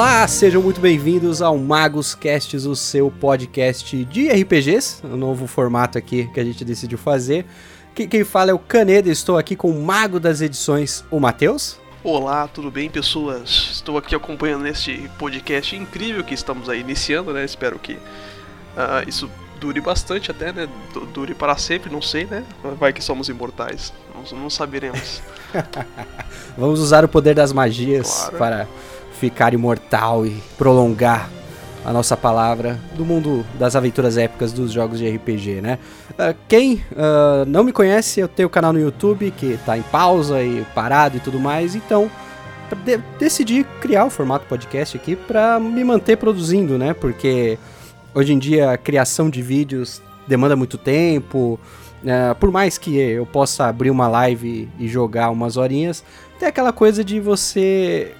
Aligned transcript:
Olá, 0.00 0.26
sejam 0.26 0.62
muito 0.62 0.80
bem-vindos 0.80 1.42
ao 1.42 1.58
Magos 1.58 2.14
Casts, 2.14 2.64
o 2.64 2.74
seu 2.74 3.10
podcast 3.10 4.02
de 4.06 4.30
RPGs, 4.30 5.02
o 5.04 5.08
um 5.08 5.16
novo 5.18 5.46
formato 5.46 5.98
aqui 5.98 6.26
que 6.32 6.40
a 6.40 6.42
gente 6.42 6.64
decidiu 6.64 6.96
fazer. 6.96 7.44
Quem 7.94 8.24
fala 8.24 8.50
é 8.50 8.54
o 8.54 8.58
Caneda, 8.58 9.10
estou 9.10 9.36
aqui 9.36 9.54
com 9.54 9.70
o 9.70 9.78
mago 9.78 10.18
das 10.18 10.40
edições, 10.40 11.04
o 11.10 11.20
Matheus. 11.20 11.78
Olá, 12.02 12.48
tudo 12.48 12.70
bem, 12.70 12.88
pessoas? 12.88 13.68
Estou 13.72 13.98
aqui 13.98 14.14
acompanhando 14.14 14.66
este 14.66 15.06
podcast 15.18 15.76
incrível 15.76 16.24
que 16.24 16.32
estamos 16.32 16.70
aí 16.70 16.80
iniciando, 16.80 17.34
né? 17.34 17.44
Espero 17.44 17.78
que 17.78 17.92
uh, 17.92 19.06
isso 19.06 19.30
dure 19.60 19.82
bastante 19.82 20.30
até, 20.30 20.50
né? 20.50 20.66
Dure 21.12 21.34
para 21.34 21.58
sempre, 21.58 21.92
não 21.92 22.00
sei, 22.00 22.24
né? 22.24 22.42
Vai 22.78 22.94
que 22.94 23.04
somos 23.04 23.28
imortais, 23.28 23.92
não, 24.14 24.38
não 24.38 24.48
saberemos. 24.48 25.20
Vamos 26.56 26.80
usar 26.80 27.04
o 27.04 27.08
poder 27.08 27.34
das 27.34 27.52
magias 27.52 28.08
claro. 28.30 28.38
para 28.38 28.68
ficar 29.20 29.52
imortal 29.52 30.24
e 30.24 30.42
prolongar 30.56 31.28
a 31.84 31.92
nossa 31.92 32.16
palavra 32.16 32.78
do 32.94 33.04
mundo 33.04 33.44
das 33.58 33.76
aventuras 33.76 34.16
épicas 34.16 34.50
dos 34.50 34.72
jogos 34.72 34.98
de 34.98 35.08
RPG, 35.08 35.60
né? 35.60 35.78
Uh, 36.12 36.34
quem 36.48 36.76
uh, 36.92 37.44
não 37.46 37.62
me 37.62 37.70
conhece, 37.70 38.20
eu 38.20 38.28
tenho 38.28 38.48
o 38.48 38.50
canal 38.50 38.72
no 38.72 38.80
YouTube 38.80 39.30
que 39.36 39.52
está 39.52 39.76
em 39.76 39.82
pausa 39.82 40.42
e 40.42 40.64
parado 40.74 41.18
e 41.18 41.20
tudo 41.20 41.38
mais, 41.38 41.74
então 41.74 42.10
de 42.84 42.98
decidi 43.18 43.64
criar 43.80 44.04
o 44.06 44.10
formato 44.10 44.46
podcast 44.46 44.96
aqui 44.96 45.16
para 45.16 45.58
me 45.60 45.84
manter 45.84 46.16
produzindo, 46.16 46.78
né? 46.78 46.94
Porque 46.94 47.58
hoje 48.14 48.32
em 48.32 48.38
dia 48.38 48.70
a 48.70 48.78
criação 48.78 49.28
de 49.28 49.42
vídeos 49.42 50.00
demanda 50.26 50.56
muito 50.56 50.78
tempo. 50.78 51.60
Uh, 52.02 52.34
por 52.36 52.50
mais 52.50 52.78
que 52.78 52.96
eu 52.96 53.26
possa 53.26 53.66
abrir 53.66 53.90
uma 53.90 54.08
live 54.08 54.68
e 54.78 54.88
jogar 54.88 55.28
umas 55.30 55.58
horinhas, 55.58 56.02
tem 56.38 56.48
aquela 56.48 56.72
coisa 56.72 57.04
de 57.04 57.20
você 57.20 58.14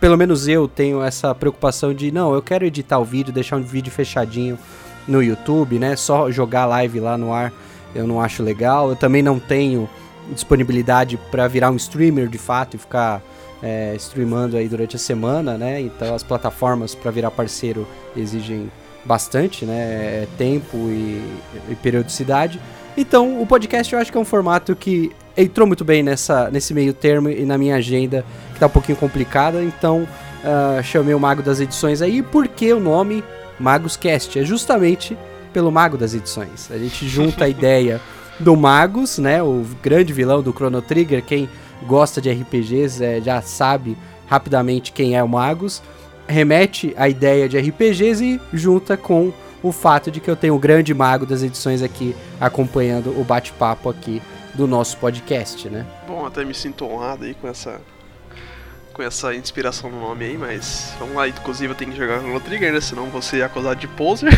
pelo 0.00 0.16
menos 0.16 0.48
eu 0.48 0.68
tenho 0.68 1.02
essa 1.02 1.34
preocupação 1.34 1.92
de, 1.94 2.10
não, 2.10 2.34
eu 2.34 2.42
quero 2.42 2.64
editar 2.64 2.98
o 2.98 3.04
vídeo, 3.04 3.32
deixar 3.32 3.56
um 3.56 3.62
vídeo 3.62 3.90
fechadinho 3.90 4.58
no 5.06 5.22
YouTube, 5.22 5.78
né? 5.78 5.96
Só 5.96 6.30
jogar 6.30 6.66
live 6.66 7.00
lá 7.00 7.16
no 7.18 7.32
ar 7.32 7.52
eu 7.94 8.06
não 8.06 8.20
acho 8.20 8.42
legal. 8.42 8.90
Eu 8.90 8.96
também 8.96 9.22
não 9.22 9.38
tenho 9.38 9.88
disponibilidade 10.30 11.18
para 11.30 11.46
virar 11.48 11.70
um 11.70 11.76
streamer 11.76 12.28
de 12.28 12.38
fato 12.38 12.74
e 12.74 12.78
ficar 12.78 13.22
é, 13.62 13.94
streamando 13.96 14.56
aí 14.56 14.68
durante 14.68 14.96
a 14.96 14.98
semana, 14.98 15.56
né? 15.56 15.80
Então 15.80 16.14
as 16.14 16.22
plataformas 16.22 16.94
para 16.94 17.10
virar 17.10 17.30
parceiro 17.30 17.86
exigem 18.16 18.70
bastante, 19.04 19.64
né? 19.64 19.74
É 20.22 20.28
tempo 20.38 20.76
e, 20.76 21.22
e 21.68 21.74
periodicidade. 21.82 22.60
Então, 22.96 23.40
o 23.40 23.46
podcast 23.46 23.92
eu 23.92 23.98
acho 23.98 24.12
que 24.12 24.18
é 24.18 24.20
um 24.20 24.24
formato 24.24 24.76
que 24.76 25.12
entrou 25.36 25.66
muito 25.66 25.84
bem 25.84 26.02
nessa, 26.02 26.50
nesse 26.50 26.74
meio 26.74 26.92
termo 26.92 27.28
e 27.28 27.44
na 27.44 27.56
minha 27.56 27.76
agenda, 27.76 28.24
que 28.52 28.60
tá 28.60 28.66
um 28.66 28.70
pouquinho 28.70 28.98
complicada. 28.98 29.62
Então, 29.62 30.06
uh, 30.42 30.82
chamei 30.82 31.14
o 31.14 31.20
Mago 31.20 31.42
das 31.42 31.60
Edições 31.60 32.02
aí. 32.02 32.22
Por 32.22 32.48
que 32.48 32.72
o 32.72 32.80
nome 32.80 33.24
Magos 33.58 33.96
Cast? 33.96 34.38
É 34.38 34.44
justamente 34.44 35.16
pelo 35.52 35.70
Mago 35.70 35.96
das 35.96 36.14
Edições. 36.14 36.70
A 36.70 36.78
gente 36.78 37.08
junta 37.08 37.44
a 37.44 37.48
ideia 37.50 38.00
do 38.38 38.56
Magos, 38.56 39.18
né? 39.18 39.42
O 39.42 39.64
grande 39.82 40.12
vilão 40.12 40.42
do 40.42 40.52
Chrono 40.52 40.82
Trigger. 40.82 41.22
Quem 41.22 41.48
gosta 41.86 42.20
de 42.20 42.30
RPGs 42.30 43.04
é, 43.04 43.20
já 43.20 43.40
sabe 43.42 43.96
rapidamente 44.26 44.92
quem 44.92 45.16
é 45.16 45.22
o 45.22 45.28
Magos. 45.28 45.82
Remete 46.26 46.94
a 46.96 47.08
ideia 47.08 47.48
de 47.48 47.58
RPGs 47.58 48.24
e 48.24 48.40
junta 48.52 48.96
com 48.96 49.32
o 49.62 49.70
fato 49.70 50.10
de 50.10 50.20
que 50.20 50.30
eu 50.30 50.36
tenho 50.36 50.54
o 50.54 50.58
grande 50.58 50.92
mago 50.92 51.24
das 51.24 51.42
edições 51.42 51.82
aqui 51.82 52.16
acompanhando 52.40 53.10
o 53.18 53.22
bate-papo 53.22 53.88
aqui 53.88 54.20
do 54.54 54.66
nosso 54.66 54.96
podcast, 54.98 55.68
né? 55.68 55.86
Bom, 56.06 56.26
até 56.26 56.44
me 56.44 56.54
sinto 56.54 56.84
honrado 56.84 57.24
aí 57.24 57.34
com 57.34 57.48
essa 57.48 57.80
com 58.92 59.02
essa 59.02 59.34
inspiração 59.34 59.90
no 59.90 59.98
nome 59.98 60.26
aí, 60.26 60.36
mas 60.36 60.92
vamos 60.98 61.14
lá, 61.14 61.26
inclusive 61.26 61.72
eu 61.72 61.74
tenho 61.74 61.90
que 61.92 61.96
jogar 61.96 62.20
no 62.20 62.38
Trigger, 62.38 62.72
né? 62.72 62.80
Senão 62.80 63.06
você 63.06 63.40
é 63.40 63.44
acusado 63.44 63.80
de 63.80 63.88
poser. 63.88 64.32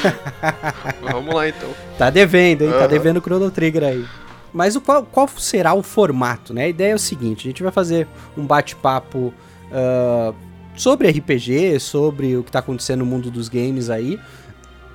vamos 1.00 1.34
lá 1.34 1.48
então. 1.48 1.70
Tá 1.96 2.10
devendo, 2.10 2.62
hein? 2.62 2.72
Uhum. 2.72 2.78
Tá 2.78 2.86
devendo 2.86 3.16
o 3.16 3.20
Chrono 3.22 3.50
Trigger 3.50 3.84
aí. 3.84 4.04
Mas 4.52 4.76
o 4.76 4.80
qual, 4.80 5.02
qual 5.02 5.26
será 5.28 5.74
o 5.74 5.82
formato, 5.82 6.52
né? 6.52 6.64
A 6.64 6.68
ideia 6.68 6.92
é 6.92 6.94
o 6.94 6.98
seguinte: 6.98 7.48
a 7.48 7.50
gente 7.50 7.62
vai 7.62 7.72
fazer 7.72 8.06
um 8.36 8.46
bate-papo 8.46 9.32
uh, 9.72 10.34
sobre 10.76 11.10
RPG, 11.10 11.80
sobre 11.80 12.36
o 12.36 12.42
que 12.42 12.50
está 12.50 12.58
acontecendo 12.58 13.00
no 13.00 13.06
mundo 13.06 13.30
dos 13.30 13.48
games 13.48 13.90
aí. 13.90 14.20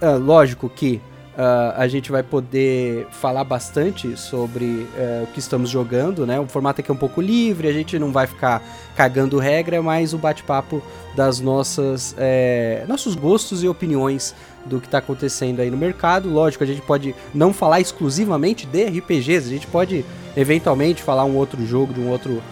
Uh, 0.02 0.18
lógico 0.18 0.70
que 0.70 1.02
uh, 1.40 1.74
a 1.78 1.88
gente 1.88 2.12
vai 2.12 2.22
poder 2.22 3.08
falar 3.12 3.46
bastante 3.46 4.18
sobre 4.18 4.66
uh, 4.66 5.24
o 5.24 5.28
que 5.28 5.40
estamos 5.40 5.70
jogando, 5.70 6.28
né? 6.28 6.38
O 6.40 6.46
formato 6.46 6.82
aqui 6.82 6.92
é 6.92 6.94
um 6.94 6.98
pouco 6.98 7.22
livre, 7.22 7.70
a 7.70 7.74
gente 7.74 7.98
não 7.98 8.12
vai 8.12 8.28
ficar 8.28 8.62
cagando 8.96 9.40
regra, 9.40 9.82
mas 9.82 10.14
o 10.14 10.18
bate-papo 10.18 10.84
das 11.16 11.40
nossas 11.40 12.14
é, 12.18 12.84
nossos 12.88 13.16
gostos 13.16 13.64
e 13.64 13.68
opiniões 13.68 14.36
do 14.66 14.80
que 14.80 14.88
está 14.88 14.98
acontecendo 14.98 15.62
aí 15.62 15.72
no 15.72 15.78
mercado. 15.78 16.30
Lógico, 16.30 16.64
a 16.64 16.68
gente 16.68 16.82
pode 16.82 17.16
não 17.34 17.54
falar 17.54 17.80
exclusivamente 17.80 18.66
de 18.68 18.86
RPGs, 18.86 19.48
a 19.48 19.54
gente 19.54 19.68
pode 19.68 20.06
eventualmente 20.36 21.02
falar 21.02 21.24
um 21.24 21.36
outro 21.36 21.66
jogo 21.66 21.94
de 21.94 22.02
um 22.02 22.10
outro 22.10 22.44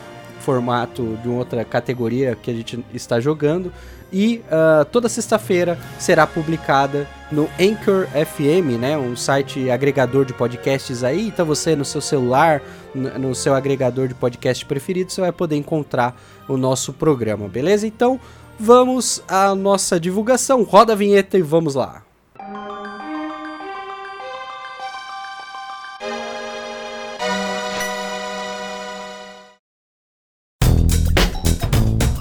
formato 0.47 1.19
de 1.21 1.27
outra 1.27 1.65
categoria 1.65 2.33
que 2.41 2.49
a 2.49 2.53
gente 2.53 2.81
está 2.93 3.19
jogando. 3.19 3.69
E 4.13 4.41
uh, 4.47 4.85
toda 4.85 5.09
sexta-feira 5.09 5.77
será 5.99 6.25
publicada 6.25 7.05
no 7.29 7.49
Anchor 7.59 8.07
FM, 8.07 8.79
né, 8.79 8.97
um 8.97 9.17
site 9.17 9.69
agregador 9.69 10.23
de 10.23 10.31
podcasts 10.33 11.03
aí. 11.03 11.27
Então 11.27 11.45
você 11.45 11.75
no 11.75 11.83
seu 11.83 11.99
celular, 11.99 12.61
no 12.95 13.35
seu 13.35 13.53
agregador 13.53 14.07
de 14.07 14.13
podcast 14.13 14.65
preferido, 14.65 15.11
você 15.11 15.19
vai 15.19 15.33
poder 15.33 15.57
encontrar 15.57 16.17
o 16.47 16.55
nosso 16.55 16.93
programa, 16.93 17.49
beleza? 17.49 17.85
Então 17.85 18.17
vamos 18.57 19.21
à 19.27 19.53
nossa 19.53 19.99
divulgação. 19.99 20.63
Roda 20.63 20.93
a 20.93 20.95
vinheta 20.95 21.37
e 21.37 21.41
vamos 21.41 21.75
lá. 21.75 22.06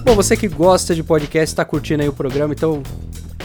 Bom, 0.07 0.15
você 0.15 0.37
que 0.37 0.47
gosta 0.47 0.95
de 0.95 1.03
podcast, 1.03 1.53
está 1.53 1.65
curtindo 1.65 2.01
aí 2.01 2.09
o 2.09 2.13
programa, 2.13 2.55
então 2.55 2.81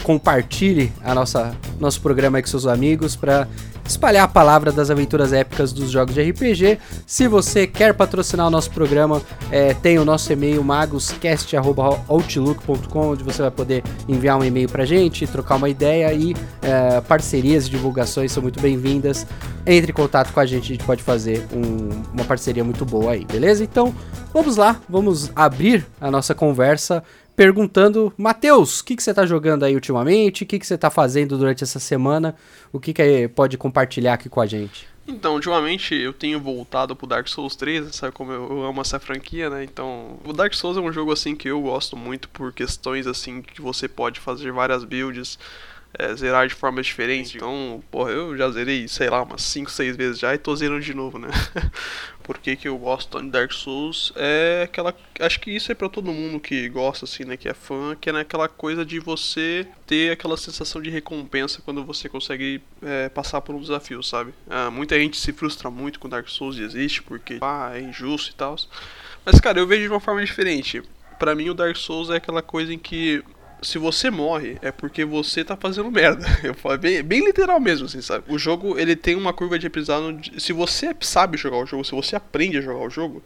compartilhe 0.04 0.92
a 1.02 1.12
nossa 1.12 1.56
nosso 1.80 2.00
programa 2.00 2.38
aí 2.38 2.42
com 2.42 2.48
seus 2.48 2.68
amigos 2.68 3.16
para 3.16 3.48
espalhar 3.86 4.24
a 4.24 4.28
palavra 4.28 4.72
das 4.72 4.90
aventuras 4.90 5.32
épicas 5.32 5.72
dos 5.72 5.90
jogos 5.90 6.14
de 6.14 6.22
RPG. 6.22 6.78
Se 7.06 7.26
você 7.28 7.66
quer 7.66 7.94
patrocinar 7.94 8.46
o 8.46 8.50
nosso 8.50 8.70
programa, 8.70 9.22
é, 9.50 9.72
tem 9.74 9.98
o 9.98 10.04
nosso 10.04 10.32
e-mail 10.32 10.62
magoscast.outlook.com, 10.62 13.10
onde 13.10 13.24
você 13.24 13.42
vai 13.42 13.50
poder 13.50 13.82
enviar 14.08 14.38
um 14.38 14.44
e-mail 14.44 14.68
pra 14.68 14.84
gente, 14.84 15.26
trocar 15.26 15.56
uma 15.56 15.68
ideia 15.68 16.12
e 16.12 16.36
é, 16.62 17.00
parcerias 17.00 17.66
e 17.66 17.70
divulgações 17.70 18.30
são 18.32 18.42
muito 18.42 18.60
bem-vindas. 18.60 19.26
Entre 19.66 19.92
em 19.92 19.94
contato 19.94 20.32
com 20.32 20.40
a 20.40 20.46
gente, 20.46 20.64
a 20.64 20.74
gente 20.74 20.84
pode 20.84 21.02
fazer 21.02 21.46
um, 21.52 22.02
uma 22.12 22.24
parceria 22.24 22.64
muito 22.64 22.84
boa 22.84 23.12
aí, 23.12 23.24
beleza? 23.24 23.62
Então, 23.62 23.94
vamos 24.32 24.56
lá, 24.56 24.80
vamos 24.88 25.30
abrir 25.36 25.86
a 26.00 26.10
nossa 26.10 26.34
conversa 26.34 27.04
perguntando, 27.36 28.12
Matheus, 28.16 28.80
o 28.80 28.84
que, 28.84 28.96
que 28.96 29.02
você 29.02 29.10
está 29.10 29.26
jogando 29.26 29.64
aí 29.64 29.74
ultimamente? 29.74 30.44
O 30.44 30.46
que, 30.46 30.58
que 30.58 30.66
você 30.66 30.74
está 30.74 30.90
fazendo 30.90 31.36
durante 31.38 31.64
essa 31.64 31.78
semana? 31.78 32.34
O 32.72 32.78
que, 32.78 32.92
que 32.92 33.28
pode 33.28 33.56
compartilhar 33.56 34.14
aqui 34.14 34.28
com 34.28 34.40
a 34.40 34.46
gente? 34.46 34.92
Então, 35.06 35.34
ultimamente 35.34 35.94
eu 35.94 36.12
tenho 36.12 36.40
voltado 36.40 36.94
pro 36.94 37.08
Dark 37.08 37.26
Souls 37.26 37.56
3, 37.56 37.94
sabe 37.94 38.12
como 38.12 38.30
eu 38.30 38.64
amo 38.64 38.80
essa 38.80 39.00
franquia, 39.00 39.50
né? 39.50 39.64
Então, 39.64 40.20
o 40.24 40.32
Dark 40.32 40.54
Souls 40.54 40.76
é 40.76 40.80
um 40.80 40.92
jogo 40.92 41.12
assim 41.12 41.34
que 41.34 41.48
eu 41.48 41.60
gosto 41.60 41.96
muito 41.96 42.28
por 42.28 42.52
questões 42.52 43.06
assim 43.06 43.42
que 43.42 43.60
você 43.60 43.88
pode 43.88 44.20
fazer 44.20 44.52
várias 44.52 44.84
builds, 44.84 45.38
é, 45.98 46.14
zerar 46.14 46.46
de 46.46 46.54
formas 46.54 46.86
diferentes. 46.86 47.34
Então, 47.34 47.82
porra, 47.90 48.10
eu 48.12 48.36
já 48.36 48.48
zerei, 48.50 48.86
sei 48.86 49.10
lá, 49.10 49.22
umas 49.22 49.42
5, 49.42 49.70
6 49.70 49.96
vezes 49.96 50.18
já 50.20 50.34
e 50.34 50.38
tô 50.38 50.54
zerando 50.54 50.80
de 50.80 50.94
novo, 50.94 51.18
né? 51.18 51.28
Por 52.22 52.38
que, 52.38 52.56
que 52.56 52.68
eu 52.68 52.76
gosto 52.78 53.20
de 53.20 53.28
Dark 53.28 53.52
Souls? 53.52 54.12
É 54.16 54.62
aquela. 54.64 54.94
Acho 55.20 55.40
que 55.40 55.50
isso 55.50 55.70
é 55.72 55.74
para 55.74 55.88
todo 55.88 56.12
mundo 56.12 56.40
que 56.40 56.68
gosta, 56.68 57.04
assim, 57.04 57.24
né? 57.24 57.36
Que 57.36 57.48
é 57.48 57.54
fã, 57.54 57.96
que 58.00 58.08
é 58.08 58.12
naquela 58.12 58.48
coisa 58.48 58.84
de 58.84 58.98
você 58.98 59.66
ter 59.86 60.12
aquela 60.12 60.36
sensação 60.36 60.80
de 60.80 60.90
recompensa 60.90 61.60
quando 61.62 61.84
você 61.84 62.08
consegue 62.08 62.62
é, 62.82 63.08
passar 63.08 63.40
por 63.40 63.54
um 63.54 63.60
desafio, 63.60 64.02
sabe? 64.02 64.32
Ah, 64.48 64.70
muita 64.70 64.98
gente 64.98 65.16
se 65.16 65.32
frustra 65.32 65.70
muito 65.70 65.98
com 65.98 66.08
Dark 66.08 66.28
Souls 66.28 66.58
existe, 66.58 67.02
porque 67.02 67.38
ah, 67.40 67.72
é 67.74 67.80
injusto 67.80 68.30
e 68.32 68.34
tal. 68.34 68.56
Mas, 69.24 69.40
cara, 69.40 69.58
eu 69.58 69.66
vejo 69.66 69.82
de 69.82 69.88
uma 69.88 70.00
forma 70.00 70.24
diferente. 70.24 70.82
Para 71.18 71.34
mim, 71.34 71.48
o 71.48 71.54
Dark 71.54 71.76
Souls 71.76 72.10
é 72.10 72.16
aquela 72.16 72.42
coisa 72.42 72.72
em 72.72 72.78
que 72.78 73.22
se 73.62 73.78
você 73.78 74.10
morre, 74.10 74.58
é 74.60 74.70
porque 74.72 75.04
você 75.04 75.44
tá 75.44 75.56
fazendo 75.56 75.90
merda. 75.90 76.26
Eu 76.42 76.54
falo 76.54 76.78
bem, 76.78 77.02
bem 77.02 77.24
literal 77.24 77.60
mesmo, 77.60 77.86
assim, 77.86 78.02
sabe? 78.02 78.24
O 78.28 78.38
jogo, 78.38 78.78
ele 78.78 78.96
tem 78.96 79.14
uma 79.14 79.32
curva 79.32 79.58
de 79.58 79.66
aprendizado. 79.66 80.18
Se 80.38 80.52
você 80.52 80.94
sabe 81.00 81.38
jogar 81.38 81.58
o 81.58 81.66
jogo, 81.66 81.84
se 81.84 81.92
você 81.92 82.16
aprende 82.16 82.58
a 82.58 82.60
jogar 82.60 82.84
o 82.84 82.90
jogo, 82.90 83.22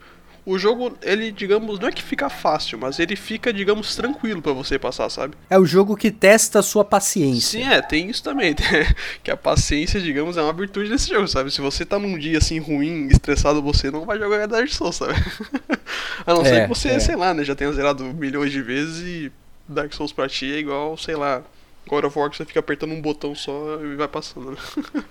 o 0.47 0.56
jogo, 0.56 0.97
ele, 1.03 1.33
digamos, 1.33 1.81
não 1.81 1.88
é 1.88 1.93
que 1.93 2.03
fica 2.03 2.31
fácil, 2.31 2.79
mas 2.79 3.00
ele 3.00 3.17
fica, 3.17 3.53
digamos, 3.53 3.97
tranquilo 3.97 4.41
para 4.41 4.53
você 4.53 4.79
passar, 4.79 5.11
sabe? 5.11 5.35
É 5.50 5.59
o 5.59 5.67
jogo 5.67 5.97
que 5.97 6.09
testa 6.09 6.61
a 6.61 6.62
sua 6.62 6.85
paciência. 6.85 7.59
Sim, 7.59 7.69
é, 7.69 7.83
tem 7.83 8.09
isso 8.09 8.23
também. 8.23 8.55
que 9.25 9.31
a 9.31 9.37
paciência, 9.37 10.00
digamos, 10.00 10.37
é 10.37 10.43
uma 10.43 10.53
virtude 10.53 10.88
desse 10.88 11.09
jogo, 11.09 11.27
sabe? 11.27 11.50
Se 11.50 11.61
você 11.61 11.85
tá 11.85 11.99
num 11.99 12.17
dia 12.17 12.38
assim 12.38 12.61
ruim, 12.61 13.09
estressado, 13.09 13.61
você 13.61 13.91
não 13.91 14.06
vai 14.06 14.19
jogar 14.19 14.47
Dark 14.47 14.69
Souls, 14.69 14.94
sabe? 14.94 15.15
a 16.25 16.33
não 16.33 16.43
é, 16.43 16.44
ser 16.44 16.62
que 16.62 16.69
você, 16.69 16.91
é. 16.91 17.00
sei 17.00 17.17
lá, 17.17 17.35
né, 17.35 17.43
já 17.43 17.56
tenha 17.56 17.73
zerado 17.73 18.05
milhões 18.05 18.53
de 18.53 18.62
vezes 18.62 19.05
e 19.05 19.33
Dark 19.69 19.93
Souls 19.93 20.13
pra 20.13 20.29
ti 20.29 20.53
é 20.53 20.59
igual, 20.59 20.97
sei 20.97 21.17
lá, 21.17 21.43
God 21.89 22.05
of 22.05 22.19
War 22.19 22.31
que 22.31 22.37
você 22.37 22.45
fica 22.45 22.61
apertando 22.61 22.93
um 22.93 23.01
botão 23.01 23.35
só 23.35 23.81
e 23.83 23.97
vai 23.97 24.09
passando. 24.09 24.53
Né? 24.53 24.57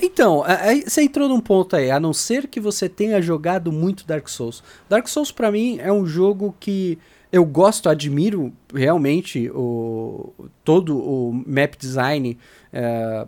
Então, 0.00 0.42
aí 0.44 0.82
você 0.82 1.02
entrou 1.02 1.28
num 1.28 1.40
ponto 1.40 1.76
aí, 1.76 1.90
a 1.90 2.00
não 2.00 2.12
ser 2.12 2.48
que 2.48 2.58
você 2.58 2.88
tenha 2.88 3.20
jogado 3.20 3.70
muito 3.70 4.06
Dark 4.06 4.26
Souls. 4.26 4.62
Dark 4.88 5.06
Souls 5.06 5.30
para 5.30 5.52
mim 5.52 5.78
é 5.78 5.92
um 5.92 6.06
jogo 6.06 6.56
que 6.58 6.98
eu 7.30 7.44
gosto, 7.44 7.88
admiro 7.88 8.52
realmente 8.74 9.50
o 9.54 10.32
todo 10.64 10.98
o 10.98 11.32
map 11.46 11.76
design 11.78 12.38
é, 12.72 13.26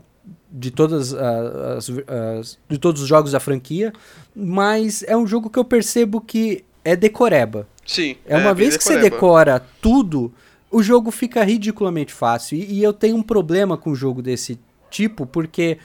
de 0.51 0.71
todas 0.71 1.15
as, 1.15 1.91
as, 2.07 2.59
de 2.69 2.79
todos 2.79 3.03
os 3.03 3.09
jogos 3.09 3.33
da 3.33 3.41
franquia, 3.41 3.93
mas 4.35 5.03
é 5.05 5.17
um 5.17 5.27
jogo 5.27 5.51
que 5.51 5.59
eu 5.59 5.65
percebo 5.65 6.21
que 6.21 6.65
é 6.85 6.97
decoreba. 6.97 7.67
Sim. 7.87 8.17
É 8.27 8.37
uma 8.37 8.51
é, 8.51 8.55
vez 8.55 8.77
que 8.77 8.85
você 8.85 8.99
decora 8.99 9.61
tudo, 9.81 10.33
o 10.71 10.83
jogo 10.83 11.11
fica 11.11 11.43
ridiculamente 11.43 12.13
fácil. 12.13 12.57
E, 12.57 12.79
e 12.79 12.83
eu 12.83 12.93
tenho 12.93 13.17
um 13.17 13.23
problema 13.23 13.77
com 13.77 13.91
um 13.91 13.95
jogo 13.95 14.23
desse 14.23 14.59
tipo, 14.91 15.27
porque 15.27 15.79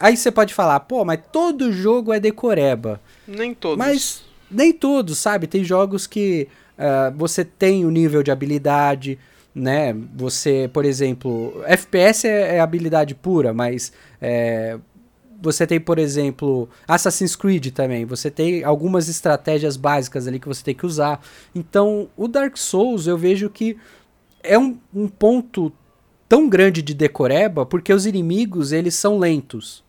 Aí 0.00 0.16
você 0.16 0.32
pode 0.32 0.54
falar, 0.54 0.80
pô, 0.80 1.04
mas 1.04 1.20
todo 1.30 1.70
jogo 1.70 2.10
é 2.10 2.18
decoreba. 2.18 2.98
Nem 3.28 3.52
todos. 3.52 3.76
Mas 3.76 4.24
nem 4.50 4.72
todos, 4.72 5.18
sabe? 5.18 5.46
Tem 5.46 5.62
jogos 5.62 6.06
que 6.06 6.48
uh, 6.78 7.14
você 7.14 7.44
tem 7.44 7.84
o 7.84 7.88
um 7.88 7.90
nível 7.90 8.22
de 8.22 8.30
habilidade, 8.30 9.18
né? 9.54 9.94
Você, 10.16 10.70
por 10.72 10.86
exemplo, 10.86 11.62
FPS 11.66 12.26
é, 12.26 12.56
é 12.56 12.60
habilidade 12.60 13.14
pura, 13.14 13.52
mas 13.52 13.92
é, 14.22 14.78
você 15.40 15.66
tem, 15.66 15.80
por 15.80 15.98
exemplo, 15.98 16.68
Assassin's 16.86 17.34
Creed 17.34 17.68
também. 17.68 18.04
Você 18.04 18.30
tem 18.30 18.62
algumas 18.64 19.08
estratégias 19.08 19.76
básicas 19.76 20.26
ali 20.28 20.38
que 20.38 20.48
você 20.48 20.62
tem 20.62 20.74
que 20.74 20.86
usar. 20.86 21.20
Então, 21.54 22.08
o 22.16 22.28
Dark 22.28 22.56
Souls 22.56 23.06
eu 23.06 23.16
vejo 23.16 23.48
que 23.48 23.76
é 24.42 24.58
um, 24.58 24.78
um 24.94 25.08
ponto 25.08 25.72
tão 26.28 26.48
grande 26.48 26.80
de 26.80 26.94
decoreba 26.94 27.66
porque 27.66 27.92
os 27.92 28.06
inimigos 28.06 28.70
eles 28.70 28.94
são 28.94 29.18
lentos, 29.18 29.82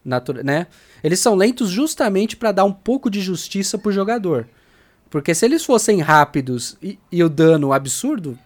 né? 0.43 0.67
Eles 1.03 1.19
são 1.19 1.35
lentos 1.35 1.69
justamente 1.69 2.35
para 2.35 2.51
dar 2.51 2.63
um 2.63 2.73
pouco 2.73 3.09
de 3.09 3.21
justiça 3.21 3.77
pro 3.77 3.91
jogador. 3.91 4.47
Porque 5.11 5.35
se 5.35 5.45
eles 5.45 5.65
fossem 5.65 5.99
rápidos 5.99 6.77
e, 6.81 6.97
e, 7.11 7.23
o 7.23 7.29
dano 7.29 7.73
absurdo, 7.73 8.39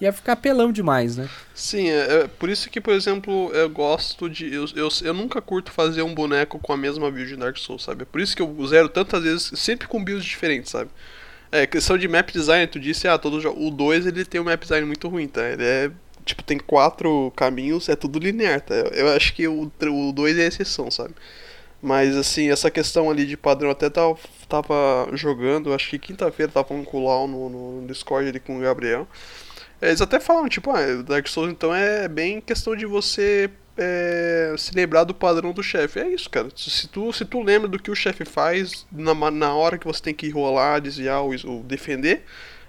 ia 0.00 0.12
ficar 0.12 0.36
pelão 0.36 0.70
demais, 0.70 1.16
né? 1.16 1.28
Sim, 1.54 1.88
é, 1.88 2.20
é, 2.20 2.28
por 2.28 2.48
isso 2.48 2.68
que, 2.68 2.80
por 2.80 2.94
exemplo, 2.94 3.50
eu 3.52 3.68
gosto 3.70 4.28
de. 4.28 4.52
Eu, 4.52 4.66
eu, 4.74 4.88
eu 5.02 5.14
nunca 5.14 5.40
curto 5.40 5.70
fazer 5.70 6.02
um 6.02 6.14
boneco 6.14 6.58
com 6.58 6.72
a 6.72 6.76
mesma 6.76 7.10
build 7.10 7.30
de 7.30 7.36
Dark 7.36 7.56
Souls, 7.56 7.84
sabe? 7.84 8.02
É 8.02 8.04
por 8.06 8.20
isso 8.20 8.36
que 8.36 8.42
eu 8.42 8.66
zero 8.66 8.88
tantas 8.88 9.22
vezes, 9.22 9.52
sempre 9.56 9.88
com 9.88 10.02
builds 10.02 10.24
diferentes, 10.24 10.70
sabe? 10.70 10.90
É, 11.50 11.66
questão 11.66 11.96
de 11.96 12.08
map 12.08 12.30
design, 12.30 12.66
tu 12.66 12.78
disse, 12.78 13.08
ah, 13.08 13.16
todo 13.16 13.38
o 13.38 13.70
2 13.70 14.06
ele 14.06 14.24
tem 14.24 14.40
um 14.40 14.44
map 14.44 14.60
design 14.60 14.86
muito 14.86 15.08
ruim, 15.08 15.28
tá? 15.28 15.48
Ele 15.48 15.62
é 15.62 15.90
tipo, 16.24 16.42
tem 16.42 16.58
quatro 16.58 17.32
caminhos, 17.36 17.88
é 17.88 17.94
tudo 17.96 18.18
linear, 18.18 18.60
tá? 18.60 18.74
Eu 18.74 19.08
acho 19.14 19.32
que 19.32 19.46
o 19.46 19.70
2 20.12 20.38
é 20.38 20.46
exceção, 20.46 20.90
sabe? 20.90 21.14
Mas, 21.80 22.16
assim, 22.16 22.50
essa 22.50 22.70
questão 22.70 23.08
ali 23.10 23.24
de 23.24 23.36
padrão, 23.36 23.70
até 23.70 23.88
tava, 23.88 24.18
tava 24.48 25.08
jogando, 25.12 25.72
acho 25.72 25.88
que 25.88 25.98
quinta-feira 25.98 26.50
tava 26.50 26.66
falando 26.66 26.84
com 26.84 26.98
o 26.98 27.04
Lau 27.06 27.28
no, 27.28 27.80
no 27.80 27.86
Discord 27.86 28.28
ali 28.28 28.40
com 28.40 28.58
o 28.58 28.60
Gabriel. 28.60 29.06
Eles 29.80 30.00
até 30.00 30.18
falam, 30.18 30.48
tipo, 30.48 30.70
ah, 30.70 31.02
Dark 31.02 31.26
Souls 31.28 31.50
então 31.50 31.74
é 31.74 32.08
bem 32.08 32.40
questão 32.40 32.74
de 32.74 32.86
você 32.86 33.50
é, 33.76 34.54
se 34.56 34.74
lembrar 34.74 35.04
do 35.04 35.14
padrão 35.14 35.52
do 35.52 35.62
chefe. 35.62 36.00
É 36.00 36.08
isso, 36.08 36.30
cara. 36.30 36.48
Se 36.56 36.88
tu, 36.88 37.12
se 37.12 37.24
tu 37.24 37.42
lembra 37.42 37.68
do 37.68 37.78
que 37.78 37.90
o 37.90 37.94
chefe 37.94 38.24
faz 38.24 38.86
na, 38.90 39.14
na 39.30 39.54
hora 39.54 39.78
que 39.78 39.86
você 39.86 40.02
tem 40.02 40.14
que 40.14 40.30
rolar, 40.30 40.80
desviar 40.80 41.20
ou, 41.20 41.34
ou 41.44 41.62
defender, 41.62 42.24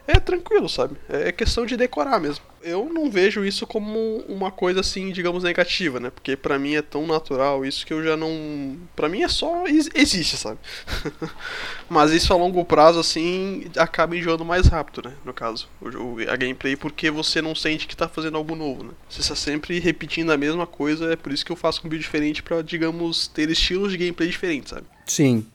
é 0.07 0.19
tranquilo, 0.19 0.69
sabe? 0.69 0.95
É 1.09 1.31
questão 1.31 1.65
de 1.65 1.75
decorar 1.75 2.19
mesmo. 2.19 2.44
Eu 2.63 2.89
não 2.92 3.09
vejo 3.09 3.45
isso 3.45 3.68
como 3.68 4.18
uma 4.27 4.51
coisa 4.51 4.80
assim, 4.80 5.12
digamos, 5.12 5.44
negativa, 5.44 6.00
né? 6.00 6.09
Porque 6.09 6.36
para 6.36 6.57
mim 6.57 6.75
é 6.75 6.81
tão 6.81 7.06
natural 7.06 7.65
isso 7.65 7.86
que 7.86 7.94
eu 7.94 8.04
já 8.04 8.18
não. 8.18 8.77
para 8.95 9.09
mim 9.09 9.21
é 9.21 9.27
só. 9.27 9.65
existe, 9.68 10.38
sabe? 10.38 10.59
Mas 11.89 12.12
isso 12.12 12.33
a 12.33 12.38
longo 12.38 12.63
prazo, 12.65 13.00
assim, 13.00 13.65
acaba 13.77 14.15
enjoando 14.15 14.44
mais 14.44 14.68
rápido, 14.68 15.09
né? 15.09 15.15
No 15.24 15.33
caso, 15.33 15.68
a 16.30 16.36
gameplay, 16.36 16.75
porque 16.75 17.12
você 17.12 17.42
não 17.42 17.53
sente 17.53 17.88
que 17.88 17.95
tá 17.95 18.07
fazendo 18.07 18.38
algo 18.38 18.56
novo, 18.56 18.83
né? 18.83 18.92
Você 19.10 19.21
está 19.21 19.36
sempre 19.36 19.80
repetindo 19.80 20.31
a 20.31 20.38
mesma 20.38 20.65
coisa, 20.65 21.13
é 21.13 21.15
por 21.15 21.31
isso 21.31 21.45
que 21.45 21.51
eu 21.51 21.56
faço 21.56 21.86
um 21.86 21.89
build 21.89 22.03
diferente 22.03 22.42
para 22.42 22.62
digamos, 22.62 23.27
ter 23.27 23.50
estilos 23.50 23.92
de 23.92 23.98
gameplay 23.98 24.30
diferentes, 24.30 24.69
sabe? 24.69 24.86
Sim. 25.06 25.45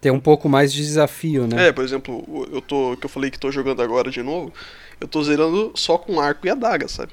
Ter 0.00 0.12
um 0.12 0.20
pouco 0.20 0.48
mais 0.48 0.72
de 0.72 0.80
desafio, 0.80 1.46
né? 1.46 1.68
É, 1.68 1.72
por 1.72 1.82
exemplo, 1.82 2.48
eu 2.52 2.60
tô. 2.60 2.96
que 2.96 3.04
eu 3.04 3.10
falei 3.10 3.30
que 3.30 3.38
tô 3.38 3.50
jogando 3.50 3.82
agora 3.82 4.10
de 4.10 4.22
novo, 4.22 4.52
eu 5.00 5.08
tô 5.08 5.22
zerando 5.22 5.72
só 5.74 5.98
com 5.98 6.20
arco 6.20 6.46
e 6.46 6.50
adaga, 6.50 6.86
sabe? 6.86 7.12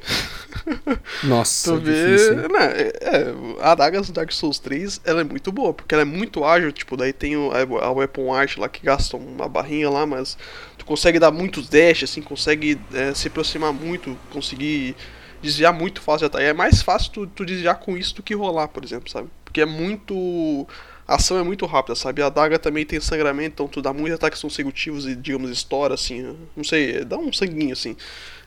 Nossa, 1.23 1.71
tu 1.71 1.79
vê, 1.79 2.31
né, 2.31 2.71
é, 2.73 2.93
é, 3.01 3.35
a 3.61 3.71
adaga 3.71 4.01
do 4.01 4.11
Dark 4.11 4.31
Souls 4.31 4.59
3, 4.59 5.01
ela 5.03 5.21
é 5.21 5.23
muito 5.23 5.51
boa, 5.51 5.73
porque 5.73 5.93
ela 5.93 6.01
é 6.01 6.05
muito 6.05 6.43
ágil, 6.43 6.71
tipo, 6.71 6.95
daí 6.97 7.13
tem 7.13 7.35
a, 7.35 7.85
a 7.85 7.91
Weapon 7.91 8.33
Art 8.33 8.57
lá 8.57 8.69
que 8.69 8.83
gasta 8.83 9.17
uma 9.17 9.47
barrinha 9.47 9.89
lá, 9.89 10.05
mas 10.05 10.37
tu 10.77 10.85
consegue 10.85 11.19
dar 11.19 11.31
muitos 11.31 11.67
dash, 11.67 12.03
assim, 12.03 12.21
consegue 12.21 12.79
é, 12.93 13.13
se 13.13 13.27
aproximar 13.27 13.73
muito, 13.73 14.17
conseguir 14.31 14.95
desviar 15.41 15.73
muito 15.73 16.01
fácil 16.01 16.19
de 16.19 16.25
ataque. 16.25 16.45
É 16.45 16.53
mais 16.53 16.81
fácil 16.81 17.11
tu, 17.11 17.27
tu 17.27 17.45
desviar 17.45 17.79
com 17.79 17.95
isso 17.95 18.15
do 18.15 18.23
que 18.23 18.33
rolar, 18.33 18.67
por 18.67 18.83
exemplo, 18.83 19.09
sabe? 19.09 19.29
Porque 19.43 19.61
é 19.61 19.65
muito 19.65 20.67
a 21.07 21.15
ação 21.15 21.37
é 21.37 21.43
muito 21.43 21.65
rápida, 21.65 21.95
sabe? 21.95 22.21
A 22.21 22.29
daga 22.29 22.57
também 22.57 22.85
tem 22.85 22.99
sangramento, 22.99 23.53
então 23.53 23.67
tu 23.67 23.81
dá 23.81 23.93
muitos 23.93 24.15
ataques 24.15 24.41
consecutivos 24.41 25.05
e, 25.05 25.15
digamos, 25.15 25.51
estoura, 25.51 25.93
assim. 25.93 26.35
Não 26.55 26.63
sei, 26.63 27.05
dá 27.05 27.17
um 27.17 27.31
sanguinho, 27.31 27.73
assim. 27.73 27.95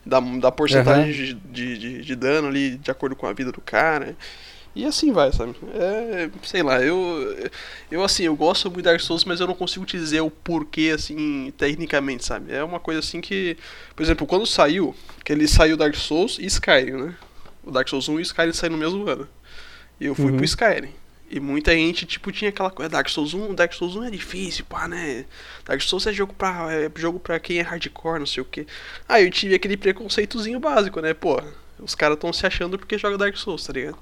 Dá, 0.05 0.19
dá 0.19 0.51
porcentagem 0.51 1.33
uhum. 1.33 1.39
de, 1.51 1.77
de, 1.77 2.01
de, 2.01 2.15
dano 2.15 2.47
ali, 2.47 2.77
de 2.77 2.91
acordo 2.91 3.15
com 3.15 3.25
a 3.25 3.33
vida 3.33 3.51
do 3.51 3.61
cara. 3.61 4.15
E 4.75 4.85
assim 4.85 5.11
vai, 5.11 5.31
sabe? 5.31 5.55
É, 5.73 6.29
sei 6.43 6.61
lá, 6.61 6.81
eu, 6.81 7.49
eu 7.89 8.03
assim, 8.03 8.23
eu 8.23 8.35
gosto 8.35 8.65
muito 8.65 8.77
de 8.77 8.83
Dark 8.83 8.99
Souls, 9.01 9.25
mas 9.25 9.39
eu 9.39 9.47
não 9.47 9.55
consigo 9.55 9.85
te 9.85 9.97
dizer 9.97 10.21
o 10.21 10.29
porquê, 10.29 10.91
assim, 10.93 11.51
tecnicamente, 11.57 12.25
sabe? 12.25 12.53
É 12.53 12.63
uma 12.63 12.79
coisa 12.79 12.99
assim 12.99 13.19
que, 13.19 13.57
por 13.95 14.03
exemplo, 14.03 14.27
quando 14.27 14.45
saiu, 14.45 14.95
que 15.23 15.31
ele 15.31 15.47
saiu 15.47 15.75
Dark 15.75 15.95
Souls 15.95 16.37
e 16.39 16.45
Skyrim, 16.45 16.91
né? 16.91 17.15
O 17.63 17.71
Dark 17.71 17.87
Souls 17.87 18.07
1 18.07 18.13
e 18.13 18.15
o 18.17 18.21
Skyrim 18.21 18.53
saíram 18.53 18.77
no 18.77 18.81
mesmo 18.81 19.07
ano. 19.09 19.27
E 19.99 20.05
eu 20.05 20.15
fui 20.15 20.31
uhum. 20.31 20.37
pro 20.37 20.45
Skyrim. 20.45 20.98
E 21.31 21.39
muita 21.39 21.71
gente, 21.73 22.07
tipo, 22.07 22.31
tinha 22.31 22.49
aquela 22.49 22.71
coisa, 22.71 22.89
Dark 22.89 23.07
Souls 23.07 23.35
1, 23.35 23.53
Dark 23.53 23.71
Souls 23.73 23.95
1 23.95 24.05
é 24.05 24.09
difícil, 24.09 24.65
pá, 24.65 24.87
né? 24.87 25.25
Dark 25.63 25.79
Souls 25.81 26.07
é 26.07 26.11
jogo 26.11 26.33
pra, 26.33 26.73
é 26.73 26.89
jogo 26.95 27.19
pra 27.19 27.39
quem 27.39 27.59
é 27.59 27.61
hardcore, 27.61 28.17
não 28.17 28.25
sei 28.25 28.41
o 28.41 28.45
que. 28.45 28.65
Aí 29.07 29.25
eu 29.25 29.31
tive 29.31 29.53
aquele 29.53 29.77
preconceitozinho 29.77 30.59
básico, 30.59 30.99
né? 30.99 31.13
Pô, 31.13 31.39
os 31.79 31.93
caras 31.93 32.17
tão 32.17 32.33
se 32.33 32.47
achando 32.47 32.79
porque 32.79 32.97
joga 32.97 33.17
Dark 33.17 33.37
Souls, 33.37 33.63
tá 33.63 33.73
ligado? 33.73 33.97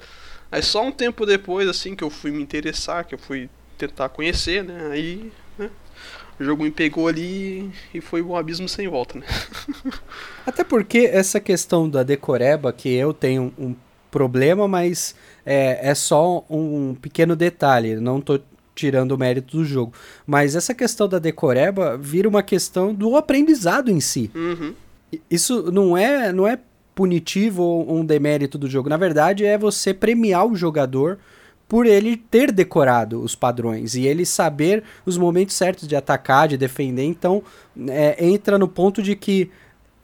Aí 0.50 0.62
só 0.64 0.82
um 0.82 0.92
tempo 0.92 1.26
depois, 1.26 1.68
assim, 1.68 1.98
que 1.98 2.04
eu 2.04 2.10
fui 2.10 2.32
me 2.32 2.42
interessar, 2.42 3.04
que 3.04 3.14
eu 3.14 3.20
fui 3.20 3.50
tentar 3.78 4.08
conhecer, 4.08 4.64
né? 4.64 4.90
Aí, 4.92 5.30
né? 5.58 5.70
O 6.40 6.44
jogo 6.44 6.64
me 6.64 6.72
pegou 6.72 7.08
ali 7.08 7.70
e 7.94 8.00
foi 8.00 8.22
um 8.22 8.38
abismo 8.38 8.70
sem 8.70 8.88
volta, 8.88 9.20
né? 9.20 9.26
Até 10.46 10.64
porque 10.64 11.00
essa 11.00 11.42
questão 11.42 11.90
da 11.90 12.04
decoreba, 12.04 12.72
que 12.72 12.94
eu 12.94 13.14
tenho 13.14 13.54
um 13.58 13.76
problema, 14.10 14.68
mas 14.68 15.16
é, 15.50 15.92
é 15.92 15.96
só 15.96 16.46
um 16.50 16.94
pequeno 16.94 17.34
detalhe, 17.34 17.96
não 17.96 18.20
tô 18.20 18.38
tirando 18.76 19.14
o 19.14 19.18
mérito 19.18 19.56
do 19.56 19.64
jogo. 19.64 19.94
Mas 20.26 20.58
essa 20.58 20.74
questão 20.74 21.08
da 21.08 21.20
decoreba 21.20 21.98
vira 21.98 22.28
uma 22.28 22.44
questão 22.44 22.94
do 22.94 23.16
aprendizado 23.16 23.90
em 23.90 24.02
si. 24.02 24.30
Uhum. 24.36 24.74
Isso 25.32 25.72
não 25.72 25.96
é, 25.96 26.34
não 26.34 26.46
é 26.46 26.60
punitivo 26.94 27.64
ou 27.64 27.98
um 27.98 28.06
demérito 28.06 28.58
do 28.58 28.70
jogo. 28.70 28.90
Na 28.90 28.98
verdade, 28.98 29.46
é 29.46 29.58
você 29.58 29.94
premiar 29.94 30.46
o 30.46 30.56
jogador 30.56 31.18
por 31.66 31.86
ele 31.86 32.18
ter 32.18 32.52
decorado 32.52 33.22
os 33.22 33.34
padrões 33.34 33.96
e 33.96 34.06
ele 34.06 34.26
saber 34.26 34.84
os 35.06 35.18
momentos 35.18 35.56
certos 35.56 35.88
de 35.88 35.96
atacar, 35.96 36.50
de 36.50 36.58
defender. 36.58 37.04
Então, 37.04 37.42
é, 37.88 38.26
entra 38.26 38.58
no 38.60 38.68
ponto 38.68 39.02
de 39.02 39.16
que 39.16 39.50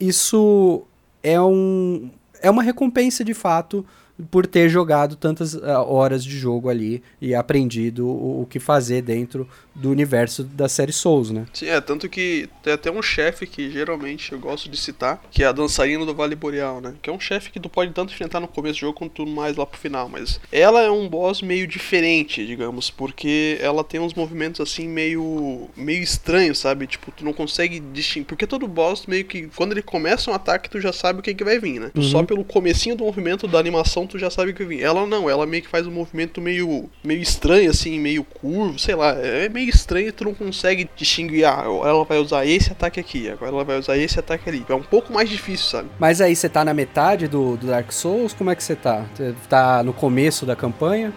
isso 0.00 0.82
é 1.22 1.40
um, 1.40 2.10
é 2.40 2.50
uma 2.50 2.62
recompensa 2.62 3.22
de 3.22 3.34
fato 3.34 3.84
por 4.30 4.46
ter 4.46 4.68
jogado 4.68 5.16
tantas 5.16 5.54
uh, 5.54 5.66
horas 5.86 6.24
de 6.24 6.38
jogo 6.38 6.68
ali 6.68 7.02
e 7.20 7.34
aprendido 7.34 8.06
o, 8.06 8.42
o, 8.42 8.46
que 8.46 8.60
fazer 8.60 9.02
dentro 9.02 9.48
do 9.74 9.90
universo 9.90 10.44
da 10.44 10.68
série 10.68 10.92
Souls, 10.92 11.30
né? 11.30 11.46
Sim, 11.52 11.66
é, 11.66 11.80
tanto 11.80 12.08
que 12.08 12.48
tem 12.62 12.72
até 12.72 12.90
um 12.92 13.02
chefe 13.02 13.44
que 13.46 13.68
geralmente 13.70 14.32
eu 14.32 14.38
gosto 14.38 14.68
de 14.68 14.76
citar, 14.76 15.20
que 15.32 15.42
é 15.42 15.46
a 15.46 15.52
dançarina 15.52 16.06
do 16.06 16.14
Vale 16.14 16.36
Boreal, 16.36 16.80
né? 16.80 16.94
Que 17.02 17.10
é 17.10 17.12
um 17.12 17.18
chefe 17.18 17.50
que 17.50 17.58
tu 17.58 17.68
pode 17.68 17.92
tanto 17.92 18.12
enfrentar 18.12 18.38
no 18.38 18.46
começo 18.46 18.74
do 18.74 18.80
jogo 18.80 18.98
quanto 18.98 19.26
mais 19.26 19.56
lá 19.56 19.66
pro 19.66 19.78
final, 19.78 20.08
mas 20.08 20.40
ela 20.52 20.80
é 20.80 20.90
um 20.90 21.08
boss 21.08 21.42
meio 21.42 21.66
diferente, 21.66 22.46
digamos, 22.46 22.90
porque 22.90 23.58
ela 23.60 23.82
tem 23.82 23.98
uns 24.00 24.14
movimentos 24.14 24.60
assim 24.60 24.86
meio 24.86 25.68
meio 25.76 26.02
estranhos, 26.02 26.58
sabe? 26.58 26.86
Tipo, 26.86 27.10
tu 27.10 27.24
não 27.24 27.32
consegue 27.32 27.80
distinguir, 27.80 28.26
porque 28.26 28.46
todo 28.46 28.68
boss 28.68 29.06
meio 29.06 29.24
que 29.24 29.48
quando 29.56 29.72
ele 29.72 29.82
começa 29.82 30.30
um 30.30 30.34
ataque, 30.34 30.70
tu 30.70 30.80
já 30.80 30.92
sabe 30.92 31.18
o 31.18 31.22
que, 31.22 31.34
que 31.34 31.42
vai 31.42 31.58
vir, 31.58 31.80
né? 31.80 31.90
Uhum. 31.96 32.02
Só 32.02 32.22
pelo 32.22 32.44
comecinho 32.44 32.94
do 32.94 33.04
movimento 33.04 33.48
da 33.48 33.58
animação 33.58 34.03
tu 34.06 34.18
já 34.18 34.30
sabe 34.30 34.50
o 34.50 34.54
que 34.54 34.64
vir. 34.64 34.82
Ela 34.82 35.06
não, 35.06 35.28
ela 35.28 35.46
meio 35.46 35.62
que 35.62 35.68
faz 35.68 35.86
um 35.86 35.90
movimento 35.90 36.40
meio 36.40 36.88
meio 37.02 37.20
estranho 37.20 37.70
assim, 37.70 37.98
meio 37.98 38.24
curvo, 38.24 38.78
sei 38.78 38.94
lá, 38.94 39.10
é 39.10 39.48
meio 39.48 39.68
estranho, 39.68 40.12
tu 40.12 40.24
não 40.24 40.34
consegue 40.34 40.88
distinguir, 40.96 41.44
ah, 41.44 41.64
ela 41.64 42.04
vai 42.04 42.18
usar 42.18 42.46
esse 42.46 42.72
ataque 42.72 43.00
aqui, 43.00 43.30
agora 43.30 43.50
ela 43.50 43.64
vai 43.64 43.78
usar 43.78 43.96
esse 43.96 44.18
ataque 44.18 44.48
ali. 44.48 44.64
É 44.68 44.74
um 44.74 44.82
pouco 44.82 45.12
mais 45.12 45.28
difícil, 45.28 45.66
sabe? 45.66 45.88
Mas 45.98 46.20
aí 46.20 46.34
você 46.34 46.48
tá 46.48 46.64
na 46.64 46.74
metade 46.74 47.28
do, 47.28 47.56
do 47.56 47.66
Dark 47.66 47.90
Souls, 47.92 48.32
como 48.34 48.50
é 48.50 48.54
que 48.54 48.62
você 48.62 48.74
tá? 48.74 49.06
Você 49.14 49.34
tá 49.48 49.82
no 49.82 49.92
começo 49.92 50.46
da 50.46 50.56
campanha? 50.56 51.12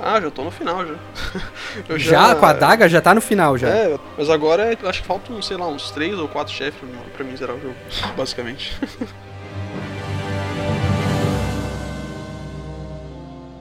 Ah, 0.00 0.20
já 0.20 0.30
tô 0.30 0.44
no 0.44 0.50
final 0.50 0.86
já. 0.86 0.94
já, 1.98 1.98
já, 1.98 2.34
com 2.36 2.46
a 2.46 2.52
daga 2.52 2.88
já 2.88 3.00
tá 3.00 3.12
no 3.12 3.20
final 3.20 3.58
já. 3.58 3.68
É, 3.68 3.98
mas 4.16 4.30
agora 4.30 4.78
acho 4.84 5.02
que 5.02 5.06
faltam, 5.06 5.42
sei 5.42 5.56
lá, 5.56 5.66
uns 5.66 5.90
3 5.90 6.16
ou 6.18 6.28
4 6.28 6.54
chefes 6.54 6.80
pra 7.16 7.24
mim 7.24 7.36
zerar 7.36 7.56
o 7.56 7.60
jogo, 7.60 7.74
basicamente. 8.16 8.76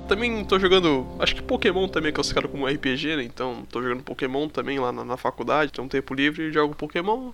também 0.08 0.44
tô 0.46 0.58
jogando, 0.58 1.06
acho 1.20 1.36
que 1.36 1.42
Pokémon 1.42 1.88
também 1.88 2.10
é 2.10 2.12
classificado 2.12 2.48
como 2.48 2.66
RPG, 2.66 3.18
né? 3.18 3.24
Então 3.24 3.66
tô 3.70 3.82
jogando 3.82 4.04
Pokémon 4.04 4.48
também 4.48 4.80
lá 4.80 4.92
na, 4.92 5.04
na 5.04 5.18
faculdade, 5.18 5.72
tenho 5.72 5.86
um 5.86 5.90
tempo 5.90 6.14
livre 6.14 6.52
jogo 6.52 6.74
Pokémon. 6.74 7.32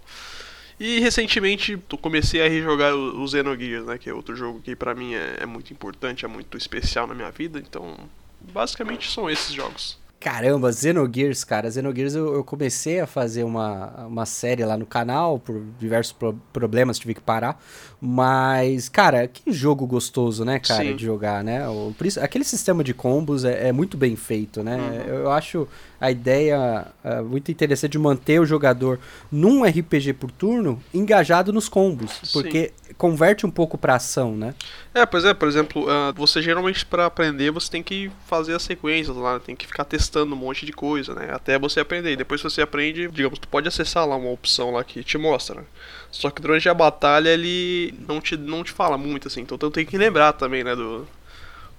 E 0.79 0.99
recentemente 0.99 1.77
comecei 2.01 2.41
a 2.41 2.49
rejogar 2.49 2.93
o, 2.93 3.23
o 3.23 3.27
Xenogears, 3.27 3.85
né? 3.85 3.97
Que 3.97 4.09
é 4.09 4.13
outro 4.13 4.35
jogo 4.35 4.59
que 4.59 4.75
pra 4.75 4.95
mim 4.95 5.13
é, 5.13 5.37
é 5.41 5.45
muito 5.45 5.71
importante, 5.71 6.25
é 6.25 6.27
muito 6.27 6.57
especial 6.57 7.07
na 7.07 7.13
minha 7.13 7.31
vida. 7.31 7.59
Então, 7.59 7.95
basicamente 8.41 9.09
são 9.09 9.29
esses 9.29 9.53
jogos. 9.53 10.02
Caramba, 10.23 10.71
Xenogears, 10.71 11.43
cara. 11.43 11.69
Xenogears 11.69 12.15
eu, 12.15 12.33
eu 12.33 12.43
comecei 12.45 13.01
a 13.01 13.05
fazer 13.05 13.43
uma, 13.43 14.05
uma 14.07 14.25
série 14.25 14.63
lá 14.63 14.77
no 14.77 14.85
canal, 14.85 15.37
por 15.37 15.61
diversos 15.77 16.13
pro 16.13 16.33
problemas 16.53 16.97
tive 16.97 17.13
que 17.13 17.19
parar. 17.19 17.61
Mas, 17.99 18.87
cara, 18.87 19.27
que 19.27 19.51
jogo 19.51 19.85
gostoso, 19.85 20.45
né, 20.45 20.59
cara, 20.59 20.83
Sim. 20.83 20.95
de 20.95 21.03
jogar, 21.03 21.43
né? 21.43 21.67
O, 21.67 21.93
aquele 22.21 22.45
sistema 22.45 22.83
de 22.85 22.93
combos 22.93 23.43
é, 23.43 23.67
é 23.67 23.71
muito 23.73 23.97
bem 23.97 24.15
feito, 24.15 24.63
né? 24.63 24.77
Uhum. 24.77 25.13
Eu, 25.13 25.15
eu, 25.23 25.31
acho 25.31 25.67
a 25.99 26.09
ideia 26.09 26.87
é, 27.03 27.21
muito 27.21 27.51
interessante 27.51 27.91
de 27.91 27.99
manter 27.99 28.39
o 28.39 28.45
jogador 28.45 28.99
num 29.29 29.65
RPG 29.65 30.13
por 30.13 30.31
turno 30.31 30.81
engajado 30.93 31.51
nos 31.51 31.67
combos. 31.67 32.31
Porque 32.31 32.71
Sim 32.75 32.82
converte 32.97 33.45
um 33.45 33.51
pouco 33.51 33.77
pra 33.77 33.95
ação, 33.95 34.35
né? 34.35 34.53
É, 34.93 35.05
pois 35.05 35.25
é, 35.25 35.33
por 35.33 35.47
exemplo, 35.47 35.85
uh, 35.85 36.13
você 36.15 36.41
geralmente 36.41 36.85
para 36.85 37.05
aprender 37.05 37.51
você 37.51 37.69
tem 37.69 37.83
que 37.83 38.11
fazer 38.25 38.55
as 38.55 38.63
sequências 38.63 39.15
lá, 39.15 39.39
tem 39.39 39.55
que 39.55 39.67
ficar 39.67 39.85
testando 39.85 40.33
um 40.33 40.37
monte 40.37 40.65
de 40.65 40.71
coisa, 40.71 41.13
né? 41.13 41.29
Até 41.31 41.57
você 41.57 41.79
aprender. 41.79 42.13
E 42.13 42.15
depois 42.15 42.41
que 42.41 42.49
você 42.49 42.61
aprende, 42.61 43.07
digamos, 43.09 43.39
tu 43.39 43.47
pode 43.47 43.67
acessar 43.67 44.07
lá 44.07 44.15
uma 44.15 44.29
opção 44.29 44.71
lá 44.71 44.83
que 44.83 45.03
te 45.03 45.17
mostra. 45.17 45.61
Né? 45.61 45.65
Só 46.11 46.29
que 46.29 46.41
durante 46.41 46.69
a 46.69 46.73
batalha 46.73 47.29
ele 47.29 47.93
não 48.07 48.21
te, 48.21 48.37
não 48.37 48.63
te 48.63 48.71
fala 48.71 48.97
muito 48.97 49.27
assim, 49.27 49.41
então 49.41 49.57
tu 49.57 49.71
tem 49.71 49.85
que 49.85 49.97
lembrar 49.97 50.33
também, 50.33 50.63
né, 50.63 50.75
do, 50.75 51.07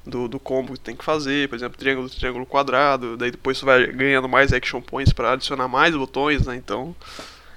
do, 0.04 0.28
do 0.28 0.40
combo 0.40 0.75
que 0.75 0.80
tem 0.80 0.97
que 0.97 1.04
fazer, 1.04 1.49
por 1.49 1.54
exemplo, 1.54 1.78
triângulo, 1.78 2.11
triângulo 2.11 2.47
quadrado, 2.47 3.16
daí 3.16 3.30
depois 3.30 3.59
você 3.59 3.64
vai 3.64 3.87
ganhando 3.87 4.28
mais 4.28 4.52
action 4.52 4.80
points 4.80 5.12
para 5.12 5.33
adicionar 5.33 5.68
mais 5.68 5.94
botões, 5.94 6.47
né? 6.47 6.56
Então, 6.56 6.94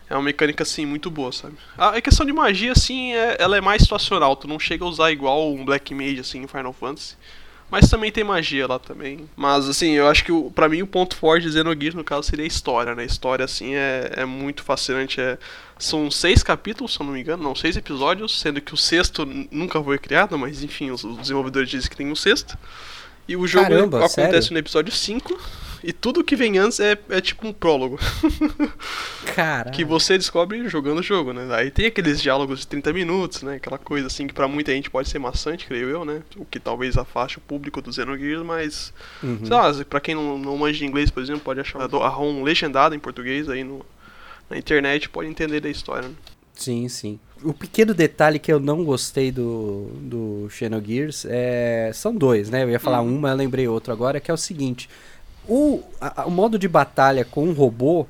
é 0.09 0.15
uma 0.15 0.23
mecânica, 0.23 0.63
assim, 0.63 0.85
muito 0.85 1.09
boa, 1.11 1.31
sabe? 1.31 1.55
A 1.77 1.99
questão 1.99 2.25
de 2.25 2.31
magia, 2.31 2.71
assim, 2.71 3.13
é, 3.13 3.37
ela 3.39 3.57
é 3.57 3.61
mais 3.61 3.81
situacional. 3.81 4.35
Tu 4.35 4.47
não 4.47 4.59
chega 4.59 4.85
a 4.85 4.87
usar 4.87 5.11
igual 5.11 5.53
um 5.53 5.65
Black 5.65 5.93
Mage, 5.93 6.19
assim, 6.19 6.43
em 6.43 6.47
Final 6.47 6.73
Fantasy. 6.73 7.15
Mas 7.69 7.89
também 7.89 8.09
tem 8.09 8.23
magia 8.23 8.65
lá 8.65 8.79
também. 8.79 9.29
Mas, 9.35 9.67
assim, 9.67 9.91
eu 9.91 10.07
acho 10.07 10.23
que 10.23 10.31
o, 10.31 10.49
pra 10.49 10.69
mim 10.69 10.81
o 10.81 10.87
ponto 10.87 11.17
forte 11.17 11.47
de 11.47 11.51
Xenogears, 11.51 11.95
no 11.95 12.03
caso, 12.03 12.23
seria 12.23 12.45
a 12.45 12.47
história, 12.47 12.95
né? 12.95 13.03
A 13.03 13.05
história, 13.05 13.43
assim, 13.43 13.75
é, 13.75 14.11
é 14.15 14.25
muito 14.25 14.63
fascinante. 14.63 15.19
É, 15.19 15.37
são 15.77 16.09
seis 16.09 16.41
capítulos, 16.41 16.93
se 16.93 17.01
eu 17.01 17.05
não 17.05 17.13
me 17.13 17.19
engano, 17.19 17.43
não, 17.43 17.53
seis 17.53 17.75
episódios, 17.75 18.39
sendo 18.39 18.61
que 18.61 18.73
o 18.73 18.77
sexto 18.77 19.25
nunca 19.51 19.83
foi 19.83 19.97
criado, 19.97 20.37
mas, 20.37 20.63
enfim, 20.63 20.91
os, 20.91 21.03
os 21.03 21.17
desenvolvedores 21.17 21.69
dizem 21.69 21.89
que 21.89 21.97
tem 21.97 22.09
um 22.09 22.15
sexto. 22.15 22.57
E 23.27 23.35
o 23.35 23.45
jogo 23.45 23.67
Caramba, 23.67 23.97
acontece 23.99 24.23
sério? 24.23 24.53
no 24.53 24.59
episódio 24.59 24.91
5 24.93 25.39
e 25.83 25.93
tudo 25.93 26.23
que 26.23 26.35
vem 26.35 26.57
antes 26.57 26.79
é, 26.79 26.97
é 27.09 27.21
tipo 27.21 27.47
um 27.47 27.53
prólogo. 27.53 27.99
Cara. 29.35 29.69
que 29.69 29.85
você 29.85 30.17
descobre 30.17 30.67
jogando 30.67 30.99
o 30.99 31.03
jogo, 31.03 31.33
né? 31.33 31.47
Aí 31.53 31.69
tem 31.69 31.85
aqueles 31.85 32.21
diálogos 32.21 32.61
de 32.61 32.67
30 32.67 32.93
minutos, 32.93 33.43
né? 33.43 33.55
Aquela 33.55 33.77
coisa 33.77 34.07
assim 34.07 34.27
que 34.27 34.33
pra 34.33 34.47
muita 34.47 34.71
gente 34.71 34.89
pode 34.89 35.09
ser 35.09 35.19
maçante, 35.19 35.65
creio 35.65 35.89
eu, 35.89 36.05
né? 36.05 36.23
O 36.35 36.45
que 36.45 36.59
talvez 36.59 36.97
afaste 36.97 37.37
o 37.37 37.41
público 37.41 37.81
do 37.81 37.93
Xenogears, 37.93 38.43
mas. 38.43 38.93
Uhum. 39.21 39.45
Sei 39.45 39.55
lá, 39.55 39.71
pra 39.85 39.99
quem 39.99 40.15
não, 40.15 40.37
não 40.37 40.57
manja 40.57 40.79
de 40.79 40.85
inglês, 40.85 41.11
por 41.11 41.21
exemplo, 41.21 41.41
pode 41.41 41.59
achar 41.59 41.81
a 41.81 42.07
ROM 42.09 42.43
legendada 42.43 42.95
em 42.95 42.99
português 42.99 43.47
aí 43.47 43.63
no, 43.63 43.85
na 44.49 44.57
internet, 44.57 45.09
pode 45.09 45.29
entender 45.29 45.59
da 45.59 45.69
história, 45.69 46.09
né? 46.09 46.15
Sim, 46.53 46.89
sim. 46.89 47.19
O 47.43 47.53
pequeno 47.53 47.93
detalhe 47.93 48.39
que 48.39 48.51
eu 48.51 48.59
não 48.59 48.83
gostei 48.83 49.31
do, 49.31 49.89
do 50.01 50.47
Xenogears 50.49 51.25
é... 51.29 51.91
são 51.93 52.15
dois, 52.15 52.49
né? 52.49 52.63
Eu 52.63 52.69
ia 52.69 52.79
falar 52.79 53.01
uhum. 53.01 53.15
um, 53.15 53.19
mas 53.19 53.31
eu 53.31 53.37
lembrei 53.37 53.67
outro 53.67 53.93
agora, 53.93 54.19
que 54.19 54.31
é 54.31 54.33
o 54.33 54.37
seguinte. 54.37 54.89
O, 55.47 55.81
a, 56.01 56.25
o 56.25 56.31
modo 56.31 56.59
de 56.59 56.67
batalha 56.67 57.23
com 57.23 57.45
um 57.45 57.53
robô, 57.53 58.05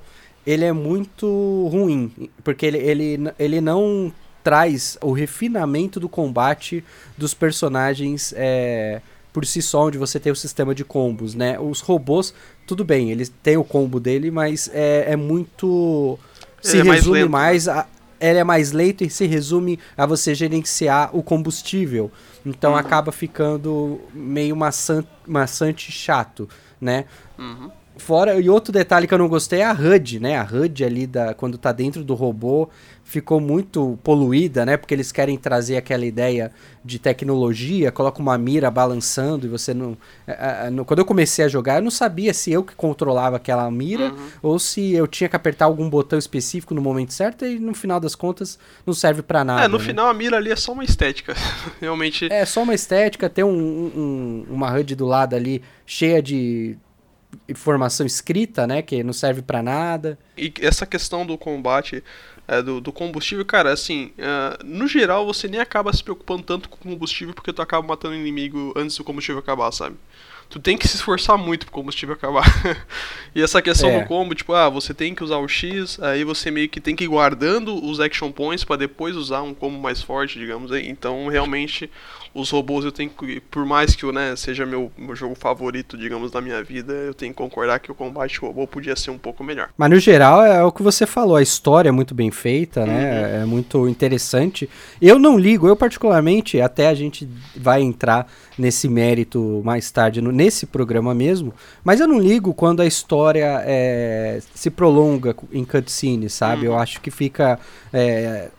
ele 0.46 0.66
é 0.66 0.72
muito 0.72 1.68
ruim, 1.72 2.12
porque 2.44 2.66
ele, 2.66 2.78
ele, 2.78 3.20
ele 3.38 3.62
não 3.62 4.12
traz 4.44 4.98
o 5.02 5.12
refinamento 5.12 6.00
do 6.00 6.08
combate 6.08 6.84
dos 7.18 7.34
personagens 7.34 8.34
é, 8.36 9.02
por 9.34 9.46
si 9.46 9.62
só, 9.62 9.88
onde 9.88 9.98
você 9.98 10.20
tem 10.20 10.32
o 10.32 10.36
sistema 10.36 10.74
de 10.74 10.86
combos, 10.86 11.36
né? 11.36 11.60
Os 11.60 11.82
robôs, 11.82 12.34
tudo 12.66 12.86
bem, 12.86 13.12
eles 13.12 13.32
têm 13.44 13.58
o 13.58 13.64
combo 13.64 14.00
dele, 14.00 14.32
mas 14.32 14.70
é, 14.74 15.12
é 15.12 15.16
muito... 15.16 16.18
Se 16.62 16.78
ele 16.78 16.90
resume 16.90 17.20
é 17.20 17.26
mais, 17.26 17.68
mais 17.68 17.68
a, 17.68 17.88
ele 18.20 18.40
é 18.40 18.44
mais 18.44 18.72
lento 18.72 19.04
e 19.04 19.10
se 19.10 19.26
resume 19.26 19.80
a 19.96 20.06
você 20.06 20.34
gerenciar 20.34 21.16
o 21.16 21.22
combustível. 21.24 22.12
Então 22.46 22.72
uhum. 22.72 22.78
acaba 22.78 23.12
ficando 23.12 24.00
meio 24.14 24.56
maçante, 24.56 25.10
maçante 25.28 25.92
chato 25.92 26.48
né? 26.80 27.06
Uhum. 27.38 27.70
Fora, 27.98 28.40
e 28.40 28.48
outro 28.48 28.72
detalhe 28.72 29.08
que 29.08 29.14
eu 29.14 29.18
não 29.18 29.28
gostei 29.28 29.62
é 29.62 29.66
a 29.66 29.74
HUD, 29.74 30.20
né? 30.20 30.38
A 30.38 30.44
HUD 30.44 30.86
ali, 30.86 31.08
da, 31.08 31.34
quando 31.34 31.58
tá 31.58 31.72
dentro 31.72 32.04
do 32.04 32.14
robô, 32.14 32.70
ficou 33.08 33.40
muito 33.40 33.98
poluída, 34.04 34.66
né? 34.66 34.76
Porque 34.76 34.94
eles 34.94 35.14
querem 35.14 35.38
trazer 35.38 35.78
aquela 35.78 36.06
ideia 36.06 36.52
de 36.84 37.00
tecnologia, 37.00 37.90
coloca 37.90 38.22
uma 38.22 38.38
mira 38.38 38.70
balançando 38.70 39.46
e 39.46 39.50
você 39.50 39.74
não... 39.74 39.98
É, 40.28 40.68
é, 40.68 40.84
quando 40.86 41.00
eu 41.00 41.06
comecei 41.06 41.46
a 41.46 41.48
jogar, 41.48 41.78
eu 41.78 41.82
não 41.82 41.90
sabia 41.90 42.34
se 42.34 42.52
eu 42.52 42.66
que 42.66 42.76
controlava 42.76 43.38
aquela 43.38 43.72
mira 43.72 44.12
uhum. 44.12 44.30
ou 44.44 44.60
se 44.60 44.92
eu 44.92 45.08
tinha 45.08 45.30
que 45.30 45.38
apertar 45.38 45.66
algum 45.66 45.90
botão 45.90 46.20
específico 46.20 46.74
no 46.74 46.82
momento 46.82 47.14
certo 47.14 47.46
e 47.46 47.58
no 47.58 47.74
final 47.74 47.98
das 47.98 48.14
contas 48.14 48.60
não 48.86 48.94
serve 48.94 49.22
para 49.22 49.42
nada. 49.46 49.64
É, 49.64 49.68
no 49.70 49.78
né? 49.78 49.84
final 49.86 50.10
a 50.10 50.14
mira 50.14 50.36
ali 50.36 50.52
é 50.52 50.56
só 50.58 50.74
uma 50.74 50.84
estética, 50.84 51.34
realmente... 51.80 52.28
É, 52.30 52.44
só 52.44 52.62
uma 52.62 52.74
estética, 52.74 53.30
tem 53.30 53.46
um, 53.46 53.50
um, 53.50 54.46
uma 54.50 54.70
HUD 54.78 54.96
do 54.96 55.06
lado 55.06 55.34
ali 55.34 55.64
cheia 55.86 56.22
de 56.22 56.78
informação 57.48 58.06
escrita, 58.06 58.68
né? 58.68 58.82
Que 58.82 59.04
não 59.04 59.14
serve 59.14 59.42
para 59.42 59.62
nada. 59.62 60.18
E 60.38 60.54
essa 60.62 60.86
questão 60.86 61.26
do 61.26 61.38
combate, 61.38 62.04
é, 62.48 62.62
do, 62.62 62.80
do, 62.80 62.92
combustível, 62.92 63.44
cara, 63.46 63.72
assim, 63.72 64.12
uh, 64.18 64.66
no 64.66 64.88
geral 64.88 65.25
você 65.25 65.48
nem 65.48 65.60
acaba 65.60 65.92
se 65.92 66.04
preocupando 66.04 66.44
tanto 66.44 66.70
com 66.70 66.77
o 66.77 66.92
combustível 66.94 67.34
porque 67.34 67.51
tu 67.51 67.62
acaba 67.62 67.86
matando 67.86 68.16
o 68.16 68.18
inimigo 68.18 68.74
antes 68.75 68.96
do 68.98 69.04
combustível 69.04 69.39
acabar, 69.39 69.72
sabe? 69.72 69.98
tu 70.50 70.60
tem 70.60 70.77
que 70.77 70.88
se 70.88 70.96
esforçar 70.96 71.38
muito 71.38 71.66
pro 71.66 71.74
combustível 71.74 72.16
acabar. 72.16 72.46
e 73.36 73.42
essa 73.42 73.62
questão 73.62 73.89
é. 73.89 74.00
do 74.00 74.08
combo, 74.08 74.34
tipo, 74.34 74.54
ah, 74.54 74.70
você 74.70 74.94
tem 74.94 75.13
que 75.13 75.24
usar 75.24 75.38
o 75.38 75.48
X, 75.48 76.00
aí 76.01 76.24
você 76.24 76.50
meio 76.50 76.70
que 76.70 76.80
tem 76.80 76.96
que 76.96 77.04
ir 77.04 77.08
guardando 77.08 77.84
os 77.84 78.00
action 78.00 78.32
points 78.32 78.63
para 78.63 78.77
depois 78.77 79.16
usar 79.16 79.42
um 79.42 79.54
combo 79.54 79.77
mais 79.77 80.01
forte, 80.01 80.39
digamos 80.39 80.72
aí. 80.72 80.88
Então, 80.88 81.27
realmente, 81.27 81.89
os 82.38 82.51
robôs 82.51 82.86
eu 82.86 82.91
tenho 82.91 83.10
que, 83.10 83.39
por 83.39 83.65
mais 83.65 83.96
que 83.96 84.06
né, 84.12 84.36
seja 84.36 84.63
meu, 84.63 84.91
meu 84.96 85.15
jogo 85.15 85.34
favorito, 85.34 85.98
digamos, 85.98 86.29
da 86.29 86.39
minha 86.39 86.63
vida, 86.63 86.94
eu 86.94 87.13
tenho 87.13 87.34
que 87.34 87.38
concordar 87.38 87.79
que 87.79 87.91
o 87.91 87.96
combate 87.96 88.39
robô 88.39 88.67
podia 88.67 88.96
ser 88.96 89.10
um 89.10 89.17
pouco 89.17 89.44
melhor. 89.44 89.70
Mas 89.75 89.89
no 89.89 90.00
geral 90.00 90.46
é 90.46 90.63
o 90.63 90.72
que 90.72 90.84
você 90.84 91.08
falou, 91.08 91.36
a 91.36 91.41
história 91.41 91.89
é 91.89 91.91
muito 91.91 92.13
bem 92.13 92.29
feita, 92.29 92.86
né? 92.86 92.94
Uhum. 92.94 93.41
É 93.41 93.46
muito 93.46 93.88
interessante. 93.89 94.70
Eu 95.01 95.17
não 95.17 95.38
ligo, 95.38 95.67
eu 95.67 95.75
particularmente, 95.75 96.62
até 96.62 96.88
a 96.88 96.94
gente 96.94 97.27
vai 97.56 97.82
entrar 97.82 98.32
nesse 98.56 98.88
mérito 98.88 99.62
mais 99.65 99.89
tarde, 99.89 100.22
no, 100.22 100.32
nesse 100.32 100.67
programa 100.67 101.15
mesmo, 101.15 101.53
mas 101.84 102.00
eu 102.00 102.08
não 102.08 102.20
ligo 102.20 102.53
quando 102.53 102.82
a 102.82 102.86
história 102.86 103.63
é, 103.65 104.39
se 104.53 104.70
prolonga 104.70 105.36
em 105.51 105.65
cutscene, 105.65 106.29
sabe? 106.29 106.67
Uhum. 106.67 106.74
Eu 106.74 106.79
acho 106.79 107.01
que 107.01 107.10
fica. 107.10 107.60
É, 107.91 108.50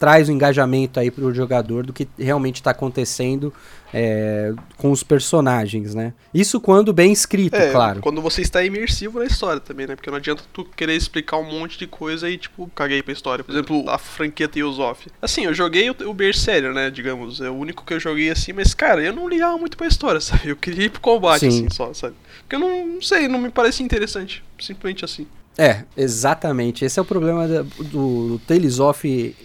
traz 0.00 0.30
o 0.30 0.32
engajamento 0.32 0.98
aí 0.98 1.10
pro 1.10 1.32
jogador 1.34 1.84
do 1.84 1.92
que 1.92 2.08
realmente 2.18 2.56
está 2.56 2.70
acontecendo 2.70 3.52
é, 3.92 4.54
com 4.78 4.90
os 4.90 5.02
personagens, 5.02 5.94
né? 5.94 6.14
Isso 6.32 6.58
quando 6.58 6.90
bem 6.90 7.12
escrito, 7.12 7.54
é, 7.54 7.70
claro. 7.70 8.00
Quando 8.00 8.22
você 8.22 8.40
está 8.40 8.64
imersivo 8.64 9.18
na 9.18 9.26
história 9.26 9.60
também, 9.60 9.86
né? 9.86 9.94
Porque 9.94 10.08
não 10.10 10.16
adianta 10.16 10.42
tu 10.54 10.64
querer 10.64 10.96
explicar 10.96 11.36
um 11.36 11.44
monte 11.44 11.78
de 11.78 11.86
coisa 11.86 12.30
e, 12.30 12.38
tipo, 12.38 12.70
caguei 12.74 13.02
pra 13.02 13.12
história. 13.12 13.44
Por 13.44 13.52
exemplo, 13.52 13.84
a 13.90 13.98
franquia 13.98 14.48
Tales 14.48 14.78
of. 14.78 15.06
Assim, 15.20 15.44
eu 15.44 15.52
joguei 15.52 15.90
o, 15.90 15.96
o 16.06 16.14
Berseria, 16.14 16.72
né? 16.72 16.90
Digamos, 16.90 17.42
é 17.42 17.50
o 17.50 17.54
único 17.54 17.84
que 17.84 17.92
eu 17.92 18.00
joguei 18.00 18.30
assim, 18.30 18.54
mas, 18.54 18.72
cara, 18.72 19.02
eu 19.02 19.12
não 19.12 19.28
ligava 19.28 19.58
muito 19.58 19.76
pra 19.76 19.86
história, 19.86 20.18
sabe? 20.22 20.48
Eu 20.48 20.56
queria 20.56 20.86
ir 20.86 20.90
pro 20.90 21.02
combate, 21.02 21.40
Sim. 21.40 21.48
assim, 21.48 21.68
só, 21.70 21.92
sabe? 21.92 22.14
Porque 22.38 22.56
eu 22.56 22.60
não, 22.60 22.86
não 22.86 23.02
sei, 23.02 23.28
não 23.28 23.38
me 23.38 23.50
parecia 23.50 23.84
interessante. 23.84 24.42
Simplesmente 24.58 25.04
assim. 25.04 25.26
É, 25.58 25.84
exatamente. 25.94 26.86
Esse 26.86 26.98
é 26.98 27.02
o 27.02 27.04
problema 27.04 27.46
do, 27.46 27.64
do 27.84 28.40
Tales 28.46 28.78
of 28.78 29.36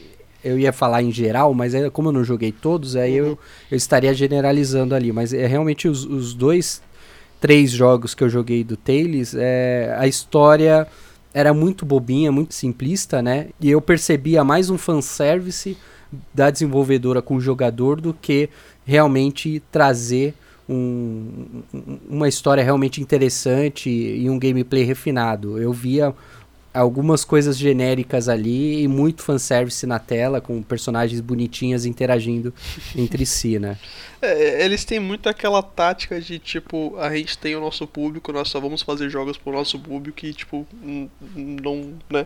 eu 0.46 0.60
ia 0.60 0.72
falar 0.72 1.02
em 1.02 1.12
geral, 1.12 1.54
mas 1.54 1.74
como 1.92 2.10
eu 2.10 2.14
não 2.14 2.24
joguei 2.24 2.52
todos, 2.52 2.96
aí 2.96 3.20
uhum. 3.20 3.30
eu, 3.30 3.40
eu 3.72 3.76
estaria 3.76 4.14
generalizando 4.14 4.94
ali. 4.94 5.12
Mas 5.12 5.34
é 5.34 5.48
realmente 5.48 5.88
os, 5.88 6.06
os 6.06 6.34
dois, 6.34 6.82
três 7.42 7.72
jogos 7.72 8.14
que 8.14 8.24
eu 8.24 8.30
joguei 8.30 8.64
do 8.64 8.78
Tales, 8.78 9.34
é, 9.36 9.96
a 9.98 10.08
história 10.08 10.88
era 11.34 11.54
muito 11.54 11.86
bobinha, 11.86 12.32
muito 12.32 12.54
simplista, 12.54 13.22
né? 13.22 13.48
E 13.60 13.70
eu 13.72 13.82
percebia 13.82 14.44
mais 14.44 14.70
um 14.70 14.78
fanservice 14.78 15.76
da 16.34 16.50
desenvolvedora 16.50 17.22
com 17.22 17.36
o 17.36 17.42
jogador 17.42 18.00
do 18.00 18.14
que 18.14 18.48
realmente 18.86 19.62
trazer 19.72 20.34
um, 20.70 21.62
uma 22.10 22.28
história 22.28 22.64
realmente 22.64 23.02
interessante 23.02 23.90
e 23.90 24.30
um 24.30 24.40
gameplay 24.40 24.84
refinado. 24.84 25.60
Eu 25.60 25.74
via 25.74 26.14
algumas 26.76 27.24
coisas 27.24 27.58
genéricas 27.58 28.28
ali 28.28 28.84
e 28.84 28.88
muito 28.88 29.24
fanservice 29.24 29.86
na 29.88 29.98
tela, 29.98 30.42
com 30.42 30.62
personagens 30.62 31.22
bonitinhas 31.22 31.86
interagindo 31.86 32.54
entre 32.96 33.26
si, 33.26 33.58
né? 33.58 33.78
É, 34.22 34.64
eles 34.64 34.84
têm 34.84 35.00
muito 35.00 35.30
aquela 35.30 35.62
tática 35.64 36.20
de 36.20 36.38
tipo, 36.40 36.98
a 36.98 37.16
gente 37.16 37.38
tem 37.38 37.56
o 37.56 37.62
nosso 37.62 37.88
público, 37.88 38.32
nós 38.32 38.50
só 38.50 38.60
vamos 38.60 38.82
fazer 38.82 39.10
jogos 39.10 39.38
pro 39.38 39.54
nosso 39.54 39.80
público 39.80 40.26
e 40.26 40.34
tipo, 40.34 40.68
não, 41.36 41.94
né? 42.10 42.26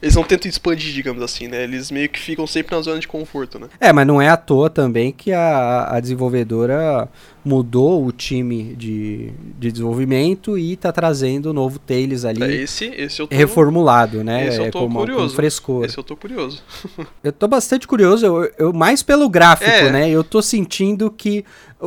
eles 0.00 0.14
não 0.14 0.22
tentam 0.22 0.48
expandir, 0.48 0.92
digamos 0.92 1.22
assim, 1.22 1.48
né? 1.48 1.64
Eles 1.64 1.90
meio 1.90 2.08
que 2.08 2.20
ficam 2.20 2.46
sempre 2.46 2.74
na 2.74 2.80
zona 2.80 3.00
de 3.00 3.08
conforto, 3.08 3.58
né? 3.58 3.68
É, 3.80 3.92
mas 3.92 4.06
não 4.06 4.22
é 4.22 4.28
à 4.28 4.36
toa 4.36 4.70
também 4.70 5.10
que 5.10 5.32
a, 5.32 5.88
a 5.90 6.00
desenvolvedora 6.00 7.08
mudou 7.48 8.04
o 8.04 8.12
time 8.12 8.74
de, 8.76 9.32
de 9.58 9.72
desenvolvimento 9.72 10.58
e 10.58 10.76
tá 10.76 10.92
trazendo 10.92 11.46
o 11.46 11.52
novo 11.54 11.78
Tails 11.78 12.26
ali. 12.26 12.42
É, 12.42 12.62
esse, 12.62 12.84
esse 12.84 13.22
eu 13.22 13.26
tô, 13.26 13.34
reformulado, 13.34 14.22
né? 14.22 14.48
Esse 14.48 14.60
eu 14.60 14.70
tô 14.70 14.80
com, 14.80 14.92
curioso. 14.92 15.30
Com 15.30 15.36
frescor. 15.36 15.84
Esse 15.86 15.96
eu 15.96 16.04
tô 16.04 16.14
curioso. 16.14 16.62
eu 17.24 17.32
tô 17.32 17.48
bastante 17.48 17.88
curioso, 17.88 18.26
eu, 18.26 18.52
eu 18.58 18.72
mais 18.72 19.02
pelo 19.02 19.28
gráfico, 19.30 19.70
é. 19.70 19.90
né? 19.90 20.10
Eu 20.10 20.22
tô 20.22 20.42
sentindo 20.42 21.10
que 21.10 21.42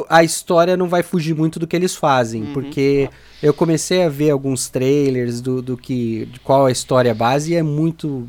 a 0.09 0.23
história 0.23 0.75
não 0.75 0.87
vai 0.87 1.03
fugir 1.03 1.35
muito 1.35 1.59
do 1.59 1.67
que 1.67 1.75
eles 1.75 1.95
fazem, 1.95 2.41
uhum. 2.41 2.53
porque 2.53 3.07
eu 3.43 3.53
comecei 3.53 4.03
a 4.03 4.09
ver 4.09 4.31
alguns 4.31 4.67
trailers 4.67 5.41
do, 5.41 5.61
do 5.61 5.77
que 5.77 6.25
de 6.25 6.39
qual 6.39 6.65
a 6.65 6.71
história 6.71 7.13
base 7.13 7.51
e 7.51 7.55
é 7.55 7.61
muito 7.61 8.27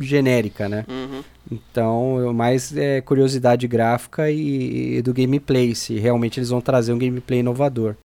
genérica, 0.00 0.68
né? 0.68 0.86
Uhum. 0.88 1.22
Então, 1.52 2.32
mais 2.32 2.74
é 2.74 3.02
curiosidade 3.02 3.68
gráfica 3.68 4.30
e, 4.30 4.96
e, 4.96 5.02
do 5.02 5.12
gameplay, 5.12 5.74
se 5.74 5.98
realmente 5.98 6.40
eles 6.40 6.48
vão 6.48 6.62
trazer 6.62 6.92
um 6.92 6.98
gameplay 6.98 7.40
inovador. 7.40 7.96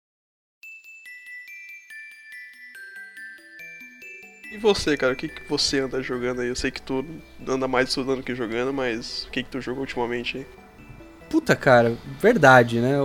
E 4.52 4.58
você, 4.58 4.98
cara, 4.98 5.14
o 5.14 5.16
que, 5.16 5.30
que 5.30 5.48
você 5.48 5.80
anda 5.80 6.02
jogando 6.02 6.42
aí? 6.42 6.50
Eu 6.50 6.56
sei 6.56 6.72
que 6.72 6.82
tu 6.82 7.06
anda 7.48 7.68
mais 7.68 7.90
estudando 7.90 8.24
que 8.24 8.36
jogando, 8.36 8.74
mas 8.74 9.24
o 9.26 9.32
que, 9.32 9.44
que 9.44 9.50
tu 9.50 9.62
jogou 9.62 9.82
ultimamente 9.82 10.40
aí? 10.40 10.46
Puta, 11.30 11.56
cara, 11.56 11.94
verdade, 12.22 12.80
né? 12.80 12.96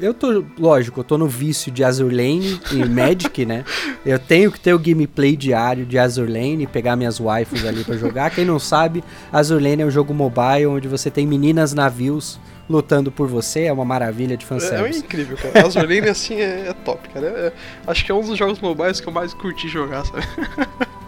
Eu, 0.00 0.12
tô, 0.12 0.44
lógico, 0.58 1.00
eu 1.00 1.04
tô 1.04 1.16
no 1.16 1.26
vício 1.26 1.72
de 1.72 1.82
Azur 1.82 2.10
Lane 2.10 2.60
e 2.72 2.84
Magic, 2.84 3.46
né? 3.46 3.64
Eu 4.04 4.18
tenho 4.18 4.52
que 4.52 4.60
ter 4.60 4.74
o 4.74 4.78
gameplay 4.78 5.34
diário 5.34 5.86
de 5.86 5.98
Azur 5.98 6.28
Lane, 6.28 6.66
pegar 6.66 6.94
minhas 6.96 7.18
waifus 7.18 7.64
ali 7.64 7.82
para 7.82 7.96
jogar. 7.96 8.30
Quem 8.30 8.44
não 8.44 8.58
sabe, 8.58 9.02
Azur 9.32 9.62
Lane 9.62 9.82
é 9.82 9.86
um 9.86 9.90
jogo 9.90 10.12
mobile 10.12 10.66
onde 10.66 10.88
você 10.88 11.10
tem 11.10 11.26
meninas 11.26 11.72
navios 11.72 12.38
lutando 12.68 13.10
por 13.10 13.26
você, 13.26 13.64
é 13.64 13.72
uma 13.72 13.84
maravilha 13.84 14.36
de 14.36 14.46
fanservice. 14.46 15.00
É, 15.00 15.02
é 15.02 15.04
incrível, 15.04 15.36
cara. 15.36 15.66
Azur 15.66 15.82
Lane, 15.82 16.08
assim, 16.08 16.34
é, 16.34 16.68
é 16.68 16.72
top, 16.72 17.08
cara. 17.08 17.26
É, 17.26 17.46
é, 17.46 17.52
acho 17.86 18.04
que 18.04 18.12
é 18.12 18.14
um 18.14 18.22
dos 18.22 18.38
jogos 18.38 18.60
mobiles 18.60 19.00
que 19.00 19.08
eu 19.08 19.12
mais 19.12 19.34
curti 19.34 19.68
jogar, 19.68 20.04
sabe? 20.04 20.22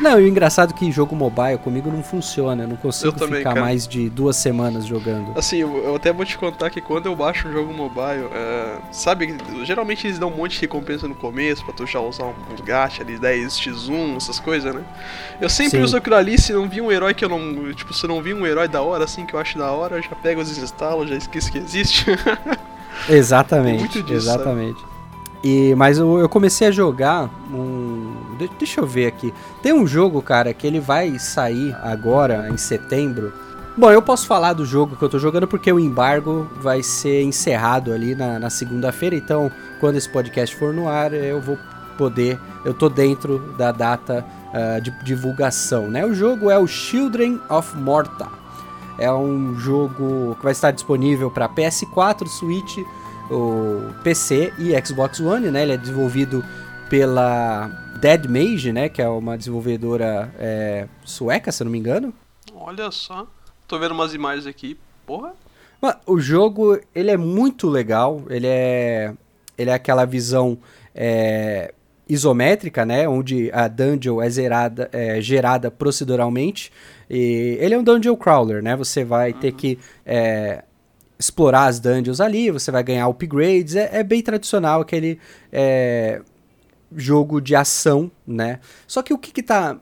Não, 0.00 0.18
e 0.18 0.24
o 0.24 0.28
engraçado 0.28 0.72
é 0.74 0.76
que 0.76 0.90
jogo 0.90 1.14
mobile 1.14 1.58
comigo 1.58 1.90
não 1.90 2.02
funciona. 2.02 2.64
Eu 2.64 2.68
não 2.68 2.76
consigo 2.76 3.14
eu 3.20 3.28
ficar 3.28 3.54
mais 3.54 3.86
de 3.86 4.08
duas 4.08 4.36
semanas 4.36 4.86
jogando. 4.86 5.38
Assim, 5.38 5.58
eu, 5.58 5.76
eu, 5.84 5.96
até 5.96 6.12
vou 6.12 6.24
te 6.24 6.38
contar 6.38 6.70
que 6.70 6.80
quando 6.80 7.06
eu 7.06 7.14
baixo 7.14 7.46
um 7.48 7.52
jogo 7.52 7.72
mobile, 7.72 8.26
é, 8.32 8.78
sabe, 8.90 9.36
geralmente 9.64 10.06
eles 10.06 10.18
dão 10.18 10.30
um 10.30 10.36
monte 10.36 10.52
de 10.52 10.60
recompensa 10.62 11.06
no 11.06 11.14
começo 11.14 11.64
pra 11.64 11.74
tu 11.74 11.86
já 11.86 12.00
usar 12.00 12.24
uns 12.52 12.60
gacha 12.62 13.02
ali, 13.02 13.18
10x1, 13.18 14.16
essas 14.16 14.40
coisas, 14.40 14.74
né? 14.74 14.82
Eu 15.40 15.50
sempre 15.50 15.78
Sim. 15.78 15.84
uso 15.84 15.96
aquilo 15.96 16.16
ali, 16.16 16.38
se 16.38 16.52
não 16.52 16.68
vi 16.68 16.80
um 16.80 16.90
herói 16.90 17.12
que 17.12 17.24
eu 17.24 17.28
não. 17.28 17.72
Tipo, 17.74 17.92
se 17.92 18.06
não 18.06 18.22
vi 18.22 18.32
um 18.32 18.46
herói 18.46 18.68
da 18.68 18.80
hora, 18.80 19.04
assim, 19.04 19.26
que 19.26 19.34
eu 19.34 19.40
acho 19.40 19.58
da 19.58 19.70
hora, 19.70 19.96
eu 19.96 20.02
já 20.02 20.14
pego, 20.16 20.42
desinstalo, 20.42 21.06
já 21.06 21.16
esqueço 21.16 21.52
que 21.52 21.58
existe. 21.58 22.06
exatamente. 23.08 24.02
Disso, 24.02 24.12
exatamente. 24.12 24.80
Sabe? 24.80 24.90
E, 25.42 25.74
mas 25.74 25.98
eu, 25.98 26.18
eu, 26.18 26.28
comecei 26.28 26.68
a 26.68 26.70
jogar 26.70 27.30
um. 27.52 28.29
Deixa 28.58 28.80
eu 28.80 28.86
ver 28.86 29.06
aqui. 29.06 29.32
Tem 29.62 29.72
um 29.72 29.86
jogo, 29.86 30.22
cara, 30.22 30.52
que 30.54 30.66
ele 30.66 30.80
vai 30.80 31.18
sair 31.18 31.76
agora, 31.82 32.48
em 32.50 32.56
setembro. 32.56 33.32
Bom, 33.76 33.90
eu 33.90 34.02
posso 34.02 34.26
falar 34.26 34.52
do 34.52 34.64
jogo 34.64 34.96
que 34.96 35.02
eu 35.02 35.08
tô 35.08 35.18
jogando 35.18 35.46
porque 35.46 35.72
o 35.72 35.78
embargo 35.78 36.48
vai 36.60 36.82
ser 36.82 37.22
encerrado 37.22 37.92
ali 37.92 38.14
na, 38.14 38.38
na 38.38 38.50
segunda-feira. 38.50 39.16
Então, 39.16 39.50
quando 39.78 39.96
esse 39.96 40.08
podcast 40.08 40.54
for 40.56 40.72
no 40.72 40.88
ar, 40.88 41.12
eu 41.12 41.40
vou 41.40 41.58
poder. 41.96 42.38
Eu 42.64 42.74
tô 42.74 42.88
dentro 42.88 43.38
da 43.56 43.72
data 43.72 44.24
uh, 44.52 44.80
de 44.80 44.90
divulgação, 45.04 45.88
né? 45.88 46.04
O 46.04 46.14
jogo 46.14 46.50
é 46.50 46.58
o 46.58 46.66
Children 46.66 47.40
of 47.48 47.76
Morta. 47.76 48.28
É 48.98 49.10
um 49.10 49.58
jogo 49.58 50.34
que 50.36 50.42
vai 50.42 50.52
estar 50.52 50.70
disponível 50.72 51.30
para 51.30 51.48
PS4, 51.48 52.26
Switch 52.26 52.78
o 53.30 53.94
PC 54.02 54.52
e 54.58 54.72
Xbox 54.84 55.20
One, 55.20 55.50
né? 55.50 55.62
Ele 55.62 55.72
é 55.72 55.76
desenvolvido 55.76 56.44
pela 56.88 57.70
Dead 58.00 58.26
Mage, 58.26 58.72
né? 58.72 58.88
Que 58.88 59.02
é 59.02 59.08
uma 59.08 59.36
desenvolvedora 59.36 60.34
é, 60.38 60.88
sueca, 61.04 61.52
se 61.52 61.62
eu 61.62 61.66
não 61.66 61.72
me 61.72 61.78
engano. 61.78 62.14
Olha 62.54 62.90
só. 62.90 63.26
Tô 63.68 63.78
vendo 63.78 63.92
umas 63.92 64.14
imagens 64.14 64.46
aqui. 64.46 64.78
Porra. 65.06 65.34
o 66.06 66.18
jogo, 66.18 66.80
ele 66.94 67.10
é 67.10 67.16
muito 67.16 67.68
legal. 67.68 68.22
Ele 68.28 68.46
é... 68.46 69.14
Ele 69.56 69.70
é 69.70 69.74
aquela 69.74 70.04
visão... 70.04 70.58
É, 70.94 71.74
isométrica, 72.10 72.84
né, 72.84 73.08
onde 73.08 73.52
a 73.52 73.68
dungeon 73.68 74.20
é, 74.20 74.28
zerada, 74.28 74.90
é 74.92 75.20
gerada 75.20 75.70
proceduralmente. 75.70 76.72
E 77.08 77.56
ele 77.60 77.74
é 77.74 77.78
um 77.78 77.84
dungeon 77.84 78.16
crawler, 78.16 78.60
né? 78.60 78.74
Você 78.74 79.04
vai 79.04 79.30
uhum. 79.30 79.38
ter 79.38 79.52
que 79.52 79.78
é, 80.04 80.64
explorar 81.16 81.66
as 81.66 81.78
dungeons 81.78 82.20
ali, 82.20 82.50
você 82.50 82.72
vai 82.72 82.82
ganhar 82.82 83.06
upgrades. 83.06 83.76
É, 83.76 83.90
é 83.92 84.02
bem 84.02 84.22
tradicional 84.22 84.80
aquele 84.80 85.20
é, 85.52 86.20
jogo 86.96 87.40
de 87.40 87.54
ação, 87.54 88.10
né? 88.26 88.60
Só 88.86 89.02
que 89.02 89.12
o 89.12 89.18
que, 89.18 89.32
que 89.32 89.42
tá. 89.42 89.78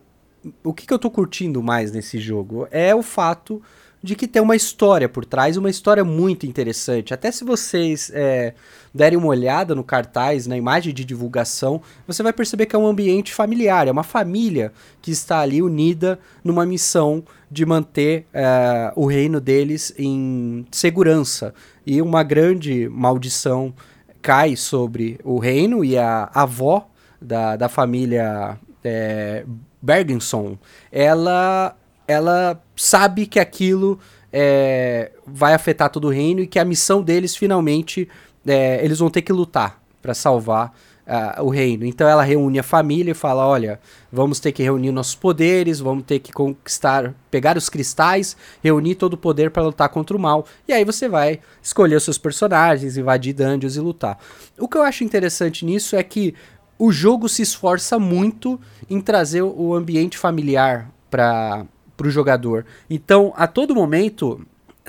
O 0.63 0.73
que, 0.73 0.87
que 0.87 0.95
eu 0.95 0.99
tô 0.99 1.11
curtindo 1.11 1.63
mais 1.63 1.91
nesse 1.91 2.19
jogo 2.19 2.69
é 2.71 2.95
o 2.95 3.03
fato 3.03 3.61
de 4.03 4.15
que 4.15 4.29
tem 4.29 4.41
uma 4.41 4.55
história 4.55 5.09
por 5.09 5.25
trás, 5.25 5.57
uma 5.57 5.71
história 5.71 6.05
muito 6.05 6.47
interessante. 6.47 7.13
Até 7.13 7.33
se 7.33 7.45
vocês 7.45 8.11
é, 8.15 8.55
derem 8.95 9.19
uma 9.19 9.29
olhada 9.29 9.75
no 9.75 9.83
cartaz, 9.83 10.47
na 10.47 10.57
imagem 10.57 10.95
de 10.95 11.05
divulgação, 11.05 11.83
você 12.07 12.23
vai 12.23 12.33
perceber 12.33 12.67
que 12.67 12.77
é 12.77 12.79
um 12.79 12.87
ambiente 12.87 13.35
familiar, 13.35 13.89
é 13.89 13.91
uma 13.91 14.05
família 14.05 14.73
que 15.03 15.11
está 15.11 15.41
ali 15.41 15.61
unida 15.61 16.19
numa 16.45 16.65
missão 16.65 17.25
de 17.51 17.67
manter 17.67 18.27
é, 18.33 18.93
o 18.95 19.07
reino 19.07 19.41
deles 19.41 19.93
em 19.99 20.65
segurança. 20.71 21.53
E 21.85 22.01
uma 22.01 22.23
grande 22.23 22.89
maldição 22.89 23.75
cai 24.23 24.55
sobre 24.57 25.19
o 25.25 25.39
reino 25.39 25.85
e 25.85 25.99
a 25.99 26.31
avó 26.33 26.89
da, 27.21 27.57
da 27.57 27.69
família 27.69 28.59
é, 28.85 29.45
Bergenson, 29.81 30.59
ela 30.91 31.77
ela 32.07 32.63
sabe 32.75 33.27
que 33.27 33.39
aquilo 33.39 33.99
é, 34.33 35.13
vai 35.27 35.53
afetar 35.53 35.91
todo 35.91 36.07
o 36.07 36.11
reino 36.11 36.41
e 36.41 36.47
que 36.47 36.59
a 36.59 36.65
missão 36.65 37.03
deles 37.03 37.37
finalmente 37.37 38.09
é, 38.47 38.83
eles 38.83 38.99
vão 38.99 39.11
ter 39.11 39.21
que 39.21 39.33
lutar 39.33 39.79
para 40.01 40.15
salvar 40.15 40.73
uh, 41.09 41.43
o 41.43 41.49
reino. 41.49 41.85
Então 41.85 42.07
ela 42.07 42.23
reúne 42.23 42.59
a 42.59 42.63
família 42.63 43.13
e 43.13 43.15
fala: 43.15 43.47
olha, 43.47 43.81
vamos 44.13 44.39
ter 44.39 44.53
que 44.53 44.63
reunir 44.63 44.93
nossos 44.93 45.15
poderes, 45.15 45.81
vamos 45.81 46.05
ter 46.05 46.19
que 46.19 46.33
conquistar, 46.33 47.15
pegar 47.31 47.57
os 47.57 47.69
cristais, 47.69 48.37
reunir 48.63 48.95
todo 48.95 49.15
o 49.15 49.19
poder 49.19 49.51
para 49.51 49.63
lutar 49.63 49.89
contra 49.89 50.17
o 50.17 50.21
mal. 50.21 50.47
E 50.67 50.73
aí 50.73 50.85
você 50.85 51.09
vai 51.09 51.41
escolher 51.63 51.97
os 51.97 52.05
seus 52.05 52.19
personagens, 52.19 52.97
invadir 52.97 53.33
dungeons 53.33 53.77
e 53.77 53.81
lutar. 53.81 54.19
O 54.59 54.69
que 54.69 54.77
eu 54.77 54.83
acho 54.83 55.03
interessante 55.03 55.65
nisso 55.65 55.97
é 55.97 56.03
que 56.03 56.35
o 56.79 56.93
jogo 56.93 57.29
se 57.29 57.43
esforça 57.43 57.99
muito 57.99 58.61
em 58.89 59.01
trazer 59.01 59.43
o 59.43 59.75
ambiente 59.75 60.17
familiar 60.17 60.91
para 61.11 61.67
o 62.01 62.11
jogador. 62.11 62.65
Então, 62.89 63.33
a 63.37 63.47
todo 63.47 63.75
momento 63.75 64.41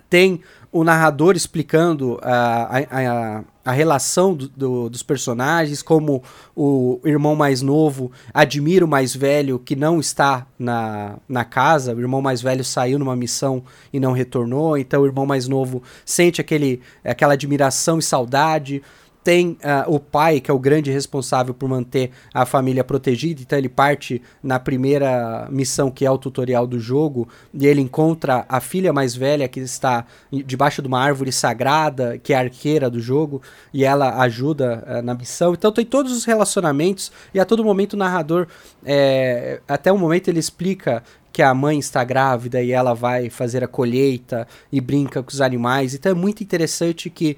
tem 0.09 0.41
o 0.71 0.83
narrador 0.83 1.35
explicando 1.35 2.19
a, 2.21 2.77
a, 2.77 3.43
a 3.65 3.71
relação 3.71 4.35
do, 4.35 4.47
do, 4.49 4.89
dos 4.89 5.01
personagens, 5.01 5.81
como 5.81 6.21
o 6.55 6.99
irmão 7.03 7.35
mais 7.35 7.61
novo 7.61 8.11
admira 8.31 8.85
o 8.85 8.87
mais 8.87 9.15
velho 9.15 9.57
que 9.57 9.75
não 9.75 9.99
está 9.99 10.45
na, 10.59 11.17
na 11.27 11.43
casa, 11.43 11.95
o 11.95 11.99
irmão 11.99 12.21
mais 12.21 12.41
velho 12.41 12.63
saiu 12.63 12.99
numa 12.99 13.15
missão 13.15 13.63
e 13.91 13.99
não 13.99 14.11
retornou, 14.11 14.77
então 14.77 15.01
o 15.01 15.05
irmão 15.07 15.25
mais 15.25 15.47
novo 15.47 15.81
sente 16.05 16.39
aquele, 16.39 16.81
aquela 17.03 17.33
admiração 17.33 17.97
e 17.97 18.03
saudade 18.03 18.83
tem 19.23 19.51
uh, 19.51 19.93
o 19.93 19.99
pai, 19.99 20.39
que 20.39 20.49
é 20.49 20.53
o 20.53 20.59
grande 20.59 20.91
responsável 20.91 21.53
por 21.53 21.67
manter 21.67 22.11
a 22.33 22.45
família 22.45 22.83
protegida, 22.83 23.41
então 23.41 23.57
ele 23.57 23.69
parte 23.69 24.21
na 24.41 24.59
primeira 24.59 25.47
missão, 25.51 25.91
que 25.91 26.05
é 26.05 26.11
o 26.11 26.17
tutorial 26.17 26.65
do 26.65 26.79
jogo, 26.79 27.27
e 27.53 27.67
ele 27.67 27.81
encontra 27.81 28.45
a 28.47 28.59
filha 28.59 28.93
mais 28.93 29.15
velha 29.15 29.47
que 29.47 29.59
está 29.59 30.05
debaixo 30.31 30.81
de 30.81 30.87
uma 30.87 30.99
árvore 30.99 31.31
sagrada, 31.31 32.17
que 32.17 32.33
é 32.33 32.37
a 32.37 32.41
arqueira 32.41 32.89
do 32.89 32.99
jogo, 32.99 33.41
e 33.73 33.83
ela 33.83 34.21
ajuda 34.21 34.83
uh, 34.87 35.01
na 35.01 35.13
missão. 35.13 35.53
Então 35.53 35.71
tem 35.71 35.85
todos 35.85 36.11
os 36.11 36.25
relacionamentos, 36.25 37.11
e 37.33 37.39
a 37.39 37.45
todo 37.45 37.63
momento 37.63 37.93
o 37.93 37.97
narrador, 37.97 38.47
é, 38.85 39.59
até 39.67 39.91
o 39.91 39.97
momento 39.97 40.29
ele 40.29 40.39
explica 40.39 41.03
que 41.31 41.43
a 41.43 41.53
mãe 41.53 41.77
está 41.77 42.03
grávida 42.03 42.61
e 42.61 42.71
ela 42.71 42.93
vai 42.93 43.29
fazer 43.29 43.63
a 43.63 43.67
colheita 43.67 44.47
e 44.71 44.81
brinca 44.81 45.21
com 45.21 45.29
os 45.29 45.41
animais. 45.41 45.93
Então 45.93 46.11
é 46.11 46.15
muito 46.15 46.43
interessante 46.43 47.09
que 47.09 47.37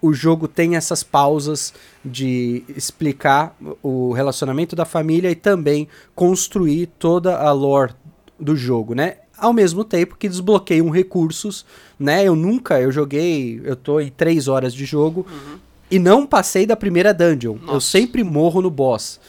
o 0.00 0.12
jogo 0.12 0.48
tem 0.48 0.76
essas 0.76 1.02
pausas 1.02 1.74
de 2.04 2.64
explicar 2.74 3.54
o 3.82 4.12
relacionamento 4.12 4.74
da 4.74 4.84
família 4.84 5.30
e 5.30 5.34
também 5.34 5.88
construir 6.14 6.86
toda 6.98 7.38
a 7.38 7.52
lore 7.52 7.94
do 8.38 8.56
jogo, 8.56 8.94
né? 8.94 9.16
Ao 9.36 9.52
mesmo 9.52 9.84
tempo 9.84 10.16
que 10.16 10.28
desbloqueiam 10.28 10.88
recursos, 10.90 11.64
né? 11.98 12.24
Eu 12.24 12.34
nunca, 12.34 12.80
eu 12.80 12.90
joguei, 12.90 13.60
eu 13.64 13.76
tô 13.76 14.00
em 14.00 14.10
três 14.10 14.48
horas 14.48 14.72
de 14.72 14.84
jogo 14.84 15.26
uhum. 15.30 15.58
e 15.90 15.98
não 15.98 16.26
passei 16.26 16.66
da 16.66 16.76
primeira 16.76 17.12
dungeon. 17.12 17.56
Nossa. 17.56 17.72
Eu 17.74 17.80
sempre 17.80 18.24
morro 18.24 18.62
no 18.62 18.70
boss, 18.70 19.20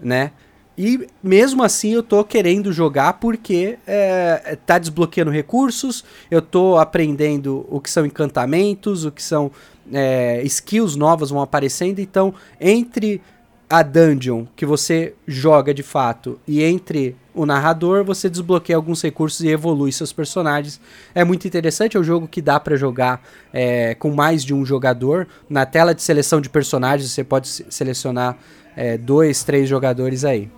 né? 0.00 0.32
E 0.76 1.06
mesmo 1.22 1.62
assim 1.62 1.92
eu 1.92 2.02
tô 2.02 2.24
querendo 2.24 2.72
jogar 2.72 3.14
porque 3.14 3.78
é, 3.86 4.56
tá 4.64 4.78
desbloqueando 4.78 5.30
recursos, 5.30 6.02
eu 6.30 6.40
tô 6.40 6.78
aprendendo 6.78 7.66
o 7.68 7.78
que 7.78 7.90
são 7.90 8.06
encantamentos, 8.06 9.04
o 9.04 9.12
que 9.12 9.22
são 9.22 9.50
é, 9.92 10.42
skills 10.44 10.96
novas 10.96 11.30
vão 11.30 11.40
aparecendo. 11.40 11.98
Então, 11.98 12.34
entre 12.60 13.20
a 13.68 13.82
dungeon 13.82 14.44
que 14.54 14.66
você 14.66 15.14
joga 15.26 15.72
de 15.72 15.82
fato 15.82 16.38
e 16.46 16.62
entre 16.62 17.16
o 17.34 17.46
narrador, 17.46 18.04
você 18.04 18.28
desbloqueia 18.28 18.76
alguns 18.76 19.00
recursos 19.00 19.40
e 19.40 19.48
evolui 19.48 19.90
seus 19.90 20.12
personagens. 20.12 20.78
É 21.14 21.24
muito 21.24 21.46
interessante, 21.46 21.96
é 21.96 22.00
um 22.00 22.04
jogo 22.04 22.28
que 22.28 22.42
dá 22.42 22.60
para 22.60 22.76
jogar 22.76 23.22
é, 23.50 23.94
com 23.94 24.10
mais 24.10 24.44
de 24.44 24.52
um 24.52 24.64
jogador. 24.64 25.26
Na 25.48 25.64
tela 25.64 25.94
de 25.94 26.02
seleção 26.02 26.40
de 26.40 26.50
personagens, 26.50 27.10
você 27.10 27.24
pode 27.24 27.48
selecionar 27.48 28.36
é, 28.76 28.98
dois, 28.98 29.42
três 29.42 29.68
jogadores 29.68 30.24
aí. 30.24 30.50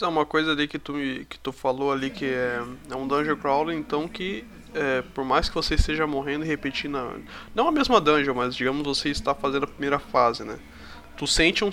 É 0.00 0.06
uma 0.06 0.26
coisa 0.26 0.52
ali 0.52 0.68
que 0.68 0.78
tu, 0.78 0.92
que 1.28 1.38
tu 1.38 1.50
falou 1.50 1.90
ali 1.90 2.10
que 2.10 2.26
é, 2.26 2.62
é 2.90 2.94
um 2.94 3.08
dungeon 3.08 3.36
crawler, 3.36 3.76
então 3.76 4.06
que 4.06 4.44
é, 4.74 5.02
por 5.14 5.24
mais 5.24 5.48
que 5.48 5.54
você 5.54 5.74
esteja 5.74 6.06
morrendo 6.06 6.44
e 6.44 6.48
repetindo, 6.48 6.96
a, 6.96 7.14
não 7.54 7.68
a 7.68 7.72
mesma 7.72 8.00
dungeon, 8.00 8.34
mas 8.34 8.54
digamos 8.54 8.84
você 8.84 9.10
está 9.10 9.34
fazendo 9.34 9.64
a 9.64 9.66
primeira 9.66 9.98
fase, 9.98 10.44
né? 10.44 10.56
Tu 11.16 11.26
sente 11.26 11.64
um, 11.64 11.70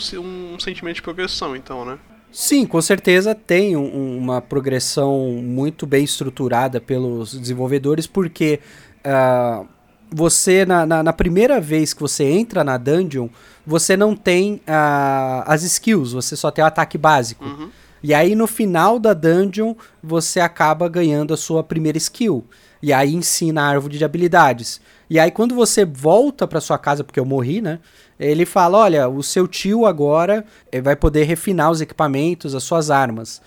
um 0.54 0.60
sentimento 0.60 0.96
de 0.96 1.02
progressão, 1.02 1.56
então, 1.56 1.84
né? 1.84 2.00
Sim, 2.32 2.66
com 2.66 2.82
certeza 2.82 3.36
tem 3.36 3.78
um, 3.78 4.18
uma 4.18 4.42
progressão 4.42 5.40
muito 5.44 5.86
bem 5.86 6.04
estruturada 6.04 6.82
pelos 6.82 7.38
desenvolvedores, 7.38 8.08
porque 8.08 8.60
uh, 9.06 9.68
você, 10.10 10.66
na, 10.66 10.86
na, 10.86 11.04
na, 11.04 11.14
primeira 11.14 11.62
vez 11.62 11.94
que 11.94 12.02
você 12.02 12.24
entra 12.24 12.64
na 12.64 12.78
dungeon, 12.78 13.28
você 13.66 13.96
não 13.96 14.16
tem 14.16 14.56
uh, 14.68 15.44
as 15.46 15.62
skills, 15.64 16.14
você 16.14 16.36
só 16.36 16.50
tem 16.50 16.64
o 16.64 16.68
ataque 16.68 16.98
básico. 16.98 17.46
Uhum. 17.46 17.70
E 18.02 18.14
aí 18.14 18.36
no 18.36 18.48
final 18.48 18.98
da 18.98 19.14
dungeon, 19.14 19.76
você 20.02 20.40
acaba 20.40 20.90
ganhando 20.90 21.34
a 21.34 21.38
sua 21.38 21.64
primeira 21.64 21.98
skill. 21.98 22.44
E 22.84 22.92
aí 22.92 23.16
ensina 23.16 23.62
a 23.62 23.68
árvore 23.68 23.98
de 23.98 24.04
habilidades. 24.04 24.82
E 25.10 25.18
aí 25.18 25.32
quando 25.32 25.56
você 25.56 25.86
volta 25.86 26.46
para 26.46 26.60
sua 26.60 26.78
casa, 26.78 27.02
porque 27.02 27.18
eu 27.18 27.24
morri, 27.24 27.62
né? 27.62 27.80
Ele 28.20 28.46
fala: 28.46 28.80
"Olha, 28.80 29.08
o 29.08 29.24
seu 29.24 29.48
tio 29.48 29.86
agora 29.86 30.44
eh, 30.70 30.82
vai 30.82 30.94
poder 30.94 31.24
refinar 31.24 31.72
os 31.72 31.80
equipamentos, 31.80 32.54
as 32.54 32.62
suas 32.64 32.92
armas". 32.92 33.42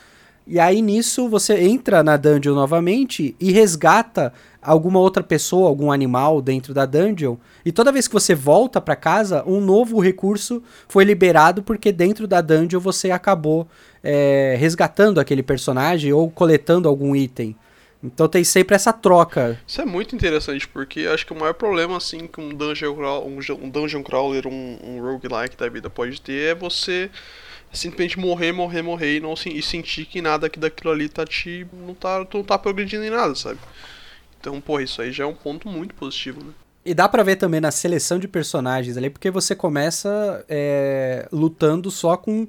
E 0.46 0.58
aí 0.58 0.80
nisso 0.80 1.28
você 1.28 1.54
entra 1.60 2.02
na 2.02 2.16
dungeon 2.16 2.54
novamente 2.54 3.36
e 3.38 3.52
resgata 3.52 4.32
alguma 4.62 5.00
outra 5.00 5.22
pessoa, 5.22 5.68
algum 5.68 5.92
animal 5.92 6.40
dentro 6.40 6.72
da 6.72 6.86
dungeon. 6.86 7.36
E 7.62 7.70
toda 7.70 7.92
vez 7.92 8.08
que 8.08 8.14
você 8.14 8.34
volta 8.34 8.80
para 8.80 8.96
casa, 8.96 9.44
um 9.46 9.60
novo 9.60 10.00
recurso 10.00 10.62
foi 10.88 11.04
liberado 11.04 11.62
porque 11.62 11.92
dentro 11.92 12.26
da 12.26 12.40
dungeon 12.40 12.80
você 12.80 13.10
acabou 13.10 13.68
é, 14.02 14.56
resgatando 14.58 15.20
aquele 15.20 15.42
personagem 15.42 16.10
ou 16.10 16.30
coletando 16.30 16.88
algum 16.88 17.14
item. 17.14 17.54
Então 18.02 18.28
tem 18.28 18.44
sempre 18.44 18.74
essa 18.74 18.92
troca. 18.92 19.58
Isso 19.66 19.80
é 19.80 19.84
muito 19.84 20.14
interessante, 20.14 20.68
porque 20.68 21.00
acho 21.12 21.26
que 21.26 21.32
o 21.32 21.38
maior 21.38 21.54
problema 21.54 21.96
assim 21.96 22.26
que 22.26 22.40
um 22.40 22.54
dungeon, 22.54 22.94
um, 23.60 23.70
dungeon 23.70 24.02
crawler, 24.02 24.46
um, 24.46 24.78
um 24.82 25.00
roguelike 25.00 25.56
da 25.56 25.68
vida 25.68 25.88
pode 25.88 26.20
ter 26.20 26.50
é 26.50 26.54
você 26.54 27.10
simplesmente 27.72 28.18
morrer, 28.18 28.52
morrer, 28.52 28.82
morrer 28.82 29.16
e 29.16 29.20
não 29.20 29.34
e 29.46 29.62
sentir 29.62 30.06
que 30.06 30.22
nada 30.22 30.46
aqui 30.46 30.58
daquilo 30.58 30.92
ali 30.92 31.08
tá 31.08 31.24
te. 31.24 31.66
não 31.72 31.94
tá, 31.94 32.26
não 32.32 32.42
tá 32.42 32.58
progredindo 32.58 33.04
em 33.04 33.10
nada, 33.10 33.34
sabe? 33.34 33.58
Então, 34.40 34.60
pô, 34.60 34.78
isso 34.80 35.02
aí 35.02 35.10
já 35.10 35.24
é 35.24 35.26
um 35.26 35.34
ponto 35.34 35.68
muito 35.68 35.94
positivo, 35.94 36.42
né? 36.42 36.52
E 36.84 36.94
dá 36.94 37.08
pra 37.08 37.24
ver 37.24 37.34
também 37.34 37.60
na 37.60 37.72
seleção 37.72 38.18
de 38.18 38.28
personagens 38.28 38.96
ali, 38.96 39.10
porque 39.10 39.28
você 39.28 39.56
começa 39.56 40.44
é, 40.48 41.28
lutando 41.32 41.90
só 41.90 42.16
com 42.16 42.46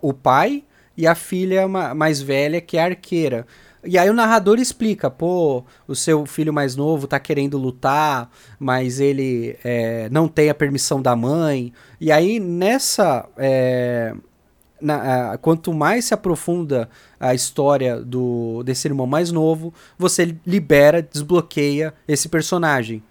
o 0.00 0.14
pai 0.14 0.64
e 0.96 1.06
a 1.06 1.14
filha 1.14 1.68
mais 1.68 2.22
velha, 2.22 2.62
que 2.62 2.78
é 2.78 2.82
a 2.82 2.86
arqueira. 2.86 3.46
E 3.84 3.96
aí 3.96 4.10
o 4.10 4.14
narrador 4.14 4.58
explica, 4.58 5.08
pô, 5.08 5.64
o 5.86 5.94
seu 5.94 6.26
filho 6.26 6.52
mais 6.52 6.74
novo 6.74 7.06
tá 7.06 7.18
querendo 7.20 7.56
lutar, 7.56 8.30
mas 8.58 8.98
ele 8.98 9.56
é, 9.64 10.08
não 10.10 10.26
tem 10.26 10.50
a 10.50 10.54
permissão 10.54 11.00
da 11.00 11.14
mãe. 11.14 11.72
E 12.00 12.10
aí 12.10 12.40
nessa. 12.40 13.28
É, 13.36 14.14
na, 14.80 15.32
a, 15.32 15.38
quanto 15.38 15.72
mais 15.72 16.04
se 16.06 16.14
aprofunda 16.14 16.88
a 17.18 17.34
história 17.34 18.00
do 18.00 18.62
desse 18.62 18.86
irmão 18.86 19.06
mais 19.06 19.32
novo, 19.32 19.74
você 19.98 20.36
libera, 20.46 21.02
desbloqueia 21.02 21.92
esse 22.06 22.28
personagem. 22.28 23.02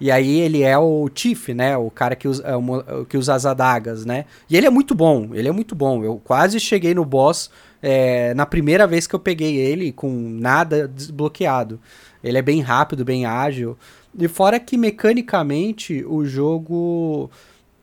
E 0.00 0.10
aí 0.10 0.40
ele 0.40 0.62
é 0.62 0.76
o 0.76 1.08
Tiff, 1.08 1.54
né? 1.54 1.76
O 1.76 1.90
cara 1.90 2.16
que 2.16 2.26
usa, 2.28 2.44
é 2.46 3.04
que 3.08 3.16
usa 3.16 3.34
as 3.34 3.46
adagas, 3.46 4.04
né? 4.04 4.26
E 4.50 4.56
ele 4.56 4.66
é 4.66 4.70
muito 4.70 4.94
bom, 4.94 5.30
ele 5.32 5.48
é 5.48 5.52
muito 5.52 5.74
bom. 5.74 6.04
Eu 6.04 6.20
quase 6.22 6.58
cheguei 6.58 6.94
no 6.94 7.04
boss 7.04 7.50
é, 7.86 8.32
na 8.32 8.46
primeira 8.46 8.86
vez 8.86 9.06
que 9.06 9.14
eu 9.14 9.18
peguei 9.18 9.56
ele 9.56 9.92
com 9.92 10.10
nada 10.10 10.88
desbloqueado. 10.88 11.78
Ele 12.22 12.38
é 12.38 12.40
bem 12.40 12.62
rápido, 12.62 13.04
bem 13.04 13.26
ágil. 13.26 13.76
E 14.18 14.26
fora 14.26 14.58
que 14.58 14.78
mecanicamente 14.78 16.02
o 16.08 16.24
jogo. 16.24 17.30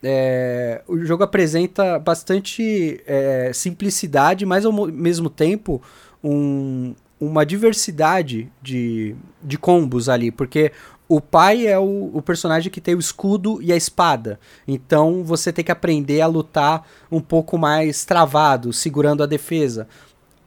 É, 0.01 0.81
o 0.87 0.97
jogo 1.05 1.23
apresenta 1.23 1.99
bastante 1.99 2.99
é, 3.05 3.51
simplicidade, 3.53 4.43
mas 4.43 4.65
ao 4.65 4.71
mesmo 4.73 5.29
tempo 5.29 5.79
um, 6.23 6.95
uma 7.19 7.45
diversidade 7.45 8.51
de, 8.59 9.15
de 9.43 9.59
combos 9.59 10.09
ali, 10.09 10.31
porque 10.31 10.71
o 11.13 11.19
pai 11.19 11.67
é 11.67 11.77
o, 11.77 12.09
o, 12.13 12.21
personagem 12.21 12.71
que 12.71 12.79
tem 12.79 12.95
o 12.95 12.99
escudo 12.99 13.61
e 13.61 13.73
a 13.73 13.75
espada. 13.75 14.39
Então 14.65 15.25
você 15.25 15.51
tem 15.51 15.65
que 15.65 15.71
aprender 15.71 16.21
a 16.21 16.27
lutar 16.27 16.87
um 17.11 17.19
pouco 17.19 17.57
mais 17.57 18.05
travado, 18.05 18.71
segurando 18.71 19.21
a 19.21 19.25
defesa. 19.25 19.89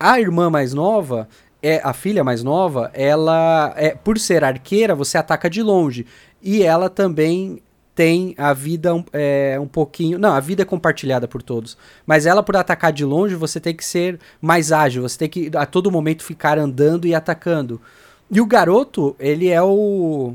A 0.01 0.19
irmã 0.19 0.49
mais 0.49 0.73
nova, 0.73 1.29
é 1.63 1.83
a 1.85 1.93
filha 1.93 2.25
mais 2.25 2.43
nova, 2.43 2.91
ela 2.95 3.75
é 3.77 3.95
por 3.95 4.19
ser 4.19 4.43
arqueira, 4.43 4.95
você 4.95 5.19
ataca 5.19 5.51
de 5.51 5.63
longe. 5.63 6.07
E 6.43 6.63
ela 6.63 6.89
também 6.89 7.63
tem 7.95 8.35
a 8.39 8.55
vida 8.55 8.91
é, 9.13 9.59
um 9.61 9.69
pouquinho. 9.69 10.19
Não, 10.19 10.33
a 10.33 10.41
vida 10.41 10.63
é 10.63 10.65
compartilhada 10.65 11.29
por 11.29 11.43
todos. 11.43 11.77
Mas 12.07 12.25
ela, 12.25 12.43
por 12.43 12.57
atacar 12.57 12.91
de 12.91 13.05
longe, 13.05 13.35
você 13.35 13.61
tem 13.61 13.75
que 13.75 13.85
ser 13.85 14.19
mais 14.41 14.73
ágil. 14.73 15.03
Você 15.03 15.19
tem 15.19 15.29
que 15.29 15.51
a 15.55 15.67
todo 15.67 15.93
momento 15.93 16.25
ficar 16.25 16.59
andando 16.59 17.07
e 17.07 17.15
atacando. 17.15 17.81
E 18.31 18.41
o 18.41 18.47
garoto, 18.47 19.15
ele 19.19 19.49
é 19.49 19.63
o 19.63 20.35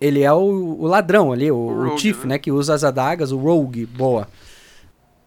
ele 0.00 0.22
é 0.22 0.32
o, 0.32 0.76
o 0.80 0.86
ladrão 0.86 1.32
ali, 1.32 1.50
o, 1.50 1.56
o, 1.56 1.94
o 1.94 1.98
Chief, 1.98 2.20
né? 2.20 2.34
né? 2.34 2.38
Que 2.38 2.52
usa 2.52 2.74
as 2.74 2.84
adagas, 2.84 3.32
o 3.32 3.38
Rogue, 3.38 3.86
boa. 3.86 4.28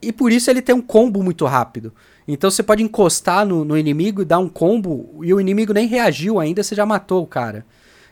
E 0.01 0.11
por 0.11 0.31
isso 0.31 0.49
ele 0.49 0.61
tem 0.61 0.73
um 0.73 0.81
combo 0.81 1.21
muito 1.21 1.45
rápido. 1.45 1.93
Então 2.27 2.49
você 2.49 2.63
pode 2.63 2.81
encostar 2.81 3.45
no, 3.45 3.65
no 3.65 3.77
inimigo 3.77 4.21
e 4.21 4.25
dar 4.25 4.39
um 4.39 4.47
combo, 4.47 5.19
e 5.23 5.33
o 5.33 5.41
inimigo 5.41 5.73
nem 5.73 5.87
reagiu 5.87 6.39
ainda, 6.39 6.63
você 6.63 6.73
já 6.73 6.85
matou 6.85 7.23
o 7.23 7.27
cara. 7.27 7.65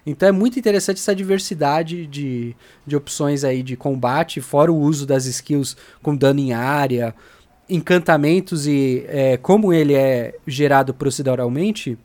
Então 0.05 0.27
é 0.27 0.31
muito 0.31 0.57
interessante 0.57 0.97
essa 0.97 1.15
diversidade 1.15 2.05
de, 2.07 2.55
de 2.85 2.95
opções 2.95 3.43
aí 3.43 3.61
de 3.61 3.75
combate, 3.75 4.41
fora 4.41 4.71
o 4.71 4.77
uso 4.79 5.05
das 5.05 5.25
skills 5.25 5.77
com 6.01 6.15
dano 6.15 6.39
em 6.39 6.53
área, 6.53 7.13
encantamentos 7.69 8.65
e 8.65 9.05
é, 9.07 9.37
como 9.37 9.71
ele 9.71 9.93
é 9.93 10.35
gerado 10.47 10.93
proceduralmente, 10.93 11.97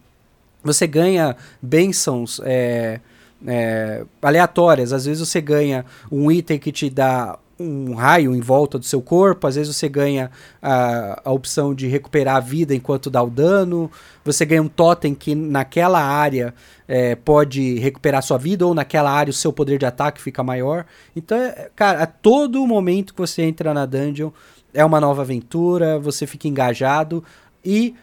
você 0.63 0.87
ganha 0.87 1.37
bênçãos 1.61 2.41
é, 2.45 3.01
é, 3.47 4.05
aleatórias. 4.23 4.93
Às 4.93 5.07
vezes 5.07 5.27
você 5.27 5.41
ganha 5.41 5.85
um 6.11 6.31
item 6.31 6.59
que 6.59 6.73
te 6.73 6.91
dá 6.91 7.39
um 7.59 7.95
raio 7.95 8.35
em 8.35 8.41
volta 8.41 8.79
do 8.79 8.85
seu 8.85 9.01
corpo, 9.01 9.47
às 9.47 9.55
vezes 9.55 9.75
você 9.75 9.89
ganha 9.89 10.31
a, 10.61 11.23
a 11.25 11.33
opção 11.33 11.75
de 11.75 11.87
recuperar 11.87 12.37
a 12.37 12.41
vida 12.41 12.75
enquanto 12.75 13.09
dá 13.11 13.23
o 13.23 13.31
dano, 13.31 13.91
você 14.25 14.45
ganha 14.45 14.63
um 14.63 14.69
totem 14.69 15.15
que 15.15 15.35
naquela 15.35 16.03
área 16.03 16.55
é, 16.89 17.15
pode 17.15 17.79
recuperar 17.79 18.23
sua 18.23 18.39
vida, 18.39 18.67
ou 18.67 18.75
naquela 18.75 19.11
área 19.11 19.31
o 19.31 19.35
seu 19.35 19.53
poder 19.53 19.79
de 19.79 19.87
ataque 19.87 20.21
fica 20.21 20.43
maior. 20.43 20.85
Então, 21.15 21.39
é, 21.39 21.71
cara, 21.77 22.03
a 22.03 22.07
todo 22.07 22.67
momento 22.67 23.15
que 23.15 23.21
você 23.21 23.43
entra 23.43 23.73
na 23.73 23.87
dungeon 23.87 24.31
é 24.73 24.85
uma 24.85 25.01
nova 25.01 25.23
aventura, 25.23 25.99
você 25.99 26.27
fica 26.27 26.49
engajado 26.49 27.23
e 27.65 27.95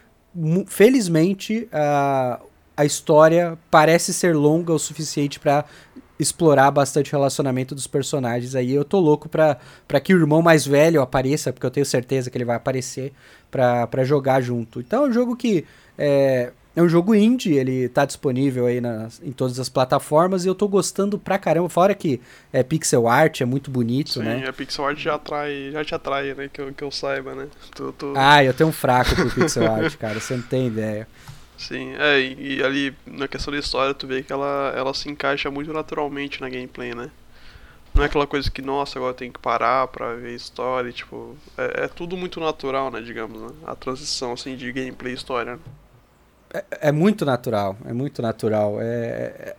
felizmente 0.66 1.68
a, 1.70 2.40
a 2.76 2.84
história 2.84 3.58
parece 3.70 4.12
ser 4.12 4.34
longa 4.34 4.72
o 4.72 4.78
suficiente 4.78 5.38
para 5.38 5.64
explorar 6.18 6.70
bastante 6.70 7.10
o 7.10 7.18
relacionamento 7.18 7.74
dos 7.74 7.86
personagens 7.86 8.54
aí. 8.54 8.72
Eu 8.72 8.84
tô 8.84 9.00
louco 9.00 9.28
pra, 9.28 9.58
pra 9.86 10.00
que 10.00 10.14
o 10.14 10.18
irmão 10.18 10.40
mais 10.40 10.66
velho 10.66 11.02
apareça, 11.02 11.52
porque 11.52 11.66
eu 11.66 11.70
tenho 11.70 11.84
certeza 11.84 12.30
que 12.30 12.36
ele 12.36 12.44
vai 12.44 12.56
aparecer 12.56 13.12
pra, 13.50 13.86
pra 13.86 14.04
jogar 14.04 14.40
junto. 14.40 14.80
Então 14.80 15.04
é 15.04 15.08
um 15.08 15.12
jogo 15.12 15.36
que 15.36 15.64
é, 15.98 16.52
é 16.74 16.82
um 16.82 16.88
jogo 16.88 17.14
indie, 17.14 17.54
ele 17.54 17.88
tá 17.88 18.04
disponível 18.04 18.66
aí 18.66 18.80
nas, 18.80 19.20
em 19.22 19.32
todas 19.32 19.58
as 19.58 19.68
plataformas 19.68 20.44
e 20.44 20.48
eu 20.48 20.54
tô 20.54 20.68
gostando 20.68 21.18
pra 21.18 21.38
caramba. 21.38 21.68
Fora 21.68 21.94
que 21.94 22.20
é 22.52 22.62
pixel 22.62 23.08
art, 23.08 23.40
é 23.40 23.44
muito 23.44 23.70
bonito, 23.70 24.14
Sim, 24.14 24.22
né? 24.22 24.38
Sim, 24.38 24.44
a 24.48 24.52
pixel 24.52 24.86
art 24.86 24.98
já 24.98 25.14
atrai, 25.16 25.70
já 25.72 25.84
te 25.84 25.94
atrai, 25.94 26.34
né? 26.34 26.48
Que 26.52 26.60
eu, 26.60 26.72
que 26.72 26.84
eu 26.84 26.90
saiba, 26.90 27.34
né? 27.34 27.48
Tô, 27.74 27.92
tô... 27.92 28.14
Ah, 28.16 28.42
eu 28.42 28.54
tenho 28.54 28.70
um 28.70 28.72
fraco 28.72 29.14
pro 29.14 29.30
pixel 29.30 29.70
art, 29.70 29.96
cara, 29.98 30.18
você 30.18 30.34
não 30.34 30.42
tem 30.42 30.68
ideia. 30.68 31.06
Sim, 31.56 31.94
é, 31.96 32.20
e, 32.20 32.56
e, 32.56 32.62
ali 32.62 32.94
na 33.06 33.28
questão 33.28 33.52
da 33.52 33.58
história 33.58 33.94
tu 33.94 34.06
vê 34.06 34.22
que 34.22 34.32
ela, 34.32 34.72
ela 34.76 34.92
se 34.94 35.08
encaixa 35.08 35.50
muito 35.50 35.72
naturalmente 35.72 36.40
na 36.40 36.48
gameplay, 36.48 36.94
né? 36.94 37.10
Não 37.94 38.02
é 38.02 38.06
aquela 38.06 38.26
coisa 38.26 38.50
que, 38.50 38.62
nossa, 38.62 38.98
agora 38.98 39.12
tem 39.12 39.30
que 39.30 39.38
parar 39.38 39.86
pra 39.88 40.14
ver 40.14 40.34
história, 40.34 40.90
tipo, 40.90 41.36
é, 41.58 41.84
é, 41.84 41.88
tudo 41.88 42.16
muito 42.16 42.40
natural, 42.40 42.90
né, 42.90 43.00
digamos, 43.02 43.40
né? 43.40 43.48
A 43.66 43.74
transição, 43.74 44.32
assim, 44.32 44.56
de 44.56 44.72
gameplay 44.72 45.12
e 45.12 45.16
história. 45.16 45.58
É, 46.52 46.64
é 46.88 46.92
muito 46.92 47.24
natural, 47.24 47.76
é 47.84 47.92
muito 47.92 48.22
natural. 48.22 48.80
É, 48.80 48.84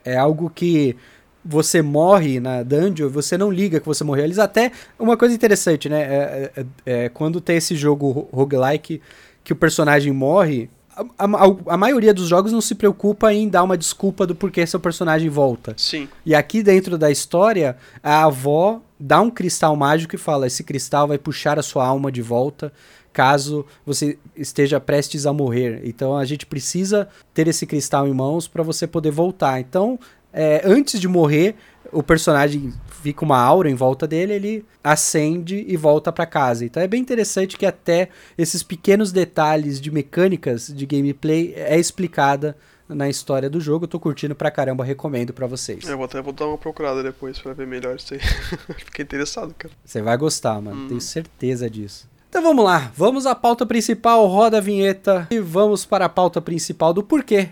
é, 0.03 0.13
é 0.13 0.17
algo 0.17 0.49
que 0.49 0.97
você 1.45 1.81
morre 1.81 2.39
na 2.39 2.63
dungeon, 2.63 3.09
você 3.09 3.37
não 3.37 3.51
liga 3.51 3.79
que 3.79 3.85
você 3.85 4.03
morreu. 4.03 4.23
Eles 4.23 4.39
até. 4.39 4.71
Uma 4.97 5.17
coisa 5.17 5.35
interessante, 5.35 5.87
né? 5.87 6.01
É, 6.01 6.51
é, 6.55 6.65
é, 6.85 7.09
quando 7.09 7.39
tem 7.39 7.57
esse 7.57 7.75
jogo 7.75 8.27
roguelike 8.31 9.01
que 9.43 9.53
o 9.53 9.55
personagem 9.55 10.13
morre, 10.13 10.69
a, 10.95 11.25
a, 11.25 11.73
a, 11.73 11.77
maioria 11.77 12.13
dos 12.13 12.27
jogos 12.27 12.51
não 12.51 12.61
se 12.61 12.75
preocupa 12.75 13.33
em 13.33 13.49
dar 13.49 13.63
uma 13.63 13.77
desculpa 13.77 14.25
do 14.27 14.35
porquê 14.35 14.65
seu 14.65 14.79
personagem 14.79 15.29
volta. 15.29 15.73
Sim. 15.77 16.07
E 16.25 16.35
aqui 16.35 16.61
dentro 16.61 16.97
da 16.97 17.09
história, 17.09 17.77
a 18.01 18.25
avó 18.25 18.81
dá 18.99 19.21
um 19.21 19.29
cristal 19.29 19.75
mágico 19.75 20.15
e 20.15 20.17
fala: 20.17 20.47
esse 20.47 20.63
cristal 20.63 21.07
vai 21.07 21.17
puxar 21.17 21.57
a 21.57 21.63
sua 21.63 21.85
alma 21.85 22.11
de 22.11 22.21
volta 22.21 22.71
caso 23.13 23.63
você 23.85 24.17
esteja 24.35 24.79
prestes 24.79 25.25
a 25.25 25.31
morrer. 25.31 25.81
Então 25.85 26.17
a 26.17 26.25
gente 26.25 26.45
precisa 26.45 27.07
ter 27.33 27.47
esse 27.47 27.65
cristal 27.65 28.07
em 28.07 28.13
mãos 28.13 28.47
para 28.47 28.63
você 28.63 28.87
poder 28.87 29.11
voltar. 29.11 29.59
Então, 29.59 29.99
é, 30.33 30.63
antes 30.65 30.99
de 30.99 31.07
morrer, 31.07 31.55
o 31.91 32.01
personagem 32.01 32.73
fica 33.03 33.23
uma 33.23 33.37
aura 33.37 33.69
em 33.69 33.75
volta 33.75 34.07
dele, 34.07 34.33
ele 34.33 34.65
acende 34.83 35.65
e 35.67 35.77
volta 35.77 36.11
para 36.11 36.25
casa. 36.25 36.65
Então 36.65 36.81
é 36.81 36.87
bem 36.87 37.01
interessante 37.01 37.57
que 37.57 37.65
até 37.65 38.09
esses 38.37 38.63
pequenos 38.63 39.11
detalhes 39.11 39.79
de 39.79 39.91
mecânicas 39.91 40.67
de 40.67 40.85
gameplay 40.85 41.53
é 41.55 41.77
explicada 41.77 42.57
na 42.87 43.09
história 43.09 43.49
do 43.49 43.59
jogo. 43.59 43.85
Eu 43.85 43.89
tô 43.89 43.99
curtindo 43.99 44.33
pra 44.33 44.49
caramba, 44.49 44.83
recomendo 44.83 45.33
para 45.33 45.45
vocês. 45.45 45.87
Eu 45.87 45.97
vou 45.97 46.05
até 46.05 46.21
vou 46.21 46.33
dar 46.33 46.47
uma 46.47 46.57
procurada 46.57 47.03
depois 47.03 47.37
para 47.39 47.53
ver 47.53 47.67
melhor 47.67 47.95
isso 47.95 48.13
aí. 48.13 48.19
Fiquei 48.85 49.03
interessado, 49.03 49.53
cara. 49.57 49.73
Você 49.83 50.01
vai 50.01 50.17
gostar, 50.17 50.61
mano. 50.61 50.85
Hum. 50.85 50.87
Tenho 50.87 51.01
certeza 51.01 51.69
disso. 51.69 52.09
Então 52.29 52.41
vamos 52.41 52.65
lá, 52.65 52.91
vamos 52.95 53.27
à 53.27 53.35
pauta 53.35 53.63
principal, 53.63 54.25
roda 54.25 54.57
a 54.57 54.61
vinheta 54.61 55.27
e 55.29 55.39
vamos 55.39 55.85
para 55.85 56.05
a 56.05 56.09
pauta 56.09 56.41
principal 56.41 56.91
do 56.91 57.03
porquê 57.03 57.49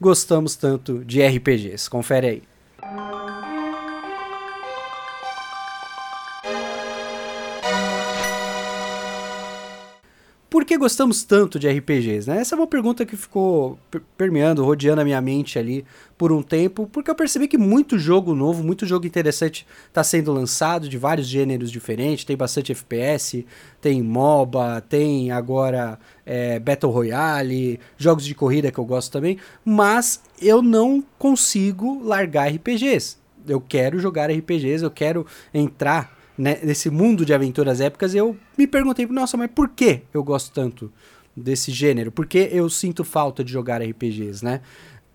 gostamos 0.00 0.56
tanto 0.56 1.04
de 1.04 1.22
RPGs. 1.22 1.88
Confere 1.90 2.26
aí. 2.26 2.42
Por 10.50 10.64
que 10.64 10.76
gostamos 10.76 11.22
tanto 11.22 11.60
de 11.60 11.68
RPGs? 11.68 12.28
Né? 12.28 12.40
Essa 12.40 12.56
é 12.56 12.58
uma 12.58 12.66
pergunta 12.66 13.06
que 13.06 13.16
ficou 13.16 13.78
permeando, 14.18 14.64
rodeando 14.64 15.00
a 15.00 15.04
minha 15.04 15.20
mente 15.20 15.56
ali 15.56 15.84
por 16.18 16.32
um 16.32 16.42
tempo, 16.42 16.88
porque 16.88 17.08
eu 17.08 17.14
percebi 17.14 17.46
que 17.46 17.56
muito 17.56 17.96
jogo 17.96 18.34
novo, 18.34 18.64
muito 18.64 18.84
jogo 18.84 19.06
interessante 19.06 19.64
está 19.86 20.02
sendo 20.02 20.32
lançado 20.32 20.88
de 20.88 20.98
vários 20.98 21.28
gêneros 21.28 21.70
diferentes. 21.70 22.24
Tem 22.24 22.36
bastante 22.36 22.72
FPS, 22.72 23.46
tem 23.80 24.02
MOBA, 24.02 24.80
tem 24.88 25.30
agora 25.30 25.96
é, 26.26 26.58
Battle 26.58 26.90
Royale, 26.90 27.78
jogos 27.96 28.24
de 28.24 28.34
corrida 28.34 28.72
que 28.72 28.78
eu 28.80 28.84
gosto 28.84 29.12
também, 29.12 29.38
mas 29.64 30.20
eu 30.42 30.60
não 30.60 31.00
consigo 31.16 32.02
largar 32.02 32.50
RPGs. 32.50 33.18
Eu 33.46 33.60
quero 33.60 34.00
jogar 34.00 34.28
RPGs, 34.32 34.82
eu 34.82 34.90
quero 34.90 35.24
entrar 35.54 36.19
né, 36.40 36.58
nesse 36.62 36.88
mundo 36.88 37.26
de 37.26 37.34
aventuras 37.34 37.82
épicas, 37.82 38.14
eu 38.14 38.34
me 38.56 38.66
perguntei, 38.66 39.06
nossa, 39.06 39.36
mas 39.36 39.50
por 39.54 39.68
que 39.68 40.00
eu 40.12 40.24
gosto 40.24 40.50
tanto 40.54 40.90
desse 41.36 41.70
gênero? 41.70 42.10
Por 42.10 42.24
que 42.24 42.48
eu 42.50 42.70
sinto 42.70 43.04
falta 43.04 43.44
de 43.44 43.52
jogar 43.52 43.82
RPGs, 43.82 44.42
né? 44.42 44.62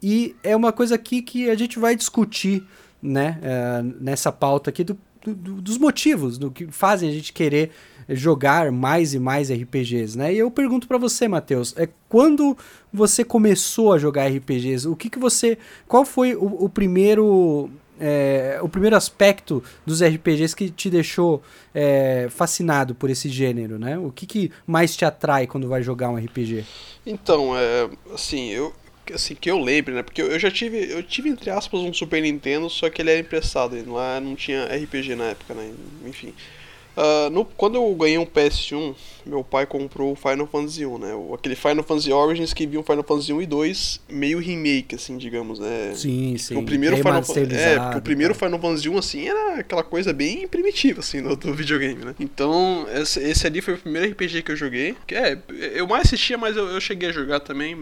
E 0.03 0.35
é 0.43 0.55
uma 0.55 0.71
coisa 0.71 0.93
aqui 0.93 1.23
que 1.23 1.49
a 1.49 1.55
gente 1.55 1.79
vai 1.79 1.95
discutir, 1.95 2.63
né, 3.01 3.39
uh, 3.41 3.95
nessa 3.99 4.31
pauta 4.31 4.69
aqui 4.69 4.83
do, 4.83 4.95
do, 5.25 5.61
dos 5.63 5.79
motivos, 5.79 6.37
do 6.37 6.51
que 6.51 6.67
fazem 6.67 7.09
a 7.09 7.11
gente 7.11 7.33
querer 7.33 7.71
jogar 8.07 8.71
mais 8.71 9.15
e 9.15 9.19
mais 9.19 9.49
RPGs, 9.49 10.15
né? 10.15 10.31
E 10.31 10.37
eu 10.37 10.51
pergunto 10.51 10.87
para 10.87 10.99
você, 10.99 11.27
Matheus, 11.27 11.73
é 11.75 11.89
quando 12.07 12.55
você 12.93 13.23
começou 13.23 13.93
a 13.93 13.97
jogar 13.97 14.27
RPGs, 14.27 14.87
o 14.87 14.95
que 14.95 15.09
que 15.09 15.17
você, 15.17 15.57
qual 15.87 16.05
foi 16.05 16.35
o, 16.35 16.65
o 16.65 16.69
primeiro 16.69 17.71
é, 17.99 18.59
o 18.61 18.69
primeiro 18.69 18.95
aspecto 18.95 19.63
dos 19.85 20.01
RPGs 20.01 20.55
que 20.55 20.69
te 20.69 20.89
deixou 20.89 21.41
é, 21.73 22.27
fascinado 22.29 22.93
por 22.93 23.09
esse 23.09 23.29
gênero, 23.29 23.79
né? 23.79 23.97
O 23.97 24.11
que, 24.11 24.25
que 24.25 24.51
mais 24.65 24.95
te 24.95 25.05
atrai 25.05 25.47
quando 25.47 25.67
vai 25.67 25.81
jogar 25.81 26.09
um 26.09 26.17
RPG? 26.17 26.65
Então, 27.05 27.57
é, 27.57 27.89
assim, 28.13 28.49
eu 28.49 28.73
assim 29.13 29.35
que 29.35 29.51
eu 29.51 29.59
lembro, 29.59 29.93
né? 29.93 30.01
Porque 30.01 30.21
eu 30.21 30.39
já 30.39 30.49
tive, 30.49 30.91
eu 30.91 31.03
tive 31.03 31.29
entre 31.29 31.49
aspas 31.49 31.79
um 31.79 31.93
Super 31.93 32.21
Nintendo, 32.21 32.69
só 32.69 32.89
que 32.89 33.01
ele 33.01 33.11
era 33.11 33.19
emprestado, 33.19 33.75
lá 33.91 34.19
não 34.19 34.35
tinha 34.35 34.65
RPG 34.65 35.15
na 35.15 35.25
época, 35.25 35.53
né? 35.53 35.71
Enfim. 36.05 36.33
Uh, 36.95 37.29
no, 37.29 37.45
quando 37.45 37.75
eu 37.75 37.93
ganhei 37.95 38.17
um 38.17 38.25
PS1, 38.25 38.95
meu 39.25 39.43
pai 39.43 39.65
comprou 39.65 40.13
o 40.13 40.15
Final 40.15 40.47
Fantasy 40.47 40.85
1, 40.85 40.97
né? 40.97 41.13
O, 41.13 41.33
aquele 41.33 41.55
Final 41.55 41.83
Fantasy 41.83 42.11
Origins 42.11 42.53
que 42.53 42.65
viu 42.65 42.79
um 42.79 42.83
Final 42.83 43.03
Fantasy 43.03 43.33
1 43.33 43.41
e 43.41 43.45
2 43.45 44.01
meio 44.09 44.39
remake, 44.39 44.95
assim, 44.95 45.17
digamos, 45.17 45.59
né? 45.59 45.93
Sim, 45.95 46.37
sim. 46.37 46.55
O 46.55 46.63
primeiro 46.63 46.95
Final, 46.97 47.21
é, 47.51 47.79
porque 47.79 47.97
o 47.97 48.01
primeiro 48.01 48.33
Final 48.33 48.59
Fantasy 48.59 48.89
1, 48.89 48.97
assim, 48.97 49.27
era 49.27 49.59
aquela 49.59 49.83
coisa 49.83 50.13
bem 50.13 50.47
primitiva, 50.47 51.01
assim, 51.01 51.21
do, 51.21 51.35
do 51.35 51.53
videogame, 51.53 52.05
né? 52.05 52.15
Então, 52.19 52.87
esse, 52.93 53.19
esse, 53.19 53.45
ali 53.45 53.61
foi 53.61 53.73
o 53.73 53.77
primeiro 53.77 54.11
RPG 54.11 54.43
que 54.43 54.51
eu 54.51 54.55
joguei. 54.55 54.95
Que, 55.05 55.15
é, 55.15 55.37
eu 55.73 55.87
mais 55.87 56.05
assistia, 56.05 56.37
mas 56.37 56.55
eu, 56.55 56.67
eu 56.67 56.79
cheguei 56.79 57.09
a 57.09 57.11
jogar 57.11 57.39
também. 57.41 57.75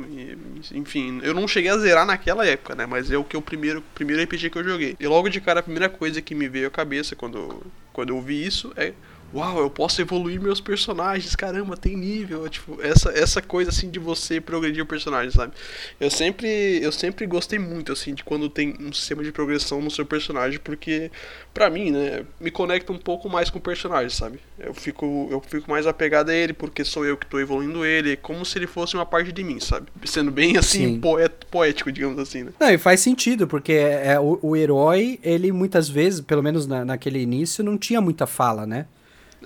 E, 0.72 0.78
enfim, 0.78 1.20
eu 1.24 1.34
não 1.34 1.48
cheguei 1.48 1.70
a 1.70 1.78
zerar 1.78 2.06
naquela 2.06 2.46
época, 2.46 2.74
né? 2.74 2.86
Mas 2.86 3.12
é 3.12 3.18
o 3.18 3.24
que 3.24 3.36
é 3.36 3.40
o 3.40 3.42
primeiro, 3.42 3.84
primeiro 3.94 4.24
RPG 4.24 4.50
que 4.50 4.58
eu 4.58 4.64
joguei. 4.64 4.96
E 5.00 5.08
logo 5.08 5.30
de 5.30 5.40
cara, 5.40 5.60
a 5.60 5.64
primeira 5.64 5.90
coisa 5.90 6.22
que 6.22 6.34
me 6.34 6.48
veio 6.48 6.68
à 6.68 6.72
cabeça 6.72 7.16
quando 7.16 7.62
quando 7.94 8.10
eu 8.10 8.20
vi 8.20 8.46
isso 8.46 8.74
é 8.76 8.94
uau, 9.34 9.60
eu 9.60 9.70
posso 9.70 10.00
evoluir 10.00 10.40
meus 10.40 10.62
personagens, 10.62 11.36
caramba, 11.36 11.76
tem 11.76 11.96
nível, 11.98 12.48
tipo, 12.48 12.80
essa, 12.82 13.10
essa 13.10 13.42
coisa 13.42 13.72
assim 13.72 13.90
de 13.90 14.00
você 14.00 14.40
progredir 14.40 14.84
o 14.84 14.86
personagem, 14.86 15.32
sabe? 15.32 15.54
Eu 16.00 16.12
sempre, 16.12 16.80
eu 16.82 16.92
sempre 16.92 17.26
gostei 17.26 17.58
muito 17.58 17.92
assim 17.92 18.14
de 18.14 18.24
quando 18.24 18.48
tem 18.50 18.76
um 18.80 18.94
sistema 18.94 19.24
de 19.24 19.32
progressão 19.32 19.82
no 19.82 19.90
seu 19.90 20.06
personagem, 20.06 20.60
porque 20.60 21.12
pra 21.54 21.70
mim, 21.70 21.92
né, 21.92 22.24
me 22.40 22.52
conecta 22.52 22.92
um 22.94 22.98
pouco 22.98 23.28
mais 23.30 23.50
com 23.50 23.58
o 23.58 23.62
personagem, 23.62 24.10
sabe? 24.10 24.40
Eu 24.60 24.74
fico, 24.74 25.28
eu 25.32 25.42
fico 25.42 25.70
mais 25.70 25.88
apegado 25.88 26.30
a 26.30 26.36
ele 26.36 26.54
porque 26.54 26.86
sou 26.86 27.06
eu 27.06 27.18
que 27.18 27.26
tô 27.26 27.40
evoluindo 27.40 27.84
ele, 27.84 28.14
é 28.14 28.16
como 28.16 28.46
se 28.46 28.58
ele 28.58 28.68
fosse 28.68 28.96
uma 28.96 29.06
parte 29.06 29.32
de 29.32 29.44
mim, 29.44 29.60
sabe? 29.60 29.88
Sendo 30.06 30.32
bem 30.32 30.58
assim, 30.58 31.00
poet, 31.00 31.34
poético, 31.50 31.92
digamos 31.92 32.20
assim, 32.20 32.44
né? 32.44 32.52
Não, 32.60 32.70
e 32.70 32.78
faz 32.78 33.00
sentido, 33.00 33.48
porque 33.48 33.74
é, 33.74 34.20
o, 34.20 34.38
o 34.42 34.56
herói, 34.56 35.20
ele 35.24 35.52
muitas 35.52 35.90
vezes, 35.90 36.22
pelo 36.22 36.44
menos 36.44 36.68
na, 36.68 36.86
naquele 36.86 37.20
início, 37.20 37.64
não 37.64 37.78
tinha 37.78 38.00
muita 38.00 38.28
fala, 38.28 38.68
né? 38.68 38.86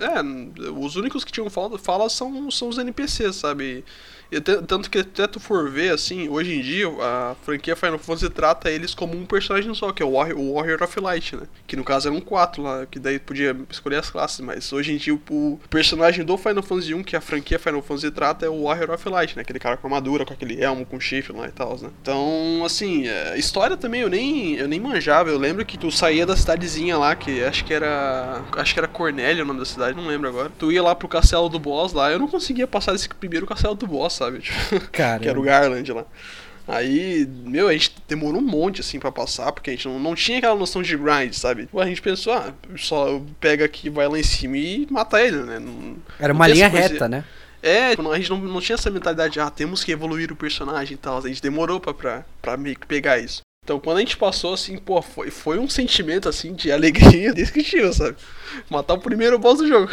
É, 0.00 0.70
os 0.70 0.96
únicos 0.96 1.24
que 1.24 1.32
tinham 1.32 1.50
fala, 1.50 2.08
são, 2.08 2.50
são 2.50 2.68
os 2.68 2.78
NPCs, 2.78 3.36
sabe? 3.36 3.84
Tanto 4.66 4.90
que 4.90 4.98
até 4.98 5.26
tu 5.26 5.40
for 5.40 5.70
ver, 5.70 5.92
assim, 5.92 6.28
hoje 6.28 6.54
em 6.54 6.60
dia, 6.60 6.86
a 7.00 7.34
franquia 7.42 7.74
Final 7.74 7.98
Fantasy 7.98 8.28
trata 8.30 8.70
eles 8.70 8.94
como 8.94 9.16
um 9.16 9.24
personagem 9.24 9.72
só, 9.74 9.92
que 9.92 10.02
é 10.02 10.06
o 10.06 10.12
Warrior, 10.12 10.38
o 10.38 10.54
Warrior 10.54 10.82
of 10.82 11.00
Light, 11.00 11.36
né? 11.36 11.42
Que 11.66 11.76
no 11.76 11.84
caso 11.84 12.08
eram 12.08 12.20
quatro 12.20 12.62
lá, 12.62 12.86
que 12.86 12.98
daí 12.98 13.18
podia 13.18 13.56
escolher 13.70 13.96
as 13.96 14.10
classes, 14.10 14.40
mas 14.40 14.72
hoje 14.72 14.92
em 14.92 14.96
dia 14.96 15.14
o, 15.14 15.20
o 15.30 15.60
personagem 15.70 16.24
do 16.24 16.36
Final 16.36 16.62
Fantasy 16.62 16.94
1 16.94 17.02
que 17.02 17.16
a 17.16 17.20
franquia 17.20 17.58
Final 17.58 17.82
Fantasy 17.82 18.10
trata 18.10 18.44
é 18.44 18.48
o 18.48 18.64
Warrior 18.64 18.90
of 18.90 19.08
Light, 19.08 19.36
né? 19.36 19.42
Aquele 19.42 19.58
cara 19.58 19.76
com 19.76 19.86
armadura, 19.86 20.24
com 20.26 20.34
aquele 20.34 20.62
elmo, 20.62 20.84
com 20.84 21.00
chifre 21.00 21.36
lá 21.36 21.48
e 21.48 21.52
tal, 21.52 21.78
né? 21.78 21.90
Então, 22.02 22.62
assim, 22.64 23.08
é, 23.08 23.38
história 23.38 23.76
também 23.76 24.02
eu 24.02 24.10
nem, 24.10 24.56
eu 24.56 24.68
nem 24.68 24.80
manjava. 24.80 25.30
Eu 25.30 25.38
lembro 25.38 25.64
que 25.64 25.78
tu 25.78 25.90
saía 25.90 26.26
da 26.26 26.36
cidadezinha 26.36 26.98
lá, 26.98 27.16
que 27.16 27.42
acho 27.42 27.64
que 27.64 27.72
era. 27.72 28.42
Acho 28.52 28.74
que 28.74 28.80
era 28.80 28.88
Cornélio 28.88 29.44
o 29.44 29.46
nome 29.46 29.60
da 29.60 29.66
cidade, 29.66 29.96
não 29.96 30.06
lembro 30.06 30.28
agora. 30.28 30.50
Tu 30.58 30.72
ia 30.72 30.82
lá 30.82 30.94
pro 30.94 31.08
castelo 31.08 31.48
do 31.48 31.58
boss 31.58 31.92
lá, 31.92 32.10
eu 32.10 32.18
não 32.18 32.28
conseguia 32.28 32.66
passar 32.66 32.92
desse 32.92 33.08
primeiro 33.08 33.46
castelo 33.46 33.74
do 33.74 33.86
boss, 33.86 34.17
sabe? 34.18 34.40
Tipo, 34.48 34.90
que 34.90 35.28
era 35.28 35.38
o 35.38 35.42
Garland 35.42 35.92
lá. 35.92 36.04
Aí, 36.66 37.26
meu, 37.44 37.68
a 37.68 37.72
gente 37.72 37.94
demorou 38.06 38.42
um 38.42 38.44
monte 38.44 38.82
assim 38.82 38.98
para 39.00 39.10
passar, 39.10 39.50
porque 39.52 39.70
a 39.70 39.72
gente 39.72 39.88
não, 39.88 39.98
não 39.98 40.14
tinha 40.14 40.36
aquela 40.36 40.54
noção 40.54 40.82
de 40.82 40.94
grind, 40.98 41.32
sabe? 41.32 41.66
A 41.74 41.86
gente 41.86 42.02
pensou, 42.02 42.34
ah, 42.34 42.52
só 42.76 43.22
pega 43.40 43.64
aqui, 43.64 43.88
vai 43.88 44.06
lá 44.06 44.18
em 44.18 44.22
cima 44.22 44.58
e 44.58 44.86
mata 44.90 45.18
ele, 45.18 45.38
né? 45.38 45.58
Não, 45.58 45.96
Era 46.20 46.34
uma 46.34 46.46
linha 46.46 46.68
reta, 46.68 47.08
né? 47.08 47.24
É, 47.62 47.86
a 47.86 48.16
gente 48.16 48.30
não, 48.30 48.38
não 48.38 48.60
tinha 48.60 48.74
essa 48.74 48.90
mentalidade 48.90 49.32
de, 49.32 49.40
ah, 49.40 49.50
temos 49.50 49.82
que 49.82 49.90
evoluir 49.90 50.30
o 50.30 50.36
personagem 50.36 50.94
e 50.94 50.98
tal. 50.98 51.18
A 51.18 51.28
gente 51.28 51.42
demorou 51.42 51.80
pra, 51.80 51.94
pra, 51.94 52.24
pra 52.42 52.56
meio 52.58 52.78
que 52.78 52.86
pegar 52.86 53.18
isso. 53.18 53.40
Então 53.68 53.78
quando 53.78 53.98
a 53.98 54.00
gente 54.00 54.16
passou 54.16 54.54
assim, 54.54 54.78
pô, 54.78 55.02
foi, 55.02 55.30
foi 55.30 55.58
um 55.58 55.68
sentimento 55.68 56.26
assim 56.26 56.54
de 56.54 56.72
alegria 56.72 57.34
descritivo, 57.36 57.92
sabe? 57.92 58.16
Matar 58.70 58.94
o 58.94 58.98
primeiro 58.98 59.38
boss 59.38 59.58
do 59.58 59.68
jogo. 59.68 59.92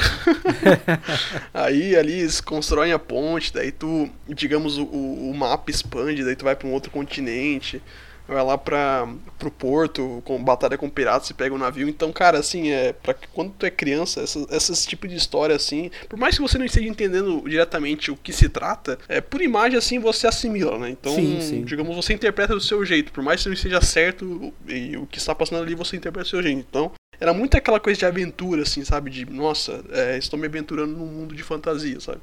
aí 1.54 1.94
ali 1.94 2.22
eles 2.22 2.40
constroem 2.40 2.94
a 2.94 3.00
ponte, 3.00 3.52
daí 3.54 3.74
tu, 3.74 4.10
digamos, 4.30 4.78
o, 4.78 4.86
o 4.86 5.34
mapa 5.36 5.70
expande, 5.70 6.24
daí 6.24 6.38
tu 6.38 6.46
vai 6.46 6.56
para 6.56 6.70
um 6.70 6.72
outro 6.72 6.90
continente 6.90 7.84
vai 8.28 8.44
lá 8.44 8.58
pra, 8.58 9.08
pro 9.38 9.52
porto, 9.52 10.22
com 10.26 10.44
batalha 10.44 10.78
com 10.78 10.90
piratas, 10.90 11.30
e 11.30 11.34
pega 11.34 11.54
um 11.54 11.58
navio. 11.58 11.88
Então, 11.88 12.12
cara, 12.12 12.40
assim, 12.40 12.70
é, 12.70 12.94
pra, 12.94 13.14
quando 13.34 13.52
tu 13.52 13.66
é 13.66 13.70
criança, 13.70 14.22
essas, 14.22 14.48
esses 14.52 14.86
tipos 14.86 15.10
de 15.10 15.16
história, 15.16 15.56
assim, 15.56 15.92
por 16.10 16.18
mais 16.18 16.36
que 16.36 16.42
você 16.42 16.58
não 16.58 16.66
esteja 16.66 16.88
entendendo 16.88 17.44
diretamente 17.48 18.12
o 18.12 18.16
que 18.16 18.34
se 18.34 18.50
trata, 18.50 18.98
é, 19.08 19.22
por 19.22 19.42
imagem, 19.42 19.78
assim, 19.78 20.00
você 20.00 20.28
assimila, 20.28 20.78
né? 20.78 20.90
Então, 20.90 21.14
sim, 21.14 21.40
sim. 21.42 21.64
digamos, 21.64 21.96
você 21.96 22.14
interpreta 22.14 22.54
do 22.54 22.62
seu 22.62 22.84
jeito, 22.86 23.12
por 23.12 23.24
mais 23.24 23.42
que 23.42 23.50
não 23.50 23.54
esteja 23.54 23.82
certo 23.82 24.54
e 24.68 24.98
o 24.98 25.06
que 25.06 25.18
está 25.18 25.34
passando 25.36 25.62
ali, 25.62 25.76
você 25.76 25.96
interpreta 25.96 26.26
do 26.26 26.30
seu 26.30 26.42
jeito. 26.42 26.66
Então, 26.68 26.92
era 27.20 27.34
muito 27.34 27.56
aquela 27.56 27.80
coisa 27.80 27.98
de 27.98 28.06
aventura, 28.06 28.64
assim, 28.64 28.84
sabe? 28.84 29.10
De, 29.10 29.26
nossa, 29.26 29.84
é, 29.92 30.18
estou 30.18 30.38
me 30.38 30.48
aventurando 30.48 30.94
num 30.94 31.06
mundo 31.06 31.36
de 31.36 31.44
fantasia, 31.44 32.00
sabe? 32.00 32.20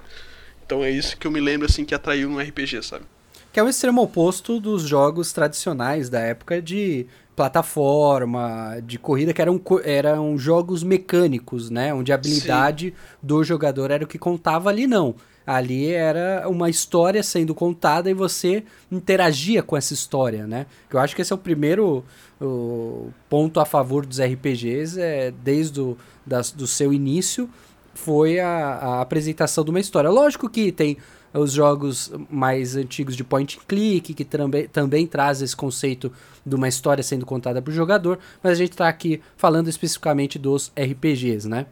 Então 0.65 0.85
é 0.85 0.91
isso 0.91 1.17
que 1.17 1.27
eu 1.27 1.31
me 1.31 1.41
lembro, 1.41 1.67
assim, 1.67 1.85
que 1.85 1.95
atraiu 1.95 2.29
no 2.29 2.41
RPG, 2.41 2.83
sabe? 2.83 3.05
Que 3.53 3.61
é 3.61 3.62
o 3.62 3.69
extremo 3.69 4.03
oposto 4.03 4.59
dos 4.59 4.83
jogos 4.83 5.33
tradicionais 5.33 6.09
da 6.09 6.21
época 6.21 6.62
de 6.62 7.07
plataforma, 7.37 8.79
de 8.85 8.99
corrida, 8.99 9.33
que 9.33 9.43
eram, 9.43 9.61
eram 9.85 10.38
jogos 10.38 10.83
mecânicos, 10.83 11.71
né? 11.71 11.93
Onde 11.93 12.12
a 12.12 12.15
habilidade 12.15 12.87
Sim. 12.87 13.17
do 13.23 13.43
jogador 13.45 13.91
era 13.91 14.05
o 14.05 14.07
que 14.07 14.19
contava 14.19 14.71
ali, 14.71 14.87
não. 14.87 15.15
Ali 15.47 15.91
era 15.91 16.49
uma 16.49 16.71
história 16.71 17.23
sendo 17.23 17.55
contada 17.55 18.09
e 18.09 18.15
você 18.15 18.65
interagia 18.91 19.62
com 19.62 19.77
essa 19.77 19.93
história, 19.93 20.47
né? 20.47 20.67
Eu 20.91 21.01
acho 21.01 21.17
que 21.17 21.23
esse 21.23 21.33
é 21.33 21.37
o 21.37 21.38
primeiro 21.38 22.05
o 22.41 23.11
ponto 23.29 23.61
a 23.61 23.65
favor 23.65 24.07
dos 24.07 24.21
RPGs, 24.21 25.01
é, 25.01 25.31
desde 25.31 25.81
o 25.81 25.97
das, 26.25 26.51
do 26.51 26.67
seu 26.67 26.93
início, 26.93 27.49
foi 27.95 28.41
a, 28.41 28.49
a 28.49 29.01
apresentação 29.01 29.65
de 29.65 29.71
uma 29.71 29.81
história. 29.81 30.11
Lógico 30.11 30.49
que 30.49 30.73
tem 30.73 30.97
os 31.35 31.53
jogos 31.53 32.12
mais 32.31 32.77
antigos 32.77 33.16
de 33.16 33.25
point 33.25 33.59
and 33.59 33.62
click, 33.66 34.14
que 34.14 34.25
também, 34.25 34.68
também 34.68 35.07
traz 35.07 35.40
esse 35.42 35.57
conceito 35.57 36.12
de 36.45 36.55
uma 36.55 36.68
história 36.68 37.03
sendo 37.03 37.25
contada 37.25 37.62
para 37.62 37.71
o 37.71 37.75
jogador, 37.75 38.18
mas 38.42 38.53
a 38.53 38.57
gente 38.57 38.73
está 38.73 38.88
aqui 38.88 39.21
falando 39.37 39.68
especificamente 39.68 40.38
dos 40.38 40.73
RPGs, 40.77 41.49
né? 41.49 41.66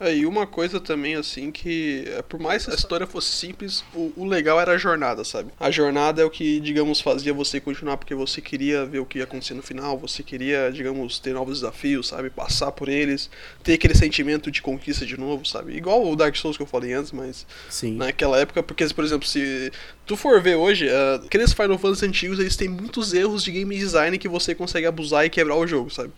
É, 0.00 0.14
e 0.16 0.24
uma 0.24 0.46
coisa 0.46 0.80
também, 0.80 1.14
assim, 1.14 1.50
que 1.50 2.04
é, 2.06 2.22
por 2.22 2.40
mais 2.40 2.64
que 2.64 2.72
a 2.72 2.74
história 2.74 3.06
fosse 3.06 3.32
simples, 3.32 3.84
o, 3.94 4.10
o, 4.16 4.24
legal 4.24 4.58
era 4.58 4.72
a 4.72 4.78
jornada, 4.78 5.22
sabe? 5.24 5.50
A 5.60 5.70
jornada 5.70 6.22
é 6.22 6.24
o 6.24 6.30
que, 6.30 6.58
digamos, 6.58 7.02
fazia 7.02 7.34
você 7.34 7.60
continuar 7.60 7.98
porque 7.98 8.14
você 8.14 8.40
queria 8.40 8.86
ver 8.86 9.00
o 9.00 9.04
que 9.04 9.18
ia 9.18 9.24
acontecer 9.24 9.52
no 9.52 9.62
final, 9.62 9.98
você 9.98 10.22
queria, 10.22 10.72
digamos, 10.72 11.18
ter 11.18 11.34
novos 11.34 11.60
desafios, 11.60 12.08
sabe? 12.08 12.30
Passar 12.30 12.72
por 12.72 12.88
eles, 12.88 13.28
ter 13.62 13.74
aquele 13.74 13.94
sentimento 13.94 14.50
de 14.50 14.62
conquista 14.62 15.04
de 15.04 15.20
novo, 15.20 15.44
sabe? 15.44 15.76
Igual 15.76 16.10
o 16.10 16.16
Dark 16.16 16.34
Souls 16.34 16.56
que 16.56 16.62
eu 16.62 16.66
falei 16.66 16.94
antes, 16.94 17.12
mas 17.12 17.46
Sim. 17.68 17.96
naquela 17.96 18.38
época, 18.38 18.62
porque, 18.62 18.86
por 18.94 19.04
exemplo, 19.04 19.28
se 19.28 19.70
tu 20.06 20.16
for 20.16 20.40
ver 20.40 20.54
hoje, 20.54 20.86
uh, 20.86 21.26
aqueles 21.26 21.52
Final 21.52 21.78
Fantasy 21.78 22.06
antigos, 22.06 22.38
eles 22.38 22.56
têm 22.56 22.68
muitos 22.68 23.12
erros 23.12 23.44
de 23.44 23.52
game 23.52 23.76
design 23.76 24.16
que 24.16 24.28
você 24.28 24.54
consegue 24.54 24.86
abusar 24.86 25.26
e 25.26 25.30
quebrar 25.30 25.56
o 25.56 25.66
jogo, 25.66 25.90
sabe? 25.90 26.10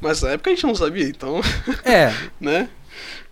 Mas 0.00 0.22
na 0.22 0.30
época 0.30 0.50
a 0.50 0.54
gente 0.54 0.66
não 0.66 0.74
sabia, 0.74 1.04
então. 1.04 1.40
É. 1.84 2.12
né? 2.40 2.68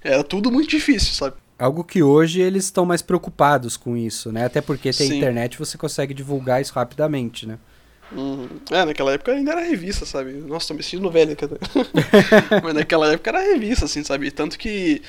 Era 0.02 0.22
tudo 0.22 0.50
muito 0.50 0.68
difícil, 0.68 1.14
sabe? 1.14 1.36
Algo 1.58 1.82
que 1.82 2.02
hoje 2.02 2.40
eles 2.40 2.64
estão 2.64 2.84
mais 2.84 3.00
preocupados 3.00 3.76
com 3.76 3.96
isso, 3.96 4.30
né? 4.30 4.44
Até 4.44 4.60
porque 4.60 4.92
tem 4.92 5.08
Sim. 5.08 5.16
internet 5.16 5.58
você 5.58 5.78
consegue 5.78 6.12
divulgar 6.12 6.60
isso 6.60 6.72
rapidamente, 6.74 7.46
né? 7.46 7.58
Uhum. 8.12 8.48
É, 8.70 8.84
naquela 8.84 9.12
época 9.12 9.32
ainda 9.32 9.52
era 9.52 9.62
revista, 9.62 10.06
sabe? 10.06 10.32
Nossa, 10.32 10.68
tô 10.68 10.74
me 10.74 10.82
sentindo 10.82 11.10
velho. 11.10 11.36
Mas 12.62 12.74
naquela 12.74 13.12
época 13.12 13.30
era 13.30 13.40
revista, 13.40 13.86
assim, 13.86 14.04
sabe? 14.04 14.30
Tanto 14.30 14.58
que 14.58 15.02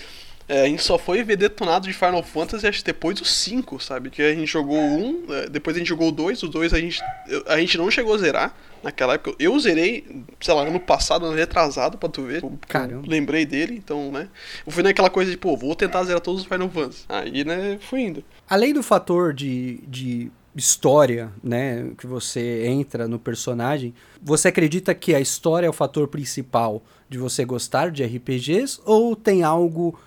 é, 0.48 0.62
a 0.62 0.66
gente 0.66 0.82
só 0.82 0.98
foi 0.98 1.24
ver 1.24 1.36
detonado 1.36 1.88
de 1.88 1.94
Final 1.94 2.24
Fantasy 2.24 2.66
acho 2.66 2.84
depois 2.84 3.20
do 3.20 3.26
5, 3.26 3.80
sabe? 3.82 4.10
Que 4.10 4.22
a 4.22 4.34
gente 4.34 4.48
jogou 4.48 4.78
um, 4.78 5.26
é, 5.30 5.50
depois 5.50 5.76
a 5.76 5.80
gente 5.80 5.90
jogou 5.90 6.08
o 6.08 6.12
2, 6.12 6.42
o 6.44 6.48
2 6.48 6.74
a 6.74 6.80
gente, 6.80 7.02
a 7.46 7.58
gente 7.58 7.78
não 7.78 7.92
chegou 7.92 8.16
a 8.16 8.18
zerar. 8.18 8.56
Naquela 8.84 9.16
época, 9.16 9.36
eu 9.40 9.60
zerei, 9.60 10.06
sei 10.40 10.54
lá, 10.54 10.62
ano 10.62 10.80
passado, 10.80 11.26
ano 11.26 11.36
retrasado, 11.36 11.98
pra 11.98 12.08
tu 12.08 12.22
ver. 12.22 12.44
Caramba. 12.68 13.04
lembrei 13.08 13.46
dele, 13.46 13.76
então, 13.76 14.12
né? 14.12 14.30
Eu 14.66 14.72
fui 14.72 14.84
naquela 14.84 15.10
coisa 15.10 15.32
de, 15.32 15.38
pô, 15.38 15.58
vou 15.58 15.76
tentar 15.76 16.04
zerar 16.04 16.22
todos 16.22 16.42
os 16.42 16.48
Final 16.48 16.70
Fantasy. 16.70 17.04
Aí, 17.10 17.44
né, 17.44 17.80
fui 17.82 18.02
indo. 18.02 18.24
Além 18.48 18.74
do 18.74 18.84
fator 18.84 19.34
de, 19.34 19.80
de 19.88 20.32
história, 20.56 21.32
né, 21.44 21.92
que 21.98 22.08
você 22.08 22.66
entra 22.68 23.08
no 23.08 23.20
personagem, 23.20 23.94
você 24.22 24.48
acredita 24.48 24.94
que 24.94 25.14
a 25.14 25.20
história 25.20 25.68
é 25.68 25.70
o 25.70 25.74
fator 25.74 26.08
principal 26.08 26.84
de 27.10 27.18
você 27.18 27.44
gostar 27.44 27.92
de 27.92 28.04
RPGs 28.04 28.80
ou 28.86 29.16
tem 29.16 29.44
algo 29.44 29.98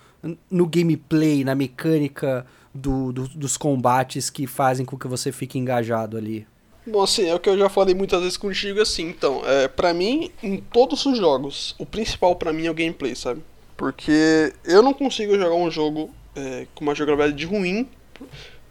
no 0.49 0.67
gameplay, 0.67 1.43
na 1.43 1.55
mecânica 1.55 2.45
do, 2.73 3.11
do, 3.11 3.27
dos 3.27 3.57
combates 3.57 4.29
que 4.29 4.47
fazem 4.47 4.85
com 4.85 4.97
que 4.97 5.07
você 5.07 5.31
fique 5.31 5.57
engajado 5.57 6.17
ali? 6.17 6.47
Bom, 6.85 7.03
assim, 7.03 7.27
é 7.27 7.35
o 7.35 7.39
que 7.39 7.49
eu 7.49 7.57
já 7.57 7.69
falei 7.69 7.93
muitas 7.93 8.19
vezes 8.21 8.37
contigo, 8.37 8.81
assim, 8.81 9.09
então, 9.09 9.41
é, 9.45 9.67
pra 9.67 9.93
mim, 9.93 10.31
em 10.41 10.57
todos 10.57 11.05
os 11.05 11.17
jogos, 11.17 11.75
o 11.77 11.85
principal 11.85 12.35
para 12.35 12.51
mim 12.51 12.65
é 12.65 12.71
o 12.71 12.73
gameplay, 12.73 13.15
sabe? 13.15 13.41
Porque 13.77 14.53
eu 14.65 14.81
não 14.81 14.93
consigo 14.93 15.37
jogar 15.37 15.55
um 15.55 15.69
jogo 15.69 16.09
é, 16.35 16.65
com 16.73 16.83
uma 16.83 16.95
jogabilidade 16.95 17.45
ruim 17.45 17.87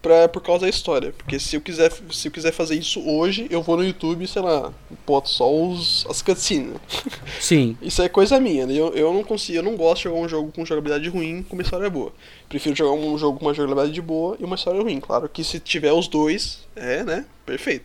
pra, 0.02 0.28
por 0.28 0.42
causa 0.42 0.62
da 0.62 0.68
história. 0.68 1.12
Porque 1.12 1.38
se 1.38 1.56
eu 1.56 1.60
quiser, 1.60 1.92
se 2.10 2.28
eu 2.28 2.32
quiser 2.32 2.52
fazer 2.52 2.76
isso 2.76 3.00
hoje, 3.06 3.46
eu 3.50 3.62
vou 3.62 3.76
no 3.76 3.84
YouTube, 3.84 4.26
sei 4.26 4.42
lá, 4.42 4.72
boto 5.06 5.28
só 5.28 5.52
os, 5.52 6.06
as 6.08 6.22
cutscenes. 6.22 6.74
Sim. 7.40 7.76
isso 7.82 8.02
é 8.02 8.08
coisa 8.08 8.40
minha, 8.40 8.66
né? 8.66 8.74
Eu, 8.74 8.92
eu 8.94 9.12
não 9.12 9.22
consigo, 9.22 9.58
eu 9.58 9.62
não 9.62 9.76
gosto 9.76 9.98
de 9.98 10.02
jogar 10.04 10.20
um 10.20 10.28
jogo 10.28 10.52
com 10.52 10.64
jogabilidade 10.64 11.08
ruim 11.08 11.42
com 11.42 11.54
uma 11.54 11.62
história 11.62 11.88
boa. 11.88 12.12
Prefiro 12.48 12.74
jogar 12.74 12.92
um 12.92 13.16
jogo 13.18 13.38
com 13.38 13.46
uma 13.46 13.54
jogabilidade 13.54 14.00
boa 14.00 14.36
e 14.38 14.44
uma 14.44 14.56
história 14.56 14.80
ruim. 14.80 15.00
Claro 15.00 15.28
que 15.28 15.44
se 15.44 15.60
tiver 15.60 15.92
os 15.92 16.08
dois, 16.08 16.60
é, 16.74 17.04
né? 17.04 17.24
Perfeito. 17.44 17.84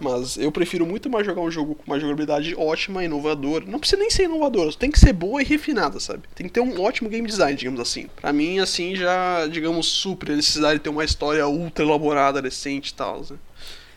Mas 0.00 0.38
eu 0.38 0.50
prefiro 0.50 0.86
muito 0.86 1.10
mais 1.10 1.26
jogar 1.26 1.42
um 1.42 1.50
jogo 1.50 1.74
com 1.74 1.84
uma 1.86 2.00
jogabilidade 2.00 2.54
ótima, 2.56 3.04
inovadora. 3.04 3.66
Não 3.66 3.78
precisa 3.78 4.00
nem 4.00 4.10
ser 4.10 4.24
inovadora, 4.24 4.72
tem 4.72 4.90
que 4.90 4.98
ser 4.98 5.12
boa 5.12 5.42
e 5.42 5.44
refinada, 5.44 6.00
sabe? 6.00 6.22
Tem 6.34 6.46
que 6.46 6.52
ter 6.52 6.60
um 6.60 6.80
ótimo 6.80 7.08
game 7.08 7.28
design, 7.28 7.54
digamos 7.56 7.80
assim. 7.80 8.08
Pra 8.16 8.32
mim, 8.32 8.58
assim, 8.58 8.96
já, 8.96 9.46
digamos, 9.46 9.86
supre 9.86 10.32
a 10.32 10.36
necessidade 10.36 10.78
de 10.78 10.84
ter 10.84 10.90
uma 10.90 11.04
história 11.04 11.46
ultra 11.46 11.84
elaborada, 11.84 12.40
decente 12.40 12.90
e 12.90 12.94
tal, 12.94 13.20
né? 13.30 13.36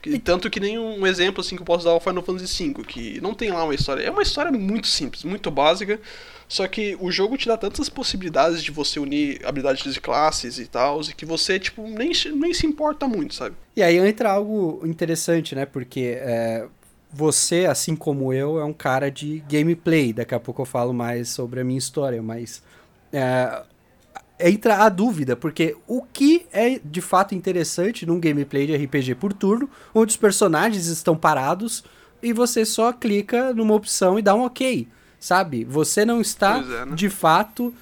E 0.05 0.19
tanto 0.19 0.49
que 0.49 0.59
nem 0.59 0.77
um 0.77 1.07
exemplo 1.07 1.39
assim 1.39 1.55
que 1.55 1.61
eu 1.61 1.65
posso 1.65 1.85
dar 1.85 1.91
é 1.91 1.93
o 1.93 1.99
Final 1.99 2.21
Fantasy 2.21 2.73
V, 2.73 2.83
que 2.83 3.21
não 3.21 3.33
tem 3.33 3.51
lá 3.51 3.63
uma 3.63 3.73
história. 3.73 4.03
É 4.03 4.11
uma 4.11 4.21
história 4.21 4.51
muito 4.51 4.87
simples, 4.87 5.23
muito 5.23 5.49
básica. 5.49 5.99
Só 6.53 6.67
que 6.67 6.95
o 7.01 7.09
jogo 7.09 7.35
te 7.35 7.47
dá 7.47 7.57
tantas 7.57 7.89
possibilidades 7.89 8.61
de 8.61 8.69
você 8.69 8.99
unir 8.99 9.43
habilidades 9.43 9.91
de 9.91 9.99
classes 9.99 10.59
e 10.59 10.67
tal, 10.67 11.01
e 11.01 11.11
que 11.11 11.25
você, 11.25 11.59
tipo, 11.59 11.81
nem, 11.87 12.11
nem 12.35 12.53
se 12.53 12.67
importa 12.67 13.07
muito, 13.07 13.33
sabe? 13.33 13.55
E 13.75 13.81
aí 13.81 13.97
entra 13.97 14.29
algo 14.33 14.79
interessante, 14.85 15.55
né? 15.55 15.65
Porque 15.65 16.15
é, 16.15 16.67
você, 17.11 17.65
assim 17.65 17.95
como 17.95 18.31
eu, 18.31 18.59
é 18.59 18.63
um 18.63 18.71
cara 18.71 19.09
de 19.09 19.43
gameplay. 19.49 20.13
Daqui 20.13 20.35
a 20.35 20.39
pouco 20.39 20.61
eu 20.61 20.65
falo 20.67 20.93
mais 20.93 21.29
sobre 21.29 21.59
a 21.59 21.63
minha 21.63 21.79
história, 21.79 22.21
mas. 22.21 22.61
É, 23.11 23.63
entra 24.39 24.83
a 24.83 24.89
dúvida, 24.89 25.35
porque 25.35 25.75
o 25.87 26.03
que 26.03 26.45
é 26.53 26.79
de 26.85 27.01
fato 27.01 27.33
interessante 27.33 28.05
num 28.05 28.19
gameplay 28.19 28.67
de 28.67 28.75
RPG 28.75 29.15
por 29.15 29.33
turno, 29.33 29.67
onde 29.91 30.11
os 30.11 30.17
personagens 30.17 30.85
estão 30.85 31.17
parados 31.17 31.83
e 32.21 32.31
você 32.31 32.63
só 32.63 32.93
clica 32.93 33.55
numa 33.55 33.73
opção 33.73 34.19
e 34.19 34.21
dá 34.21 34.35
um 34.35 34.43
ok, 34.43 34.87
sabe? 35.23 35.63
Você 35.63 36.03
não 36.03 36.19
está 36.19 36.57
é, 36.57 36.85
né? 36.85 36.95
de 36.95 37.09
fato 37.09 37.73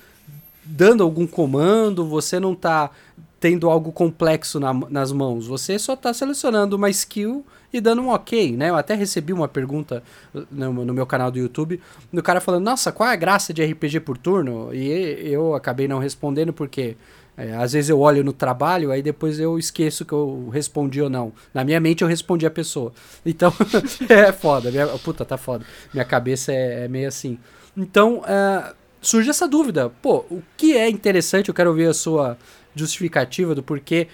dando 0.63 1.01
algum 1.01 1.25
comando, 1.25 2.05
você 2.05 2.39
não 2.39 2.53
está 2.53 2.91
tendo 3.39 3.67
algo 3.67 3.91
complexo 3.91 4.59
na, 4.59 4.71
nas 4.71 5.11
mãos. 5.11 5.47
Você 5.47 5.79
só 5.79 5.95
está 5.95 6.13
selecionando 6.13 6.75
uma 6.75 6.87
skill 6.91 7.43
e 7.73 7.81
dando 7.81 8.03
um 8.03 8.09
ok, 8.09 8.55
né? 8.55 8.69
Eu 8.69 8.75
até 8.75 8.93
recebi 8.93 9.33
uma 9.33 9.47
pergunta 9.47 10.03
no, 10.51 10.71
no, 10.85 10.93
meu 10.93 11.07
canal 11.07 11.31
do 11.31 11.39
YouTube 11.39 11.81
do 12.13 12.21
cara 12.21 12.39
falando, 12.39 12.63
nossa, 12.63 12.91
qual 12.91 13.09
é 13.09 13.13
a 13.13 13.15
graça 13.15 13.51
de 13.51 13.65
RPG 13.65 14.01
por 14.01 14.19
turno? 14.19 14.71
E 14.71 14.91
eu 15.23 15.55
acabei 15.55 15.87
não 15.87 15.97
respondendo 15.97 16.53
porque 16.53 16.95
é, 17.37 17.53
às 17.55 17.73
vezes 17.73 17.89
eu 17.89 17.99
olho 17.99 18.23
no 18.23 18.33
trabalho, 18.33 18.91
aí 18.91 19.01
depois 19.01 19.39
eu 19.39 19.57
esqueço 19.57 20.05
que 20.05 20.13
eu 20.13 20.49
respondi 20.49 21.01
ou 21.01 21.09
não. 21.09 21.31
Na 21.53 21.63
minha 21.63 21.79
mente 21.79 22.01
eu 22.01 22.07
respondi 22.07 22.45
a 22.45 22.51
pessoa. 22.51 22.91
Então, 23.25 23.53
é 24.09 24.31
foda. 24.31 24.71
Minha, 24.71 24.87
puta, 24.87 25.23
tá 25.23 25.37
foda. 25.37 25.65
Minha 25.93 26.05
cabeça 26.05 26.51
é, 26.51 26.85
é 26.85 26.87
meio 26.87 27.07
assim. 27.07 27.37
Então, 27.77 28.23
é, 28.25 28.73
surge 29.01 29.29
essa 29.29 29.47
dúvida. 29.47 29.89
Pô, 30.01 30.25
o 30.29 30.41
que 30.57 30.75
é 30.75 30.89
interessante? 30.89 31.49
Eu 31.49 31.55
quero 31.55 31.69
ouvir 31.69 31.87
a 31.87 31.93
sua 31.93 32.37
justificativa 32.75 33.53
do 33.53 33.61
porquê 33.61 34.07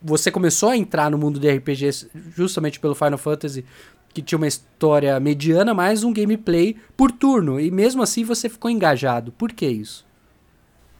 você 0.00 0.30
começou 0.30 0.68
a 0.68 0.76
entrar 0.76 1.10
no 1.10 1.18
mundo 1.18 1.38
de 1.38 1.48
RPGs 1.48 2.08
justamente 2.34 2.80
pelo 2.80 2.94
Final 2.94 3.18
Fantasy, 3.18 3.64
que 4.12 4.20
tinha 4.20 4.36
uma 4.36 4.48
história 4.48 5.18
mediana, 5.20 5.72
mais 5.72 6.04
um 6.04 6.12
gameplay 6.12 6.76
por 6.96 7.10
turno. 7.10 7.58
E 7.60 7.70
mesmo 7.70 8.02
assim 8.02 8.24
você 8.24 8.48
ficou 8.48 8.70
engajado. 8.70 9.32
Por 9.32 9.52
que 9.52 9.66
isso? 9.66 10.04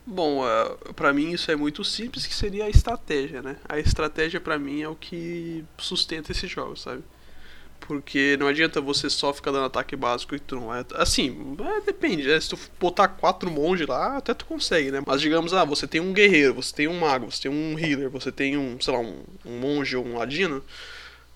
Bom, 0.04 0.44
uh, 0.44 0.94
para 0.94 1.12
mim 1.12 1.30
isso 1.30 1.50
é 1.50 1.56
muito 1.56 1.84
simples, 1.84 2.26
que 2.26 2.34
seria 2.34 2.64
a 2.64 2.68
estratégia, 2.68 3.40
né? 3.40 3.56
A 3.68 3.78
estratégia 3.78 4.40
para 4.40 4.58
mim 4.58 4.82
é 4.82 4.88
o 4.88 4.96
que 4.96 5.64
sustenta 5.78 6.32
esse 6.32 6.46
jogo, 6.48 6.76
sabe? 6.76 7.04
Porque 7.80 8.36
não 8.38 8.48
adianta 8.48 8.80
você 8.80 9.08
só 9.10 9.32
ficar 9.32 9.52
dando 9.52 9.66
ataque 9.66 9.94
básico 9.96 10.34
e 10.34 10.40
tu 10.40 10.56
não 10.56 10.74
é. 10.74 10.84
Assim, 10.94 11.56
é, 11.60 11.80
depende, 11.82 12.26
né? 12.26 12.40
Se 12.40 12.48
tu 12.50 12.58
botar 12.80 13.08
quatro 13.08 13.50
monges 13.50 13.86
lá, 13.86 14.16
até 14.16 14.34
tu 14.34 14.44
consegue, 14.44 14.90
né? 14.90 15.02
Mas 15.06 15.20
digamos, 15.20 15.52
ah, 15.54 15.64
você 15.64 15.86
tem 15.86 16.00
um 16.00 16.12
guerreiro, 16.12 16.54
você 16.54 16.74
tem 16.74 16.88
um 16.88 16.98
mago, 16.98 17.30
você 17.30 17.42
tem 17.42 17.50
um 17.50 17.78
healer, 17.78 18.10
você 18.10 18.32
tem 18.32 18.56
um, 18.56 18.80
sei 18.80 18.92
lá, 18.92 19.00
um, 19.00 19.22
um 19.44 19.58
monge 19.60 19.96
ou 19.96 20.04
um 20.04 20.16
ladino. 20.18 20.64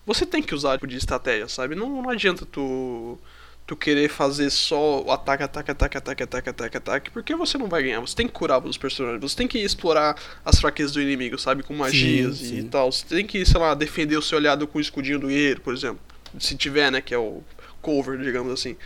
Você 0.06 0.26
tem 0.26 0.42
que 0.42 0.54
usar 0.54 0.74
tipo 0.74 0.86
de 0.86 0.96
estratégia, 0.96 1.48
sabe? 1.48 1.74
Não, 1.74 2.02
não 2.02 2.10
adianta 2.10 2.46
tu 2.46 3.18
tu 3.66 3.74
querer 3.74 4.08
fazer 4.08 4.48
só 4.48 5.04
ataque, 5.08 5.42
ataque, 5.42 5.70
ataque, 5.72 5.98
ataque, 5.98 6.22
ataque, 6.22 6.48
ataque, 6.50 6.76
ataque, 6.76 7.10
porque 7.10 7.34
você 7.34 7.58
não 7.58 7.66
vai 7.66 7.82
ganhar. 7.82 8.00
Você 8.00 8.14
tem 8.14 8.26
que 8.26 8.32
curar 8.32 8.64
os 8.64 8.78
personagens, 8.78 9.20
você 9.20 9.36
tem 9.36 9.48
que 9.48 9.58
explorar 9.58 10.16
as 10.44 10.60
fraquezas 10.60 10.92
do 10.92 11.02
inimigo, 11.02 11.36
sabe? 11.36 11.64
Com 11.64 11.74
magias 11.74 12.36
sim, 12.36 12.44
sim. 12.44 12.58
e 12.58 12.64
tal. 12.64 12.92
Você 12.92 13.04
tem 13.04 13.26
que, 13.26 13.44
sei 13.44 13.60
lá, 13.60 13.74
defender 13.74 14.16
o 14.16 14.22
seu 14.22 14.38
olhado 14.38 14.66
com 14.68 14.78
o 14.78 14.80
escudinho 14.80 15.18
do 15.18 15.26
guerreiro, 15.26 15.60
por 15.60 15.74
exemplo. 15.74 15.98
Se 16.38 16.54
tiver, 16.54 16.92
né? 16.92 17.00
Que 17.00 17.12
é 17.12 17.18
o 17.18 17.42
cover, 17.82 18.18
digamos 18.18 18.52
assim. 18.52 18.76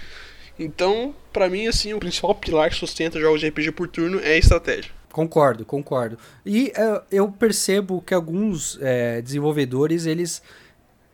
Então, 0.59 1.15
para 1.33 1.49
mim, 1.49 1.67
assim, 1.67 1.93
o 1.93 2.01
principal 2.01 2.35
pilar 2.35 2.71
que 2.71 2.77
sustenta 2.77 3.21
jogos 3.21 3.41
de 3.41 3.49
RPG 3.49 3.73
por 3.73 3.87
turno 3.87 4.19
é 4.21 4.33
a 4.33 4.39
estratégia. 4.39 4.93
Concordo, 5.13 5.65
concordo. 5.65 6.17
E 6.47 6.73
uh, 6.77 7.03
eu 7.11 7.31
percebo 7.31 8.01
que 8.01 8.15
alguns 8.15 8.77
uh, 8.77 9.23
desenvolvedores, 9.23 10.07
eles 10.07 10.43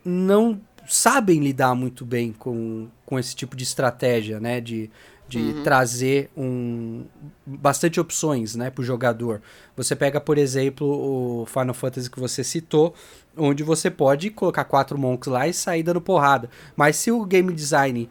não 0.04 0.60
sabem 0.86 1.40
lidar 1.40 1.74
muito 1.74 2.04
bem 2.04 2.32
com, 2.32 2.88
com 3.04 3.18
esse 3.18 3.34
tipo 3.34 3.56
de 3.56 3.64
estratégia, 3.64 4.40
né? 4.40 4.60
De, 4.60 4.90
de 5.28 5.38
uhum. 5.38 5.62
trazer 5.62 6.30
um, 6.36 7.04
bastante 7.44 7.98
opções 7.98 8.54
né, 8.54 8.70
para 8.70 8.82
o 8.82 8.84
jogador. 8.84 9.42
Você 9.76 9.96
pega, 9.96 10.20
por 10.20 10.38
exemplo, 10.38 10.86
o 10.86 11.46
Final 11.46 11.74
Fantasy 11.74 12.10
que 12.10 12.20
você 12.20 12.44
citou, 12.44 12.94
onde 13.36 13.62
você 13.62 13.90
pode 13.90 14.30
colocar 14.30 14.64
quatro 14.64 14.96
monks 14.96 15.28
lá 15.28 15.48
e 15.48 15.52
sair 15.52 15.82
dando 15.82 16.00
porrada. 16.00 16.48
Mas 16.76 16.96
se 16.96 17.10
o 17.10 17.24
game 17.24 17.52
design 17.52 18.08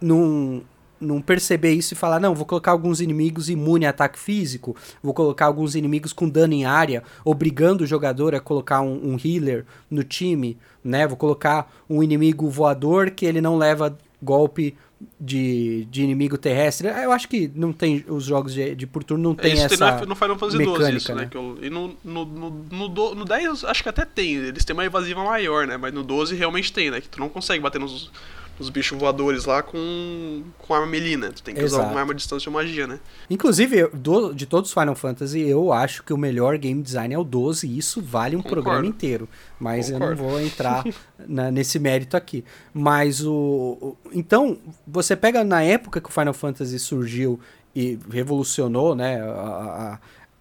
não, 0.00 0.62
não 1.00 1.20
perceber 1.20 1.72
isso 1.72 1.94
e 1.94 1.96
falar, 1.96 2.20
não, 2.20 2.34
vou 2.34 2.46
colocar 2.46 2.72
alguns 2.72 3.00
inimigos 3.00 3.48
imune 3.48 3.86
a 3.86 3.90
ataque 3.90 4.18
físico, 4.18 4.76
vou 5.02 5.14
colocar 5.14 5.46
alguns 5.46 5.74
inimigos 5.74 6.12
com 6.12 6.28
dano 6.28 6.54
em 6.54 6.64
área, 6.64 7.02
obrigando 7.24 7.84
o 7.84 7.86
jogador 7.86 8.34
a 8.34 8.40
colocar 8.40 8.80
um, 8.80 9.12
um 9.12 9.18
healer 9.22 9.64
no 9.90 10.02
time, 10.02 10.56
né? 10.82 11.06
Vou 11.06 11.16
colocar 11.16 11.72
um 11.88 12.02
inimigo 12.02 12.48
voador 12.48 13.10
que 13.10 13.26
ele 13.26 13.40
não 13.40 13.56
leva 13.56 13.96
golpe 14.20 14.76
de, 15.20 15.86
de 15.90 16.02
inimigo 16.02 16.36
terrestre. 16.36 16.88
Eu 16.88 17.12
acho 17.12 17.28
que 17.28 17.50
não 17.54 17.72
tem 17.72 18.04
os 18.08 18.24
jogos 18.24 18.52
de, 18.52 18.74
de 18.74 18.86
por 18.86 19.04
turno 19.04 19.22
não 19.22 19.34
tem 19.34 19.54
isso 19.54 19.64
essa 19.64 19.98
tem 19.98 20.06
no 20.06 20.16
Final 20.16 20.38
Fantasy 20.38 20.58
mecânica, 20.58 20.96
isso, 20.96 21.14
né? 21.14 21.22
né? 21.22 21.30
Eu, 21.32 21.58
e 21.62 21.70
no, 21.70 21.96
no, 22.04 22.24
no, 22.24 22.50
no, 22.70 23.14
no 23.14 23.24
10 23.24 23.64
acho 23.64 23.82
que 23.82 23.88
até 23.88 24.04
tem, 24.04 24.34
eles 24.34 24.64
têm 24.64 24.74
uma 24.74 24.84
evasiva 24.84 25.22
maior, 25.22 25.66
né? 25.66 25.76
Mas 25.76 25.92
no 25.94 26.02
12 26.02 26.34
realmente 26.34 26.72
tem, 26.72 26.90
né? 26.90 27.00
Que 27.00 27.08
tu 27.08 27.20
não 27.20 27.28
consegue 27.28 27.62
bater 27.62 27.78
nos 27.78 28.10
os 28.58 28.70
bichos 28.70 28.98
voadores 28.98 29.44
lá 29.44 29.62
com, 29.62 30.42
com 30.58 30.74
arma 30.74 30.86
melina. 30.86 31.30
Tu 31.32 31.42
tem 31.42 31.54
que 31.54 31.60
Exato. 31.60 31.82
usar 31.82 31.92
uma 31.92 32.00
arma 32.00 32.12
de 32.14 32.18
distância 32.18 32.48
ou 32.48 32.54
magia, 32.54 32.86
né? 32.86 32.98
Inclusive, 33.30 33.88
do, 33.88 34.32
de 34.32 34.46
todos 34.46 34.70
os 34.70 34.74
Final 34.74 34.94
Fantasy, 34.94 35.40
eu 35.40 35.72
acho 35.72 36.02
que 36.02 36.12
o 36.12 36.18
melhor 36.18 36.58
game 36.58 36.82
design 36.82 37.14
é 37.14 37.18
o 37.18 37.24
12 37.24 37.66
e 37.66 37.78
isso 37.78 38.02
vale 38.02 38.36
um 38.36 38.42
Concordo. 38.42 38.62
programa 38.62 38.86
inteiro. 38.86 39.28
Mas 39.58 39.90
Concordo. 39.90 40.04
eu 40.04 40.16
não 40.16 40.30
vou 40.30 40.40
entrar 40.40 40.84
na, 41.26 41.50
nesse 41.50 41.78
mérito 41.78 42.16
aqui. 42.16 42.44
Mas 42.74 43.24
o, 43.24 43.32
o. 43.32 43.96
Então, 44.12 44.58
você 44.86 45.14
pega 45.14 45.44
na 45.44 45.62
época 45.62 46.00
que 46.00 46.08
o 46.08 46.12
Final 46.12 46.34
Fantasy 46.34 46.78
surgiu 46.78 47.38
e 47.74 47.98
revolucionou, 48.10 48.94
né? 48.94 49.20
a, 49.20 49.94
a 49.94 49.98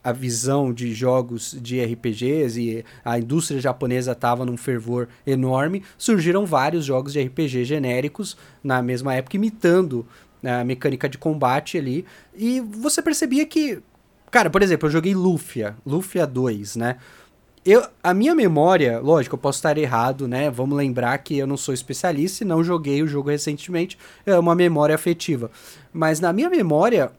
a 0.07 0.13
visão 0.13 0.71
de 0.71 0.93
jogos 0.93 1.53
de 1.61 1.83
RPGs 1.83 2.57
e 2.57 2.85
a 3.03 3.19
indústria 3.19 3.59
japonesa 3.59 4.13
estava 4.13 4.45
num 4.45 4.55
fervor 4.55 5.09
enorme, 5.25 5.83
surgiram 5.97 6.45
vários 6.45 6.85
jogos 6.85 7.11
de 7.11 7.21
RPG 7.21 7.65
genéricos 7.65 8.37
na 8.63 8.81
mesma 8.81 9.15
época, 9.15 9.35
imitando 9.35 10.05
né, 10.41 10.61
a 10.61 10.63
mecânica 10.63 11.09
de 11.09 11.17
combate 11.17 11.77
ali. 11.77 12.05
E 12.33 12.61
você 12.61 13.01
percebia 13.01 13.45
que. 13.45 13.81
Cara, 14.31 14.49
por 14.49 14.63
exemplo, 14.63 14.87
eu 14.87 14.91
joguei 14.93 15.13
Lufia, 15.13 15.75
Lufia 15.85 16.25
2, 16.25 16.77
né? 16.77 16.95
Eu, 17.65 17.85
a 18.01 18.13
minha 18.13 18.33
memória, 18.33 19.01
lógico, 19.01 19.35
eu 19.35 19.39
posso 19.39 19.57
estar 19.57 19.77
errado, 19.77 20.25
né? 20.25 20.49
Vamos 20.49 20.77
lembrar 20.77 21.17
que 21.17 21.37
eu 21.37 21.45
não 21.45 21.57
sou 21.57 21.73
especialista 21.73 22.45
e 22.45 22.47
não 22.47 22.63
joguei 22.63 23.03
o 23.03 23.07
jogo 23.07 23.29
recentemente, 23.29 23.97
é 24.25 24.39
uma 24.39 24.55
memória 24.55 24.95
afetiva. 24.95 25.51
Mas 25.91 26.21
na 26.21 26.31
minha 26.31 26.49
memória, 26.49 27.11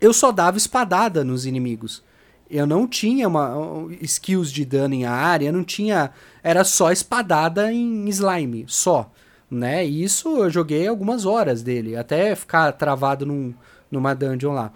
eu 0.00 0.12
só 0.12 0.30
dava 0.30 0.56
espadada 0.56 1.24
nos 1.24 1.44
inimigos 1.44 2.06
eu 2.50 2.66
não 2.66 2.86
tinha 2.86 3.28
uma 3.28 3.54
skills 4.00 4.52
de 4.52 4.64
dano 4.64 4.94
em 4.94 5.04
área, 5.04 5.52
não 5.52 5.64
tinha, 5.64 6.10
era 6.42 6.64
só 6.64 6.92
espadada 6.92 7.72
em 7.72 8.08
slime, 8.08 8.64
só, 8.68 9.10
né? 9.50 9.86
E 9.86 10.02
isso 10.02 10.28
eu 10.38 10.50
joguei 10.50 10.86
algumas 10.86 11.26
horas 11.26 11.62
dele, 11.62 11.96
até 11.96 12.34
ficar 12.34 12.72
travado 12.72 13.26
num, 13.26 13.54
numa 13.90 14.14
dungeon 14.14 14.52
lá. 14.52 14.72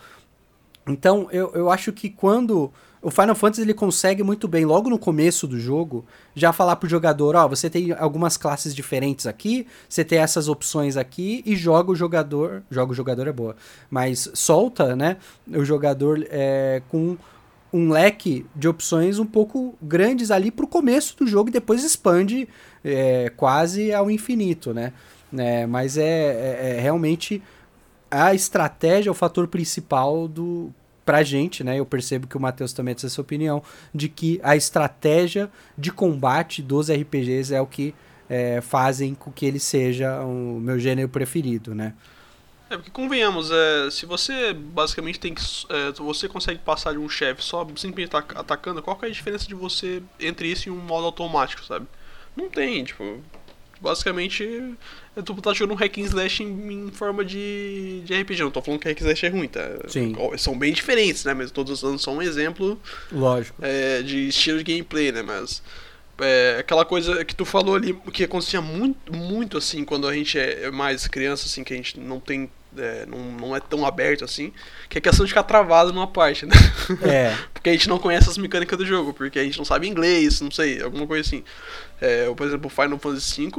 Então, 0.89 1.29
eu, 1.31 1.53
eu 1.55 1.71
acho 1.71 1.93
que 1.93 2.11
quando 2.11 2.73
o 3.03 3.11
Final 3.11 3.35
Fantasy 3.35 3.63
ele 3.63 3.73
consegue 3.73 4.23
muito 4.23 4.47
bem, 4.47 4.65
logo 4.65 4.91
no 4.91 4.99
começo 4.99 5.47
do 5.47 5.59
jogo, 5.59 6.05
já 6.35 6.53
falar 6.53 6.77
pro 6.77 6.89
jogador, 6.89 7.35
ó, 7.35 7.47
oh, 7.47 7.49
você 7.49 7.71
tem 7.71 7.93
algumas 7.93 8.37
classes 8.37 8.75
diferentes 8.75 9.27
aqui, 9.27 9.67
você 9.89 10.05
tem 10.05 10.19
essas 10.19 10.49
opções 10.49 10.97
aqui 10.97 11.43
e 11.47 11.57
joga 11.57 11.91
o 11.91 11.97
jogador, 11.97 12.63
joga 12.71 12.93
o 12.93 12.95
jogador 12.95 13.27
é 13.27 13.33
boa, 13.33 13.57
mas 13.89 14.31
solta, 14.35 14.95
né, 14.95 15.17
o 15.49 15.65
jogador 15.65 16.27
é, 16.31 16.83
com 16.91 17.17
um 17.73 17.91
leque 17.91 18.45
de 18.55 18.69
opções 18.69 19.19
um 19.19 19.27
pouco 19.27 19.75
grandes 19.81 20.31
ali 20.31 20.51
para 20.51 20.65
o 20.65 20.69
começo 20.69 21.17
do 21.17 21.27
jogo 21.27 21.49
e 21.49 21.53
depois 21.53 21.85
expande 21.85 22.49
é, 22.85 23.31
quase 23.37 23.93
ao 23.93 24.11
infinito, 24.11 24.75
né? 24.75 24.93
É, 25.37 25.67
mas 25.67 25.97
é, 25.97 26.03
é, 26.03 26.71
é, 26.77 26.81
realmente 26.81 27.41
a 28.11 28.35
estratégia, 28.35 29.13
o 29.13 29.15
fator 29.15 29.47
principal 29.47 30.27
do 30.27 30.73
pra 31.05 31.23
gente, 31.23 31.65
né? 31.65 31.79
Eu 31.79 31.87
percebo 31.87 32.27
que 32.27 32.37
o 32.37 32.41
Matheus 32.41 32.73
também 32.73 32.95
tem 32.95 33.07
essa 33.07 33.21
opinião 33.21 33.63
de 33.95 34.09
que 34.09 34.41
a 34.43 34.57
estratégia 34.57 35.51
de 35.77 35.91
combate 35.93 36.63
dos 36.63 36.91
RPGs 36.91 37.55
é 37.55 37.61
o 37.61 37.67
que 37.67 37.95
é, 38.29 38.61
fazem 38.61 39.15
com 39.15 39.31
que 39.31 39.45
ele 39.47 39.59
seja 39.59 40.21
o 40.23 40.61
meu 40.61 40.79
gênero 40.79 41.09
preferido, 41.09 41.75
né? 41.75 41.95
É, 42.71 42.77
porque 42.77 42.91
convenhamos, 42.93 43.51
é, 43.51 43.91
se 43.91 44.07
você 44.07 44.53
basicamente 44.53 45.19
tem 45.19 45.35
que. 45.35 45.43
É, 45.69 45.91
você 45.91 46.29
consegue 46.29 46.61
passar 46.61 46.93
de 46.93 46.99
um 46.99 47.09
chefe 47.09 47.43
só 47.43 47.67
simplesmente 47.75 48.15
atacando, 48.15 48.81
qual 48.81 48.97
que 48.97 49.07
é 49.07 49.09
a 49.09 49.13
diferença 49.13 49.49
de 49.49 49.57
você 49.57 50.01
entre 50.21 50.47
isso 50.47 50.69
e 50.69 50.71
um 50.71 50.77
modo 50.77 51.05
automático, 51.07 51.65
sabe? 51.65 51.87
Não 52.37 52.49
tem, 52.49 52.85
tipo. 52.85 53.21
Basicamente, 53.81 54.45
é, 55.17 55.23
tu 55.23 55.35
tá 55.41 55.53
jogando 55.53 55.73
um 55.73 55.81
hack 55.81 55.99
and 55.99 56.03
slash 56.03 56.43
em, 56.43 56.73
em, 56.73 56.91
forma 56.93 57.25
de, 57.25 58.03
de 58.05 58.15
RPG. 58.15 58.43
Não 58.43 58.51
tô 58.51 58.63
falando 58.63 58.79
que 58.79 58.89
hack 58.89 59.01
and 59.01 59.05
slash 59.05 59.27
é 59.27 59.29
ruim, 59.31 59.49
tá? 59.49 59.63
Sim. 59.89 60.15
São 60.39 60.57
bem 60.57 60.73
diferentes, 60.73 61.25
né? 61.25 61.35
Mas 61.35 61.51
todos 61.51 61.83
usando 61.83 61.99
só 61.99 62.13
um 62.13 62.23
exemplo. 62.23 62.81
Lógico. 63.11 63.57
É, 63.61 64.03
de 64.03 64.29
estilo 64.29 64.63
de 64.63 64.65
gameplay, 64.65 65.11
né? 65.11 65.23
Mas 65.23 65.63
é, 66.21 66.59
aquela 66.61 66.85
coisa 66.85 67.25
que 67.25 67.35
tu 67.35 67.45
falou 67.45 67.75
ali, 67.75 67.95
que 68.13 68.25
acontecia 68.25 68.61
muito, 68.61 69.17
muito 69.17 69.57
assim, 69.57 69.85
quando 69.85 70.07
a 70.07 70.15
gente 70.15 70.39
é 70.39 70.71
mais 70.71 71.09
criança, 71.09 71.47
assim, 71.47 71.65
que 71.65 71.73
a 71.73 71.77
gente 71.77 71.99
não 71.99 72.21
tem 72.21 72.51
é, 72.77 73.07
não, 73.07 73.19
não 73.19 73.57
é 73.57 73.61
tão 73.61 73.85
aberto 73.85 74.25
assim, 74.25 74.53
que 74.89 74.99
é 74.99 75.01
questão 75.01 75.25
de 75.25 75.31
ficar 75.31 75.43
travado 75.43 75.93
numa 75.93 76.07
parte, 76.07 76.47
né? 76.47 76.55
É. 77.03 77.37
porque 77.53 77.71
a 77.71 77.73
gente 77.73 77.89
não 77.89 77.99
conhece 77.99 78.29
as 78.29 78.39
mecânicas 78.39 78.79
do 78.79 78.87
jogo, 78.87 79.13
porque 79.13 79.39
a 79.39 79.45
gente 79.45 79.59
não 79.59 79.65
sabe 79.65 79.89
inglês, 79.89 80.41
não 80.41 80.51
sei, 80.51 80.83
alguma 80.83 81.07
coisa 81.07 81.27
assim. 81.27 81.45
É, 82.01 82.33
por 82.33 82.47
exemplo, 82.47 82.71
Final 82.71 82.99
Fantasy 82.99 83.47
V, 83.47 83.53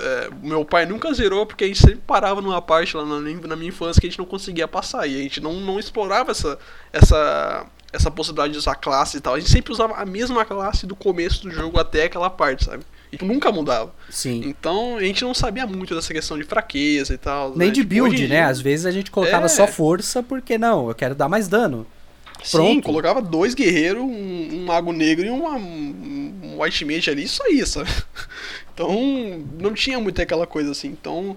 é, 0.00 0.30
meu 0.42 0.64
pai 0.64 0.84
nunca 0.84 1.12
zerou 1.12 1.46
porque 1.46 1.64
a 1.64 1.66
gente 1.66 1.78
sempre 1.78 2.00
parava 2.06 2.40
numa 2.40 2.60
parte 2.60 2.96
lá 2.96 3.04
na, 3.04 3.20
na 3.20 3.56
minha 3.56 3.68
infância 3.68 4.00
que 4.00 4.06
a 4.06 4.10
gente 4.10 4.18
não 4.18 4.26
conseguia 4.26 4.66
passar, 4.66 5.06
e 5.06 5.16
a 5.16 5.22
gente 5.22 5.40
não, 5.40 5.54
não 5.54 5.78
explorava 5.78 6.30
essa, 6.30 6.58
essa 6.92 7.66
essa 7.94 8.10
possibilidade 8.10 8.52
de 8.52 8.58
usar 8.58 8.74
classe 8.74 9.18
e 9.18 9.20
tal. 9.20 9.34
A 9.34 9.38
gente 9.38 9.50
sempre 9.50 9.72
usava 9.72 9.94
a 9.94 10.04
mesma 10.04 10.44
classe 10.44 10.84
do 10.84 10.96
começo 10.96 11.44
do 11.44 11.50
jogo 11.50 11.78
até 11.78 12.04
aquela 12.04 12.28
parte, 12.28 12.64
sabe? 12.64 12.84
E 13.20 13.24
nunca 13.24 13.50
mudava. 13.52 13.94
Sim. 14.10 14.42
Então 14.46 14.96
a 14.96 15.02
gente 15.02 15.22
não 15.24 15.34
sabia 15.34 15.66
muito 15.66 15.94
dessa 15.94 16.12
questão 16.12 16.38
de 16.38 16.44
fraqueza 16.44 17.14
e 17.14 17.18
tal. 17.18 17.50
Nem 17.56 17.68
né? 17.68 17.74
de 17.74 17.80
Tipo, 17.82 17.88
build, 17.94 18.28
né? 18.28 18.42
Às 18.42 18.60
vezes 18.60 18.86
a 18.86 18.90
gente 18.90 19.10
colocava 19.10 19.46
É. 19.46 19.48
só 19.48 19.66
força 19.66 20.22
porque 20.22 20.56
não, 20.58 20.88
eu 20.88 20.94
quero 20.94 21.14
dar 21.14 21.28
mais 21.28 21.48
dano. 21.48 21.86
Sim, 22.42 22.58
Pronto. 22.58 22.82
colocava 22.82 23.22
dois 23.22 23.54
guerreiros, 23.54 24.02
um, 24.02 24.48
um 24.52 24.64
mago 24.66 24.92
negro 24.92 25.24
e 25.24 25.30
uma, 25.30 25.52
um 25.56 26.60
white 26.60 26.84
mage 26.84 27.08
ali, 27.10 27.22
isso 27.24 27.42
aí, 27.42 27.64
sabe? 27.66 27.88
Então, 28.74 28.90
não 29.58 29.72
tinha 29.72 29.98
muito 29.98 30.20
aquela 30.20 30.46
coisa 30.46 30.72
assim. 30.72 30.88
Então, 30.88 31.36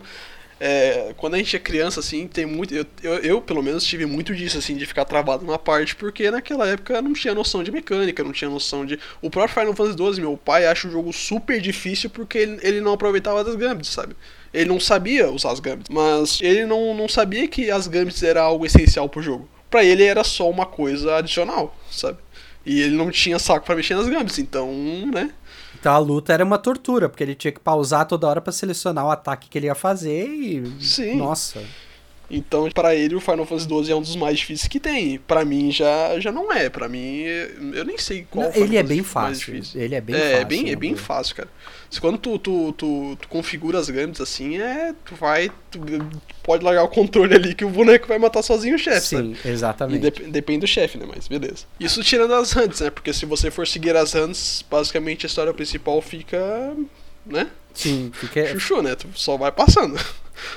é, 0.60 1.14
quando 1.18 1.36
a 1.36 1.38
gente 1.38 1.56
é 1.56 1.60
criança, 1.60 2.00
assim, 2.00 2.28
tem 2.28 2.46
muito. 2.46 2.74
Eu, 2.74 2.86
eu, 3.04 3.14
eu, 3.20 3.42
pelo 3.42 3.62
menos, 3.62 3.84
tive 3.84 4.06
muito 4.06 4.36
disso, 4.36 4.58
assim, 4.58 4.76
de 4.76 4.86
ficar 4.86 5.06
travado 5.06 5.46
numa 5.46 5.60
parte, 5.60 5.96
porque 5.96 6.32
naquela 6.32 6.68
época 6.68 7.02
não 7.02 7.14
tinha 7.14 7.34
noção 7.36 7.64
de 7.64 7.72
mecânica, 7.72 8.24
não 8.24 8.32
tinha 8.32 8.50
noção 8.50 8.86
de. 8.86 9.00
O 9.22 9.30
próprio 9.30 9.54
Final 9.54 9.76
Fantasy 9.76 10.16
XII, 10.16 10.22
meu 10.22 10.38
pai 10.38 10.66
acha 10.66 10.88
o 10.88 10.92
jogo 10.92 11.14
super 11.14 11.62
difícil 11.62 12.10
porque 12.10 12.40
ele, 12.40 12.60
ele 12.62 12.82
não 12.82 12.94
aproveitava 12.94 13.44
das 13.44 13.56
gambits, 13.56 13.92
sabe? 13.92 14.16
Ele 14.54 14.66
não 14.66 14.80
sabia 14.80 15.30
usar 15.30 15.52
as 15.52 15.60
gambits, 15.60 15.90
mas 15.90 16.40
ele 16.42 16.66
não, 16.66 16.96
não 16.96 17.08
sabia 17.08 17.48
que 17.48 17.70
as 17.70 17.88
gambits 17.88 18.24
era 18.24 18.42
algo 18.42 18.66
essencial 18.66 19.08
pro 19.08 19.22
jogo. 19.22 19.48
Pra 19.70 19.84
ele 19.84 20.04
era 20.04 20.24
só 20.24 20.50
uma 20.50 20.66
coisa 20.66 21.18
adicional, 21.18 21.78
sabe? 21.92 22.18
E 22.66 22.82
ele 22.82 22.96
não 22.96 23.12
tinha 23.12 23.38
saco 23.38 23.66
pra 23.66 23.76
mexer 23.76 23.96
nas 23.96 24.08
gambits, 24.08 24.40
então, 24.40 24.72
né? 25.14 25.32
Então 25.88 25.96
a 25.96 26.00
luta 26.00 26.34
era 26.34 26.44
uma 26.44 26.58
tortura, 26.58 27.08
porque 27.08 27.24
ele 27.24 27.34
tinha 27.34 27.50
que 27.50 27.62
pausar 27.62 28.06
toda 28.06 28.28
hora 28.28 28.42
pra 28.42 28.52
selecionar 28.52 29.06
o 29.06 29.10
ataque 29.10 29.48
que 29.48 29.58
ele 29.58 29.68
ia 29.68 29.76
fazer 29.76 30.28
e. 30.28 30.84
Sim. 30.84 31.16
Nossa. 31.16 31.64
Então, 32.30 32.70
pra 32.72 32.94
ele, 32.94 33.16
o 33.16 33.22
Final 33.22 33.46
Fantasy 33.46 33.70
XII 33.70 33.92
é 33.94 33.96
um 33.96 34.02
dos 34.02 34.18
mais 34.18 34.38
difíceis 34.38 34.68
que 34.68 34.82
tem. 34.82 35.18
Pra 35.18 35.46
mim, 35.46 35.72
já, 35.72 36.20
já 36.20 36.30
não 36.30 36.52
é. 36.52 36.70
Pra 36.70 36.90
mim, 36.90 37.22
eu 37.74 37.86
nem 37.86 37.98
sei 37.98 38.28
qual 38.30 38.48
Não, 38.48 38.54
ele 38.54 38.76
é 38.76 38.82
Fantasy 38.82 38.88
bem 38.90 38.98
mais 38.98 39.08
fácil. 39.08 39.54
difícil. 39.54 39.82
Ele 39.82 39.96
é 39.96 40.02
bem 40.02 40.16
é, 40.18 40.20
fácil. 40.20 40.36
é 40.36 40.44
bem, 40.44 40.60
é 40.60 40.70
né, 40.72 40.76
bem 40.76 40.96
fácil, 40.98 41.36
cara. 41.38 41.50
Se 41.90 42.02
quando 42.02 42.18
tu, 42.18 42.38
tu, 42.38 42.74
tu, 42.74 43.18
tu 43.22 43.28
configura 43.30 43.80
as 43.80 43.90
gambits 43.90 44.20
assim, 44.22 44.58
é. 44.60 44.94
Tu 45.06 45.16
vai. 45.16 45.50
Tu 45.72 45.80
pode 46.44 46.64
largar 46.64 46.84
o 46.84 46.90
controle 46.90 47.34
ali 47.34 47.56
que 47.56 47.64
o 47.64 47.70
boneco 47.70 48.08
vai 48.08 48.20
matar 48.20 48.42
sozinho 48.44 48.76
o 48.76 48.80
chefe? 48.80 49.08
Sim, 49.08 49.36
E 49.46 49.48
exatamente. 49.48 50.02
dep- 50.02 50.30
depende 50.30 50.60
do 50.62 50.68
chefe, 50.68 50.98
né? 50.98 51.06
Mas 51.08 51.28
beleza. 51.28 51.66
Isso 51.80 52.04
tirando 52.04 52.34
as 52.34 52.56
hunts, 52.56 52.82
né? 52.82 52.90
Porque 52.90 53.14
se 53.14 53.26
você 53.26 53.50
for 53.50 53.66
seguir 53.66 53.96
as 53.96 54.14
hunts, 54.16 54.66
basicamente 54.70 55.26
a 55.26 55.28
história 55.28 55.54
principal 55.54 56.02
fica. 56.02 56.74
né? 57.26 57.48
Sim, 57.74 58.12
fica. 58.14 58.46
Chuchu, 58.48 58.82
né? 58.82 58.96
Tu 58.96 59.08
só 59.16 59.38
vai 59.38 59.52
passando. 59.52 59.98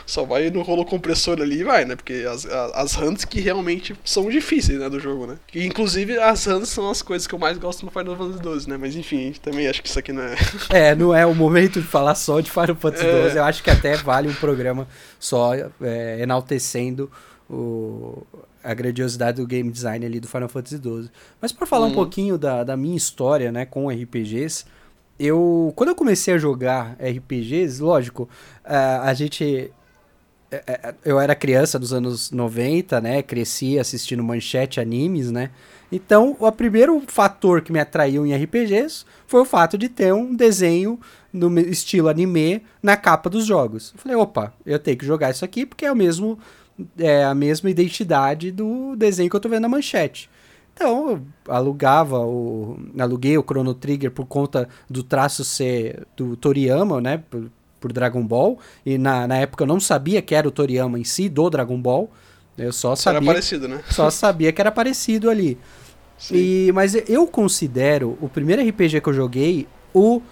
Só 0.07 0.25
vai 0.25 0.51
no 0.51 0.63
rolo 0.63 0.85
compressor 0.85 1.41
ali 1.41 1.61
e 1.61 1.65
vai, 1.65 1.85
né? 1.85 1.97
Porque 1.97 2.27
as, 2.31 2.47
a- 2.47 2.73
as 2.83 2.97
hunts 2.97 3.25
que 3.25 3.41
realmente 3.41 3.95
são 4.05 4.29
difíceis, 4.31 4.79
né? 4.79 4.89
Do 4.89 5.01
jogo, 5.01 5.27
né? 5.27 5.39
E, 5.55 5.65
inclusive, 5.67 6.19
as 6.19 6.47
hunts 6.47 6.69
são 6.71 6.91
as 6.91 7.03
coisas 7.03 7.27
que 7.27 7.35
eu 7.35 7.39
mais 7.39 7.59
gosto 7.59 7.85
no 7.85 7.91
Final 7.91 8.17
Fantasy 8.17 8.61
XII, 8.61 8.71
né? 8.71 8.77
Mas 8.77 8.97
enfim, 8.97 9.33
também 9.43 9.67
acho 9.69 9.83
que 9.83 9.89
isso 9.89 9.99
aqui 9.99 10.13
não 10.13 10.23
é. 10.23 10.35
É, 10.71 10.95
não 10.95 11.15
é 11.15 11.25
o 11.27 11.35
momento 11.35 11.81
de 11.81 11.87
falar 11.87 12.15
só 12.15 12.41
de 12.41 12.51
Final 12.51 12.77
Fantasy 12.77 13.05
É. 13.07 13.29
XII. 13.29 13.37
Eu 13.39 13.45
acho 13.45 13.63
que 13.63 13.71
até 13.71 13.97
vale 13.97 14.29
um 14.29 14.35
programa 14.35 14.87
só 15.19 15.53
é, 15.55 16.19
enaltecendo 16.21 17.11
o, 17.49 18.23
a 18.63 18.73
grandiosidade 18.75 19.41
do 19.41 19.47
game 19.47 19.71
design 19.71 20.05
ali 20.05 20.21
do 20.21 20.29
Final 20.29 20.49
Fantasy 20.49 20.77
XII. 20.77 21.11
Mas 21.41 21.53
para 21.53 21.67
falar 21.67 21.87
um 21.87 21.89
Uhum. 21.89 21.95
pouquinho 21.95 22.39
da, 22.39 22.63
da 22.65 22.77
minha 22.77 22.97
história, 22.97 23.51
né, 23.51 23.65
com 23.67 23.89
RPGs, 23.91 24.65
eu 25.21 25.73
quando 25.77 25.91
eu 25.91 25.95
comecei 25.95 26.35
a 26.35 26.39
jogar 26.39 26.97
RPGs, 26.99 27.83
lógico, 27.83 28.29
a, 28.65 29.09
a 29.09 29.15
gente 29.15 29.71
é, 30.51 30.65
é, 30.67 30.95
eu 31.05 31.21
era 31.21 31.35
criança 31.35 31.79
dos 31.79 31.93
anos 31.93 32.31
90, 32.33 33.01
né? 33.01 33.23
Cresci 33.23 33.79
assistindo 33.79 34.23
manchete 34.25 34.81
animes, 34.81 35.31
né? 35.31 35.51
Então, 35.93 36.37
o 36.39 36.53
primeiro 36.53 37.03
fator 37.07 37.63
que 37.63 37.73
me 37.73 37.79
atraiu 37.79 38.27
em 38.27 38.35
RPGs 38.35 39.05
foi 39.27 39.41
o 39.41 39.45
fato 39.45 39.79
de 39.79 39.89
ter 39.89 40.13
um 40.13 40.35
desenho 40.35 40.99
no 41.33 41.57
estilo 41.61 42.09
anime 42.09 42.63
na 42.83 42.97
capa 42.97 43.31
dos 43.31 43.47
jogos. 43.47 43.93
Eu 43.95 44.01
falei, 44.01 44.17
opa, 44.17 44.53
eu 44.67 44.79
tenho 44.79 44.97
que 44.97 45.07
jogar 45.07 45.31
isso 45.31 45.45
aqui 45.45 45.65
porque 45.65 45.85
é 45.85 45.93
o 45.93 45.97
mesmo 45.97 46.39
é 46.99 47.25
a 47.25 47.35
mesma 47.35 47.69
identidade 47.69 48.51
do 48.51 48.97
desenho 48.97 49.29
que 49.29 49.37
eu 49.37 49.41
tô 49.41 49.49
vendo 49.49 49.63
na 49.63 49.69
manchete. 49.69 50.31
Então, 50.81 51.11
eu 51.11 51.23
alugava 51.55 52.19
o 52.21 52.79
aluguei 52.99 53.37
o 53.37 53.43
Chrono 53.43 53.75
Trigger 53.75 54.11
por 54.11 54.25
conta 54.25 54.67
do 54.89 55.03
traço 55.03 55.45
ser 55.45 56.07
do 56.17 56.37
Toriyama, 56.39 57.03
né, 57.03 57.23
por, 57.29 57.51
por 57.79 57.93
Dragon 57.93 58.27
Ball, 58.27 58.59
e 58.85 58.97
na, 58.97 59.27
na 59.29 59.37
época 59.37 59.65
eu 59.65 59.69
não 59.69 59.79
sabia 59.79 60.23
que 60.23 60.35
era 60.35 60.49
o 60.49 60.51
Toriyama 60.51 60.99
em 60.99 61.05
si 61.05 61.29
do 61.29 61.51
Dragon 61.51 61.79
Ball. 61.79 62.11
Eu 62.57 62.73
só 62.73 62.89
Era 62.93 62.97
sabia 62.97 63.27
parecido, 63.27 63.69
né? 63.69 63.83
só 63.91 64.09
sabia 64.09 64.53
que 64.53 64.61
era 64.61 64.73
parecido 64.73 65.29
ali. 65.29 65.59
Sim. 66.17 66.35
E, 66.37 66.73
mas 66.73 66.95
eu 67.09 67.27
considero 67.27 68.17
o 68.19 68.29
primeiro 68.29 68.67
RPG 68.67 69.03
que 69.03 69.09
eu 69.09 69.15
joguei 69.15 69.67
o 69.95 70.23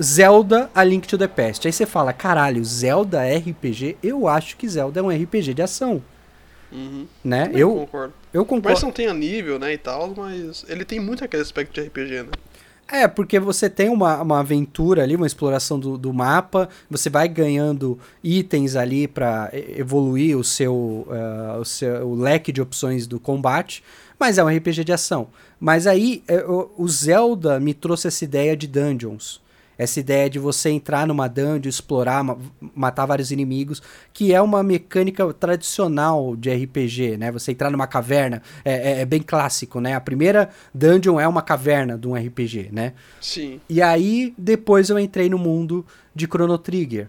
Zelda 0.00 0.70
A 0.72 0.84
Link 0.84 1.08
to 1.08 1.18
the 1.18 1.26
Past. 1.28 1.66
Aí 1.66 1.72
você 1.72 1.86
fala, 1.86 2.12
caralho, 2.12 2.64
Zelda 2.64 3.24
é 3.26 3.36
RPG? 3.36 3.96
Eu 4.02 4.28
acho 4.28 4.56
que 4.56 4.68
Zelda 4.68 5.00
é 5.00 5.02
um 5.02 5.10
RPG 5.10 5.54
de 5.54 5.62
ação, 5.62 6.00
Uhum. 6.70 7.06
né? 7.22 7.46
Também 7.46 7.60
Eu, 7.60 7.74
concordo. 7.74 8.14
Eu 8.32 8.40
Mas 8.42 8.48
concordo. 8.48 8.80
não 8.82 8.92
tem 8.92 9.06
a 9.06 9.14
nível, 9.14 9.58
né, 9.58 9.72
e 9.74 9.78
tal, 9.78 10.12
mas 10.16 10.64
ele 10.68 10.84
tem 10.84 10.98
muito 11.00 11.24
aquele 11.24 11.42
aspecto 11.42 11.72
de 11.74 11.86
RPG, 11.86 12.22
né? 12.24 12.30
É, 12.88 13.08
porque 13.08 13.38
você 13.40 13.70
tem 13.70 13.88
uma, 13.88 14.20
uma 14.20 14.40
aventura 14.40 15.02
ali, 15.02 15.16
uma 15.16 15.26
exploração 15.26 15.78
do, 15.80 15.96
do 15.96 16.12
mapa, 16.12 16.68
você 16.90 17.08
vai 17.08 17.26
ganhando 17.26 17.98
itens 18.22 18.76
ali 18.76 19.08
pra 19.08 19.48
e- 19.52 19.80
evoluir 19.80 20.36
o 20.36 20.44
seu, 20.44 21.06
eh, 21.10 21.58
o 21.58 21.64
seu 21.64 22.06
o 22.08 22.14
leque 22.14 22.52
de 22.52 22.60
opções 22.60 23.06
do 23.06 23.18
combate, 23.18 23.82
mas 24.18 24.36
é 24.36 24.44
um 24.44 24.48
RPG 24.48 24.84
de 24.84 24.92
ação. 24.92 25.28
Mas 25.58 25.86
aí 25.86 26.22
eh, 26.28 26.44
o, 26.44 26.70
o 26.76 26.86
Zelda 26.88 27.58
me 27.58 27.72
trouxe 27.72 28.08
essa 28.08 28.24
ideia 28.24 28.54
de 28.54 28.66
dungeons. 28.66 29.40
Essa 29.78 30.00
ideia 30.00 30.28
de 30.30 30.38
você 30.38 30.70
entrar 30.70 31.06
numa 31.06 31.26
dungeon, 31.28 31.68
explorar, 31.68 32.22
ma- 32.22 32.36
matar 32.74 33.06
vários 33.06 33.30
inimigos, 33.30 33.82
que 34.12 34.32
é 34.32 34.40
uma 34.40 34.62
mecânica 34.62 35.32
tradicional 35.32 36.36
de 36.36 36.50
RPG, 36.50 37.16
né? 37.16 37.32
Você 37.32 37.52
entrar 37.52 37.70
numa 37.70 37.86
caverna, 37.86 38.42
é, 38.64 38.72
é- 38.72 39.00
é 39.00 39.04
bem 39.04 39.22
clássico, 39.22 39.80
né? 39.80 39.94
A 39.94 40.00
primeira 40.00 40.50
dungeon 40.74 41.18
é 41.18 41.26
uma 41.26 41.42
caverna 41.42 41.96
de 41.98 42.06
um 42.06 42.14
RPG, 42.16 42.68
né? 42.70 42.92
Sim. 43.20 43.60
E 43.68 43.80
aí, 43.80 44.34
depois 44.36 44.90
eu 44.90 44.98
entrei 44.98 45.28
no 45.28 45.38
mundo 45.38 45.84
de 46.14 46.26
Chrono 46.26 46.58
Trigger. 46.58 47.08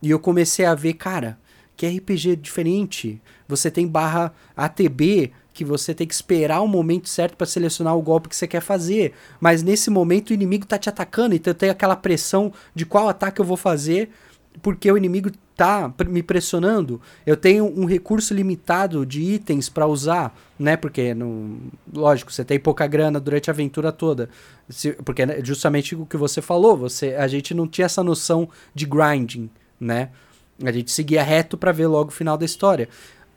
E 0.00 0.10
eu 0.10 0.18
comecei 0.18 0.64
a 0.64 0.74
ver, 0.74 0.92
cara, 0.94 1.38
que 1.76 1.86
RPG 1.86 2.36
diferente. 2.36 3.20
Você 3.48 3.70
tem 3.70 3.86
barra 3.86 4.32
ATB, 4.56 5.32
que 5.56 5.64
você 5.64 5.94
tem 5.94 6.06
que 6.06 6.14
esperar 6.14 6.60
o 6.60 6.68
momento 6.68 7.08
certo 7.08 7.34
para 7.36 7.46
selecionar 7.46 7.96
o 7.96 8.02
golpe 8.02 8.28
que 8.28 8.36
você 8.36 8.46
quer 8.46 8.60
fazer. 8.60 9.14
Mas 9.40 9.62
nesse 9.62 9.88
momento 9.88 10.30
o 10.30 10.34
inimigo 10.34 10.66
tá 10.66 10.76
te 10.78 10.88
atacando, 10.88 11.34
então 11.34 11.54
tem 11.54 11.70
aquela 11.70 11.96
pressão 11.96 12.52
de 12.74 12.84
qual 12.84 13.08
ataque 13.08 13.40
eu 13.40 13.44
vou 13.44 13.56
fazer, 13.56 14.10
porque 14.60 14.90
o 14.92 14.96
inimigo 14.98 15.30
tá 15.56 15.90
me 16.06 16.22
pressionando. 16.22 17.00
Eu 17.24 17.36
tenho 17.36 17.64
um 17.64 17.86
recurso 17.86 18.34
limitado 18.34 19.06
de 19.06 19.22
itens 19.22 19.70
para 19.70 19.86
usar, 19.86 20.36
né? 20.58 20.76
Porque, 20.76 21.14
não, 21.14 21.56
lógico, 21.90 22.30
você 22.30 22.44
tem 22.44 22.60
pouca 22.60 22.86
grana 22.86 23.18
durante 23.18 23.48
a 23.48 23.54
aventura 23.54 23.90
toda. 23.90 24.28
Se- 24.68 24.92
porque 25.04 25.24
né, 25.24 25.40
justamente 25.42 25.94
o 25.94 26.04
que 26.04 26.18
você 26.18 26.42
falou, 26.42 26.76
você, 26.76 27.14
a 27.14 27.26
gente 27.26 27.54
não 27.54 27.66
tinha 27.66 27.86
essa 27.86 28.02
noção 28.04 28.46
de 28.74 28.84
grinding, 28.84 29.48
né? 29.80 30.10
A 30.62 30.70
gente 30.70 30.90
seguia 30.92 31.22
reto 31.22 31.56
para 31.56 31.72
ver 31.72 31.86
logo 31.86 32.10
o 32.10 32.12
final 32.12 32.36
da 32.36 32.44
história. 32.44 32.88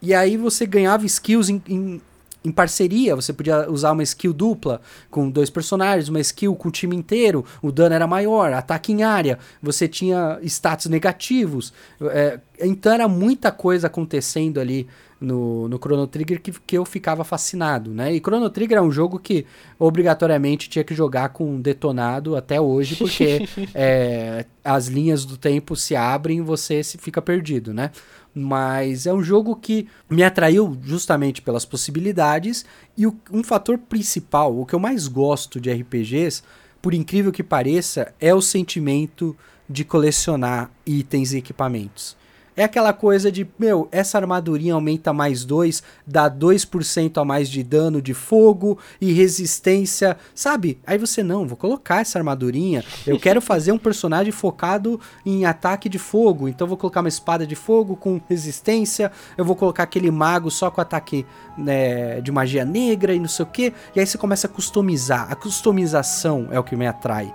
E 0.01 0.13
aí 0.13 0.37
você 0.37 0.65
ganhava 0.65 1.05
skills 1.05 1.49
em, 1.49 1.61
em, 1.67 2.01
em 2.43 2.51
parceria, 2.51 3.15
você 3.15 3.33
podia 3.33 3.69
usar 3.69 3.91
uma 3.91 4.03
skill 4.03 4.33
dupla 4.33 4.81
com 5.09 5.29
dois 5.29 5.49
personagens, 5.49 6.07
uma 6.07 6.19
skill 6.21 6.55
com 6.55 6.69
o 6.69 6.71
time 6.71 6.95
inteiro, 6.95 7.43
o 7.61 7.71
dano 7.71 7.95
era 7.95 8.07
maior, 8.07 8.53
ataque 8.53 8.93
em 8.93 9.03
área, 9.03 9.37
você 9.61 9.87
tinha 9.87 10.39
status 10.43 10.85
negativos. 10.87 11.73
é, 12.01 12.39
então 12.61 12.93
era 12.93 13.07
muita 13.07 13.51
coisa 13.51 13.87
acontecendo 13.87 14.59
ali 14.59 14.87
no, 15.19 15.67
no 15.67 15.77
Chrono 15.77 16.07
Trigger 16.07 16.41
que, 16.41 16.51
que 16.51 16.77
eu 16.77 16.85
ficava 16.85 17.23
fascinado, 17.23 17.93
né? 17.93 18.13
E 18.13 18.19
Chrono 18.19 18.49
Trigger 18.49 18.77
é 18.77 18.81
um 18.81 18.91
jogo 18.91 19.19
que 19.19 19.45
obrigatoriamente 19.77 20.69
tinha 20.69 20.83
que 20.83 20.95
jogar 20.95 21.29
com 21.29 21.59
detonado 21.59 22.35
até 22.35 22.59
hoje, 22.59 22.95
porque 22.95 23.45
é, 23.75 24.45
as 24.63 24.87
linhas 24.87 25.25
do 25.25 25.35
tempo 25.35 25.75
se 25.75 25.95
abrem 25.95 26.37
e 26.37 26.41
você 26.41 26.81
se 26.83 26.97
fica 26.97 27.21
perdido, 27.21 27.73
né? 27.73 27.91
Mas 28.33 29.05
é 29.07 29.13
um 29.13 29.23
jogo 29.23 29.55
que 29.55 29.87
me 30.09 30.23
atraiu 30.23 30.77
justamente 30.83 31.41
pelas 31.41 31.65
possibilidades 31.65 32.65
e 32.95 33.07
o- 33.07 33.17
um 33.31 33.43
fator 33.43 33.77
principal, 33.77 34.57
o 34.57 34.65
que 34.65 34.75
eu 34.75 34.79
mais 34.79 35.07
gosto 35.07 35.59
de 35.59 35.69
RPGs, 35.69 36.43
por 36.81 36.93
incrível 36.93 37.31
que 37.31 37.43
pareça, 37.43 38.13
é 38.19 38.33
o 38.33 38.41
sentimento 38.41 39.35
de 39.69 39.83
colecionar 39.83 40.71
itens 40.85 41.33
e 41.33 41.37
equipamentos. 41.37 42.15
É 42.59 42.65
aquela 42.65 42.91
coisa 42.91 43.31
de, 43.31 43.47
meu, 43.57 43.87
essa 43.89 44.17
armadurinha 44.17 44.73
aumenta 44.73 45.13
mais 45.13 45.45
2, 45.45 45.81
dá 46.05 46.29
2% 46.29 47.17
a 47.17 47.23
mais 47.23 47.47
de 47.47 47.63
dano 47.63 48.01
de 48.01 48.13
fogo 48.13 48.77
e 48.99 49.13
resistência, 49.13 50.17
sabe? 50.35 50.77
Aí 50.85 50.97
você, 50.97 51.23
não, 51.23 51.47
vou 51.47 51.55
colocar 51.55 52.01
essa 52.01 52.19
armadurinha, 52.19 52.83
eu 53.07 53.15
quero 53.17 53.39
fazer 53.39 53.71
um 53.71 53.77
personagem 53.77 54.33
focado 54.33 54.99
em 55.25 55.45
ataque 55.45 55.87
de 55.87 55.97
fogo, 55.97 56.49
então 56.49 56.67
vou 56.67 56.75
colocar 56.75 56.99
uma 56.99 57.07
espada 57.07 57.47
de 57.47 57.55
fogo 57.55 57.95
com 57.95 58.19
resistência, 58.27 59.09
eu 59.37 59.45
vou 59.45 59.55
colocar 59.55 59.83
aquele 59.83 60.11
mago 60.11 60.51
só 60.51 60.69
com 60.69 60.81
ataque 60.81 61.25
né, 61.57 62.19
de 62.19 62.29
magia 62.29 62.65
negra 62.65 63.13
e 63.13 63.21
não 63.21 63.29
sei 63.29 63.43
o 63.43 63.47
que, 63.47 63.73
e 63.95 64.01
aí 64.01 64.05
você 64.05 64.17
começa 64.17 64.47
a 64.47 64.49
customizar. 64.49 65.31
A 65.31 65.35
customização 65.35 66.49
é 66.51 66.59
o 66.59 66.63
que 66.65 66.75
me 66.75 66.85
atrai. 66.85 67.33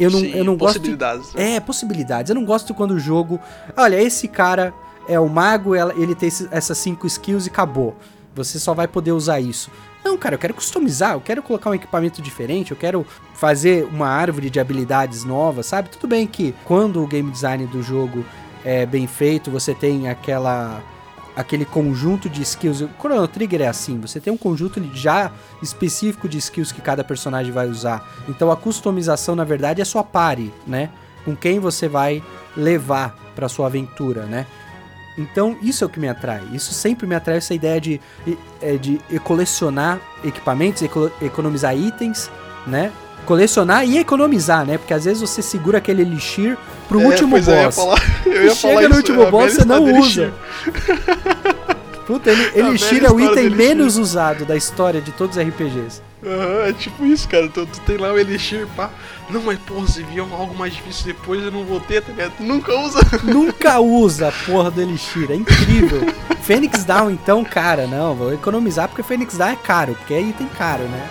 Eu 0.00 0.10
não, 0.10 0.20
Sim, 0.20 0.32
eu 0.34 0.44
não 0.44 0.56
possibilidades, 0.56 1.26
gosto. 1.26 1.36
Né? 1.36 1.56
É, 1.56 1.60
possibilidades. 1.60 2.30
Eu 2.30 2.34
não 2.34 2.44
gosto 2.44 2.72
quando 2.72 2.92
o 2.92 2.98
jogo. 2.98 3.38
Olha, 3.76 4.00
esse 4.00 4.26
cara 4.26 4.72
é 5.06 5.20
o 5.20 5.28
mago, 5.28 5.74
ele 5.74 6.14
tem 6.14 6.30
essas 6.50 6.78
cinco 6.78 7.06
skills 7.06 7.46
e 7.46 7.50
acabou. 7.50 7.94
Você 8.34 8.58
só 8.58 8.72
vai 8.72 8.88
poder 8.88 9.12
usar 9.12 9.40
isso. 9.40 9.70
Não, 10.02 10.16
cara, 10.16 10.34
eu 10.34 10.38
quero 10.38 10.54
customizar, 10.54 11.12
eu 11.12 11.20
quero 11.20 11.42
colocar 11.42 11.68
um 11.68 11.74
equipamento 11.74 12.22
diferente, 12.22 12.70
eu 12.70 12.76
quero 12.76 13.06
fazer 13.34 13.84
uma 13.92 14.08
árvore 14.08 14.48
de 14.48 14.58
habilidades 14.58 15.24
nova, 15.24 15.62
sabe? 15.62 15.90
Tudo 15.90 16.08
bem 16.08 16.26
que 16.26 16.54
quando 16.64 17.02
o 17.02 17.06
game 17.06 17.30
design 17.30 17.66
do 17.66 17.82
jogo 17.82 18.24
é 18.64 18.86
bem 18.86 19.06
feito, 19.06 19.50
você 19.50 19.74
tem 19.74 20.08
aquela 20.08 20.82
aquele 21.40 21.64
conjunto 21.64 22.28
de 22.28 22.42
skills. 22.42 22.80
O 22.80 22.90
Chrono 22.98 23.26
Trigger 23.26 23.62
é 23.62 23.66
assim, 23.66 23.98
você 24.00 24.20
tem 24.20 24.32
um 24.32 24.36
conjunto 24.36 24.82
já 24.94 25.32
específico 25.62 26.28
de 26.28 26.38
skills 26.38 26.72
que 26.72 26.80
cada 26.80 27.02
personagem 27.02 27.52
vai 27.52 27.68
usar. 27.68 28.08
Então 28.28 28.50
a 28.50 28.56
customização, 28.56 29.34
na 29.34 29.44
verdade, 29.44 29.80
é 29.80 29.84
sua 29.84 30.04
pare, 30.04 30.52
né? 30.66 30.90
Com 31.24 31.36
quem 31.36 31.58
você 31.58 31.88
vai 31.88 32.22
levar 32.56 33.16
para 33.34 33.48
sua 33.48 33.66
aventura, 33.66 34.24
né? 34.24 34.46
Então 35.18 35.56
isso 35.62 35.84
é 35.84 35.86
o 35.86 35.90
que 35.90 36.00
me 36.00 36.08
atrai. 36.08 36.42
Isso 36.52 36.72
sempre 36.72 37.06
me 37.06 37.14
atrai 37.14 37.36
essa 37.36 37.52
ideia 37.52 37.80
de, 37.80 38.00
é, 38.62 38.76
de, 38.76 39.00
de 39.08 39.18
colecionar 39.18 40.00
equipamentos, 40.24 40.82
economizar 41.20 41.76
itens, 41.76 42.30
né? 42.66 42.92
Colecionar 43.26 43.84
e 43.84 43.98
economizar, 43.98 44.66
né? 44.66 44.78
Porque 44.78 44.94
às 44.94 45.04
vezes 45.04 45.20
você 45.20 45.42
segura 45.42 45.78
aquele 45.78 46.02
elixir 46.02 46.56
pro 46.88 47.00
é, 47.00 47.04
último 47.06 47.36
boss. 47.36 47.48
Eu 47.48 47.54
ia 47.54 47.72
falar, 47.72 48.02
eu 48.26 48.44
ia 48.44 48.54
chega 48.54 48.88
no 48.88 48.96
último 48.96 49.30
boss, 49.30 49.52
você 49.52 49.64
não 49.64 49.84
usa. 49.98 50.32
Puta, 52.06 52.30
ele, 52.30 52.50
elixir 52.58 53.04
é 53.04 53.10
o 53.10 53.20
item 53.20 53.50
menos 53.50 53.96
usado 53.96 54.44
da 54.44 54.56
história 54.56 55.00
de 55.00 55.12
todos 55.12 55.36
os 55.36 55.42
RPGs. 55.42 56.02
Uhum, 56.22 56.66
é 56.66 56.72
tipo 56.72 57.04
isso, 57.06 57.28
cara. 57.28 57.48
Tu, 57.48 57.64
tu, 57.66 57.80
tem 57.80 57.96
lá 57.96 58.12
o 58.12 58.18
Elixir, 58.18 58.66
pá. 58.76 58.90
Não, 59.30 59.40
mas 59.42 59.58
porra, 59.60 59.86
se 59.86 60.02
vier 60.02 60.26
algo 60.30 60.54
mais 60.54 60.74
difícil 60.74 61.06
depois, 61.06 61.42
eu 61.42 61.50
não 61.50 61.64
vou 61.64 61.80
ter, 61.80 62.02
tá 62.02 62.12
ligado? 62.12 62.32
Tu 62.36 62.42
nunca 62.42 62.74
usa. 62.74 63.00
Nunca 63.24 63.80
usa 63.80 64.28
a 64.28 64.32
porra 64.32 64.70
do 64.70 64.82
Elixir, 64.82 65.30
é 65.30 65.34
incrível. 65.34 66.00
Fênix 66.42 66.84
Down, 66.84 67.10
então, 67.10 67.44
cara, 67.44 67.86
não, 67.86 68.14
vou 68.14 68.34
economizar 68.34 68.88
porque 68.88 69.02
Fênix 69.02 69.36
Down 69.36 69.50
é 69.50 69.56
caro, 69.56 69.94
porque 69.94 70.14
é 70.14 70.20
item 70.20 70.48
caro, 70.58 70.82
né? 70.84 71.08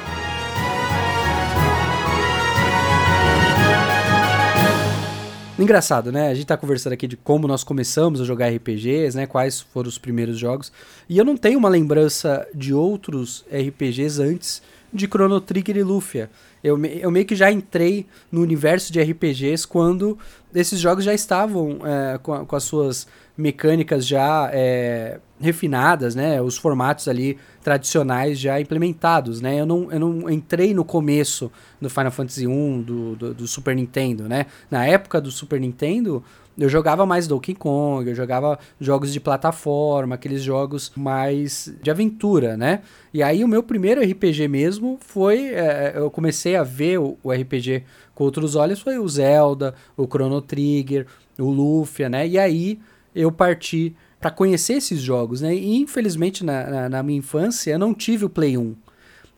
Engraçado, 5.59 6.09
né? 6.09 6.29
A 6.29 6.33
gente 6.33 6.45
tá 6.45 6.55
conversando 6.55 6.93
aqui 6.93 7.05
de 7.05 7.17
como 7.17 7.45
nós 7.45 7.65
começamos 7.65 8.21
a 8.21 8.23
jogar 8.23 8.47
RPGs, 8.47 9.15
né? 9.17 9.27
Quais 9.27 9.59
foram 9.59 9.89
os 9.89 9.97
primeiros 9.97 10.39
jogos. 10.39 10.71
E 11.09 11.17
eu 11.17 11.25
não 11.25 11.35
tenho 11.35 11.59
uma 11.59 11.67
lembrança 11.67 12.47
de 12.55 12.73
outros 12.73 13.45
RPGs 13.51 14.21
antes 14.21 14.61
de 14.93 15.05
Chrono 15.05 15.41
Trigger 15.41 15.75
e 15.75 15.83
Lufia. 15.83 16.29
Eu, 16.63 16.83
eu 16.85 17.11
meio 17.11 17.25
que 17.25 17.35
já 17.35 17.51
entrei 17.51 18.05
no 18.31 18.41
universo 18.41 18.91
de 18.91 19.01
RPGs 19.01 19.67
quando 19.67 20.17
esses 20.55 20.79
jogos 20.79 21.03
já 21.03 21.13
estavam 21.13 21.79
é, 21.85 22.17
com, 22.17 22.45
com, 22.45 22.55
as 22.55 22.63
suas 22.63 23.07
mecânicas 23.39 24.05
já 24.05 24.49
é, 24.53 25.19
refinadas, 25.39 26.13
né? 26.13 26.41
Os 26.41 26.57
formatos 26.57 27.07
ali 27.07 27.37
tradicionais 27.63 28.37
já 28.37 28.59
implementados, 28.59 29.39
né? 29.39 29.61
Eu 29.61 29.65
não, 29.65 29.91
eu 29.91 29.99
não 29.99 30.29
entrei 30.29 30.73
no 30.73 30.83
começo 30.83 31.49
do 31.79 31.89
Final 31.89 32.11
Fantasy 32.11 32.45
1, 32.45 32.81
do, 32.81 33.15
do, 33.15 33.33
do, 33.33 33.47
Super 33.47 33.75
Nintendo, 33.75 34.27
né? 34.27 34.45
Na 34.69 34.85
época 34.85 35.21
do 35.21 35.31
Super 35.31 35.59
Nintendo, 35.59 36.21
eu 36.57 36.67
jogava 36.67 37.05
mais 37.05 37.27
Donkey 37.27 37.55
Kong, 37.55 38.09
eu 38.09 38.15
jogava 38.15 38.59
jogos 38.79 39.13
de 39.13 39.19
plataforma, 39.21 40.15
aqueles 40.15 40.43
jogos 40.43 40.91
mais 40.95 41.73
de 41.81 41.89
aventura, 41.89 42.57
né? 42.57 42.81
E 43.13 43.23
aí 43.23 43.41
o 43.43 43.47
meu 43.47 43.63
primeiro 43.63 44.01
RPG 44.01 44.49
mesmo 44.49 44.97
foi, 44.99 45.53
é, 45.53 45.93
eu 45.95 46.11
comecei 46.11 46.57
a 46.57 46.63
ver 46.63 46.99
o, 46.99 47.17
o 47.23 47.31
RPG 47.31 47.83
com 48.13 48.25
outros 48.25 48.55
olhos, 48.55 48.81
foi 48.81 48.99
o 48.99 49.07
Zelda, 49.07 49.73
o 49.95 50.05
Chrono 50.05 50.41
Trigger, 50.41 51.07
o 51.37 51.49
Lufia, 51.49 52.09
né? 52.09 52.27
E 52.27 52.37
aí 52.37 52.77
eu 53.15 53.31
parti 53.31 53.95
para 54.19 54.31
conhecer 54.31 54.73
esses 54.73 54.99
jogos, 54.99 55.41
né? 55.41 55.55
E 55.55 55.77
infelizmente 55.77 56.43
na, 56.43 56.69
na, 56.69 56.89
na, 56.89 57.03
minha 57.03 57.19
infância 57.19 57.71
eu 57.71 57.79
não 57.79 57.93
tive 57.93 58.25
o 58.25 58.29
Play 58.29 58.57
1. 58.57 58.75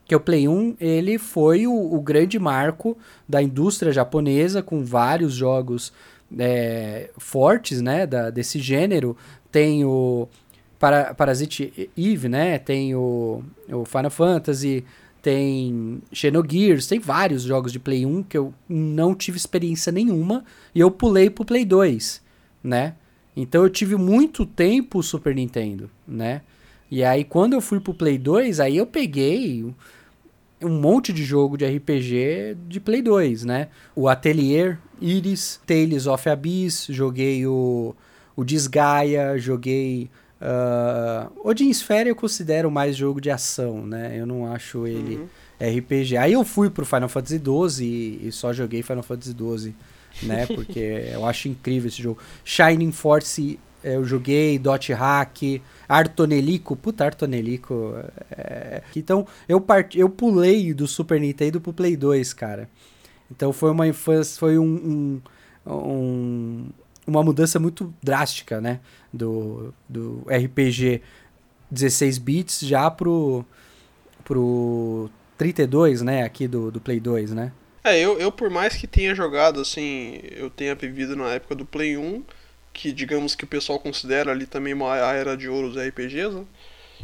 Que 0.05 0.15
o 0.15 0.19
Play 0.19 0.47
1 0.47 0.75
ele 0.79 1.17
foi 1.17 1.67
o, 1.67 1.73
o 1.73 2.01
grande 2.01 2.39
marco 2.39 2.97
da 3.29 3.41
indústria 3.41 3.91
japonesa 3.91 4.61
com 4.61 4.83
vários 4.83 5.33
jogos 5.33 5.93
é, 6.37 7.11
fortes, 7.17 7.81
né? 7.81 8.07
Da, 8.07 8.29
desse 8.29 8.59
gênero. 8.59 9.15
Tem 9.51 9.85
o 9.85 10.27
para, 10.79 11.13
Parasite 11.13 11.91
Eve, 11.95 12.27
né? 12.27 12.57
Tem 12.57 12.95
o, 12.95 13.43
o 13.69 13.85
Final 13.85 14.09
Fantasy, 14.09 14.83
tem 15.21 16.01
Xenogears, 16.11 16.87
tem 16.87 16.99
vários 16.99 17.43
jogos 17.43 17.71
de 17.71 17.79
Play 17.79 18.05
1 18.05 18.23
que 18.23 18.37
eu 18.37 18.51
não 18.67 19.13
tive 19.13 19.37
experiência 19.37 19.91
nenhuma 19.91 20.43
e 20.73 20.79
eu 20.79 20.89
pulei 20.89 21.29
pro 21.29 21.45
Play 21.45 21.63
2, 21.63 22.21
né? 22.63 22.95
Então 23.35 23.63
eu 23.63 23.69
tive 23.69 23.95
muito 23.95 24.45
tempo 24.45 24.99
o 24.99 25.03
Super 25.03 25.33
Nintendo, 25.33 25.89
né? 26.07 26.41
E 26.89 27.03
aí 27.03 27.23
quando 27.23 27.53
eu 27.53 27.61
fui 27.61 27.79
pro 27.79 27.93
Play 27.93 28.17
2, 28.17 28.59
aí 28.59 28.77
eu 28.77 28.85
peguei 28.85 29.65
um 30.61 30.79
monte 30.79 31.11
de 31.11 31.23
jogo 31.23 31.57
de 31.57 31.65
RPG 31.65 32.57
de 32.67 32.79
Play 32.79 33.01
2, 33.01 33.45
né? 33.45 33.69
O 33.95 34.07
Atelier, 34.07 34.77
Iris, 34.99 35.59
Tales 35.65 36.05
of 36.05 36.29
Abyss, 36.29 36.87
joguei 36.89 37.45
o, 37.47 37.95
o 38.35 38.43
Desgaia, 38.43 39.37
joguei... 39.37 40.09
Uh, 40.41 41.47
Odin 41.47 41.69
Sphere 41.69 42.09
eu 42.09 42.15
considero 42.15 42.71
mais 42.71 42.95
jogo 42.95 43.21
de 43.21 43.29
ação, 43.29 43.85
né? 43.85 44.19
Eu 44.19 44.25
não 44.25 44.51
acho 44.51 44.87
ele 44.87 45.17
uhum. 45.17 45.27
RPG. 45.77 46.17
Aí 46.17 46.33
eu 46.33 46.43
fui 46.43 46.69
pro 46.69 46.85
Final 46.85 47.07
Fantasy 47.07 47.37
XII 47.37 47.85
e, 47.85 48.27
e 48.27 48.31
só 48.31 48.51
joguei 48.51 48.81
Final 48.81 49.03
Fantasy 49.03 49.35
XII 49.37 49.75
né? 50.23 50.45
Porque 50.45 50.79
eu 51.13 51.25
acho 51.25 51.47
incrível 51.47 51.87
esse 51.87 52.01
jogo. 52.01 52.19
Shining 52.43 52.91
Force 52.91 53.59
eu 53.83 54.05
joguei, 54.05 54.59
Dot 54.59 54.93
Hack, 54.93 55.61
Artonelico, 55.89 56.75
puta, 56.75 57.05
Artonelico. 57.05 57.95
É... 58.31 58.83
Então, 58.95 59.25
eu, 59.47 59.59
part... 59.59 59.97
eu 59.97 60.09
pulei 60.09 60.73
do 60.73 60.87
Super 60.87 61.19
Nintendo 61.19 61.59
pro 61.59 61.73
Play 61.73 61.97
2, 61.97 62.33
cara. 62.33 62.69
Então 63.29 63.53
foi 63.53 63.71
uma 63.71 63.87
infância, 63.87 64.37
foi 64.37 64.59
um, 64.59 65.21
um, 65.65 65.71
um, 65.71 66.69
uma 67.07 67.23
mudança 67.23 67.59
muito 67.59 67.93
drástica, 68.03 68.59
né? 68.59 68.81
Do, 69.11 69.73
do 69.87 70.25
RPG 70.27 71.01
16 71.71 72.17
bits 72.17 72.59
já 72.61 72.91
pro, 72.91 73.45
pro 74.25 75.09
32, 75.37 76.01
né? 76.01 76.23
Aqui 76.23 76.47
do, 76.47 76.69
do 76.69 76.81
Play 76.81 76.99
2, 76.99 77.31
né? 77.31 77.53
É, 77.83 77.99
eu, 77.99 78.19
eu 78.19 78.31
por 78.31 78.49
mais 78.49 78.75
que 78.75 78.85
tenha 78.85 79.15
jogado, 79.15 79.59
assim, 79.59 80.19
eu 80.31 80.49
tenha 80.49 80.75
vivido 80.75 81.15
na 81.15 81.29
época 81.33 81.55
do 81.55 81.65
Play 81.65 81.97
1, 81.97 82.23
que 82.73 82.91
digamos 82.91 83.33
que 83.35 83.43
o 83.43 83.47
pessoal 83.47 83.79
considera 83.79 84.31
ali 84.31 84.45
também 84.45 84.73
uma 84.73 84.95
era 84.95 85.35
de 85.35 85.49
ouro 85.49 85.69
dos 85.71 85.81
RPGs, 85.83 86.35
né? 86.35 86.45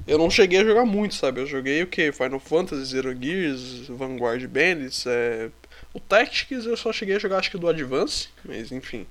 Eu 0.08 0.18
não 0.20 0.30
cheguei 0.30 0.60
a 0.60 0.64
jogar 0.64 0.86
muito, 0.86 1.16
sabe? 1.16 1.42
Eu 1.42 1.48
joguei 1.48 1.82
o 1.84 1.88
que? 1.88 2.12
Final 2.12 2.40
Fantasy, 2.40 2.86
Zero 2.86 3.16
Gears, 3.20 3.88
Vanguard 3.88 4.46
Bandits, 4.48 5.06
é... 5.08 5.50
o 5.94 6.00
Tactics 6.00 6.66
eu 6.66 6.78
só 6.78 6.94
cheguei 6.94 7.16
a 7.16 7.20
jogar 7.20 7.40
acho 7.40 7.52
que 7.52 7.58
do 7.58 7.68
Advance, 7.68 8.30
mas 8.46 8.72
enfim. 8.72 9.08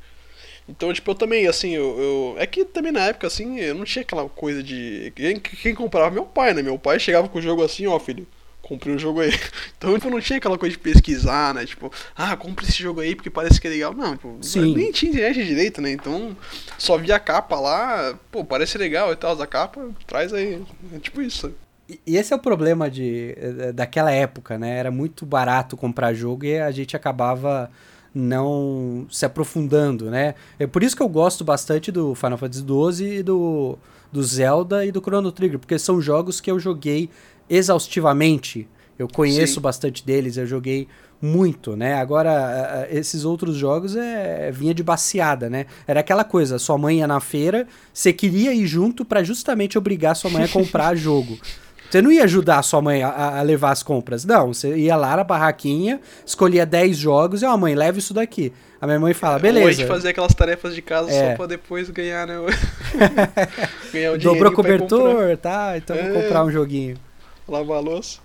Então, 0.68 0.92
tipo, 0.92 1.10
eu 1.10 1.14
também, 1.14 1.46
assim, 1.48 1.72
eu, 1.74 2.00
eu, 2.00 2.36
É 2.38 2.46
que 2.46 2.64
também 2.64 2.92
na 2.92 3.06
época, 3.06 3.26
assim, 3.26 3.58
eu 3.60 3.74
não 3.74 3.84
tinha 3.84 4.02
aquela 4.02 4.28
coisa 4.28 4.62
de. 4.62 5.12
Quem, 5.16 5.40
quem 5.40 5.74
comprava? 5.74 6.10
Meu 6.10 6.26
pai, 6.26 6.54
né? 6.54 6.62
Meu 6.62 6.78
pai 6.78 7.00
chegava 7.00 7.28
com 7.28 7.38
o 7.38 7.42
jogo 7.42 7.62
assim, 7.64 7.86
ó, 7.86 7.98
filho 8.00 8.26
comprei 8.66 8.94
um 8.94 8.98
jogo 8.98 9.20
aí. 9.20 9.32
Então, 9.78 9.94
tipo, 9.94 10.10
não 10.10 10.20
tinha 10.20 10.38
aquela 10.38 10.58
coisa 10.58 10.74
de 10.74 10.78
pesquisar, 10.78 11.54
né? 11.54 11.66
Tipo, 11.66 11.92
ah, 12.16 12.34
compre 12.36 12.64
esse 12.64 12.82
jogo 12.82 13.00
aí 13.00 13.14
porque 13.14 13.30
parece 13.30 13.60
que 13.60 13.66
é 13.66 13.70
legal. 13.70 13.94
Não, 13.94 14.16
tipo, 14.16 14.38
Sim. 14.40 14.74
nem 14.74 14.90
tinha 14.90 15.10
internet 15.10 15.44
direito, 15.44 15.80
né? 15.82 15.92
Então, 15.92 16.36
só 16.78 16.96
via 16.96 17.16
a 17.16 17.20
capa 17.20 17.60
lá, 17.60 18.18
pô, 18.32 18.42
parece 18.44 18.78
legal 18.78 19.12
e 19.12 19.16
tal, 19.16 19.40
a 19.40 19.46
capa, 19.46 19.88
traz 20.06 20.32
aí. 20.32 20.62
É 20.94 20.98
tipo 20.98 21.20
isso. 21.20 21.52
E 21.88 22.16
esse 22.16 22.32
é 22.32 22.36
o 22.36 22.38
problema 22.38 22.90
de, 22.90 23.34
eh, 23.36 23.72
daquela 23.72 24.10
época, 24.10 24.58
né? 24.58 24.78
Era 24.78 24.90
muito 24.90 25.24
barato 25.24 25.76
comprar 25.76 26.14
jogo 26.14 26.44
e 26.46 26.58
a 26.58 26.70
gente 26.70 26.96
acabava 26.96 27.70
não 28.12 29.06
se 29.10 29.26
aprofundando, 29.26 30.10
né? 30.10 30.34
É 30.58 30.66
por 30.66 30.82
isso 30.82 30.96
que 30.96 31.02
eu 31.02 31.08
gosto 31.08 31.44
bastante 31.44 31.92
do 31.92 32.14
Final 32.14 32.38
Fantasy 32.38 32.64
XII 32.64 33.18
e 33.18 33.22
do, 33.22 33.78
do 34.10 34.22
Zelda 34.22 34.86
e 34.86 34.90
do 34.90 35.00
Chrono 35.00 35.30
Trigger, 35.30 35.58
porque 35.58 35.78
são 35.78 36.00
jogos 36.00 36.40
que 36.40 36.50
eu 36.50 36.58
joguei 36.58 37.10
exaustivamente 37.48 38.68
Eu 38.98 39.08
conheço 39.08 39.54
Sim. 39.54 39.60
bastante 39.60 40.04
deles, 40.04 40.36
eu 40.36 40.46
joguei 40.46 40.88
muito, 41.20 41.76
né? 41.76 41.94
Agora, 41.94 42.86
esses 42.90 43.24
outros 43.24 43.56
jogos 43.56 43.96
é 43.96 44.50
vinha 44.50 44.74
de 44.74 44.82
baseada, 44.82 45.50
né? 45.50 45.66
Era 45.86 46.00
aquela 46.00 46.24
coisa, 46.24 46.58
sua 46.58 46.78
mãe 46.78 46.98
ia 46.98 47.06
na 47.06 47.20
feira, 47.20 47.66
você 47.92 48.12
queria 48.12 48.54
ir 48.54 48.66
junto 48.66 49.04
para 49.04 49.22
justamente 49.22 49.76
obrigar 49.78 50.16
sua 50.16 50.30
mãe 50.30 50.44
a 50.44 50.48
comprar 50.48 50.94
jogo. 50.96 51.38
Você 51.90 52.02
não 52.02 52.10
ia 52.10 52.24
ajudar 52.24 52.58
a 52.58 52.62
sua 52.62 52.82
mãe 52.82 53.02
a, 53.02 53.38
a, 53.38 53.42
levar 53.42 53.70
as 53.70 53.82
compras. 53.82 54.24
Não, 54.24 54.52
você 54.52 54.76
ia 54.76 54.96
lá 54.96 55.16
na 55.16 55.24
barraquinha, 55.24 56.00
escolhia 56.24 56.66
10 56.66 56.96
jogos 56.96 57.42
e, 57.42 57.46
ó, 57.46 57.56
mãe, 57.56 57.74
leva 57.74 57.98
isso 57.98 58.12
daqui. 58.12 58.52
A 58.80 58.86
minha 58.86 58.98
mãe 58.98 59.14
fala, 59.14 59.38
beleza. 59.38 59.72
Gente 59.72 59.86
fazer 59.86 60.08
aquelas 60.08 60.34
tarefas 60.34 60.74
de 60.74 60.82
casa 60.82 61.10
é. 61.10 61.30
só 61.30 61.36
pra 61.36 61.46
depois 61.46 61.88
ganhar, 61.88 62.26
né? 62.26 62.34
ganhar 63.92 64.12
o 64.12 64.18
dinheiro. 64.18 64.22
Dobrou 64.22 64.52
cobertor, 64.52 65.36
tá? 65.36 65.76
Então 65.76 65.96
é. 65.96 66.10
vou 66.10 66.22
comprar 66.22 66.44
um 66.44 66.50
joguinho. 66.50 66.96
Lavar 67.48 67.78
a 67.78 67.80
louça. 67.80 68.20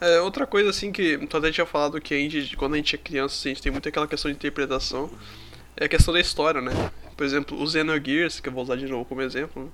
É, 0.00 0.20
outra 0.20 0.46
coisa 0.46 0.70
assim 0.70 0.92
que 0.92 1.18
tu 1.26 1.36
até 1.36 1.50
tinha 1.50 1.66
falado 1.66 2.00
que 2.00 2.14
a 2.14 2.16
gente, 2.16 2.56
quando 2.56 2.74
a 2.74 2.76
gente 2.76 2.94
é 2.94 2.98
criança, 2.98 3.34
assim, 3.34 3.50
a 3.50 3.54
gente 3.54 3.62
tem 3.62 3.72
muito 3.72 3.88
aquela 3.88 4.06
questão 4.06 4.30
de 4.30 4.36
interpretação, 4.36 5.10
é 5.76 5.86
a 5.86 5.88
questão 5.88 6.14
da 6.14 6.20
história, 6.20 6.60
né? 6.60 6.90
Por 7.16 7.26
exemplo, 7.26 7.60
o 7.60 7.66
Xenogears, 7.66 8.38
que 8.38 8.48
eu 8.48 8.52
vou 8.52 8.62
usar 8.62 8.76
de 8.76 8.86
novo 8.86 9.04
como 9.04 9.22
exemplo, 9.22 9.64
né? 9.64 9.70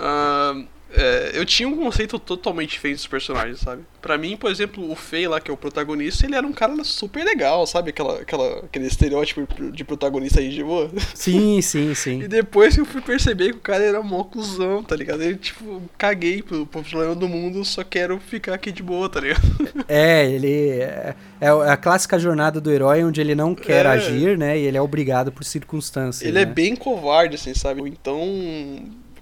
uh, 0.00 0.66
é, 0.92 1.32
eu 1.34 1.44
tinha 1.44 1.68
um 1.68 1.76
conceito 1.76 2.18
totalmente 2.18 2.70
diferente 2.70 2.96
dos 2.96 3.06
personagens, 3.06 3.60
sabe? 3.60 3.82
Pra 4.02 4.18
mim, 4.18 4.36
por 4.36 4.50
exemplo, 4.50 4.90
o 4.90 4.96
Fei 4.96 5.28
lá, 5.28 5.40
que 5.40 5.50
é 5.50 5.54
o 5.54 5.56
protagonista, 5.56 6.26
ele 6.26 6.34
era 6.34 6.46
um 6.46 6.52
cara 6.52 6.82
super 6.82 7.24
legal, 7.24 7.66
sabe? 7.66 7.90
Aquela, 7.90 8.20
aquela, 8.20 8.58
aquele 8.60 8.86
estereótipo 8.86 9.46
de 9.70 9.84
protagonista 9.84 10.40
aí 10.40 10.48
de 10.48 10.64
boa. 10.64 10.90
Sim, 11.14 11.60
sim, 11.62 11.94
sim. 11.94 12.22
e 12.22 12.28
depois 12.28 12.76
eu 12.76 12.84
fui 12.84 13.00
perceber 13.00 13.52
que 13.52 13.58
o 13.58 13.60
cara 13.60 13.84
era 13.84 14.02
mó 14.02 14.24
cuzão, 14.24 14.82
tá 14.82 14.96
ligado? 14.96 15.22
Ele, 15.22 15.36
tipo, 15.36 15.82
caguei 15.96 16.42
pro, 16.42 16.66
pro 16.66 16.82
problema 16.82 17.14
do 17.14 17.28
mundo, 17.28 17.64
só 17.64 17.84
quero 17.84 18.18
ficar 18.18 18.54
aqui 18.54 18.72
de 18.72 18.82
boa, 18.82 19.08
tá 19.08 19.20
ligado? 19.20 19.40
É, 19.88 20.30
ele. 20.30 20.80
É, 20.80 21.14
é 21.40 21.48
a 21.48 21.76
clássica 21.76 22.18
jornada 22.18 22.60
do 22.60 22.70
herói 22.70 23.02
onde 23.02 23.20
ele 23.20 23.34
não 23.34 23.54
quer 23.54 23.86
é. 23.86 23.88
agir, 23.88 24.38
né? 24.38 24.58
E 24.58 24.62
ele 24.62 24.76
é 24.76 24.82
obrigado 24.82 25.32
por 25.32 25.42
circunstâncias. 25.42 26.22
Ele 26.22 26.38
é 26.38 26.44
né? 26.44 26.50
é 26.50 26.54
bem 26.54 26.76
covarde, 26.76 27.34
assim, 27.34 27.54
sabe? 27.54 27.82
Então 27.88 28.20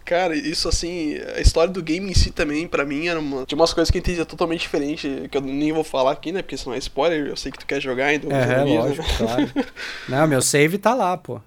Cara, 0.08 0.34
isso 0.34 0.70
assim, 0.70 1.18
a 1.36 1.38
história 1.38 1.70
do 1.70 1.82
game 1.82 2.10
em 2.10 2.14
si 2.14 2.30
também, 2.30 2.66
pra 2.66 2.82
mim, 2.82 3.08
era 3.08 3.20
uma, 3.20 3.44
tinha 3.44 3.58
umas 3.58 3.74
coisas 3.74 3.90
que 3.90 3.98
eu 3.98 4.00
entendia 4.00 4.24
totalmente 4.24 4.62
diferente, 4.62 5.28
que 5.30 5.36
eu 5.36 5.42
nem 5.42 5.70
vou 5.70 5.84
falar 5.84 6.12
aqui, 6.12 6.32
né? 6.32 6.40
Porque 6.40 6.56
senão 6.56 6.74
é 6.74 6.78
spoiler, 6.78 7.26
eu 7.26 7.36
sei 7.36 7.52
que 7.52 7.58
tu 7.58 7.66
quer 7.66 7.78
jogar, 7.78 8.14
então. 8.14 8.32
É, 8.32 8.54
é 8.54 8.64
lógico, 8.64 9.02
né? 9.02 9.14
claro. 9.18 9.50
Não, 10.08 10.26
meu 10.26 10.40
save 10.40 10.78
tá 10.78 10.94
lá, 10.94 11.14
pô. 11.18 11.42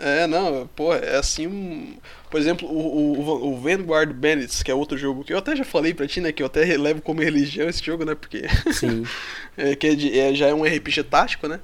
É, 0.00 0.26
não, 0.26 0.66
pô, 0.74 0.94
é 0.94 1.16
assim 1.16 1.46
um. 1.46 1.94
Por 2.30 2.40
exemplo, 2.40 2.66
o, 2.66 3.20
o, 3.20 3.52
o 3.52 3.60
Vanguard 3.60 4.12
Bandits, 4.14 4.62
que 4.62 4.70
é 4.70 4.74
outro 4.74 4.96
jogo 4.96 5.22
que 5.22 5.34
eu 5.34 5.38
até 5.38 5.54
já 5.54 5.64
falei 5.64 5.92
pra 5.92 6.06
ti, 6.06 6.20
né? 6.20 6.32
Que 6.32 6.42
eu 6.42 6.46
até 6.46 6.64
relevo 6.64 7.02
como 7.02 7.20
religião 7.20 7.68
esse 7.68 7.84
jogo, 7.84 8.04
né? 8.04 8.14
Porque. 8.14 8.44
Sim. 8.72 9.04
é, 9.56 9.76
que 9.76 9.88
é 9.88 9.94
de, 9.94 10.18
é, 10.18 10.34
já 10.34 10.48
é 10.48 10.54
um 10.54 10.64
RPG 10.64 11.04
tático, 11.04 11.46
né? 11.48 11.60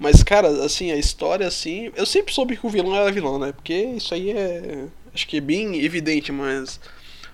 Mas, 0.00 0.22
cara, 0.24 0.48
assim, 0.64 0.90
a 0.90 0.96
história, 0.96 1.46
assim. 1.46 1.92
Eu 1.94 2.06
sempre 2.06 2.34
soube 2.34 2.56
que 2.56 2.66
o 2.66 2.70
vilão 2.70 2.94
era 2.94 3.10
vilão, 3.12 3.38
né? 3.38 3.52
Porque 3.52 3.72
isso 3.72 4.12
aí 4.12 4.30
é 4.30 4.86
acho 5.14 5.26
que 5.26 5.38
é 5.38 5.40
bem 5.40 5.82
evidente, 5.82 6.32
mas. 6.32 6.80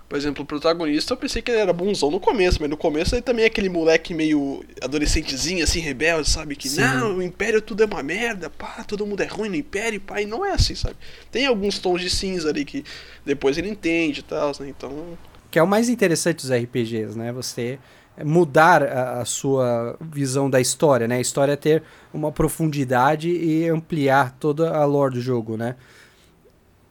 Por 0.08 0.16
exemplo, 0.16 0.42
o 0.42 0.46
protagonista, 0.46 1.12
eu 1.12 1.18
pensei 1.18 1.42
que 1.42 1.50
ele 1.50 1.60
era 1.60 1.70
bonzão 1.70 2.10
no 2.10 2.18
começo, 2.18 2.56
mas 2.62 2.70
no 2.70 2.78
começo 2.78 3.14
ele 3.14 3.20
também 3.20 3.44
é 3.44 3.46
aquele 3.46 3.68
moleque 3.68 4.14
meio 4.14 4.64
adolescentezinho, 4.80 5.62
assim, 5.62 5.80
rebelde, 5.80 6.30
sabe? 6.30 6.56
Que 6.56 6.66
Sim. 6.66 6.80
não, 6.80 7.18
o 7.18 7.22
Império 7.22 7.60
tudo 7.60 7.82
é 7.82 7.86
uma 7.86 8.02
merda, 8.02 8.48
pá, 8.48 8.82
todo 8.88 9.06
mundo 9.06 9.22
é 9.22 9.26
ruim 9.26 9.50
no 9.50 9.54
Império, 9.56 10.00
pá, 10.00 10.22
e 10.22 10.24
não 10.24 10.42
é 10.46 10.52
assim, 10.52 10.74
sabe? 10.74 10.96
Tem 11.30 11.44
alguns 11.44 11.78
tons 11.78 12.00
de 12.00 12.08
cinza 12.08 12.48
ali 12.48 12.64
que 12.64 12.86
depois 13.22 13.58
ele 13.58 13.68
entende 13.68 14.20
e 14.20 14.22
tal, 14.22 14.50
né? 14.58 14.70
Então. 14.70 15.18
Que 15.50 15.58
é 15.58 15.62
o 15.62 15.68
mais 15.68 15.90
interessante 15.90 16.36
dos 16.36 16.50
RPGs, 16.50 17.14
né? 17.14 17.30
Você 17.32 17.78
mudar 18.24 18.82
a, 18.82 19.20
a, 19.20 19.24
sua 19.24 19.96
visão 20.00 20.48
da 20.48 20.60
história, 20.60 21.06
né? 21.06 21.16
A 21.16 21.20
história 21.20 21.56
ter 21.56 21.82
uma 22.12 22.32
profundidade 22.32 23.30
e 23.30 23.68
ampliar 23.68 24.32
toda 24.38 24.70
a 24.74 24.84
lore 24.84 25.14
do 25.14 25.20
jogo, 25.20 25.56
né? 25.56 25.76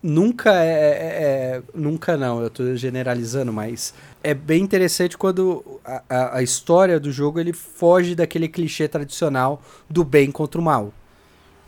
Nunca 0.01 0.63
é, 0.63 0.67
é, 0.67 1.57
é, 1.57 1.61
Nunca 1.73 2.15
não, 2.17 2.41
eu 2.41 2.49
tô 2.49 2.75
generalizando, 2.75 3.51
mas 3.51 3.93
é 4.23 4.33
bem 4.33 4.63
interessante 4.63 5.17
quando 5.17 5.79
a, 5.83 6.03
a, 6.09 6.37
a, 6.37 6.43
história 6.43 6.99
do 6.99 7.11
jogo 7.11 7.39
ele 7.39 7.53
foge 7.53 8.15
daquele 8.15 8.47
clichê 8.47 8.87
tradicional 8.87 9.61
do 9.89 10.03
bem 10.03 10.31
contra 10.31 10.59
o 10.59 10.63
mal. 10.63 10.93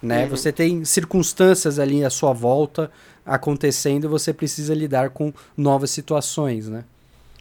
Né? 0.02 0.24
Uhum. 0.24 0.30
Você 0.30 0.52
tem 0.52 0.86
circunstâncias 0.86 1.78
ali 1.78 2.04
à 2.06 2.10
sua 2.10 2.34
volta 2.34 2.92
acontecendo 3.26 4.06
e 4.06 4.08
você 4.08 4.34
precisa 4.34 4.74
lidar 4.74 5.10
com 5.10 5.34
novas 5.56 5.92
situações, 5.92 6.68
né? 6.68 6.84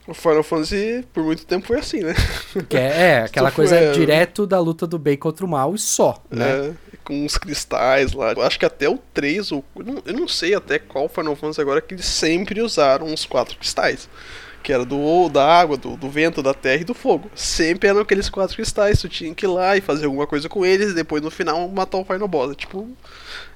O 0.06 0.14
Final 0.14 0.42
Fantasy, 0.42 1.06
por 1.12 1.22
muito 1.22 1.44
tempo, 1.44 1.66
foi 1.66 1.78
assim, 1.78 2.00
né? 2.00 2.14
Que 2.68 2.78
é, 2.78 2.80
é 2.80 3.18
aquela 3.24 3.50
coisa 3.50 3.76
foi, 3.76 3.92
direto 3.92 4.46
da 4.46 4.58
luta 4.58 4.86
do 4.86 4.98
bem 4.98 5.18
contra 5.18 5.44
o 5.44 5.48
mal 5.48 5.74
e 5.74 5.78
só, 5.78 6.22
né? 6.30 6.48
É, 6.48 6.72
com 7.08 7.24
uns 7.24 7.38
cristais 7.38 8.12
lá. 8.12 8.32
Eu 8.32 8.42
acho 8.42 8.58
que 8.58 8.66
até 8.66 8.86
o 8.86 8.98
3, 9.14 9.50
ou, 9.50 9.64
eu 10.04 10.12
não 10.12 10.28
sei 10.28 10.54
até 10.54 10.78
qual 10.78 11.08
Final 11.08 11.34
Fantasy 11.34 11.58
agora, 11.62 11.80
que 11.80 11.94
eles 11.94 12.04
sempre 12.04 12.60
usaram 12.60 13.06
os 13.06 13.24
quatro 13.24 13.56
cristais. 13.56 14.10
Que 14.62 14.74
era 14.74 14.84
do 14.84 15.30
da 15.30 15.46
água, 15.46 15.78
do, 15.78 15.96
do 15.96 16.10
vento, 16.10 16.42
da 16.42 16.52
terra 16.52 16.82
e 16.82 16.84
do 16.84 16.92
fogo. 16.92 17.30
Sempre 17.34 17.88
eram 17.88 18.00
aqueles 18.00 18.28
quatro 18.28 18.54
cristais, 18.54 19.00
tu 19.00 19.08
tinha 19.08 19.34
que 19.34 19.46
ir 19.46 19.48
lá 19.48 19.74
e 19.74 19.80
fazer 19.80 20.04
alguma 20.04 20.26
coisa 20.26 20.50
com 20.50 20.66
eles, 20.66 20.90
e 20.90 20.94
depois 20.94 21.22
no 21.22 21.30
final 21.30 21.66
matar 21.68 21.96
o 21.96 22.04
Final 22.04 22.28
Boss. 22.28 22.54
Tipo, 22.54 22.86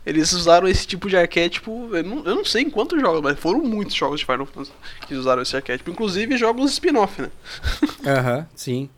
eles 0.07 0.33
usaram 0.33 0.67
esse 0.67 0.87
tipo 0.87 1.11
de 1.11 1.19
arquétipo, 1.19 1.95
eu 1.95 2.03
não, 2.03 2.25
eu 2.25 2.35
não 2.37 2.45
sei 2.47 2.63
em 2.63 2.71
quantos 2.71 2.99
jogos, 2.99 3.21
mas 3.21 3.39
foram 3.39 3.59
muitos 3.59 3.95
jogos 3.95 4.21
de 4.21 4.25
Final 4.25 4.47
Fantasy 4.47 4.73
que 5.07 5.15
usaram 5.15 5.43
esse 5.43 5.55
arquétipo, 5.55 5.91
inclusive 5.91 6.39
jogos 6.39 6.73
spin-off, 6.73 7.21
né? 7.21 7.31
Aham, 8.07 8.39
uhum, 8.39 8.47
sim. 8.55 8.89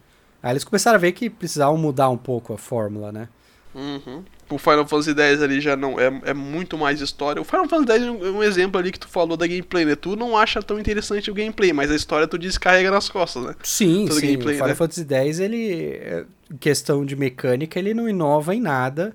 Aí 0.40 0.52
eles 0.52 0.62
começaram 0.62 0.96
a 0.96 1.00
ver 1.00 1.10
que 1.10 1.28
precisavam 1.28 1.76
mudar 1.76 2.08
um 2.08 2.18
pouco 2.18 2.52
a 2.52 2.58
fórmula, 2.58 3.10
né? 3.10 3.28
Uhum. 3.74 4.22
O 4.50 4.58
Final 4.58 4.86
Fantasy 4.86 5.14
X 5.18 5.42
ali 5.42 5.60
já 5.60 5.74
não 5.74 5.98
é, 5.98 6.12
é 6.26 6.34
muito 6.34 6.76
mais 6.76 7.00
história. 7.00 7.40
O 7.40 7.44
Final 7.44 7.68
Fantasy 7.68 8.00
X 8.00 8.06
é 8.06 8.30
um 8.30 8.42
exemplo 8.42 8.78
ali 8.78 8.92
que 8.92 8.98
tu 8.98 9.08
falou 9.08 9.36
da 9.36 9.46
gameplay, 9.46 9.84
né? 9.84 9.96
Tu 9.96 10.16
não 10.16 10.36
acha 10.36 10.62
tão 10.62 10.78
interessante 10.78 11.30
o 11.30 11.34
gameplay, 11.34 11.72
mas 11.72 11.90
a 11.90 11.94
história 11.94 12.26
tu 12.26 12.38
descarrega 12.38 12.90
nas 12.90 13.08
costas, 13.08 13.44
né? 13.44 13.54
Sim, 13.62 14.06
Todo 14.06 14.20
sim. 14.20 14.26
Gameplay, 14.26 14.54
o 14.54 14.56
Final 14.56 14.68
né? 14.68 14.74
Fantasy 14.74 15.06
X, 15.08 15.38
ele, 15.40 15.72
é, 16.02 16.24
questão 16.60 17.04
de 17.04 17.16
mecânica, 17.16 17.78
ele 17.78 17.94
não 17.94 18.08
inova 18.08 18.54
em 18.54 18.60
nada 18.60 19.14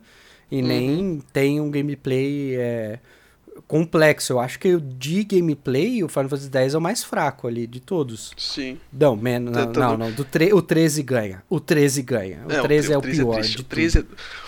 e 0.52 0.62
uhum. 0.62 0.68
nem 0.68 1.24
tem 1.32 1.62
um 1.62 1.70
gameplay 1.70 2.56
é, 2.56 3.00
complexo. 3.70 4.34
Eu 4.34 4.40
acho 4.40 4.60
que 4.60 4.74
o 4.74 4.82
de 4.82 5.24
gameplay, 5.24 6.04
o 6.04 6.10
Final 6.10 6.28
Fantasy 6.28 6.50
X 6.52 6.74
é 6.74 6.78
o 6.78 6.82
mais 6.82 7.04
fraco 7.04 7.48
ali 7.48 7.68
de 7.68 7.80
todos. 7.80 8.34
Sim. 8.36 8.80
Não, 8.92 9.16
menos, 9.16 9.56
não, 9.56 9.72
não, 9.72 9.98
não, 9.98 10.12
Do 10.12 10.26
tre 10.26 10.52
o 10.52 10.62
13 10.62 11.04
ganha. 11.04 11.44
O 11.48 11.60
13 11.60 12.02
ganha. 12.02 12.40
O 12.50 12.52
é, 12.52 12.62
13 12.62 12.90
o, 12.90 12.94
é 12.94 12.98
o, 12.98 13.02
13 13.02 13.22
é 13.22 13.24
pior. 13.24 13.38
É 13.38 13.60
o 13.60 13.64
13 13.64 14.00
é... 14.00 14.04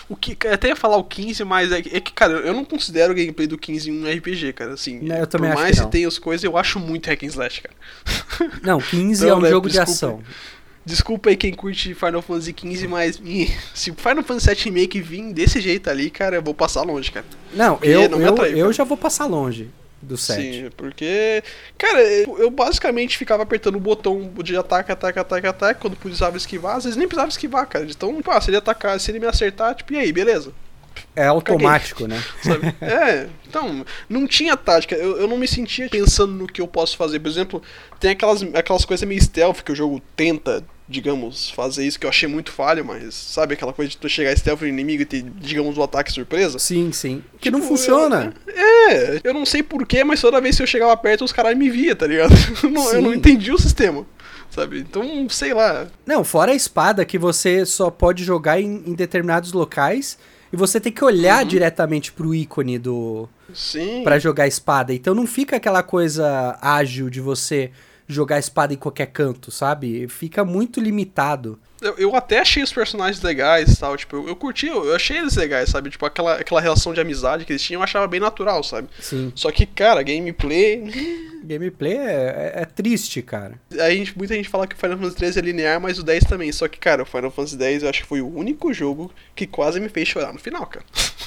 O 0.08 0.16
que, 0.16 0.36
até 0.48 0.68
ia 0.68 0.76
falar 0.76 0.96
o 0.96 1.04
15, 1.04 1.44
mas 1.44 1.70
é, 1.70 1.78
é, 1.78 2.00
que, 2.00 2.12
cara, 2.12 2.32
eu 2.34 2.52
não 2.52 2.64
considero 2.64 3.12
o 3.12 3.16
gameplay 3.16 3.46
do 3.46 3.56
15 3.56 3.92
um 3.92 4.10
RPG, 4.12 4.52
cara. 4.54 4.74
Assim, 4.74 4.98
não, 5.00 5.16
eu 5.16 5.26
também 5.26 5.52
por 5.52 5.60
mais 5.60 5.78
que, 5.78 5.84
que 5.84 5.92
tem 5.92 6.04
as 6.04 6.18
coisas, 6.18 6.42
eu 6.42 6.58
acho 6.58 6.80
muito 6.80 7.06
hack 7.06 7.22
and 7.22 7.26
slash, 7.26 7.62
cara. 7.62 7.76
Não, 8.60 8.80
15 8.80 9.24
então, 9.24 9.36
é 9.36 9.38
um 9.38 9.42
né, 9.42 9.50
jogo 9.50 9.68
desculpa. 9.68 9.86
de 9.86 9.92
ação. 9.92 10.22
Desculpa 10.84 11.30
aí 11.30 11.36
quem 11.36 11.54
curte 11.54 11.94
Final 11.94 12.22
Fantasy 12.22 12.54
XV, 12.58 12.88
mas 12.88 13.22
se 13.74 13.92
Final 13.92 14.24
Fantasy 14.24 14.48
VII 14.48 14.64
Remake 14.64 15.00
vir 15.00 15.32
desse 15.32 15.60
jeito 15.60 15.88
ali, 15.88 16.10
cara, 16.10 16.36
eu 16.36 16.42
vou 16.42 16.54
passar 16.54 16.82
longe, 16.82 17.10
cara. 17.12 17.24
Não, 17.54 17.78
eu, 17.82 18.08
não 18.08 18.20
eu, 18.20 18.46
eu 18.46 18.72
já 18.72 18.82
vou 18.82 18.96
passar 18.96 19.26
longe 19.26 19.70
do 20.02 20.16
7. 20.16 20.42
Sim, 20.42 20.70
porque, 20.76 21.42
cara, 21.78 22.02
eu 22.02 22.50
basicamente 22.50 23.16
ficava 23.16 23.44
apertando 23.44 23.76
o 23.76 23.80
botão 23.80 24.32
de 24.42 24.56
ataque, 24.56 24.90
ataque, 24.90 25.18
ataque, 25.18 25.46
ataque, 25.46 25.80
quando 25.80 25.96
precisava 25.96 26.36
esquivar, 26.36 26.76
às 26.76 26.84
vezes 26.84 26.96
nem 26.96 27.06
precisava 27.06 27.30
esquivar, 27.30 27.66
cara. 27.66 27.86
Então, 27.88 28.20
pá, 28.20 28.40
se 28.40 28.50
ele 28.50 28.56
atacar, 28.56 28.98
se 28.98 29.10
ele 29.10 29.20
me 29.20 29.26
acertar, 29.26 29.74
tipo, 29.76 29.92
e 29.92 29.98
aí, 29.98 30.12
beleza? 30.12 30.52
É 31.14 31.26
automático, 31.26 32.02
Caguei, 32.02 32.16
né? 32.16 32.24
Sabe? 32.42 32.74
é, 32.80 33.28
então, 33.46 33.84
não 34.08 34.26
tinha 34.26 34.56
tática. 34.56 34.94
Eu, 34.94 35.18
eu 35.18 35.28
não 35.28 35.36
me 35.36 35.46
sentia 35.46 35.88
pensando 35.88 36.32
no 36.32 36.46
que 36.46 36.60
eu 36.60 36.66
posso 36.66 36.96
fazer. 36.96 37.20
Por 37.20 37.28
exemplo, 37.28 37.62
tem 38.00 38.10
aquelas, 38.10 38.42
aquelas 38.54 38.84
coisas 38.84 39.06
meio 39.06 39.20
stealth 39.22 39.62
que 39.62 39.72
o 39.72 39.76
jogo 39.76 40.00
tenta 40.16 40.64
digamos, 40.88 41.50
fazer 41.50 41.86
isso 41.86 41.98
que 41.98 42.04
eu 42.04 42.10
achei 42.10 42.28
muito 42.28 42.52
falho, 42.52 42.84
mas 42.84 43.14
sabe 43.14 43.54
aquela 43.54 43.72
coisa 43.72 43.90
de 43.90 43.96
tu 43.96 44.08
chegar 44.08 44.36
stealth 44.36 44.60
no 44.60 44.68
inimigo 44.68 45.02
e 45.02 45.06
ter, 45.06 45.22
digamos, 45.22 45.78
um 45.78 45.82
ataque 45.82 46.12
surpresa? 46.12 46.58
Sim, 46.58 46.92
sim. 46.92 47.24
Que 47.40 47.50
tipo, 47.50 47.58
não 47.58 47.66
funciona. 47.66 48.34
Eu, 48.46 48.54
é, 48.54 49.20
eu 49.24 49.34
não 49.34 49.46
sei 49.46 49.62
porquê, 49.62 50.04
mas 50.04 50.20
toda 50.20 50.40
vez 50.40 50.56
que 50.56 50.62
eu 50.62 50.66
chegava 50.66 50.94
perto, 50.96 51.24
os 51.24 51.32
caras 51.32 51.56
me 51.56 51.70
via, 51.70 51.96
tá 51.96 52.06
ligado? 52.06 52.34
não, 52.70 52.92
eu 52.92 53.00
não 53.00 53.14
entendi 53.14 53.50
o 53.50 53.58
sistema. 53.58 54.06
Sabe? 54.50 54.80
Então, 54.80 55.26
sei 55.30 55.54
lá. 55.54 55.86
Não, 56.04 56.22
fora 56.22 56.52
a 56.52 56.54
espada 56.54 57.06
que 57.06 57.16
você 57.16 57.64
só 57.64 57.90
pode 57.90 58.22
jogar 58.22 58.60
em, 58.60 58.82
em 58.86 58.92
determinados 58.92 59.52
locais 59.52 60.18
e 60.52 60.56
você 60.56 60.78
tem 60.78 60.92
que 60.92 61.04
olhar 61.04 61.42
uhum. 61.42 61.48
diretamente 61.48 62.12
pro 62.12 62.34
ícone 62.34 62.78
do. 62.78 63.28
Sim. 63.54 64.02
Pra 64.04 64.18
jogar 64.18 64.44
a 64.44 64.48
espada. 64.48 64.92
Então 64.92 65.14
não 65.14 65.26
fica 65.26 65.56
aquela 65.56 65.82
coisa 65.82 66.58
ágil 66.60 67.08
de 67.08 67.20
você 67.20 67.70
jogar 68.06 68.38
espada 68.38 68.74
em 68.74 68.76
qualquer 68.76 69.06
canto, 69.06 69.50
sabe? 69.50 70.06
Fica 70.08 70.44
muito 70.44 70.80
limitado. 70.80 71.58
Eu, 71.82 71.94
eu 71.98 72.16
até 72.16 72.38
achei 72.38 72.62
os 72.62 72.72
personagens 72.72 73.22
legais 73.22 73.76
tal, 73.78 73.96
tipo, 73.96 74.16
eu, 74.16 74.28
eu 74.28 74.36
curti, 74.36 74.66
eu, 74.66 74.84
eu, 74.86 74.94
achei 74.94 75.18
eles 75.18 75.36
legais, 75.36 75.68
sabe? 75.68 75.90
Tipo, 75.90 76.06
aquela, 76.06 76.36
aquela 76.36 76.60
relação 76.60 76.94
de 76.94 77.00
amizade 77.00 77.44
que 77.44 77.52
eles 77.52 77.62
tinham, 77.62 77.80
eu 77.80 77.84
achava 77.84 78.06
bem 78.06 78.20
natural, 78.20 78.62
sabe? 78.62 78.88
Sim. 79.00 79.32
Só 79.34 79.50
que, 79.50 79.66
cara, 79.66 80.02
gameplay. 80.02 80.90
gameplay 81.44 81.96
é, 81.96 82.52
é, 82.56 82.62
é, 82.62 82.64
triste, 82.64 83.20
cara. 83.20 83.54
Aí 83.80 84.08
muita 84.16 84.34
gente 84.34 84.48
fala 84.48 84.66
que 84.66 84.74
o 84.74 84.78
Final 84.78 84.96
Fantasy 84.96 85.16
13 85.16 85.38
é 85.38 85.42
linear, 85.42 85.80
mas 85.80 85.98
o 85.98 86.02
10 86.02 86.24
também. 86.24 86.52
Só 86.52 86.68
que, 86.68 86.78
cara, 86.78 87.02
o 87.02 87.06
Final 87.06 87.30
Fantasy 87.30 87.56
10 87.56 87.82
eu 87.82 87.88
acho 87.88 88.02
que 88.02 88.08
foi 88.08 88.20
o 88.20 88.34
único 88.34 88.72
jogo 88.72 89.10
que 89.34 89.46
quase 89.46 89.80
me 89.80 89.88
fez 89.88 90.06
chorar 90.08 90.32
no 90.32 90.38
final, 90.38 90.66
cara. 90.66 90.84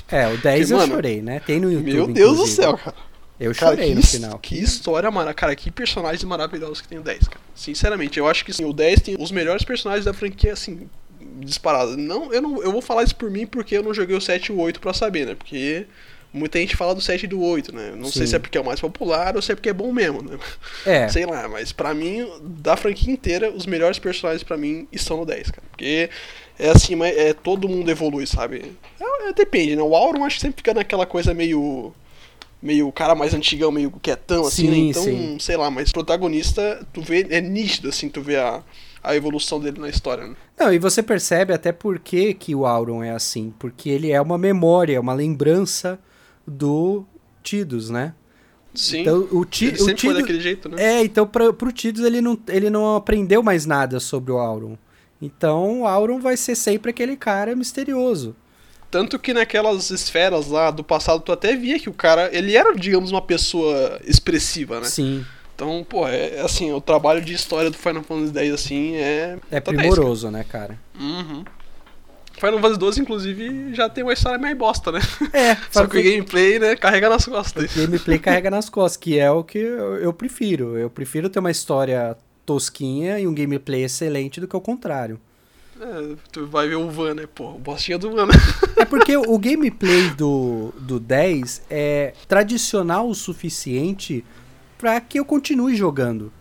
É, 0.10 0.28
o 0.28 0.38
10 0.38 0.42
Porque, 0.42 0.74
eu 0.74 0.78
mano, 0.78 0.94
chorei, 0.94 1.22
né? 1.22 1.42
Tem 1.46 1.60
no 1.60 1.72
YouTube. 1.72 1.94
Meu 1.94 2.08
Deus 2.08 2.34
inclusive. 2.34 2.58
do 2.58 2.62
céu, 2.62 2.78
cara. 2.78 2.96
Eu 3.40 3.54
chorei 3.54 3.90
cara, 3.90 3.96
no 3.96 4.06
final. 4.06 4.40
Que 4.40 4.58
história, 4.58 5.12
mano. 5.12 5.34
Cara, 5.34 5.56
que 5.56 5.70
personagens 5.70 6.24
maravilhosos 6.24 6.82
que 6.82 6.88
tem 6.88 6.98
o 6.98 7.02
10, 7.02 7.28
cara. 7.28 7.42
Sinceramente, 7.54 8.18
eu 8.18 8.28
acho 8.28 8.46
que 8.46 8.54
sim, 8.54 8.66
o 8.66 8.72
10 8.72 9.02
tem 9.02 9.16
os 9.20 9.32
melhores 9.32 9.64
personagens 9.64 10.06
da 10.06 10.14
franquia, 10.14 10.54
assim, 10.54 10.90
disparado. 11.40 11.98
Não, 11.98 12.34
eu 12.34 12.42
não 12.42 12.64
eu 12.64 12.72
vou 12.72 12.82
falar 12.82 13.04
isso 13.04 13.16
por 13.16 13.30
mim 13.30 13.46
porque 13.46 13.78
eu 13.78 13.84
não 13.84 13.94
joguei 13.94 14.16
o 14.16 14.22
7 14.22 14.48
e 14.48 14.52
o 14.52 14.60
8 14.60 14.80
pra 14.80 14.94
saber, 14.94 15.26
né? 15.26 15.36
Porque 15.36 15.86
muita 16.32 16.60
gente 16.60 16.76
fala 16.76 16.94
do 16.94 17.02
7 17.02 17.24
e 17.24 17.28
do 17.28 17.42
8, 17.42 17.74
né? 17.74 17.94
Não 17.96 18.06
sim. 18.06 18.20
sei 18.20 18.28
se 18.28 18.36
é 18.36 18.40
porque 18.40 18.58
é 18.58 18.62
o 18.62 18.66
mais 18.66 18.80
popular 18.80 19.36
ou 19.36 19.42
se 19.42 19.52
é 19.52 19.56
porque 19.56 19.70
é 19.70 19.74
bom 19.74 19.92
mesmo, 19.92 20.22
né? 20.22 20.38
É. 20.86 21.08
Sei 21.10 21.26
lá, 21.26 21.48
mas 21.48 21.72
pra 21.72 21.94
mim, 21.94 22.28
da 22.42 22.76
franquia 22.76 23.12
inteira, 23.12 23.52
os 23.52 23.66
melhores 23.66 24.00
personagens 24.00 24.44
pra 24.44 24.58
mim 24.58 24.88
estão 24.92 25.18
no 25.18 25.26
10, 25.26 25.52
cara. 25.52 25.64
Porque 25.72 26.10
é 26.60 26.70
assim, 26.70 27.02
é, 27.04 27.34
todo 27.34 27.70
mundo 27.70 27.90
evolui, 27.90 28.26
sabe? 28.28 28.76
É, 29.00 29.30
é, 29.30 29.34
depende, 29.34 29.76
né? 29.76 29.82
O 29.82 29.96
Auron 29.96 30.24
acho 30.24 30.36
que 30.36 30.42
sempre 30.42 30.58
fica 30.58 30.74
naquela 30.74 31.06
coisa 31.06 31.34
meio 31.34 31.94
meio 32.66 32.92
cara 32.92 33.14
mais 33.14 33.36
antigão, 33.36 33.72
meio 33.72 33.92
quietão, 33.92 34.48
assim, 34.48 34.68
né? 34.68 34.78
Então, 34.78 35.04
sim. 35.04 35.38
sei 35.40 35.56
lá, 35.56 35.70
mas 35.70 35.92
protagonista, 35.92 36.84
tu 36.92 37.00
vê, 37.00 37.28
é 37.30 37.40
nítido, 37.40 37.90
assim, 37.90 38.10
tu 38.10 38.24
vê 38.24 38.38
a, 38.38 38.64
a 39.04 39.16
evolução 39.16 39.60
dele 39.60 39.80
na 39.80 39.88
história, 39.88 40.26
né? 40.26 40.36
Não, 40.58 40.74
e 40.74 40.80
você 40.80 41.04
percebe 41.04 41.54
até 41.54 41.72
por 41.72 42.00
que, 42.00 42.34
que 42.34 42.56
o 42.56 42.66
Auron 42.66 43.04
é 43.04 43.12
assim, 43.12 43.54
porque 43.60 43.88
ele 43.88 44.12
é 44.12 44.20
uma 44.20 44.36
memória, 44.36 45.00
uma 45.00 45.14
lembrança 45.14 46.00
do 46.46 47.06
Tidus, 47.44 47.92
né? 47.92 48.16
Sim. 48.74 49.02
Então, 49.02 49.28
o 49.32 49.46
Ti, 49.46 49.66
ele 49.66 49.78
sempre 49.78 49.92
o 49.92 49.96
Tidus, 49.96 50.14
foi 50.14 50.22
daquele 50.22 50.42
jeito, 50.42 50.68
né? 50.68 50.84
É, 50.84 51.04
então 51.04 51.28
pra, 51.28 51.54
pro 51.54 51.72
Tidus 51.72 52.04
ele 52.04 52.20
não, 52.20 52.38
ele 52.48 52.72
não 52.72 52.96
aprendeu 52.96 53.44
mais 53.44 53.68
nada 53.68 54.00
sobre 54.00 54.32
o 54.32 54.40
Auron. 54.40 54.76
Então 55.22 55.82
o 55.82 55.88
Auron 55.88 56.20
vai 56.20 56.36
ser 56.36 56.56
sempre 56.56 56.90
aquele 56.90 57.16
cara 57.16 57.56
misterioso. 57.56 58.36
Tanto 58.96 59.20
que 59.20 59.34
naquelas 59.34 59.90
esferas 59.90 60.48
lá 60.48 60.72
do 60.72 60.82
passado, 60.82 61.20
tu 61.20 61.34
até 61.34 61.54
via 61.54 61.78
que 61.78 61.90
o 61.90 61.94
cara, 61.94 62.30
ele 62.32 62.56
era, 62.56 62.74
digamos, 62.74 63.12
uma 63.12 63.22
pessoa 63.22 64.00
expressiva, 64.06 64.80
né? 64.80 64.86
Sim. 64.86 65.26
Então, 65.54 65.86
pô, 65.88 66.08
é, 66.08 66.36
é 66.36 66.42
assim, 66.42 66.72
o 66.72 66.80
trabalho 66.80 67.20
de 67.20 67.34
história 67.34 67.70
do 67.70 67.76
Final 67.76 68.04
Fantasy 68.04 68.40
X, 68.40 68.54
assim, 68.54 68.96
é... 68.96 69.38
É 69.52 69.60
primoroso, 69.60 70.32
10, 70.32 70.34
né, 70.34 70.46
cara? 70.50 70.80
Uhum. 70.98 71.44
Final 72.36 72.62
Fantasy 72.62 72.80
12, 72.80 73.02
inclusive, 73.02 73.74
já 73.74 73.90
tem 73.90 74.02
uma 74.02 74.14
história 74.14 74.40
meio 74.40 74.56
bosta, 74.56 74.94
né? 74.94 75.02
É. 75.34 75.58
Só 75.70 75.86
que 75.88 75.98
o 75.98 76.02
gameplay, 76.02 76.58
né, 76.58 76.78
carrega 76.78 77.10
nas 77.10 77.26
costas. 77.26 77.76
O 77.76 77.82
gameplay 77.82 78.18
carrega 78.18 78.50
nas 78.50 78.70
costas, 78.70 78.96
que 78.96 79.20
é 79.20 79.30
o 79.30 79.44
que 79.44 79.58
eu, 79.58 79.98
eu 79.98 80.14
prefiro. 80.14 80.78
Eu 80.78 80.90
prefiro 80.90 81.30
ter 81.30 81.40
uma 81.40 81.52
história 81.52 82.16
tosquinha 82.46 83.20
e 83.20 83.28
um 83.28 83.36
gameplay 83.36 83.84
excelente 83.84 84.40
do 84.40 84.48
que 84.48 84.56
o 84.56 84.62
contrário. 84.62 85.20
É, 85.80 86.16
tu 86.32 86.46
vai 86.48 86.68
ver 86.68 86.76
o 86.76 86.90
Van, 86.90 87.14
né? 87.14 87.28
Pô, 87.34 87.52
o 87.52 87.60
bostinha 87.60 87.98
do 87.98 88.12
Van. 88.12 88.28
é 88.78 88.86
porque 88.86 89.16
o 89.18 89.38
gameplay 89.38 90.10
do, 90.12 90.74
do 90.80 91.00
10 91.00 91.64
é 91.70 92.14
tradicional 92.28 93.10
o 93.10 93.16
suficiente 93.16 94.24
para 94.78 95.00
que 95.02 95.20
eu 95.20 95.26
continue 95.26 95.76
jogando, 95.76 96.32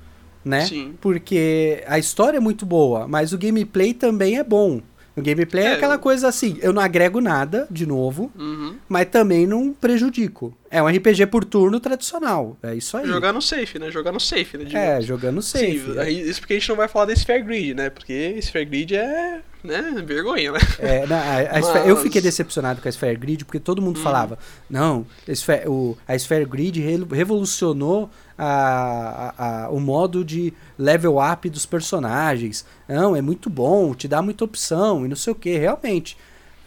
né? 0.45 0.66
Sim. 0.66 0.95
Porque 1.01 1.82
a 1.87 1.99
história 1.99 2.37
é 2.37 2.41
muito 2.41 2.64
boa, 2.64 3.09
mas 3.09 3.32
o 3.32 3.39
gameplay 3.39 3.93
também 3.93 4.39
é 4.39 4.45
bom. 4.45 4.80
O 5.17 5.23
gameplay 5.23 5.65
é, 5.65 5.69
é 5.69 5.73
aquela 5.75 5.97
coisa 5.97 6.27
assim, 6.27 6.59
eu 6.61 6.73
não 6.73 6.83
agrego 6.83 7.21
nada, 7.21 7.67
de 7.71 7.87
novo, 7.87 8.33
uhum. 8.37 8.77
mas 8.89 9.07
também 9.07 9.47
não 9.47 9.73
prejudico. 9.73 10.57
É 10.71 10.83
um 10.83 10.89
RPG 10.89 11.27
por 11.27 11.45
turno 11.45 11.79
tradicional, 11.79 12.57
é 12.62 12.75
isso 12.75 12.97
aí. 12.97 13.07
Jogar 13.07 13.33
no 13.33 13.41
safe, 13.41 13.79
né? 13.79 13.91
Jogar 13.93 14.11
no 14.11 14.19
safe, 14.19 14.59
né? 14.59 14.69
É, 14.73 15.01
jogando 15.01 15.41
safe. 15.41 15.79
Sim, 15.79 15.99
é. 15.99 16.11
isso 16.11 16.41
porque 16.41 16.55
a 16.55 16.59
gente 16.59 16.69
não 16.69 16.77
vai 16.77 16.89
falar 16.89 17.07
desse 17.07 17.25
Fair 17.25 17.45
Grid, 17.45 17.75
né? 17.75 17.91
Porque 17.91 18.37
Sphere 18.41 18.65
Grid 18.65 18.97
é, 18.97 19.41
né, 19.65 20.03
vergonha, 20.05 20.53
né? 20.53 20.59
É, 20.79 21.07
não, 21.07 21.17
a, 21.17 21.59
a 21.59 21.61
Mas... 21.61 21.89
eu 21.89 21.97
fiquei 21.97 22.21
decepcionado 22.21 22.83
com 22.83 22.87
a 22.87 22.93
Sphere 22.93 23.17
Grid 23.17 23.45
porque 23.47 23.59
todo 23.59 23.81
mundo 23.81 23.99
hum. 23.99 24.03
falava, 24.03 24.39
não, 24.69 25.07
a 25.27 25.69
o, 25.69 25.97
a 26.07 26.15
Sphere 26.15 26.45
Grid 26.45 26.81
revolucionou 27.11 28.11
a, 28.37 29.33
a, 29.37 29.65
a, 29.65 29.71
o 29.71 29.81
modo 29.81 30.23
de 30.23 30.53
level 30.79 31.17
up 31.19 31.49
dos 31.49 31.65
personagens. 31.65 32.67
Não, 32.87 33.17
é 33.17 33.23
muito 33.23 33.49
bom, 33.49 33.95
te 33.95 34.07
dá 34.07 34.21
muita 34.21 34.45
opção 34.45 35.07
e 35.07 35.09
não 35.09 35.17
sei 35.17 35.33
o 35.33 35.37
que, 35.37 35.57
realmente. 35.57 36.17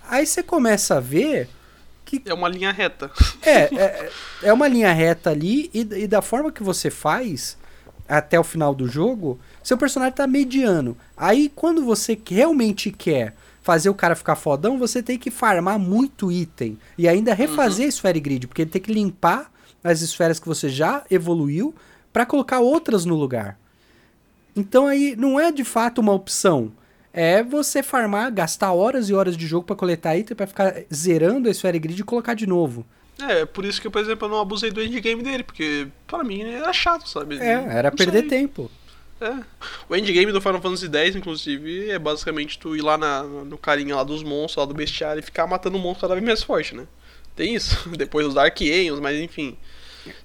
Aí 0.09 0.25
você 0.25 0.41
começa 0.41 0.97
a 0.97 0.99
ver 0.99 1.47
que. 2.03 2.21
É 2.25 2.33
uma 2.33 2.49
linha 2.49 2.71
reta. 2.71 3.11
É, 3.43 3.75
é, 3.75 4.09
é 4.43 4.53
uma 4.53 4.67
linha 4.67 4.91
reta 4.91 5.29
ali 5.29 5.69
e, 5.73 5.81
e 5.81 6.07
da 6.07 6.21
forma 6.21 6.51
que 6.51 6.63
você 6.63 6.89
faz 6.89 7.57
até 8.07 8.39
o 8.39 8.43
final 8.43 8.73
do 8.73 8.87
jogo, 8.87 9.39
seu 9.67 9.77
personagem 9.77 10.13
tá 10.13 10.25
mediano. 10.25 10.95
Aí 11.17 11.51
quando 11.53 11.83
você 11.83 12.17
realmente 12.25 12.89
quer 12.89 13.35
fazer 13.61 13.89
o 13.89 13.93
cara 13.93 14.15
ficar 14.15 14.37
fodão, 14.37 14.79
você 14.79 15.03
tem 15.03 15.19
que 15.19 15.29
farmar 15.29 15.77
muito 15.77 16.31
item 16.31 16.77
e 16.97 17.05
ainda 17.05 17.33
refazer 17.33 17.83
uhum. 17.83 17.91
Sphere 17.91 18.19
Grid, 18.21 18.47
porque 18.47 18.61
ele 18.61 18.71
tem 18.71 18.81
que 18.81 18.93
limpar 18.93 19.51
as 19.83 19.99
esferas 19.99 20.39
que 20.39 20.47
você 20.47 20.69
já 20.69 21.03
evoluiu 21.11 21.75
para 22.13 22.25
colocar 22.25 22.61
outras 22.61 23.03
no 23.03 23.13
lugar. 23.13 23.59
Então 24.55 24.87
aí 24.87 25.17
não 25.17 25.37
é 25.37 25.51
de 25.51 25.65
fato 25.65 25.99
uma 25.99 26.13
opção. 26.13 26.71
É 27.11 27.43
você 27.43 27.83
farmar, 27.83 28.31
gastar 28.31 28.71
horas 28.71 29.09
e 29.09 29.13
horas 29.13 29.35
de 29.35 29.45
jogo 29.45 29.65
para 29.65 29.75
coletar 29.75 30.15
item 30.15 30.37
para 30.37 30.47
ficar 30.47 30.75
zerando 30.93 31.49
a 31.49 31.51
esfera 31.51 31.77
grid 31.77 31.99
e 31.99 32.05
colocar 32.05 32.35
de 32.35 32.47
novo. 32.47 32.85
É, 33.21 33.45
por 33.45 33.65
isso 33.65 33.81
que, 33.81 33.89
por 33.89 33.99
exemplo, 33.99 34.27
eu 34.27 34.31
não 34.31 34.39
abusei 34.39 34.71
do 34.71 34.81
endgame 34.81 35.21
dele, 35.21 35.43
porque 35.43 35.89
para 36.07 36.23
mim 36.23 36.43
era 36.43 36.71
chato, 36.71 37.09
sabe? 37.09 37.37
É, 37.37 37.51
era 37.51 37.89
não 37.89 37.97
perder 37.97 38.21
sei. 38.21 38.29
tempo. 38.29 38.71
É. 39.19 39.43
O 39.89 39.95
endgame 39.95 40.31
do 40.31 40.39
Final 40.39 40.61
Fantasy 40.61 40.87
X, 40.87 41.15
inclusive, 41.15 41.89
é 41.89 41.97
basicamente 41.97 42.59
tu 42.59 42.75
ir 42.75 42.81
lá 42.81 42.97
na, 42.97 43.23
no 43.23 43.57
carinha 43.57 43.95
lá 43.95 44.03
dos 44.03 44.23
monstros, 44.23 44.57
lá 44.57 44.65
do 44.65 44.73
bestiário, 44.73 45.19
e 45.19 45.23
ficar 45.23 45.47
matando 45.47 45.77
um 45.77 45.81
monstro 45.81 46.01
cada 46.01 46.13
vez 46.13 46.25
mais 46.25 46.43
forte, 46.43 46.75
né? 46.75 46.85
Tem 47.35 47.55
isso. 47.55 47.89
Depois 47.97 48.27
os 48.27 48.33
Dark 48.33 48.59
Aeons, 48.61 48.99
mas 48.99 49.19
enfim. 49.19 49.57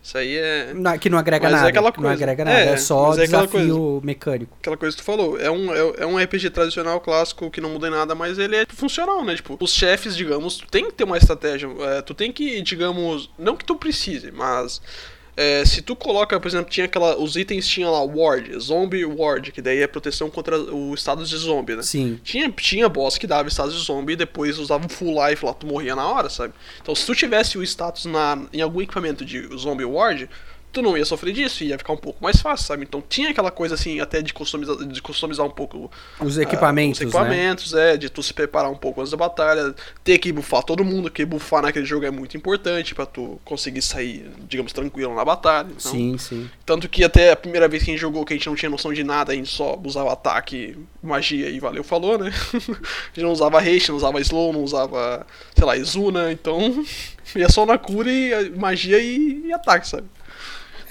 Isso 0.03 0.16
aí 0.16 0.36
é. 0.36 0.72
Não, 0.74 0.97
que 0.97 1.11
não 1.11 1.18
agrega 1.18 1.45
mas 1.45 1.53
é 1.53 1.57
nada. 1.57 1.68
É 1.68 1.70
aquela 1.70 1.93
coisa. 1.93 2.09
Não 2.09 2.14
agrega 2.14 2.45
nada, 2.45 2.61
é, 2.61 2.68
é 2.68 2.76
só 2.76 3.14
é 3.14 3.24
desafio 3.24 3.49
coisa, 3.49 4.07
mecânico. 4.07 4.57
Aquela 4.61 4.76
coisa 4.76 4.97
que 4.97 5.03
tu 5.03 5.05
falou. 5.05 5.40
É 5.40 5.51
um, 5.51 5.74
é, 5.74 6.03
é, 6.03 6.07
um 6.07 6.18
RPG 6.18 6.51
tradicional, 6.51 7.01
clássico, 7.01 7.51
que 7.51 7.61
não 7.61 7.70
muda 7.70 7.88
em 7.88 7.90
nada, 7.90 8.14
mas 8.14 8.38
ele 8.38 8.57
é 8.57 8.66
funcional, 8.68 9.24
né? 9.24 9.34
Tipo, 9.34 9.57
os 9.61 9.72
chefes, 9.74 10.16
digamos, 10.16 10.59
tu 10.59 10.68
tem 10.68 10.84
que 10.86 10.93
ter 10.93 11.05
uma 11.05 11.18
estratégia. 11.18 11.68
É, 11.80 12.03
tu 12.03 12.14
tem 12.14 12.30
que, 12.30 12.62
digamos. 12.62 13.30
Não 13.38 13.57
que 13.57 13.64
tu 13.64 13.74
precise, 13.74 14.30
mas 14.30 14.80
é, 15.35 15.64
se 15.64 15.80
tu 15.80 15.97
coloca, 15.97 16.39
por 16.39 16.47
exemplo, 16.47 16.70
tinha 16.70 16.85
aquela. 16.85 17.16
Os 17.16 17.37
itens 17.37 17.66
tinham 17.66 17.91
lá 17.91 18.03
Ward, 18.03 18.59
Zombie 18.59 19.05
Ward, 19.05 19.51
que 19.51 19.62
daí 19.62 19.80
é 19.80 19.87
proteção 19.87 20.28
contra 20.28 20.59
o 20.59 20.93
estado 20.95 21.24
de 21.24 21.37
zombie, 21.37 21.74
né? 21.74 21.83
Sim. 21.83 22.20
Tinha, 22.22 22.51
tinha 22.51 22.89
boss 22.89 23.16
que 23.16 23.26
dava 23.26 23.49
estado 23.49 23.72
de 23.72 23.78
zombie 23.78 24.12
e 24.12 24.16
depois 24.16 24.59
usava 24.59 24.89
full 24.91 25.26
life 25.26 25.45
lá, 25.45 25.55
tu 25.55 25.66
morria 25.66 25.97
na 25.97 26.07
hora, 26.07 26.28
sabe? 26.28 26.53
Então 26.83 26.95
se 26.95 27.07
tu 27.07 27.14
tivesse 27.14 27.57
o 27.57 27.62
status 27.62 28.05
na, 28.05 28.47
em 28.53 28.61
algum 28.61 28.83
equipamento 28.83 29.24
de 29.24 29.49
Zombie 29.57 29.87
Ward, 29.87 30.28
tu 30.73 30.81
não 30.81 30.97
ia 30.97 31.05
sofrer 31.05 31.33
disso, 31.33 31.62
ia 31.62 31.77
ficar 31.77 31.93
um 31.93 31.99
pouco 31.99 32.23
mais 32.23 32.41
fácil, 32.41 32.66
sabe? 32.66 32.85
Então 32.85 33.03
tinha 33.07 33.31
aquela 33.31 33.51
coisa 33.51 33.75
assim, 33.75 34.01
até 34.01 34.23
de 34.23 34.33
customizar, 34.33 34.77
de 34.77 35.03
customizar 35.03 35.45
um 35.45 35.51
pouco 35.51 35.91
os 36.18 36.39
equipamentos, 36.39 37.01
uh, 37.01 37.05
os 37.05 37.09
equipamentos, 37.09 37.73
né? 37.73 37.95
é, 37.95 37.97
de 37.97 38.09
tu 38.09 38.23
se 38.23 38.33
preparar 38.33 38.70
um 38.70 38.77
pouco 38.77 39.01
antes 39.01 39.11
da 39.11 39.16
batalha, 39.16 39.75
ter 40.03 40.18
que 40.18 40.33
buffar 40.33 40.62
todo 40.62 40.83
mundo, 40.85 41.11
que 41.11 41.25
buffar 41.25 41.62
naquele 41.62 41.85
jogo 41.85 42.07
é 42.07 42.11
muito 42.11 42.37
importante 42.37 42.95
para 42.95 43.05
tu 43.05 43.39
conseguir 43.45 43.83
sair, 43.83 44.31
digamos, 44.49 44.73
tranquilo 44.73 45.14
na 45.14 45.25
batalha. 45.25 45.68
Então, 45.68 45.93
sim, 45.93 46.16
sim. 46.16 46.51
Tanto 46.64 46.89
que 46.89 47.05
até 47.05 47.33
a 47.33 47.37
primeira 47.37 47.68
vez 47.68 47.83
que 47.83 47.91
a 47.91 47.93
gente 47.93 48.01
jogou, 48.01 48.25
que 48.25 48.33
a 48.33 48.37
gente 48.37 48.47
não 48.47 48.55
tinha 48.55 48.70
noção 48.70 48.93
de 48.93 49.05
nada, 49.05 49.33
a 49.33 49.35
gente 49.35 49.51
só 49.51 49.79
usava 49.85 50.12
ataque, 50.12 50.79
magia 51.03 51.51
e 51.51 51.61
valeu, 51.61 51.85
falou, 51.85 52.16
né? 52.16 52.33
a 52.55 52.59
gente 52.59 53.23
não 53.23 53.33
usava 53.33 53.61
haste, 53.61 53.91
não 53.91 53.97
usava 53.97 54.20
slow, 54.20 54.53
não 54.53 54.62
usava, 54.62 55.27
sei 55.55 55.66
lá, 55.66 55.77
Izuna, 55.77 56.33
então 56.33 56.85
ia 57.37 57.49
só 57.49 57.66
na 57.66 57.77
cura 57.77 58.11
e 58.11 58.51
magia 58.51 58.99
e, 58.99 59.43
e 59.47 59.53
ataque, 59.53 59.87
sabe? 59.87 60.05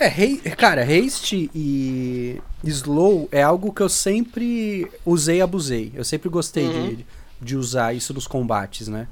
É, 0.01 0.49
cara, 0.55 0.81
haste 0.81 1.51
e 1.53 2.41
slow 2.63 3.29
é 3.31 3.43
algo 3.43 3.71
que 3.71 3.81
eu 3.81 3.89
sempre 3.89 4.91
usei 5.05 5.37
e 5.37 5.41
abusei. 5.41 5.91
Eu 5.93 6.03
sempre 6.03 6.27
gostei 6.27 6.65
uhum. 6.65 6.95
de, 6.95 7.05
de 7.39 7.55
usar 7.55 7.93
isso 7.93 8.11
nos 8.11 8.25
combates, 8.25 8.87
né? 8.87 9.07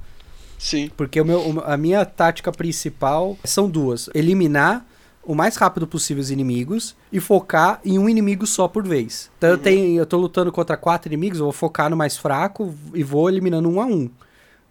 Sim. 0.57 0.89
Porque 0.97 1.21
o 1.21 1.25
meu, 1.25 1.63
a 1.63 1.77
minha 1.77 2.03
tática 2.05 2.51
principal 2.51 3.37
são 3.43 3.69
duas: 3.69 4.09
eliminar 4.15 4.85
o 5.23 5.35
mais 5.35 5.55
rápido 5.57 5.85
possível 5.85 6.21
os 6.21 6.31
inimigos 6.31 6.95
e 7.11 7.19
focar 7.19 7.79
em 7.85 7.99
um 7.99 8.09
inimigo 8.09 8.47
só 8.47 8.67
por 8.67 8.83
vez. 8.87 9.29
Então 9.37 9.51
uhum. 9.51 9.55
eu, 9.55 9.61
tenho, 9.61 9.99
eu 9.99 10.05
tô 10.07 10.17
lutando 10.17 10.51
contra 10.51 10.75
quatro 10.75 11.07
inimigos, 11.07 11.37
eu 11.37 11.45
vou 11.45 11.53
focar 11.53 11.89
no 11.89 11.95
mais 11.95 12.17
fraco 12.17 12.73
e 12.95 13.03
vou 13.03 13.29
eliminando 13.29 13.69
um 13.69 13.79
a 13.79 13.85
um, 13.85 14.09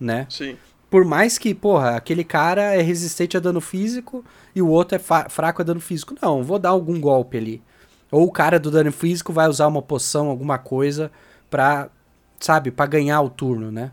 né? 0.00 0.26
Sim. 0.28 0.56
Por 0.90 1.04
mais 1.04 1.36
que, 1.36 1.54
porra, 1.54 1.96
aquele 1.96 2.24
cara 2.24 2.74
é 2.74 2.80
resistente 2.80 3.36
a 3.36 3.40
dano 3.40 3.60
físico 3.60 4.24
e 4.54 4.62
o 4.62 4.68
outro 4.68 4.96
é 4.96 5.28
fraco 5.28 5.60
a 5.60 5.64
dano 5.64 5.80
físico. 5.80 6.14
Não, 6.20 6.42
vou 6.42 6.58
dar 6.58 6.70
algum 6.70 6.98
golpe 6.98 7.36
ali. 7.36 7.62
Ou 8.10 8.26
o 8.26 8.32
cara 8.32 8.58
do 8.58 8.70
dano 8.70 8.90
físico 8.90 9.32
vai 9.32 9.48
usar 9.48 9.66
uma 9.66 9.82
poção, 9.82 10.28
alguma 10.28 10.56
coisa, 10.56 11.10
pra, 11.50 11.90
sabe, 12.40 12.70
pra 12.70 12.86
ganhar 12.86 13.20
o 13.20 13.28
turno, 13.28 13.70
né? 13.70 13.92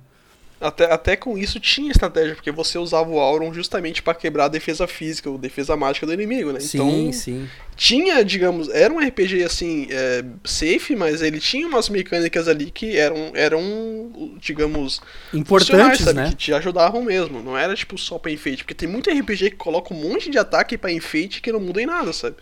Até, 0.60 0.86
até 0.86 1.16
com 1.18 1.38
isso 1.38 1.60
tinha 1.60 1.92
estratégia, 1.92 2.34
porque 2.34 2.50
você 2.50 2.78
usava 2.78 3.10
o 3.10 3.20
Auron 3.20 3.54
justamente 3.54 4.02
para 4.02 4.14
quebrar 4.14 4.46
a 4.46 4.48
defesa 4.48 4.88
física, 4.88 5.30
ou 5.30 5.38
defesa 5.38 5.76
mágica 5.76 6.06
do 6.06 6.14
inimigo, 6.14 6.54
né? 6.54 6.62
Sim, 6.62 6.78
então, 6.78 7.14
sim. 7.14 7.50
Tinha, 7.76 8.24
digamos, 8.24 8.70
era 8.70 8.94
um 8.94 9.00
RPG 9.00 9.44
assim, 9.44 9.88
é, 9.92 10.24
safe, 10.46 10.96
mas 10.96 11.22
ele 11.22 11.42
tinha 11.42 11.68
umas 11.68 11.90
mecânicas 11.90 12.48
ali 12.48 12.72
que 12.72 12.98
eram, 12.98 13.32
eram 13.34 14.38
digamos, 14.40 15.02
importantes, 15.34 16.06
sabe? 16.06 16.20
né? 16.20 16.30
Que 16.30 16.36
te 16.36 16.54
ajudavam 16.54 17.04
mesmo. 17.04 17.44
Não 17.44 17.58
era 17.58 17.76
tipo 17.76 17.98
só 17.98 18.18
pra 18.18 18.32
enfeite, 18.32 18.64
porque 18.64 18.74
tem 18.74 18.88
muito 18.88 19.10
RPG 19.10 19.52
que 19.52 19.58
coloca 19.58 19.94
um 19.94 19.98
monte 19.98 20.30
de 20.32 20.38
ataque 20.38 20.78
para 20.78 20.92
enfeite 20.92 21.42
que 21.42 21.52
não 21.52 21.60
muda 21.60 21.82
em 21.82 21.86
nada, 21.86 22.14
sabe? 22.14 22.38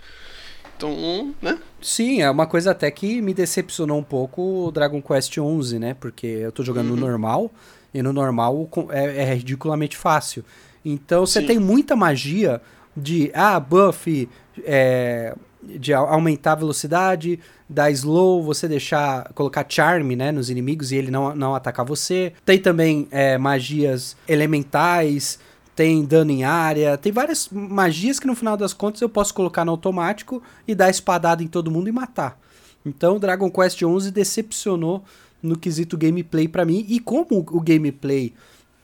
Então, 0.78 1.34
né? 1.42 1.58
Sim, 1.82 2.22
é 2.22 2.30
uma 2.30 2.46
coisa 2.46 2.72
até 2.72 2.90
que 2.92 3.22
me 3.22 3.34
decepcionou 3.34 3.98
um 3.98 4.04
pouco 4.04 4.68
o 4.68 4.72
Dragon 4.72 5.02
Quest 5.02 5.38
11, 5.38 5.80
né? 5.80 5.96
Porque 6.00 6.28
eu 6.28 6.52
tô 6.52 6.64
jogando 6.64 6.90
uhum. 6.90 6.96
no 6.96 7.08
normal 7.08 7.52
e 7.94 8.02
no 8.02 8.12
normal 8.12 8.70
é, 8.90 9.24
é 9.24 9.34
ridiculamente 9.34 9.96
fácil. 9.96 10.44
Então 10.84 11.26
você 11.26 11.42
tem 11.42 11.60
muita 11.60 11.96
magia 11.96 12.62
de 12.96 13.32
ah, 13.34 13.60
buff, 13.60 14.30
é, 14.64 15.36
de 15.62 15.94
aumentar 15.94 16.54
a 16.54 16.56
velocidade, 16.56 17.40
dar 17.70 17.90
slow, 17.92 18.44
você 18.44 18.68
deixar, 18.68 19.32
colocar 19.34 19.66
charm, 19.68 20.12
né, 20.16 20.32
nos 20.32 20.50
inimigos 20.50 20.92
e 20.92 20.98
ele 20.98 21.10
não, 21.10 21.36
não 21.36 21.56
atacar 21.56 21.86
você. 21.86 22.34
Tem 22.46 22.60
também 22.60 23.08
é, 23.12 23.38
magias 23.38 24.16
elementais, 24.28 25.40
tem 25.76 26.04
dano 26.06 26.32
em 26.32 26.44
área, 26.44 26.98
tem 26.98 27.12
várias 27.12 27.50
magias 27.52 28.20
que 28.20 28.28
no 28.28 28.36
final 28.36 28.56
das 28.56 28.74
contas 28.74 29.02
eu 29.02 29.10
posso 29.10 29.34
colocar 29.34 29.66
no 29.66 29.72
automático 29.72 30.42
e 30.68 30.76
dar 30.76 30.90
espadada 30.90 31.42
em 31.42 31.48
todo 31.48 31.72
mundo 31.72 31.88
e 31.88 31.92
matar. 31.92 32.38
Então 32.86 33.18
Dragon 33.18 33.50
Quest 33.50 33.80
XI 33.80 34.12
decepcionou 34.12 35.04
no 35.44 35.58
quesito 35.58 35.98
gameplay 35.98 36.48
para 36.48 36.66
mim. 36.66 36.86
E 36.88 37.00
como 37.00 37.28
o 37.32 37.60
gameplay 37.60 38.34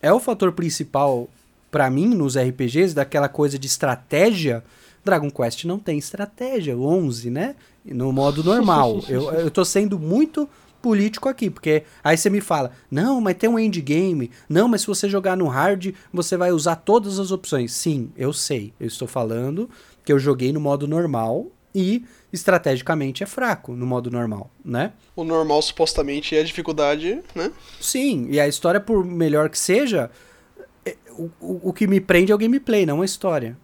é 0.02 0.12
o 0.12 0.20
fator 0.20 0.52
principal 0.52 1.30
para 1.72 1.90
mim 1.90 2.08
nos 2.08 2.38
RPGs, 2.38 2.94
daquela 2.94 3.30
coisa 3.30 3.58
de 3.58 3.68
estratégia, 3.68 4.64
Dragon 5.04 5.32
Quest 5.32 5.64
não 5.66 5.80
tem 5.80 5.98
estratégia, 5.98 6.78
o 6.78 6.86
11, 6.86 7.30
né? 7.30 7.56
No 7.86 8.12
modo 8.12 8.44
normal. 8.44 9.02
eu, 9.08 9.32
eu 9.32 9.52
tô 9.52 9.64
sendo 9.64 9.98
muito 9.98 10.50
político 10.82 11.28
aqui, 11.28 11.50
porque 11.50 11.84
aí 12.04 12.18
você 12.18 12.30
me 12.30 12.42
fala, 12.42 12.72
não, 12.90 13.20
mas 13.20 13.38
tem 13.38 13.50
um 13.50 13.60
endgame, 13.60 14.32
não, 14.48 14.68
mas 14.68 14.82
se 14.82 14.88
você 14.88 15.10
jogar 15.10 15.36
no 15.36 15.48
hard, 15.48 15.94
você 16.12 16.38
vai 16.38 16.52
usar 16.52 16.78
todas 16.78 17.20
as 17.20 17.32
opções. 17.32 17.72
Sim, 17.74 18.12
eu 18.16 18.32
sei, 18.32 18.74
eu 18.80 18.88
estou 18.88 19.08
falando 19.08 19.70
que 20.06 20.12
eu 20.12 20.20
joguei 20.20 20.52
no 20.54 20.60
modo 20.60 20.88
normal 20.88 21.48
e 21.76 22.04
estrategicamente 22.32 23.24
é 23.24 23.26
fraco 23.26 23.74
no 23.74 23.86
modo 23.86 24.12
normal, 24.12 24.52
né? 24.64 24.94
O 25.16 25.24
normal 25.24 25.62
supostamente 25.62 26.36
é 26.36 26.42
a 26.42 26.44
dificuldade, 26.44 27.20
né? 27.34 27.52
Sim, 27.80 28.28
e 28.30 28.40
a 28.40 28.48
história, 28.48 28.80
por 28.80 29.04
melhor 29.04 29.50
que 29.50 29.58
seja, 29.58 30.12
é, 30.86 30.96
o, 31.12 31.30
o, 31.40 31.70
o 31.70 31.74
que 31.74 31.88
me 31.88 32.00
prende 32.00 32.32
é 32.32 32.36
o 32.36 32.38
gameplay, 32.38 32.86
não 32.86 33.02
a 33.02 33.06
história. 33.06 33.58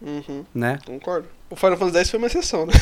Uhum, 0.00 0.44
né? 0.54 0.78
Concordo. 0.84 1.28
O 1.48 1.54
Final 1.54 1.76
Fantasy 1.76 1.98
X 1.98 2.10
foi 2.10 2.18
uma 2.18 2.26
exceção, 2.26 2.66
né? 2.66 2.72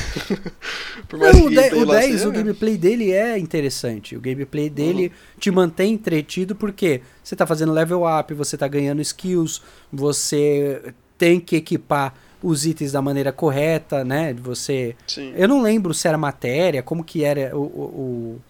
Por 1.06 1.18
mais 1.18 1.36
não, 1.36 1.48
que 1.48 1.74
o, 1.74 1.82
o 1.82 1.86
10, 1.86 2.04
seja, 2.12 2.28
o 2.28 2.32
né? 2.32 2.38
gameplay 2.38 2.76
dele 2.78 3.12
é 3.12 3.38
interessante. 3.38 4.16
O 4.16 4.20
gameplay 4.20 4.70
dele 4.70 5.06
uhum. 5.06 5.38
te 5.38 5.50
mantém 5.50 5.92
entretido 5.92 6.56
porque 6.56 7.02
você 7.22 7.36
tá 7.36 7.46
fazendo 7.46 7.72
level 7.72 8.04
up, 8.06 8.32
você 8.32 8.56
tá 8.56 8.66
ganhando 8.66 9.02
skills, 9.02 9.60
você 9.92 10.94
tem 11.18 11.38
que 11.38 11.56
equipar 11.56 12.14
os 12.44 12.66
itens 12.66 12.92
da 12.92 13.00
maneira 13.00 13.32
correta, 13.32 14.04
né? 14.04 14.34
Você. 14.34 14.94
Sim. 15.06 15.32
Eu 15.34 15.48
não 15.48 15.62
lembro 15.62 15.94
se 15.94 16.06
era 16.06 16.18
matéria, 16.18 16.82
como 16.82 17.02
que 17.02 17.24
era 17.24 17.56
o, 17.56 17.62
o 17.62 18.40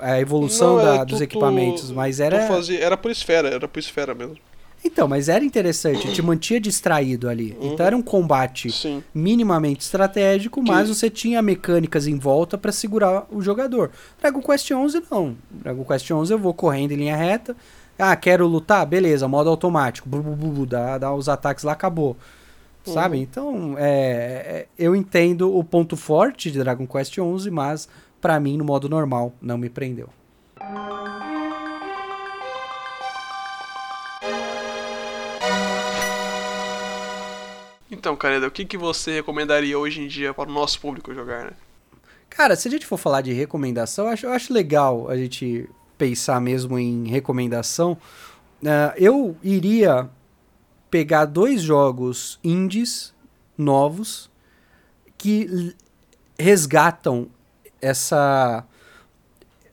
a 0.00 0.20
evolução 0.20 0.76
não, 0.76 0.84
da, 0.84 0.98
tu, 0.98 1.10
dos 1.10 1.20
equipamentos, 1.22 1.88
tu, 1.88 1.94
mas 1.94 2.20
era. 2.20 2.46
Fazia, 2.46 2.78
era 2.78 2.96
por 2.96 3.10
esfera, 3.10 3.48
era 3.48 3.66
por 3.66 3.78
esfera 3.78 4.14
mesmo. 4.14 4.36
Então, 4.84 5.08
mas 5.08 5.30
era 5.30 5.42
interessante, 5.42 6.12
te 6.12 6.20
mantinha 6.20 6.60
distraído 6.60 7.26
ali. 7.26 7.56
Uhum. 7.58 7.72
Então 7.72 7.86
era 7.86 7.96
um 7.96 8.02
combate 8.02 8.70
Sim. 8.70 9.02
minimamente 9.14 9.82
estratégico, 9.82 10.62
mas 10.62 10.88
que... 10.88 10.94
você 10.94 11.08
tinha 11.08 11.40
mecânicas 11.40 12.06
em 12.06 12.18
volta 12.18 12.58
para 12.58 12.70
segurar 12.70 13.26
o 13.30 13.40
jogador. 13.40 13.90
Dragon 14.20 14.42
Quest 14.42 14.70
11 14.70 15.02
não. 15.10 15.34
Dragon 15.50 15.84
Quest 15.84 16.10
11 16.10 16.30
eu 16.30 16.38
vou 16.38 16.52
correndo 16.52 16.92
em 16.92 16.96
linha 16.96 17.16
reta. 17.16 17.56
Ah, 17.98 18.14
quero 18.14 18.46
lutar? 18.46 18.84
Beleza, 18.84 19.26
modo 19.26 19.48
automático. 19.48 20.06
Bu, 20.06 20.18
bu, 20.18 20.34
bu, 20.34 20.66
dá, 20.66 20.98
dá 20.98 21.14
os 21.14 21.30
ataques 21.30 21.64
lá, 21.64 21.72
acabou. 21.72 22.14
Sabe? 22.84 23.16
Uhum. 23.16 23.22
Então, 23.22 23.74
é, 23.78 23.86
é, 23.86 24.66
eu 24.78 24.94
entendo 24.94 25.56
o 25.56 25.64
ponto 25.64 25.96
forte 25.96 26.50
de 26.50 26.58
Dragon 26.58 26.86
Quest 26.86 27.14
XI, 27.14 27.50
mas 27.50 27.88
para 28.20 28.38
mim, 28.38 28.56
no 28.56 28.64
modo 28.64 28.88
normal, 28.88 29.32
não 29.40 29.56
me 29.56 29.70
prendeu. 29.70 30.08
Então, 37.90 38.16
Caneda, 38.16 38.46
o 38.46 38.50
que, 38.50 38.64
que 38.64 38.76
você 38.76 39.12
recomendaria 39.12 39.78
hoje 39.78 40.02
em 40.02 40.06
dia 40.06 40.34
para 40.34 40.50
o 40.50 40.52
nosso 40.52 40.78
público 40.80 41.14
jogar, 41.14 41.44
né? 41.44 41.52
Cara, 42.28 42.56
se 42.56 42.66
a 42.68 42.70
gente 42.70 42.84
for 42.84 42.98
falar 42.98 43.20
de 43.20 43.32
recomendação, 43.32 44.06
eu 44.06 44.12
acho, 44.12 44.26
eu 44.26 44.32
acho 44.32 44.52
legal 44.52 45.08
a 45.08 45.16
gente 45.16 45.68
pensar 45.96 46.40
mesmo 46.40 46.78
em 46.78 47.08
recomendação. 47.08 47.92
Uh, 48.62 48.92
eu 48.96 49.36
iria 49.42 50.08
pegar 50.94 51.24
dois 51.24 51.60
jogos 51.60 52.38
indies 52.44 53.12
novos 53.58 54.30
que 55.18 55.74
resgatam 56.38 57.26
essa 57.82 58.64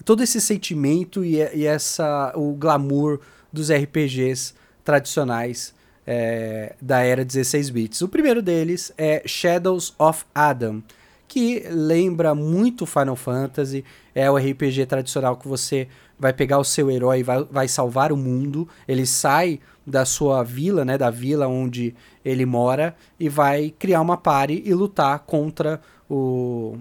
todo 0.03 0.23
esse 0.23 0.41
sentimento 0.41 1.23
e, 1.23 1.35
e 1.53 1.67
essa 1.67 2.33
o 2.35 2.55
glamour 2.55 3.19
dos 3.53 3.71
RPGs 3.71 4.55
tradicionais 4.83 5.75
é, 6.07 6.75
da 6.81 7.01
era 7.01 7.23
16 7.23 7.69
bits. 7.69 8.01
O 8.01 8.07
primeiro 8.07 8.41
deles 8.41 8.91
é 8.97 9.21
Shadows 9.23 9.93
of 9.99 10.25
Adam, 10.33 10.81
que 11.27 11.59
lembra 11.69 12.33
muito 12.33 12.87
Final 12.87 13.15
Fantasy, 13.15 13.85
é 14.15 14.29
o 14.31 14.37
RPG 14.37 14.87
tradicional 14.87 15.37
que 15.37 15.47
você 15.47 15.87
vai 16.21 16.31
pegar 16.31 16.59
o 16.59 16.63
seu 16.63 16.91
herói 16.91 17.21
e 17.21 17.23
vai, 17.23 17.43
vai 17.45 17.67
salvar 17.67 18.11
o 18.11 18.15
mundo. 18.15 18.69
Ele 18.87 19.07
sai 19.07 19.59
da 19.85 20.05
sua 20.05 20.43
vila, 20.43 20.85
né, 20.85 20.95
da 20.95 21.09
vila 21.09 21.47
onde 21.47 21.95
ele 22.23 22.45
mora 22.45 22.95
e 23.19 23.27
vai 23.27 23.73
criar 23.79 24.01
uma 24.01 24.15
pare 24.15 24.61
e 24.63 24.71
lutar 24.71 25.17
contra 25.19 25.81
o, 26.07 26.77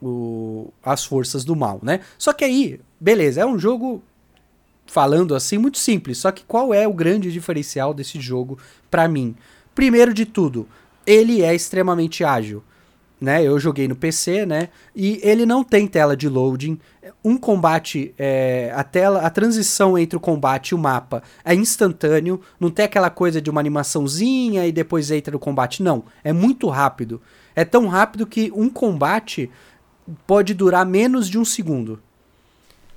o, 0.00 0.72
as 0.84 1.04
forças 1.04 1.44
do 1.44 1.56
mal, 1.56 1.80
né? 1.82 1.98
Só 2.16 2.32
que 2.32 2.44
aí, 2.44 2.78
beleza, 3.00 3.40
é 3.40 3.44
um 3.44 3.58
jogo 3.58 4.00
falando 4.86 5.34
assim 5.34 5.58
muito 5.58 5.78
simples. 5.78 6.18
Só 6.18 6.30
que 6.30 6.44
qual 6.44 6.72
é 6.72 6.86
o 6.86 6.94
grande 6.94 7.32
diferencial 7.32 7.92
desse 7.92 8.20
jogo 8.20 8.56
para 8.88 9.08
mim? 9.08 9.34
Primeiro 9.74 10.14
de 10.14 10.24
tudo, 10.24 10.68
ele 11.04 11.42
é 11.42 11.52
extremamente 11.52 12.22
ágil 12.22 12.62
né? 13.20 13.42
Eu 13.42 13.58
joguei 13.58 13.88
no 13.88 13.96
PC, 13.96 14.44
né? 14.44 14.68
E 14.94 15.20
ele 15.22 15.46
não 15.46 15.64
tem 15.64 15.86
tela 15.86 16.16
de 16.16 16.28
loading. 16.28 16.78
Um 17.24 17.36
combate, 17.36 18.14
é, 18.18 18.72
a 18.74 18.84
tela, 18.84 19.20
a 19.20 19.30
transição 19.30 19.96
entre 19.96 20.16
o 20.16 20.20
combate 20.20 20.70
e 20.70 20.74
o 20.74 20.78
mapa 20.78 21.22
é 21.44 21.54
instantâneo. 21.54 22.40
Não 22.60 22.70
tem 22.70 22.84
aquela 22.84 23.10
coisa 23.10 23.40
de 23.40 23.50
uma 23.50 23.60
animaçãozinha 23.60 24.66
e 24.66 24.72
depois 24.72 25.10
entra 25.10 25.32
no 25.32 25.38
combate. 25.38 25.82
Não, 25.82 26.04
é 26.22 26.32
muito 26.32 26.68
rápido. 26.68 27.20
É 27.54 27.64
tão 27.64 27.86
rápido 27.86 28.26
que 28.26 28.52
um 28.54 28.68
combate 28.68 29.50
pode 30.26 30.52
durar 30.52 30.84
menos 30.84 31.28
de 31.28 31.38
um 31.38 31.44
segundo. 31.44 32.00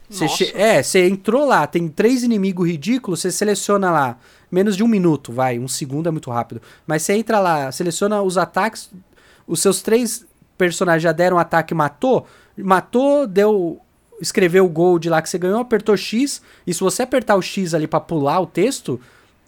Você 0.09 0.51
é, 0.55 0.82
você 0.82 1.07
entrou 1.07 1.45
lá, 1.45 1.67
tem 1.67 1.88
três 1.88 2.24
inimigos 2.24 2.67
ridículos, 2.67 3.20
você 3.20 3.32
seleciona 3.32 3.91
lá, 3.91 4.17
menos 4.51 4.76
de 4.76 4.84
um 4.84 4.88
minuto, 4.88 5.32
vai, 5.32 5.59
um 5.59 5.67
segundo 5.67 6.09
é 6.09 6.11
muito 6.11 6.32
rápido. 6.32 6.61
Mas 6.88 7.03
você 7.03 7.13
entra 7.13 7.39
lá, 7.39 7.72
seleciona 7.72 8.20
os 8.24 8.36
ataques 8.36 8.89
os 9.50 9.60
seus 9.60 9.82
três 9.82 10.26
personagens 10.58 11.02
já 11.02 11.12
deram 11.12 11.38
um 11.38 11.39
ataque 11.39 11.74
e 11.74 11.78
matou, 11.78 12.28
matou, 12.56 13.26
deu. 13.26 13.82
Escreveu 14.22 14.66
o 14.66 14.70
gol 14.70 15.00
de 15.00 15.10
lá 15.10 15.22
que 15.22 15.30
você 15.30 15.38
ganhou, 15.38 15.62
apertou 15.62 15.95
X, 15.95 16.41
e 16.68 16.74
se 16.74 16.82
você 16.82 17.04
apertar 17.04 17.38
o 17.38 17.41
X 17.41 17.74
ali 17.74 17.88
para 17.88 18.02
pular 18.02 18.41
o 18.41 18.45
texto, 18.45 19.00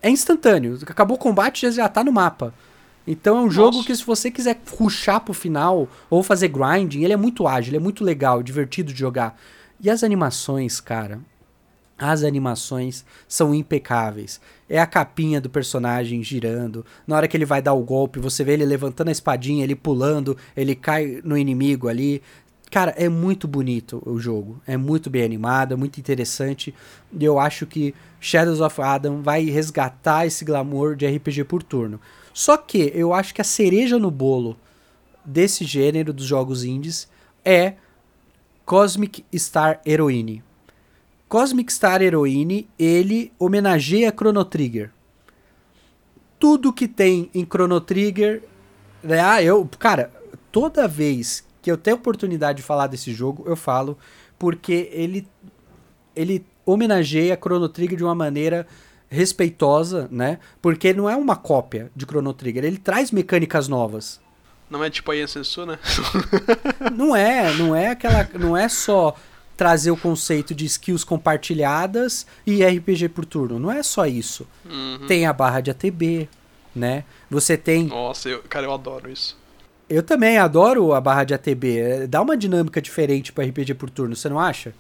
é 0.02 0.10
instantâneo. 0.10 0.80
Acabou 0.88 1.18
o 1.18 1.20
combate, 1.20 1.70
já 1.72 1.90
tá 1.90 2.06
no 2.06 2.12
mapa. 2.12 2.54
Então 3.06 3.36
é 3.36 3.40
um 3.42 3.44
Nossa. 3.44 3.56
jogo 3.56 3.84
que 3.84 3.94
se 3.94 4.06
você 4.06 4.32
quiser 4.32 4.62
ruxar 4.78 5.20
pro 5.20 5.34
final 5.34 5.90
ou 6.10 6.24
fazer 6.24 6.48
grinding, 6.48 7.04
ele 7.04 7.12
é 7.12 7.18
muito 7.18 7.46
ágil, 7.48 7.72
ele 7.72 7.78
é 7.78 7.82
muito 7.82 8.04
legal, 8.04 8.42
divertido 8.42 8.94
de 8.94 9.00
jogar. 9.00 9.38
E 9.80 9.90
as 9.90 10.04
animações, 10.06 10.80
cara, 10.80 11.20
as 12.02 12.24
animações 12.24 13.06
são 13.28 13.54
impecáveis. 13.54 14.42
É 14.68 14.80
a 14.80 14.88
capinha 14.88 15.40
do 15.40 15.52
personagem 15.52 16.24
girando. 16.24 16.84
Na 17.06 17.16
hora 17.16 17.28
que 17.28 17.38
ele 17.38 17.46
vai 17.46 17.62
dar 17.62 17.74
o 17.74 17.84
golpe, 17.84 18.20
você 18.20 18.44
vê 18.44 18.54
ele 18.54 18.66
levantando 18.66 19.10
a 19.10 19.12
espadinha, 19.12 19.64
ele 19.64 19.76
pulando, 19.76 20.36
ele 20.58 20.74
cai 20.74 21.22
no 21.24 21.38
inimigo 21.38 21.88
ali. 21.88 22.24
Cara, 22.72 22.92
é 22.98 23.08
muito 23.08 23.48
bonito 23.48 24.02
o 24.04 24.18
jogo. 24.18 24.60
É 24.66 24.76
muito 24.76 25.12
bem 25.12 25.24
animado, 25.24 25.76
é 25.76 25.78
muito 25.78 26.00
interessante. 26.00 26.74
E 27.12 27.24
eu 27.24 27.38
acho 27.38 27.68
que 27.68 27.94
Shadows 28.20 28.62
of 28.62 28.82
Adam 28.82 29.22
vai 29.22 29.44
resgatar 29.44 30.26
esse 30.26 30.44
glamour 30.44 30.96
de 30.96 31.06
RPG 31.06 31.44
por 31.44 31.62
turno. 31.62 32.02
Só 32.34 32.58
que 32.58 32.92
eu 32.96 33.14
acho 33.14 33.32
que 33.32 33.42
a 33.42 33.46
cereja 33.46 34.00
no 34.00 34.10
bolo 34.10 34.58
desse 35.24 35.66
gênero 35.66 36.12
dos 36.12 36.26
jogos 36.26 36.64
indies 36.64 37.08
é 37.46 37.76
Cosmic 38.66 39.24
Star 39.36 39.80
Heroine. 39.86 40.42
Cosmic 41.32 41.72
Star 41.72 42.02
Heroine, 42.02 42.68
ele 42.78 43.32
homenageia 43.40 44.12
Chrono 44.12 44.44
Trigger. 44.44 44.92
Tudo 46.38 46.74
que 46.74 46.90
tem 46.90 47.32
em 47.34 47.46
Chrono 47.46 47.80
Trigger, 47.80 48.44
né? 49.02 49.22
Ah, 49.22 49.42
eu, 49.42 49.66
cara, 49.80 50.12
toda 50.52 50.90
vez 50.90 51.48
que 51.62 51.72
eu 51.72 51.78
tenho 51.78 51.96
oportunidade 51.96 52.58
de 52.58 52.64
falar 52.64 52.88
desse 52.88 53.14
jogo, 53.14 53.46
eu 53.48 53.56
falo, 53.56 53.98
porque 54.38 54.90
ele 54.92 55.26
ele 56.14 56.46
homenageia 56.66 57.40
Chrono 57.42 57.70
Trigger 57.70 57.98
de 57.98 58.04
uma 58.04 58.14
maneira 58.14 58.68
respeitosa, 59.08 60.10
né? 60.12 60.38
Porque 60.62 60.94
não 60.94 61.10
é 61.10 61.16
uma 61.16 61.38
cópia 61.38 61.90
de 61.96 62.04
Chrono 62.04 62.34
Trigger, 62.34 62.66
ele 62.66 62.78
traz 62.78 63.10
mecânicas 63.10 63.70
novas. 63.70 64.20
Não 64.70 64.84
é 64.84 64.90
tipo 64.90 65.12
a 65.12 65.28
Sensu, 65.28 65.66
né? 65.66 65.80
não 66.94 67.16
é, 67.16 67.54
não 67.54 67.74
é 67.74 67.88
aquela, 67.88 68.30
não 68.38 68.56
é 68.56 68.68
só 68.68 69.16
trazer 69.62 69.92
o 69.92 69.96
conceito 69.96 70.56
de 70.56 70.66
skills 70.66 71.04
compartilhadas 71.04 72.26
e 72.48 72.66
RPG 72.66 73.10
por 73.10 73.26
turno. 73.26 73.60
Não 73.60 73.72
é 73.72 73.84
só 73.84 74.08
isso. 74.08 74.48
Uhum. 74.66 75.06
Tem 75.08 75.28
a 75.28 75.32
barra 75.32 75.62
de 75.62 75.70
ATB, 75.70 76.28
né? 76.76 77.04
Você 77.30 77.56
tem. 77.56 77.84
Nossa, 77.84 78.28
eu, 78.28 78.42
cara, 78.50 78.66
eu 78.66 78.74
adoro 78.74 79.08
isso. 79.08 79.38
Eu 79.88 80.02
também 80.02 80.40
adoro 80.40 80.94
a 80.94 81.00
barra 81.00 81.26
de 81.26 81.36
ATB. 81.36 82.08
Dá 82.10 82.24
uma 82.24 82.36
dinâmica 82.36 82.82
diferente 82.82 83.32
para 83.32 83.46
RPG 83.46 83.76
por 83.76 83.92
turno, 83.92 84.16
você 84.16 84.28
não 84.30 84.40
acha? 84.40 84.74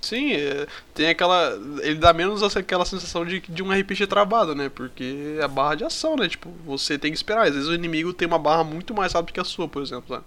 Sim, 0.00 0.32
é, 0.32 0.66
tem 0.92 1.08
aquela. 1.08 1.56
Ele 1.82 1.94
dá 1.94 2.12
menos 2.12 2.42
aquela 2.42 2.84
sensação 2.84 3.24
de, 3.24 3.38
de 3.38 3.62
um 3.62 3.70
RPG 3.70 4.08
travado, 4.08 4.56
né? 4.56 4.68
Porque 4.68 5.36
é 5.38 5.44
a 5.44 5.48
barra 5.48 5.76
de 5.76 5.84
ação, 5.84 6.16
né? 6.16 6.28
Tipo, 6.28 6.50
você 6.64 6.98
tem 6.98 7.12
que 7.12 7.16
esperar. 7.16 7.46
Às 7.46 7.54
vezes 7.54 7.68
o 7.68 7.74
inimigo 7.74 8.12
tem 8.12 8.26
uma 8.26 8.40
barra 8.40 8.64
muito 8.64 8.92
mais 8.92 9.12
rápida 9.12 9.34
que 9.34 9.40
a 9.40 9.44
sua, 9.44 9.68
por 9.68 9.80
exemplo. 9.80 10.16
Né? 10.16 10.22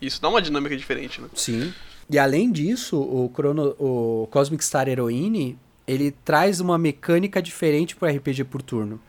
Isso 0.00 0.22
dá 0.22 0.28
uma 0.28 0.40
dinâmica 0.40 0.76
diferente, 0.76 1.20
né? 1.20 1.26
Sim. 1.34 1.74
E 2.10 2.18
além 2.18 2.50
disso, 2.50 3.00
o, 3.00 3.30
Chrono, 3.32 3.76
o 3.78 4.26
Cosmic 4.32 4.64
Star 4.64 4.88
Heroine, 4.88 5.56
ele 5.86 6.10
traz 6.10 6.58
uma 6.58 6.76
mecânica 6.76 7.40
diferente 7.40 7.94
pro 7.94 8.08
RPG 8.08 8.44
por 8.44 8.62
turno. 8.62 9.00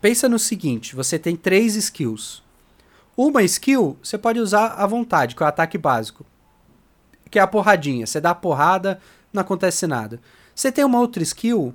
Pensa 0.00 0.28
no 0.28 0.38
seguinte, 0.38 0.96
você 0.96 1.16
tem 1.16 1.36
três 1.36 1.76
skills. 1.76 2.42
Uma 3.16 3.44
skill 3.44 3.96
você 4.02 4.18
pode 4.18 4.40
usar 4.40 4.66
à 4.68 4.84
vontade, 4.84 5.36
que 5.36 5.42
é 5.44 5.46
o 5.46 5.48
ataque 5.48 5.78
básico. 5.78 6.26
Que 7.30 7.38
é 7.38 7.42
a 7.42 7.46
porradinha. 7.46 8.04
Você 8.04 8.20
dá 8.20 8.30
a 8.30 8.34
porrada, 8.34 9.00
não 9.32 9.42
acontece 9.42 9.86
nada. 9.86 10.20
Você 10.52 10.72
tem 10.72 10.84
uma 10.84 10.98
outra 10.98 11.22
skill 11.22 11.72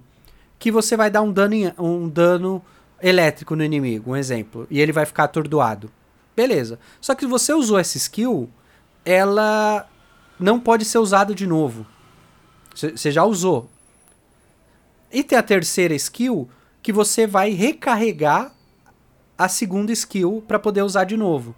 que 0.59 0.69
você 0.71 0.97
vai 0.97 1.09
dar 1.09 1.21
um 1.21 1.31
dano, 1.31 1.55
um 1.79 2.09
dano 2.09 2.61
elétrico 3.01 3.55
no 3.55 3.63
inimigo, 3.63 4.11
um 4.11 4.15
exemplo, 4.15 4.67
e 4.69 4.81
ele 4.81 4.91
vai 4.91 5.05
ficar 5.05 5.25
atordoado. 5.25 5.89
Beleza. 6.35 6.77
Só 6.99 7.15
que 7.15 7.21
se 7.21 7.29
você 7.29 7.53
usou 7.53 7.79
essa 7.79 7.95
skill, 7.95 8.49
ela 9.05 9.87
não 10.39 10.59
pode 10.59 10.85
ser 10.85 10.97
usada 10.97 11.33
de 11.33 11.47
novo. 11.47 11.85
Você 12.73 13.11
já 13.11 13.23
usou. 13.23 13.69
E 15.11 15.23
tem 15.23 15.37
a 15.37 15.43
terceira 15.43 15.93
skill 15.95 16.49
que 16.81 16.91
você 16.91 17.25
vai 17.25 17.51
recarregar 17.51 18.53
a 19.37 19.47
segunda 19.47 19.91
skill 19.91 20.43
para 20.47 20.59
poder 20.59 20.81
usar 20.81 21.05
de 21.05 21.15
novo. 21.17 21.55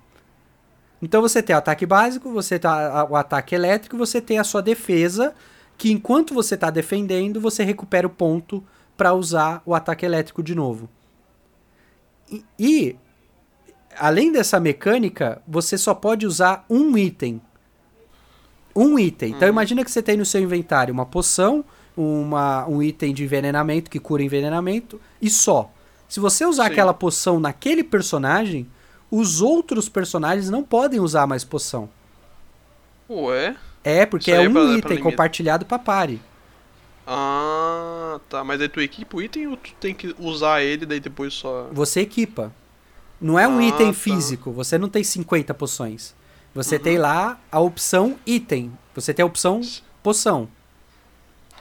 Então 1.02 1.22
você 1.22 1.44
tem 1.44 1.56
o 1.56 1.60
ataque 1.60 1.86
básico, 1.86 2.32
você 2.32 2.58
tem 2.58 2.70
o 3.10 3.16
ataque 3.16 3.54
elétrico, 3.54 3.98
você 3.98 4.20
tem 4.20 4.40
a 4.40 4.44
sua 4.44 4.62
defesa 4.62 5.34
que 5.78 5.92
enquanto 5.92 6.34
você 6.34 6.56
está 6.56 6.70
defendendo, 6.70 7.40
você 7.40 7.64
recupera 7.64 8.08
o 8.08 8.10
ponto 8.10 8.64
para 8.96 9.14
usar 9.14 9.62
o 9.66 9.76
ataque 9.76 10.06
elétrico 10.06 10.42
de 10.42 10.56
novo. 10.56 10.90
E, 12.32 12.44
e, 12.58 12.96
além 13.96 14.32
dessa 14.32 14.60
mecânica, 14.60 15.42
você 15.48 15.78
só 15.78 15.94
pode 15.94 16.26
usar 16.26 16.66
um 16.68 16.98
item. 16.98 17.40
Um 18.78 19.00
item. 19.00 19.30
Então 19.30 19.48
uhum. 19.48 19.54
imagina 19.54 19.84
que 19.84 19.90
você 19.90 20.04
tem 20.04 20.16
no 20.16 20.26
seu 20.26 20.40
inventário 20.40 20.94
uma 20.94 21.06
poção, 21.06 21.66
uma, 21.96 22.68
um 22.68 22.84
item 22.84 23.12
de 23.12 23.24
envenenamento 23.24 23.90
que 23.90 24.00
cura 24.00 24.22
envenenamento 24.22 25.02
e 25.20 25.32
só. 25.32 25.72
Se 26.08 26.20
você 26.20 26.46
usar 26.46 26.66
Sim. 26.66 26.72
aquela 26.72 26.94
poção 26.94 27.40
naquele 27.40 27.84
personagem, 27.84 28.68
os 29.10 29.42
outros 29.42 29.90
personagens 29.90 30.50
não 30.50 30.64
podem 30.64 31.00
usar 31.00 31.26
mais 31.26 31.44
poção. 31.44 31.90
Ué? 33.10 33.56
É, 33.84 34.06
porque 34.06 34.32
é, 34.32 34.44
é 34.44 34.50
um 34.50 34.54
pra, 34.54 34.64
item 34.64 34.82
pra 34.98 35.02
compartilhado 35.02 35.66
pra 35.66 35.80
pare. 35.80 36.22
Ah, 37.06 38.20
tá. 38.30 38.44
Mas 38.44 38.62
aí 38.62 38.70
tu 38.70 38.80
equipa 38.82 39.18
o 39.18 39.22
item 39.22 39.48
ou 39.48 39.58
tu 39.58 39.74
tem 39.80 39.94
que 39.94 40.14
usar 40.20 40.62
ele 40.62 40.86
daí 40.86 41.00
depois 41.00 41.34
só. 41.34 41.70
Você 41.72 42.02
equipa. 42.02 42.54
Não 43.20 43.40
é 43.40 43.48
um 43.48 43.58
ah, 43.58 43.64
item 43.64 43.88
tá. 43.88 43.94
físico. 43.94 44.52
Você 44.52 44.78
não 44.78 44.90
tem 44.90 45.04
50 45.04 45.54
poções. 45.54 46.14
Você 46.58 46.78
uhum. 46.78 46.82
tem 46.82 46.98
lá 46.98 47.40
a 47.52 47.60
opção 47.60 48.16
item. 48.26 48.76
Você 48.96 49.14
tem 49.14 49.22
a 49.22 49.28
opção 49.28 49.62
poção. 50.02 50.50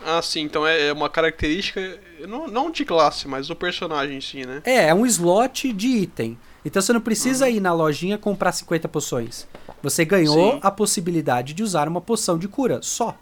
Ah, 0.03 0.22
sim. 0.22 0.40
Então 0.40 0.66
é, 0.66 0.86
é 0.86 0.92
uma 0.92 1.11
característica. 1.11 2.01
Não, 2.26 2.49
não 2.49 2.70
de 2.70 2.82
classe, 2.82 3.28
mas 3.28 3.47
do 3.47 3.55
personagem 3.55 4.16
em 4.16 4.20
si, 4.22 4.47
né? 4.47 4.62
É, 4.64 4.88
é 4.88 4.94
um 4.94 5.05
slot 5.05 5.70
de 5.70 5.88
item. 5.88 6.38
Então 6.64 6.80
você 6.80 6.94
não 6.94 7.01
precisa 7.03 7.44
uhum. 7.44 7.51
ir 7.51 7.61
na 7.61 7.74
lojinha 7.74 8.16
comprar 8.16 8.53
50 8.53 8.88
poções. 8.88 9.47
Você 9.82 10.03
ganhou 10.03 10.53
Sim. 10.53 10.61
a 10.62 10.70
possibilidade 10.70 11.53
de 11.53 11.62
usar 11.62 11.88
uma 11.88 12.01
poção 12.01 12.38
de 12.38 12.49
cura, 12.49 12.80
só. 12.82 13.14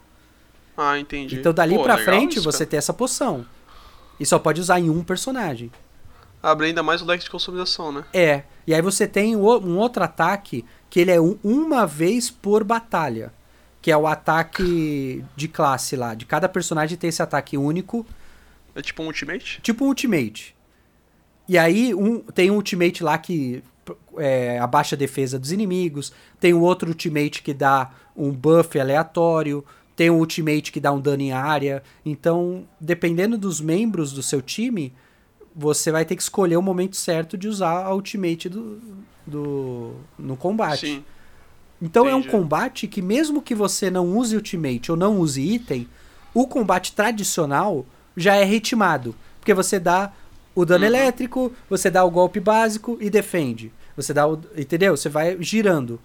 Ah, 0.77 0.97
entendi. 0.97 1.35
Então 1.35 1.53
dali 1.53 1.75
Pô, 1.75 1.83
pra 1.83 1.97
frente 1.97 2.37
isso, 2.37 2.49
você 2.49 2.65
tem 2.65 2.77
essa 2.77 2.93
poção. 2.93 3.45
E 4.17 4.25
só 4.25 4.39
pode 4.39 4.61
usar 4.61 4.79
em 4.79 4.89
um 4.89 5.03
personagem. 5.03 5.69
Abre 6.45 6.67
ainda 6.67 6.83
mais 6.83 7.01
o 7.01 7.05
deck 7.07 7.23
de 7.23 7.29
customização, 7.29 7.91
né? 7.91 8.05
É. 8.13 8.43
E 8.67 8.73
aí 8.75 8.79
você 8.79 9.07
tem 9.07 9.35
um 9.35 9.77
outro 9.79 10.03
ataque 10.03 10.63
que 10.91 10.99
ele 10.99 11.09
é 11.09 11.19
um, 11.19 11.39
uma 11.43 11.87
vez 11.87 12.29
por 12.29 12.63
batalha. 12.63 13.33
Que 13.81 13.89
é 13.89 13.97
o 13.97 14.05
ataque 14.05 15.25
de 15.35 15.47
classe 15.47 15.95
lá. 15.95 16.13
De 16.13 16.23
cada 16.23 16.47
personagem 16.47 16.99
tem 16.99 17.07
esse 17.07 17.23
ataque 17.23 17.57
único. 17.57 18.05
É 18.75 18.81
tipo 18.83 19.01
um 19.01 19.07
ultimate? 19.07 19.59
Tipo 19.61 19.85
um 19.85 19.87
ultimate. 19.87 20.55
E 21.49 21.57
aí 21.57 21.95
um, 21.95 22.19
tem 22.19 22.51
um 22.51 22.55
ultimate 22.57 23.03
lá 23.03 23.17
que 23.17 23.63
é, 24.15 24.59
abaixa 24.59 24.95
a 24.95 24.99
defesa 24.99 25.39
dos 25.39 25.51
inimigos. 25.51 26.13
Tem 26.39 26.53
o 26.53 26.61
outro 26.61 26.89
ultimate 26.89 27.41
que 27.41 27.55
dá 27.55 27.89
um 28.15 28.31
buff 28.31 28.79
aleatório. 28.79 29.65
Tem 29.95 30.11
um 30.11 30.19
ultimate 30.19 30.71
que 30.71 30.79
dá 30.79 30.91
um 30.91 31.01
dano 31.01 31.23
em 31.23 31.31
área. 31.31 31.81
Então, 32.05 32.67
dependendo 32.79 33.35
dos 33.35 33.59
membros 33.59 34.13
do 34.13 34.21
seu 34.21 34.43
time, 34.43 34.93
você 35.55 35.91
vai 35.91 36.03
ter 36.03 36.15
que 36.15 36.21
escolher 36.21 36.57
o 36.57 36.61
momento 36.61 36.97
certo 36.97 37.37
de 37.37 37.47
usar 37.47 37.85
a 37.85 37.93
ultimate 37.93 38.49
do, 38.49 38.79
do, 39.25 39.93
no 40.19 40.35
combate. 40.35 40.87
Sim. 40.87 41.05
Então 41.81 42.07
Entendi. 42.07 42.25
é 42.25 42.27
um 42.27 42.31
combate 42.31 42.87
que 42.87 43.01
mesmo 43.01 43.41
que 43.41 43.55
você 43.55 43.89
não 43.89 44.17
use 44.17 44.35
ultimate 44.35 44.91
ou 44.91 44.97
não 44.97 45.19
use 45.19 45.41
item, 45.41 45.87
o 46.33 46.47
combate 46.47 46.93
tradicional 46.93 47.85
já 48.17 48.35
é 48.35 48.43
ritmado. 48.43 49.15
Porque 49.39 49.53
você 49.53 49.79
dá 49.79 50.11
o 50.53 50.65
dano 50.65 50.83
uhum. 50.83 50.89
elétrico, 50.89 51.53
você 51.69 51.89
dá 51.89 52.03
o 52.03 52.11
golpe 52.11 52.39
básico 52.39 52.97
e 52.99 53.09
defende. 53.09 53.71
Você 53.95 54.13
dá 54.13 54.27
o. 54.27 54.39
Entendeu? 54.57 54.95
Você 54.97 55.09
vai 55.09 55.37
girando. 55.39 55.99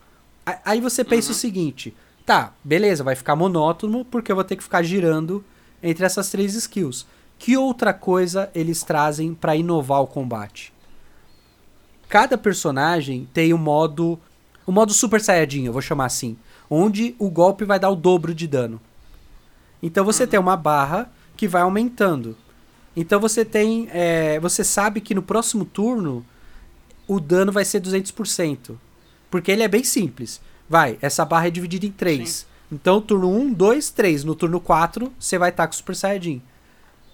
Aí 0.64 0.80
você 0.80 1.05
pensa 1.05 1.28
uhum. 1.28 1.34
o 1.34 1.38
seguinte: 1.38 1.94
tá, 2.26 2.53
beleza, 2.62 3.03
vai 3.03 3.16
ficar 3.16 3.34
monótono 3.34 4.05
porque 4.05 4.30
eu 4.30 4.36
vou 4.36 4.44
ter 4.44 4.57
que 4.57 4.62
ficar 4.62 4.82
girando 4.82 5.44
entre 5.82 6.05
essas 6.05 6.30
três 6.30 6.55
skills. 6.55 7.07
Que 7.41 7.57
outra 7.57 7.95
coisa 7.95 8.51
eles 8.55 8.82
trazem 8.82 9.32
para 9.32 9.57
inovar 9.57 10.03
o 10.03 10.07
combate? 10.07 10.74
Cada 12.07 12.36
personagem 12.36 13.26
tem 13.32 13.55
o 13.55 13.57
um 13.57 13.59
modo. 13.59 14.20
O 14.66 14.70
um 14.70 14.74
modo 14.74 14.93
Super 14.93 15.22
Saiyajin, 15.22 15.64
eu 15.64 15.72
vou 15.72 15.80
chamar 15.80 16.05
assim. 16.05 16.36
Onde 16.68 17.16
o 17.18 17.30
golpe 17.30 17.64
vai 17.64 17.80
dar 17.80 17.88
o 17.88 17.97
dobro 17.97 18.34
de 18.34 18.47
dano. 18.47 18.78
Então 19.82 20.05
você 20.05 20.24
uhum. 20.24 20.28
tem 20.28 20.38
uma 20.38 20.55
barra 20.55 21.11
que 21.34 21.49
vai 21.49 21.62
aumentando. 21.62 22.36
Então 22.95 23.18
você 23.18 23.43
tem. 23.43 23.88
É, 23.91 24.38
você 24.38 24.62
sabe 24.62 25.01
que 25.01 25.14
no 25.14 25.22
próximo 25.22 25.64
turno 25.64 26.22
o 27.09 27.18
dano 27.18 27.51
vai 27.51 27.64
ser 27.64 27.80
200%. 27.80 28.76
Porque 29.30 29.51
ele 29.51 29.62
é 29.62 29.68
bem 29.68 29.82
simples. 29.82 30.43
Vai, 30.68 30.99
essa 31.01 31.24
barra 31.24 31.47
é 31.47 31.51
dividida 31.51 31.86
em 31.86 31.91
3. 31.91 32.28
Sim. 32.28 32.47
Então, 32.70 33.01
turno 33.01 33.34
1, 33.34 33.55
2, 33.55 33.91
3. 33.91 34.24
No 34.24 34.34
turno 34.34 34.61
4, 34.61 35.11
você 35.18 35.38
vai 35.38 35.49
estar 35.49 35.66
com 35.66 35.72
o 35.72 35.76
Super 35.76 35.97
Saiyajin. 35.97 36.43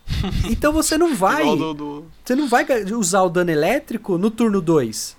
então 0.51 0.73
você 0.73 0.97
não 0.97 1.15
vai. 1.15 1.45
Do, 1.45 1.75
do... 1.75 2.05
Você 2.25 2.35
não 2.35 2.49
vai 2.49 2.67
usar 2.93 3.23
o 3.23 3.29
dano 3.29 3.51
elétrico 3.51 4.19
no 4.19 4.31
turno 4.31 4.61
2. 4.61 5.17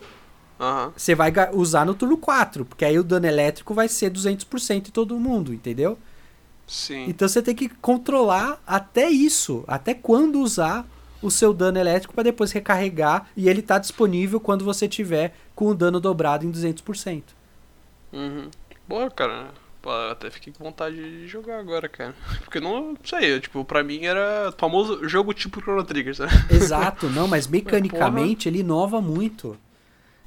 Uhum. 0.60 0.92
Você 0.96 1.14
vai 1.14 1.32
usar 1.54 1.86
no 1.86 1.94
turno 1.94 2.18
4. 2.18 2.66
Porque 2.66 2.86
aí 2.86 2.98
o 2.98 3.04
dano 3.04 3.26
elétrico 3.26 3.74
vai 3.74 3.88
ser 3.88 4.12
200% 4.12 4.88
em 4.88 4.92
todo 4.92 5.20
mundo, 5.20 5.54
entendeu? 5.54 5.98
Sim. 6.66 7.06
Então 7.08 7.28
você 7.28 7.42
tem 7.42 7.56
que 7.56 7.70
controlar 7.70 8.62
até 8.68 9.10
isso, 9.10 9.64
até 9.68 9.94
quando 9.94 10.42
usar 10.42 10.86
o 11.22 11.32
seu 11.32 11.54
dano 11.54 11.80
elétrico 11.80 12.14
para 12.14 12.26
depois 12.26 12.52
recarregar 12.52 13.28
e 13.36 13.48
ele 13.50 13.62
tá 13.62 13.80
disponível 13.80 14.40
quando 14.40 14.66
você 14.66 14.88
tiver 14.88 15.34
com 15.56 15.68
o 15.68 15.74
dano 15.74 16.00
dobrado 16.00 16.46
em 16.46 16.52
200%. 16.52 17.24
Uhum. 18.12 18.50
Boa, 18.88 19.10
cara. 19.10 19.52
Pô, 19.82 19.92
até 19.92 20.30
fiquei 20.30 20.52
com 20.52 20.64
vontade 20.64 20.96
de 20.96 21.28
jogar 21.28 21.60
agora, 21.60 21.88
cara. 21.88 22.16
Porque 22.44 22.60
não 22.60 22.96
sei, 23.04 23.40
tipo, 23.40 23.64
pra 23.64 23.84
mim 23.84 24.06
era 24.06 24.54
famoso 24.58 25.08
jogo 25.08 25.34
tipo 25.34 25.62
Chrono 25.62 25.84
Trigger, 25.84 26.16
sabe? 26.16 26.32
Exato, 26.50 27.08
não, 27.10 27.28
mas 27.28 27.48
mecanicamente 27.48 28.50
ele 28.50 28.60
inova 28.60 29.00
muito. 29.02 29.58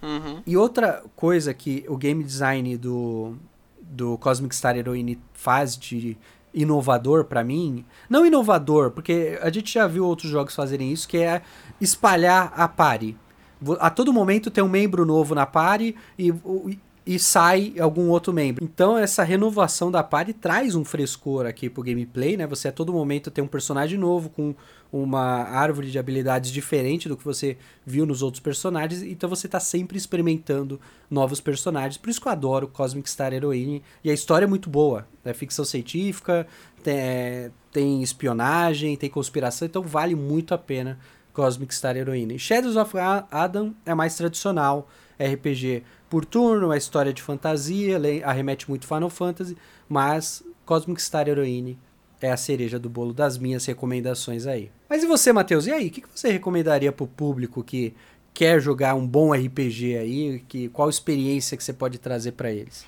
Uhum. 0.03 0.43
E 0.47 0.57
outra 0.57 1.03
coisa 1.15 1.53
que 1.53 1.85
o 1.89 1.97
game 1.97 2.25
design 2.25 2.77
do, 2.77 3.37
do 3.81 4.17
Cosmic 4.19 4.55
Star 4.55 4.77
Heroine 4.77 5.21
faz 5.33 5.77
de 5.77 6.17
inovador 6.53 7.25
para 7.25 7.45
mim, 7.45 7.85
não 8.09 8.27
inovador, 8.27 8.91
porque 8.91 9.39
a 9.41 9.51
gente 9.51 9.73
já 9.73 9.87
viu 9.87 10.05
outros 10.05 10.31
jogos 10.31 10.55
fazerem 10.55 10.93
isso, 10.93 11.09
que 11.09 11.19
é 11.19 11.43
espalhar 11.81 12.53
a 12.57 12.67
pare. 12.67 13.17
A 13.79 13.91
todo 13.91 14.13
momento 14.13 14.51
tem 14.51 14.65
um 14.65 14.69
membro 14.69 15.05
novo 15.05 15.35
na 15.35 15.45
pare 15.45 15.95
e, 16.19 16.33
e 17.07 17.19
sai 17.19 17.75
algum 17.81 18.09
outro 18.09 18.33
membro. 18.33 18.63
Então 18.63 18.97
essa 18.97 19.23
renovação 19.23 19.91
da 19.91 20.03
party 20.03 20.33
traz 20.33 20.75
um 20.75 20.85
frescor 20.85 21.47
aqui 21.47 21.71
pro 21.71 21.83
gameplay, 21.83 22.37
né? 22.37 22.47
Você 22.47 22.69
a 22.69 22.73
todo 22.73 22.93
momento 22.93 23.31
tem 23.31 23.43
um 23.43 23.49
personagem 23.49 23.99
novo 23.99 24.29
com 24.29 24.55
uma 24.93 25.21
árvore 25.21 25.91
de 25.91 25.99
habilidades 25.99 26.51
diferente 26.51 27.09
do 27.09 27.17
que 27.17 27.25
você 27.25 27.57
viu 27.87 28.05
nos 28.05 28.23
outros 28.23 28.41
personagens, 28.41 29.03
então 29.03 29.29
você 29.29 29.47
tá 29.47 29.61
sempre 29.61 29.97
experimentando 29.97 30.81
novos 31.09 31.41
personagens. 31.41 31.97
Por 31.97 32.11
isso 32.11 32.21
que 32.21 32.27
eu 32.27 32.33
adoro 32.33 32.69
Cosmic 32.69 33.09
Star 33.09 33.33
Heroine 33.33 33.83
e 34.03 34.11
a 34.11 34.15
história 34.15 34.47
é 34.47 34.49
muito 34.49 34.69
boa, 34.69 35.07
é 35.25 35.33
ficção 35.33 35.65
científica, 35.65 36.47
tem, 36.83 36.97
é, 36.97 37.51
tem 37.73 38.03
espionagem, 38.03 38.97
tem 38.97 39.09
conspiração, 39.09 39.67
então 39.67 39.83
vale 39.83 40.15
muito 40.15 40.55
a 40.55 40.59
pena 40.59 40.99
Cosmic 41.33 41.73
Star 41.73 41.97
Heroine. 41.97 42.39
Shadows 42.39 42.77
of 42.77 42.93
Adam 43.31 43.75
é 43.87 43.95
mais 43.95 44.17
tradicional, 44.17 44.89
RPG 45.19 45.85
por 46.11 46.25
turno, 46.25 46.73
a 46.73 46.77
história 46.77 47.13
de 47.13 47.23
fantasia, 47.23 47.97
arremete 48.25 48.69
muito 48.69 48.87
Final 48.87 49.09
Fantasy, 49.09 49.57
mas 49.89 50.43
Cosmic 50.67 51.01
Star 51.01 51.29
Heroine 51.29 51.79
é 52.21 52.33
a 52.33 52.37
cereja 52.37 52.79
do 52.79 52.91
bolo 52.91 53.15
das 53.15 53.39
minhas 53.39 53.65
recomendações 53.65 54.45
aí. 54.45 54.71
Mas 54.89 55.05
e 55.05 55.07
você, 55.07 55.33
Matheus? 55.33 55.67
E 55.67 55.73
aí, 55.73 55.87
o 55.87 55.91
que 55.91 56.03
você 56.13 56.31
recomendaria 56.31 56.91
pro 56.91 57.07
público 57.07 57.63
que 57.63 57.95
quer 58.35 58.61
jogar 58.61 58.95
um 58.95 59.07
bom 59.07 59.33
RPG 59.33 59.97
aí? 59.97 60.45
Que, 60.49 60.69
qual 60.69 60.91
experiência 60.91 61.57
que 61.57 61.63
você 61.63 61.73
pode 61.73 61.97
trazer 61.99 62.33
para 62.33 62.51
eles? 62.51 62.85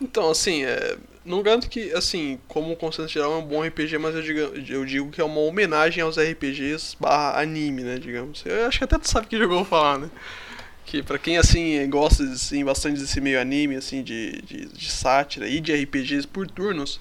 Então, 0.00 0.30
assim, 0.30 0.64
é, 0.64 0.96
não 1.24 1.42
garanto 1.42 1.68
que, 1.68 1.92
assim, 1.92 2.38
como 2.46 2.76
conceito 2.76 3.10
geral 3.10 3.32
é 3.32 3.36
um 3.36 3.44
bom 3.44 3.62
RPG, 3.66 3.98
mas 3.98 4.14
eu 4.14 4.22
digo, 4.22 4.38
eu 4.38 4.84
digo 4.84 5.10
que 5.10 5.20
é 5.20 5.24
uma 5.24 5.40
homenagem 5.40 6.02
aos 6.02 6.16
RPGs 6.16 6.94
barra 7.00 7.40
anime, 7.40 7.82
né, 7.82 7.98
digamos. 7.98 8.44
Eu 8.46 8.66
acho 8.66 8.78
que 8.78 8.84
até 8.84 8.98
tu 8.98 9.08
sabe 9.08 9.26
que 9.26 9.36
jogou 9.36 9.64
falar, 9.64 9.98
né? 9.98 10.10
Que 10.88 11.02
pra 11.02 11.18
quem, 11.18 11.36
assim, 11.36 11.86
gosta 11.90 12.24
assim, 12.24 12.64
bastante 12.64 12.98
desse 12.98 13.20
meio 13.20 13.38
anime, 13.38 13.76
assim, 13.76 14.02
de, 14.02 14.40
de, 14.40 14.64
de 14.64 14.90
sátira 14.90 15.46
e 15.46 15.60
de 15.60 15.70
RPGs 15.70 16.26
por 16.26 16.46
turnos, 16.50 16.98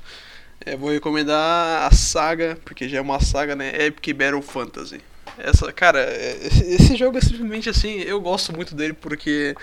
é, 0.66 0.76
vou 0.76 0.92
recomendar 0.92 1.88
a 1.88 1.96
saga, 1.96 2.58
porque 2.66 2.90
já 2.90 2.98
é 2.98 3.02
uma 3.02 3.22
saga, 3.22 3.56
né? 3.56 3.86
Epic 3.86 4.14
Battle 4.14 4.42
Fantasy. 4.42 5.00
Essa, 5.38 5.72
cara, 5.72 6.02
é, 6.02 6.38
esse 6.68 6.98
jogo 6.98 7.18
é 7.18 7.22
simplesmente 7.22 7.70
assim, 7.70 8.02
eu 8.02 8.20
gosto 8.20 8.54
muito 8.54 8.76
dele 8.76 8.92
porque 8.92 9.56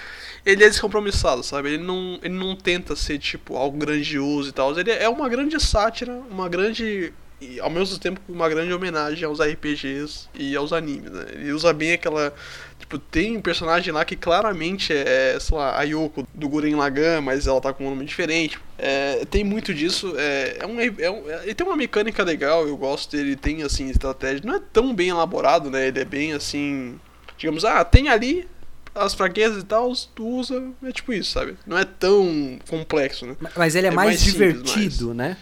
ele 0.47 0.65
é 0.65 0.71
descompromissado, 0.71 1.43
sabe? 1.43 1.75
Ele 1.75 1.85
não, 1.85 2.19
ele 2.23 2.33
não 2.33 2.57
tenta 2.57 2.97
ser 2.97 3.19
tipo 3.19 3.59
algo 3.59 3.77
grandioso 3.77 4.49
e 4.49 4.53
tal. 4.53 4.79
Ele 4.79 4.91
é 4.91 5.07
uma 5.07 5.29
grande 5.29 5.61
sátira, 5.61 6.15
uma 6.31 6.49
grande 6.49 7.13
e 7.45 7.61
ao 7.61 7.71
mesmo 7.71 7.99
tempo 7.99 8.21
uma 8.29 8.49
grande 8.49 8.73
homenagem 8.73 9.25
aos 9.25 9.41
RPGs 9.41 10.29
e 10.35 10.57
aos 10.57 10.73
animes, 10.73 11.11
né? 11.11 11.27
Ele 11.33 11.53
usa 11.53 11.73
bem 11.73 11.93
aquela. 11.93 12.33
Tipo, 12.79 12.99
tem 12.99 13.37
um 13.37 13.41
personagem 13.41 13.93
lá 13.93 14.05
que 14.05 14.17
claramente 14.17 14.93
é, 14.93 15.39
sei 15.41 15.57
lá, 15.57 15.79
a 15.79 15.83
Yoko 15.83 16.27
do 16.35 16.49
Guren 16.49 16.77
Lagan, 16.77 17.21
mas 17.21 17.47
ela 17.47 17.61
tá 17.61 17.73
com 17.73 17.87
um 17.87 17.91
nome 17.91 18.05
diferente. 18.05 18.59
É, 18.79 19.25
tem 19.27 19.45
muito 19.45 19.73
disso. 19.73 20.15
É, 20.17 20.59
é 20.61 20.67
um, 20.67 20.81
é 20.81 21.11
um, 21.11 21.31
é, 21.31 21.43
ele 21.45 21.55
tem 21.55 21.67
uma 21.67 21.77
mecânica 21.77 22.23
legal, 22.23 22.67
eu 22.67 22.77
gosto 22.77 23.17
dele. 23.17 23.37
Tem, 23.37 23.63
assim, 23.63 23.89
estratégia. 23.89 24.43
Não 24.45 24.57
é 24.57 24.61
tão 24.73 24.95
bem 24.95 25.09
elaborado, 25.09 25.71
né? 25.71 25.89
Ele 25.89 26.01
é 26.01 26.05
bem 26.05 26.33
assim. 26.33 26.99
Digamos, 27.37 27.65
ah, 27.65 27.85
tem 27.85 28.09
ali 28.09 28.47
as 28.95 29.13
fraquezas 29.13 29.63
e 29.63 29.67
tal, 29.67 29.93
tu 30.15 30.27
usa. 30.27 30.63
É 30.83 30.93
tipo 30.93 31.13
isso, 31.13 31.33
sabe? 31.33 31.57
Não 31.67 31.77
é 31.77 31.85
tão 31.85 32.59
complexo, 32.69 33.27
né? 33.27 33.37
Mas 33.57 33.75
ele 33.75 33.89
é, 33.89 33.91
mais, 33.91 34.11
mais, 34.11 34.23
divertido, 34.23 34.69
simples, 34.69 35.01
né? 35.15 35.37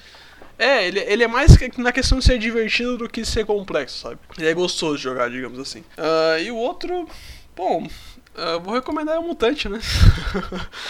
É, 0.58 0.86
ele, 0.86 1.00
ele 1.00 1.24
é 1.24 1.28
mais 1.28 1.56
na 1.78 1.92
questão 1.92 2.18
de 2.18 2.24
ser 2.24 2.38
divertido 2.38 2.98
do 2.98 3.08
que 3.08 3.24
ser 3.24 3.44
complexo, 3.44 3.98
sabe? 3.98 4.18
Ele 4.38 4.48
é 4.48 4.54
gostoso 4.54 4.96
de 4.96 5.02
jogar, 5.02 5.30
digamos 5.30 5.58
assim. 5.58 5.80
Uh, 5.98 6.38
e 6.40 6.50
o 6.50 6.56
outro, 6.56 7.08
bom, 7.56 7.84
uh, 7.84 8.60
vou 8.60 8.74
recomendar 8.74 9.18
o 9.18 9.22
Mutante, 9.22 9.68
né? 9.68 9.80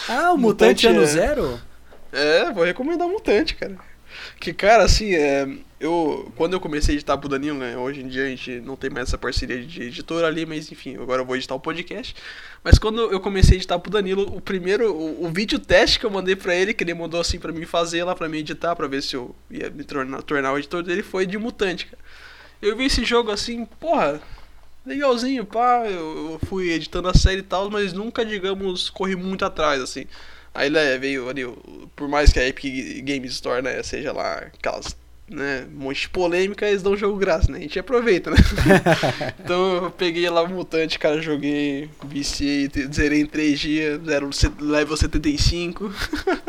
Ah, 0.09 0.32
o 0.34 0.39
Mutante, 0.39 0.86
Mutante 0.86 0.86
ano 0.89 1.02
é... 1.02 1.06
zero? 1.06 1.60
É, 2.12 2.51
vou 2.52 2.64
recomendar 2.64 3.06
o 3.06 3.10
Mutante, 3.10 3.55
cara. 3.55 3.76
Que, 4.43 4.52
cara, 4.52 4.82
assim, 4.82 5.14
é, 5.14 5.47
eu, 5.78 6.32
quando 6.35 6.55
eu 6.55 6.59
comecei 6.59 6.94
a 6.94 6.97
editar 6.97 7.16
pro 7.16 7.28
Danilo, 7.28 7.60
né, 7.60 7.78
hoje 7.78 8.01
em 8.01 8.09
dia 8.09 8.24
a 8.24 8.28
gente 8.28 8.60
não 8.62 8.74
tem 8.74 8.90
mais 8.90 9.06
essa 9.06 9.16
parceria 9.16 9.64
de 9.64 9.82
editor 9.82 10.24
ali, 10.24 10.44
mas 10.44 10.73
enfim, 10.73 10.97
agora 10.97 11.23
eu 11.23 11.24
vou 11.24 11.36
editar 11.36 11.55
o 11.55 11.60
podcast. 11.60 12.16
Mas 12.64 12.77
quando 12.77 13.02
eu 13.12 13.20
comecei 13.20 13.52
a 13.52 13.56
editar 13.59 13.78
pro 13.78 13.89
Danilo, 13.89 14.36
o 14.36 14.40
primeiro, 14.40 14.93
o, 14.93 15.27
o 15.27 15.28
vídeo 15.31 15.60
teste 15.60 16.01
que 16.01 16.05
eu 16.05 16.10
mandei 16.10 16.35
pra 16.35 16.56
ele, 16.56 16.74
que 16.74 16.82
ele 16.82 16.93
mandou 16.93 17.20
assim 17.20 17.39
pra 17.39 17.52
mim 17.52 17.64
fazer 17.64 18.02
lá, 18.02 18.16
pra 18.16 18.28
mim 18.28 18.39
editar, 18.39 18.74
pra 18.74 18.89
ver 18.89 19.01
se 19.01 19.14
eu 19.14 19.32
ia 19.48 19.70
me 19.70 19.85
tornar, 19.85 20.23
tornar 20.23 20.52
o 20.52 20.59
editor 20.59 20.82
dele, 20.82 21.05
foi 21.05 21.24
de 21.24 21.39
Mutante, 21.39 21.86
cara. 21.86 22.02
Eu 22.60 22.77
vi 22.77 22.86
esse 22.86 23.05
jogo 23.05 23.31
assim, 23.31 23.64
porra, 23.64 24.20
legalzinho, 24.85 25.47
pá, 25.47 25.85
eu, 25.86 26.32
eu 26.32 26.40
fui 26.48 26.73
editando 26.73 27.06
a 27.06 27.14
série 27.14 27.43
e 27.43 27.44
tal, 27.44 27.70
mas 27.70 27.93
nunca, 27.93 28.24
digamos, 28.24 28.90
corri 28.90 29.14
muito 29.14 29.44
atrás, 29.44 29.81
assim. 29.81 30.05
Aí 30.55 30.69
né, 30.69 30.99
veio 30.99 31.29
ali, 31.29 31.47
por 31.97 32.09
mais 32.09 32.33
que 32.33 32.39
a 32.39 32.47
Epic 32.47 33.03
Games 33.05 33.33
Store, 33.33 33.62
né, 33.62 33.83
seja 33.83 34.12
lá 34.12 34.35
aquelas 34.39 34.97
né, 35.29 35.66
um 35.73 35.85
monte 35.85 36.03
de 36.03 36.09
polêmica, 36.11 36.69
eles 36.69 36.83
dão 36.83 36.97
jogo 36.97 37.16
graça, 37.16 37.51
né? 37.51 37.59
A 37.59 37.62
gente 37.62 37.79
aproveita, 37.79 38.31
né? 38.31 38.37
então 39.43 39.85
eu 39.85 39.91
peguei 39.91 40.29
lá 40.29 40.43
o 40.43 40.49
Mutante, 40.49 40.99
cara, 40.99 41.23
joguei, 41.23 41.89
viciei, 42.05 42.70
zerei 42.93 43.20
em 43.23 43.27
3 43.27 43.59
dias, 43.59 44.01
zero, 44.05 44.31
level 44.61 44.97
75. 44.97 45.93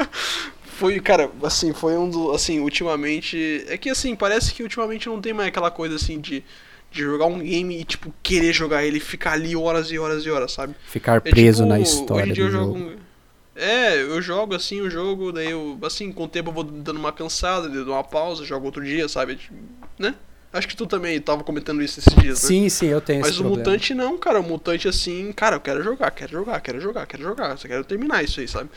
foi, 0.66 1.00
cara, 1.00 1.32
assim, 1.44 1.72
foi 1.72 1.98
um 1.98 2.10
do, 2.10 2.32
assim, 2.32 2.60
ultimamente, 2.60 3.64
é 3.68 3.78
que 3.78 3.90
assim, 3.90 4.16
parece 4.16 4.54
que 4.54 4.64
ultimamente 4.64 5.08
não 5.08 5.22
tem 5.22 5.34
mais 5.34 5.48
aquela 5.48 5.72
coisa 5.72 5.96
assim 5.96 6.20
de 6.20 6.44
de 6.92 7.02
jogar 7.02 7.26
um 7.26 7.40
game 7.40 7.80
e, 7.80 7.84
tipo, 7.84 8.14
querer 8.22 8.54
jogar 8.54 8.86
ele, 8.86 9.00
ficar 9.00 9.32
ali 9.32 9.56
horas 9.56 9.90
e 9.90 9.98
horas 9.98 10.24
e 10.28 10.30
horas, 10.30 10.52
sabe? 10.52 10.76
Ficar 10.86 11.22
preso 11.22 11.64
é, 11.64 11.66
tipo, 11.66 11.68
na 11.68 11.80
história 11.80 12.22
hoje 12.22 12.32
em 12.32 12.34
dia 12.36 12.44
do 12.44 12.50
eu 12.50 12.52
jogo. 12.52 12.78
jogo 12.78 13.03
é, 13.56 14.02
eu 14.02 14.22
jogo 14.22 14.56
assim 14.56 14.82
o 14.82 14.90
jogo, 14.90 15.32
daí 15.32 15.52
eu, 15.52 15.78
assim, 15.84 16.12
com 16.12 16.24
o 16.24 16.28
tempo 16.28 16.50
eu 16.50 16.54
vou 16.54 16.64
dando 16.64 16.98
uma 16.98 17.12
cansada, 17.12 17.70
dou 17.70 17.94
uma 17.94 18.04
pausa, 18.04 18.44
jogo 18.44 18.66
outro 18.66 18.84
dia, 18.84 19.08
sabe? 19.08 19.40
Né? 19.98 20.16
Acho 20.52 20.68
que 20.68 20.76
tu 20.76 20.86
também 20.86 21.20
tava 21.20 21.44
comentando 21.44 21.82
isso 21.82 22.00
esses 22.00 22.14
dias, 22.14 22.44
né? 22.44 22.48
Sim, 22.48 22.70
sim, 22.70 22.86
eu 22.86 23.02
tenho 23.02 23.22
Mas 23.22 23.40
o 23.40 23.40
problema. 23.40 23.58
Mutante 23.58 23.94
não, 23.96 24.18
cara. 24.20 24.40
O 24.40 24.44
Mutante, 24.44 24.88
assim, 24.88 25.32
cara, 25.32 25.56
eu 25.56 25.60
quero 25.60 25.84
jogar, 25.84 26.12
quero 26.12 26.32
jogar, 26.32 26.62
quero 26.62 26.80
jogar, 26.80 27.08
quero 27.08 27.24
jogar. 27.24 27.58
Só 27.58 27.68
quero 27.68 27.84
terminar 27.84 28.24
isso 28.24 28.40
aí, 28.40 28.48
sabe? 28.48 28.70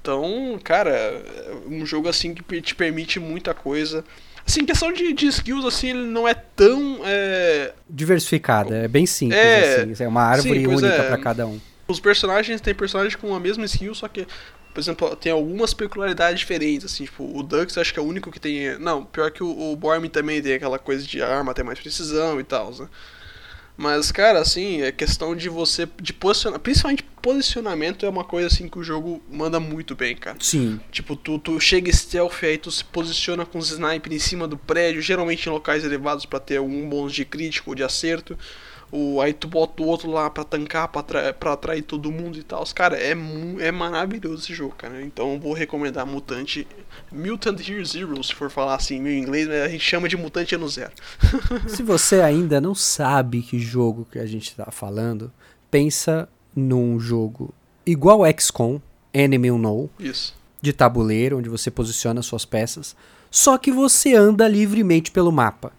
Então, 0.00 0.58
cara, 0.64 0.90
é 0.90 1.52
um 1.68 1.84
jogo 1.84 2.08
assim 2.08 2.32
que 2.32 2.62
te 2.62 2.74
permite 2.74 3.20
muita 3.20 3.52
coisa. 3.52 4.02
Assim, 4.46 4.64
questão 4.64 4.90
de, 4.90 5.12
de 5.12 5.26
skills, 5.26 5.66
assim, 5.66 5.90
ele 5.90 6.06
não 6.06 6.26
é 6.26 6.32
tão. 6.32 7.00
É... 7.04 7.74
Diversificada, 7.88 8.74
é 8.76 8.88
bem 8.88 9.04
simples, 9.04 9.38
é... 9.38 9.82
assim. 9.82 10.04
É 10.04 10.08
uma 10.08 10.22
árvore 10.22 10.60
sim, 10.60 10.66
única 10.66 10.86
é... 10.86 11.06
para 11.06 11.18
cada 11.18 11.46
um. 11.46 11.60
Os 11.90 12.00
personagens 12.00 12.60
tem 12.60 12.74
personagens 12.74 13.16
com 13.16 13.34
a 13.34 13.40
mesma 13.40 13.64
skill, 13.64 13.94
só 13.94 14.08
que, 14.08 14.26
por 14.72 14.80
exemplo, 14.80 15.16
tem 15.16 15.32
algumas 15.32 15.74
peculiaridades 15.74 16.40
diferentes, 16.40 16.86
assim, 16.86 17.04
tipo, 17.04 17.24
o 17.36 17.42
Dux 17.42 17.76
acho 17.76 17.92
que 17.92 17.98
é 17.98 18.02
o 18.02 18.06
único 18.06 18.30
que 18.30 18.40
tem. 18.40 18.78
Não, 18.78 19.04
pior 19.04 19.30
que 19.30 19.42
o, 19.42 19.72
o 19.72 19.76
Borm 19.76 20.06
também 20.06 20.40
tem 20.40 20.54
aquela 20.54 20.78
coisa 20.78 21.04
de 21.06 21.22
arma, 21.22 21.54
tem 21.54 21.64
mais 21.64 21.78
precisão 21.78 22.40
e 22.40 22.44
tal, 22.44 22.70
né? 22.72 22.88
Mas, 23.76 24.12
cara, 24.12 24.40
assim, 24.40 24.82
é 24.82 24.92
questão 24.92 25.34
de 25.34 25.48
você. 25.48 25.88
de 26.02 26.12
posicionar. 26.12 26.60
Principalmente 26.60 27.02
posicionamento 27.22 28.04
é 28.04 28.08
uma 28.08 28.24
coisa 28.24 28.46
assim 28.46 28.68
que 28.68 28.78
o 28.78 28.82
jogo 28.82 29.22
manda 29.30 29.58
muito 29.58 29.94
bem, 29.94 30.14
cara. 30.14 30.36
Sim. 30.40 30.78
Tipo, 30.90 31.16
tu, 31.16 31.38
tu 31.38 31.58
chega 31.58 31.90
stealth 31.90 32.42
aí, 32.42 32.58
tu 32.58 32.70
se 32.70 32.84
posiciona 32.84 33.46
com 33.46 33.58
os 33.58 33.70
sniper 33.70 34.12
em 34.12 34.18
cima 34.18 34.46
do 34.46 34.56
prédio, 34.56 35.00
geralmente 35.00 35.46
em 35.46 35.50
locais 35.50 35.82
elevados 35.82 36.26
para 36.26 36.40
ter 36.40 36.58
algum 36.58 36.88
bônus 36.88 37.14
de 37.14 37.24
crítico 37.24 37.70
ou 37.70 37.74
de 37.74 37.82
acerto. 37.82 38.38
O, 38.92 39.20
aí 39.20 39.32
tu 39.32 39.46
bota 39.46 39.82
o 39.82 39.86
outro 39.86 40.10
lá 40.10 40.28
pra 40.28 40.42
tancar, 40.42 40.88
pra, 40.88 41.32
pra 41.32 41.52
atrair 41.52 41.82
todo 41.82 42.10
mundo 42.10 42.38
e 42.38 42.42
tal. 42.42 42.64
Cara, 42.74 42.96
é, 42.96 43.12
é 43.60 43.70
maravilhoso 43.70 44.42
esse 44.42 44.54
jogo, 44.54 44.74
cara. 44.76 45.00
Então 45.02 45.38
vou 45.38 45.52
recomendar 45.52 46.04
Mutante. 46.06 46.66
Mutant 47.12 47.60
Year 47.68 47.84
Zero, 47.84 48.22
se 48.22 48.34
for 48.34 48.50
falar 48.50 48.74
assim 48.74 48.96
em 49.06 49.18
inglês, 49.18 49.48
a 49.48 49.68
gente 49.68 49.84
chama 49.84 50.08
de 50.08 50.16
Mutante 50.16 50.54
Ano 50.54 50.68
Zero. 50.68 50.92
se 51.68 51.82
você 51.82 52.20
ainda 52.20 52.60
não 52.60 52.74
sabe 52.74 53.42
que 53.42 53.58
jogo 53.58 54.06
que 54.10 54.18
a 54.18 54.26
gente 54.26 54.54
tá 54.54 54.70
falando, 54.70 55.32
pensa 55.70 56.28
num 56.54 56.98
jogo 56.98 57.54
igual 57.86 58.20
XCOM, 58.38 58.80
Enemy 59.14 59.52
Unknown. 59.52 59.88
Isso. 59.98 60.34
De 60.60 60.72
tabuleiro, 60.72 61.38
onde 61.38 61.48
você 61.48 61.70
posiciona 61.70 62.22
suas 62.22 62.44
peças. 62.44 62.94
Só 63.30 63.56
que 63.56 63.70
você 63.70 64.14
anda 64.14 64.48
livremente 64.48 65.10
pelo 65.10 65.30
mapa. 65.30 65.72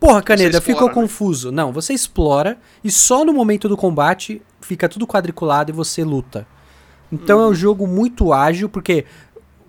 Porra, 0.00 0.22
Caneda, 0.22 0.60
ficou 0.60 0.88
né? 0.88 0.94
confuso. 0.94 1.50
Não, 1.50 1.72
você 1.72 1.92
explora 1.92 2.58
e 2.84 2.90
só 2.90 3.24
no 3.24 3.32
momento 3.32 3.68
do 3.68 3.76
combate 3.76 4.40
fica 4.60 4.88
tudo 4.88 5.06
quadriculado 5.06 5.70
e 5.70 5.74
você 5.74 6.04
luta. 6.04 6.46
Então 7.10 7.38
hum. 7.38 7.42
é 7.42 7.48
um 7.48 7.54
jogo 7.54 7.86
muito 7.86 8.32
ágil, 8.32 8.68
porque 8.68 9.04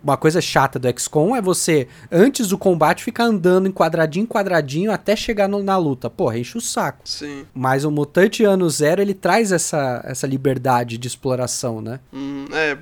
uma 0.02 0.16
coisa 0.16 0.40
chata 0.40 0.78
do 0.78 0.88
XCOM 0.98 1.36
é 1.36 1.42
você, 1.42 1.88
antes 2.10 2.48
do 2.48 2.58
combate, 2.58 3.04
ficar 3.04 3.24
andando 3.24 3.68
em 3.68 3.72
quadradinho 3.72 4.24
em 4.24 4.26
quadradinho 4.26 4.92
até 4.92 5.14
chegar 5.14 5.48
no, 5.48 5.62
na 5.62 5.76
luta. 5.76 6.08
Porra, 6.08 6.38
enche 6.38 6.56
o 6.56 6.60
saco. 6.60 7.00
Sim. 7.04 7.46
Mas 7.54 7.84
o 7.84 7.90
Mutante 7.90 8.44
Ano 8.44 8.68
Zero, 8.68 9.00
ele 9.00 9.14
traz 9.14 9.52
essa, 9.52 10.02
essa 10.04 10.26
liberdade 10.26 10.98
de 10.98 11.08
exploração, 11.08 11.80
né? 11.80 12.00
Hum, 12.12 12.46
é, 12.52 12.78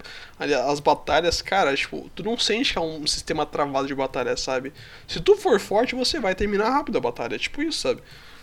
as 0.70 0.80
batalhas, 0.80 1.42
cara, 1.42 1.74
tipo, 1.74 2.10
tu 2.14 2.22
não 2.22 2.38
sente 2.38 2.72
que 2.72 2.78
é 2.78 2.82
um 2.82 3.06
sistema 3.06 3.44
travado 3.44 3.86
de 3.86 3.94
batalha, 3.94 4.36
sabe? 4.36 4.72
Se 5.06 5.20
tu 5.20 5.36
for 5.36 5.58
forte, 5.58 5.94
você 5.94 6.20
vai 6.20 6.34
terminar 6.34 6.70
rápido 6.70 6.98
a 6.98 7.00
batalha. 7.00 7.34
É 7.34 7.38
tipo 7.38 7.62
isso, 7.62 7.80
sabe? 7.80 8.00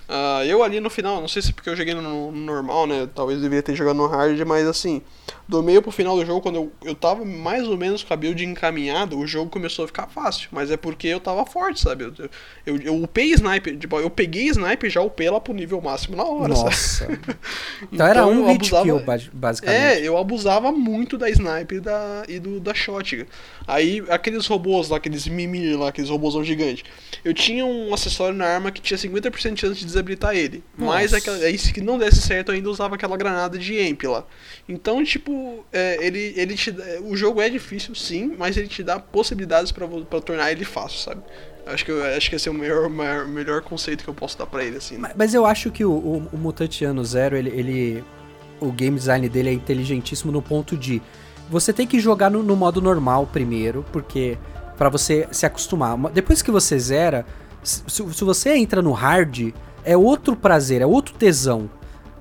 Uh, 0.08 0.44
eu 0.46 0.62
ali 0.62 0.80
no 0.80 0.90
final, 0.90 1.20
não 1.20 1.28
sei 1.28 1.42
se 1.42 1.52
porque 1.52 1.68
eu 1.68 1.76
joguei 1.76 1.96
no, 1.96 2.02
no, 2.02 2.32
normal, 2.32 2.86
né? 2.86 3.10
Talvez 3.16 3.42
deveria 3.42 3.64
ter 3.64 3.76
jogado 3.76 3.98
no 3.98 4.06
hard, 4.06 4.40
mas 4.42 4.68
assim, 4.68 5.02
do 5.48 5.62
meio 5.62 5.82
pro 5.82 5.92
final 5.92 6.16
do 6.16 6.26
jogo, 6.26 6.42
quando 6.42 6.56
eu, 6.56 6.72
eu 6.84 6.96
tava 6.96 7.24
mais 7.24 7.68
ou 7.68 7.78
menos 7.78 8.04
com 8.04 8.14
a 8.14 8.18
build 8.18 8.44
encaminhado, 8.44 9.18
o 9.18 9.28
jogo 9.28 9.50
começou 9.50 9.86
a 9.86 9.88
ficar 9.88 10.08
fácil. 10.08 10.50
Mas 10.52 10.72
é 10.72 10.78
porque 10.78 11.08
eu 11.08 11.20
tava 11.20 11.46
forte, 11.46 11.82
sabe? 11.82 12.06
Eu, 12.06 12.30
eu, 12.66 12.82
eu 12.82 13.04
upei 13.04 13.32
sniper, 13.32 13.78
tipo, 13.78 14.00
eu 14.00 14.10
peguei 14.10 14.48
sniper 14.48 14.90
e 14.90 14.94
já 14.94 15.02
upei 15.02 15.30
lá 15.30 15.40
pro 15.40 15.54
nível 15.54 15.80
máximo 15.82 16.16
na 16.16 16.24
hora, 16.24 16.54
Nossa. 16.54 17.06
então, 17.06 17.36
então, 17.94 18.08
era 18.08 18.26
um 18.26 18.48
hit 18.48 18.74
abusava, 18.74 18.84
kill, 18.84 19.30
basicamente. 19.34 19.80
É, 19.80 20.00
eu 20.02 20.18
abusava 20.18 20.72
muito 20.72 21.18
da 21.18 21.30
sniper 21.30 21.82
da, 21.82 22.24
e 22.28 22.40
do, 22.40 22.60
da 22.60 22.74
shotgun. 22.74 23.26
Aí, 23.68 24.04
aqueles 24.10 24.48
robôs 24.48 24.90
lá, 24.90 24.98
aqueles 24.98 25.28
mimir 25.28 25.78
lá, 25.78 25.90
aqueles 25.90 26.10
robôzão 26.10 26.44
gigantes. 26.44 26.84
Eu 27.24 27.34
tinha 27.34 27.66
um 27.66 27.94
acessório 27.94 28.36
na 28.36 28.46
arma 28.46 28.72
que 28.72 28.82
tinha 28.82 28.98
50% 28.98 29.54
de 29.54 29.62
chance 29.62 29.80
de 29.80 29.86
desabilitar 29.86 30.36
ele. 30.36 30.64
Nossa. 30.78 30.94
Mas 30.94 31.14
aquela, 31.14 31.38
aí, 31.38 31.58
se 31.58 31.80
não 31.82 31.98
desse 31.98 32.22
certo, 32.22 32.50
eu 32.50 32.56
ainda 32.56 32.70
usava 32.70 32.96
aquela 32.96 33.16
granada 33.16 33.58
de 33.58 33.78
EMP 33.78 34.04
lá. 34.08 34.26
Então, 34.68 35.04
tipo, 35.04 35.35
é, 35.72 36.06
ele, 36.06 36.34
ele 36.36 36.56
te, 36.56 36.74
o 37.04 37.16
jogo 37.16 37.42
é 37.42 37.50
difícil, 37.50 37.96
sim, 37.96 38.36
mas 38.38 38.58
ele 38.58 38.68
te 38.68 38.84
dá 38.84 39.00
possibilidades 39.00 39.72
para 39.72 39.88
tornar 40.22 40.52
ele 40.52 40.66
fácil, 40.66 41.00
sabe? 41.00 41.22
Acho 41.66 41.84
que, 41.84 41.92
acho 41.92 42.30
que 42.30 42.36
esse 42.36 42.48
é 42.48 42.52
o 42.52 42.54
melhor, 42.54 42.88
maior, 42.90 43.28
melhor 43.28 43.62
conceito 43.62 44.04
que 44.04 44.10
eu 44.10 44.14
posso 44.14 44.38
dar 44.38 44.46
para 44.46 44.64
ele, 44.64 44.78
assim. 44.78 44.96
Né? 44.96 45.02
Mas, 45.02 45.14
mas, 45.16 45.34
eu 45.34 45.46
acho 45.46 45.72
que 45.72 45.84
o, 45.84 45.92
o, 45.92 46.30
o 46.32 46.38
Mutantiano 46.38 47.04
Zero, 47.04 47.36
ele, 47.36 47.50
ele. 47.50 48.04
O 48.60 48.72
game 48.72 48.98
design 48.98 49.28
dele 49.28 49.50
é 49.50 49.54
inteligentíssimo 49.54 50.32
no 50.32 50.42
ponto 50.42 50.78
de 50.78 51.02
você 51.50 51.74
tem 51.74 51.86
que 51.86 52.00
jogar 52.00 52.30
no, 52.30 52.42
no 52.42 52.56
modo 52.56 52.82
normal 52.82 53.28
primeiro, 53.28 53.84
porque 53.92 54.38
para 54.78 54.90
você 54.90 55.28
se 55.32 55.46
acostumar. 55.46 55.98
Depois 56.12 56.42
que 56.42 56.52
você 56.52 56.78
zera, 56.78 57.26
se, 57.64 57.84
se, 57.88 58.24
você 58.24 58.56
entra 58.56 58.82
no 58.82 58.92
hard, 58.92 59.54
é 59.84 59.98
outro 59.98 60.36
prazer, 60.36 60.82
é 60.82 60.86
outro 60.86 61.14
tesão. 61.16 61.70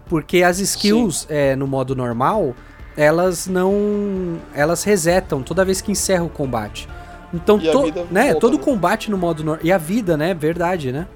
Porque 0.07 0.43
as 0.43 0.59
skills 0.59 1.27
é, 1.31 1.57
no 1.57 1.66
modo 1.66 1.95
normal, 1.95 2.55
elas 2.97 3.47
não. 3.47 4.39
Elas 4.55 4.85
resetam 4.85 5.43
toda 5.43 5.65
vez 5.65 5.81
que 5.81 5.93
encerra 5.93 6.25
o 6.25 6.29
combate. 6.29 6.89
Então, 7.33 7.59
to, 7.59 7.93
né, 8.11 8.35
todo 8.35 8.57
né? 8.57 8.62
combate 8.62 9.11
no 9.11 9.19
modo 9.19 9.43
normal. 9.43 9.65
E 9.65 9.73
a 9.73 9.79
vida, 9.79 10.16
né? 10.16 10.33
Verdade, 10.33 10.93
né? 10.93 11.07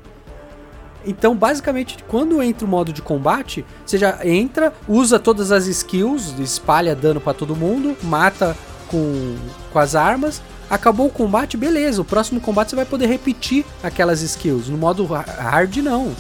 Então, 1.06 1.34
basicamente, 1.34 1.96
quando 2.08 2.42
entra 2.42 2.66
o 2.66 2.68
modo 2.68 2.92
de 2.92 3.00
combate, 3.00 3.64
você 3.86 3.96
já 3.96 4.18
entra, 4.26 4.72
usa 4.88 5.18
todas 5.18 5.52
as 5.52 5.66
skills, 5.66 6.38
espalha 6.40 6.94
dano 6.94 7.20
para 7.20 7.32
todo 7.32 7.54
mundo, 7.54 7.96
mata 8.02 8.56
com, 8.88 9.36
com 9.72 9.78
as 9.78 9.94
armas, 9.94 10.42
acabou 10.68 11.06
o 11.06 11.10
combate, 11.10 11.56
beleza. 11.56 12.02
O 12.02 12.04
próximo 12.04 12.40
combate 12.40 12.70
você 12.70 12.76
vai 12.76 12.84
poder 12.84 13.06
repetir 13.06 13.64
aquelas 13.82 14.22
skills. 14.22 14.68
No 14.68 14.76
modo 14.76 15.04
hard, 15.06 15.76
não. 15.76 16.14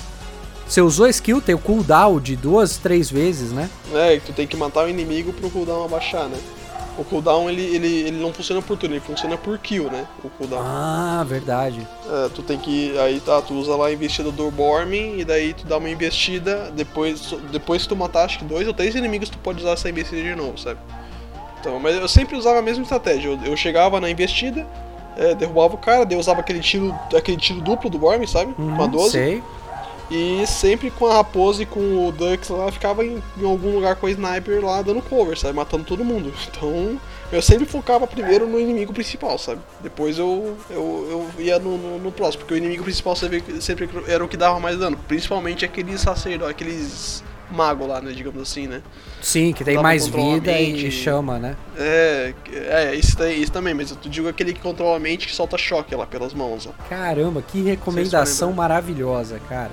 Você 0.68 0.82
usou 0.82 1.06
a 1.06 1.10
skill, 1.10 1.40
tem 1.40 1.54
o 1.54 1.58
cooldown 1.58 2.20
de 2.20 2.36
duas, 2.36 2.76
três 2.76 3.10
vezes, 3.10 3.52
né? 3.52 3.70
É, 3.94 4.18
tu 4.20 4.32
tem 4.32 4.46
que 4.46 4.56
matar 4.56 4.84
o 4.84 4.88
inimigo 4.88 5.32
pro 5.32 5.50
cooldown 5.50 5.84
abaixar, 5.84 6.28
né? 6.28 6.38
o 6.98 7.04
cooldown 7.04 7.48
ele, 7.48 7.62
ele, 7.62 8.00
ele 8.08 8.20
não 8.20 8.32
funciona 8.32 8.60
por 8.60 8.76
turno, 8.76 8.96
ele 8.96 9.00
funciona 9.00 9.36
por 9.36 9.56
kill, 9.58 9.84
né? 9.84 10.04
O 10.22 10.28
cooldown. 10.28 10.60
Ah, 10.60 11.24
verdade. 11.26 11.86
É, 12.10 12.28
tu 12.30 12.42
tem 12.42 12.58
que. 12.58 12.98
Aí 12.98 13.20
tá, 13.20 13.40
tu 13.40 13.54
usa 13.54 13.76
lá 13.76 13.86
a 13.86 13.92
investida 13.92 14.32
do 14.32 14.50
Bormin 14.50 15.18
e 15.18 15.24
daí 15.24 15.54
tu 15.54 15.64
dá 15.64 15.78
uma 15.78 15.88
investida. 15.88 16.72
Depois, 16.74 17.32
depois 17.52 17.82
que 17.82 17.88
tu 17.88 17.96
matar 17.96 18.24
acho 18.24 18.40
que 18.40 18.44
dois 18.44 18.66
ou 18.66 18.74
três 18.74 18.96
inimigos, 18.96 19.30
tu 19.30 19.38
pode 19.38 19.60
usar 19.60 19.72
essa 19.72 19.88
investida 19.88 20.20
de 20.20 20.34
novo, 20.34 20.58
sabe? 20.58 20.80
Então, 21.60 21.78
mas 21.78 21.94
eu 21.96 22.08
sempre 22.08 22.36
usava 22.36 22.58
a 22.58 22.62
mesma 22.62 22.82
estratégia. 22.82 23.28
Eu, 23.28 23.38
eu 23.52 23.56
chegava 23.56 24.00
na 24.00 24.10
investida, 24.10 24.66
é, 25.16 25.34
derrubava 25.36 25.74
o 25.74 25.78
cara, 25.78 26.04
daí 26.04 26.16
eu 26.16 26.20
usava 26.20 26.40
aquele 26.40 26.60
tiro, 26.60 26.92
aquele 27.16 27.36
tiro 27.36 27.60
duplo 27.60 27.88
do 27.88 27.98
Bormin, 27.98 28.26
sabe? 28.26 28.54
Uhum, 28.58 28.74
uma 28.74 28.88
12. 28.88 29.10
Sei. 29.10 29.42
E 30.10 30.46
sempre 30.46 30.90
com 30.90 31.06
a 31.06 31.16
raposa 31.16 31.62
e 31.62 31.66
com 31.66 32.08
o 32.08 32.12
Dux 32.12 32.48
lá, 32.48 32.72
ficava 32.72 33.04
em, 33.04 33.22
em, 33.36 33.44
algum 33.44 33.74
lugar 33.74 33.96
com 33.96 34.06
a 34.06 34.10
sniper 34.10 34.64
lá 34.64 34.80
dando 34.80 35.02
cover, 35.02 35.38
sabe? 35.38 35.54
Matando 35.54 35.84
todo 35.84 36.04
mundo. 36.04 36.32
Então, 36.58 37.00
eu 37.30 37.40
sempre 37.40 37.66
focava 37.66 38.06
primeiro 38.06 38.46
no 38.46 38.58
inimigo 38.58 38.92
principal, 38.92 39.38
sabe? 39.38 39.60
Depois 39.80 40.18
eu, 40.18 40.56
eu, 40.70 41.30
eu 41.38 41.44
ia 41.44 41.58
no, 41.58 41.76
no, 41.76 41.98
no 41.98 42.10
próximo, 42.10 42.40
porque 42.40 42.54
o 42.54 42.56
inimigo 42.56 42.82
principal 42.82 43.14
sempre, 43.14 43.42
sempre 43.60 43.88
era 44.08 44.24
o 44.24 44.28
que 44.28 44.36
dava 44.36 44.58
mais 44.58 44.78
dano. 44.78 44.98
Principalmente 45.06 45.64
aqueles 45.64 46.00
sacerdotes, 46.00 46.50
aqueles 46.50 47.22
magos 47.50 47.86
lá, 47.86 48.00
né? 48.00 48.12
Digamos 48.12 48.42
assim, 48.42 48.66
né? 48.66 48.82
Sim, 49.20 49.52
que 49.52 49.64
tem 49.64 49.76
mais 49.76 50.06
vida 50.06 50.52
e 50.58 50.90
chama, 50.90 51.38
né? 51.38 51.56
É, 51.76 52.34
é 52.52 52.94
isso, 52.94 53.22
isso 53.24 53.52
também, 53.52 53.74
mas 53.74 53.90
eu 53.90 53.96
digo 54.04 54.28
aquele 54.28 54.52
que 54.52 54.60
controla 54.60 54.96
a 54.96 55.00
mente 55.00 55.26
que 55.26 55.34
solta 55.34 55.58
choque 55.58 55.94
lá 55.94 56.06
pelas 56.06 56.32
mãos. 56.32 56.66
Ó. 56.66 56.88
Caramba, 56.88 57.42
que 57.42 57.62
recomendação 57.62 58.52
maravilhosa, 58.52 59.40
cara. 59.48 59.72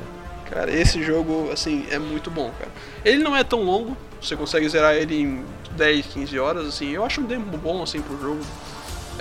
Cara, 0.49 0.72
esse 0.72 1.01
jogo, 1.03 1.49
assim, 1.51 1.85
é 1.89 1.97
muito 1.97 2.30
bom, 2.30 2.51
cara. 2.57 2.72
Ele 3.03 3.23
não 3.23 3.35
é 3.35 3.43
tão 3.43 3.63
longo, 3.63 3.97
você 4.22 4.35
consegue 4.35 4.67
zerar 4.69 4.95
ele 4.95 5.22
em 5.22 5.45
10, 5.72 6.05
15 6.07 6.39
horas, 6.39 6.67
assim. 6.67 6.91
Eu 6.91 7.03
acho 7.03 7.22
um 7.22 7.26
tempo 7.26 7.57
bom, 7.57 7.81
assim, 7.81 8.01
pro 8.01 8.19
jogo. 8.19 8.41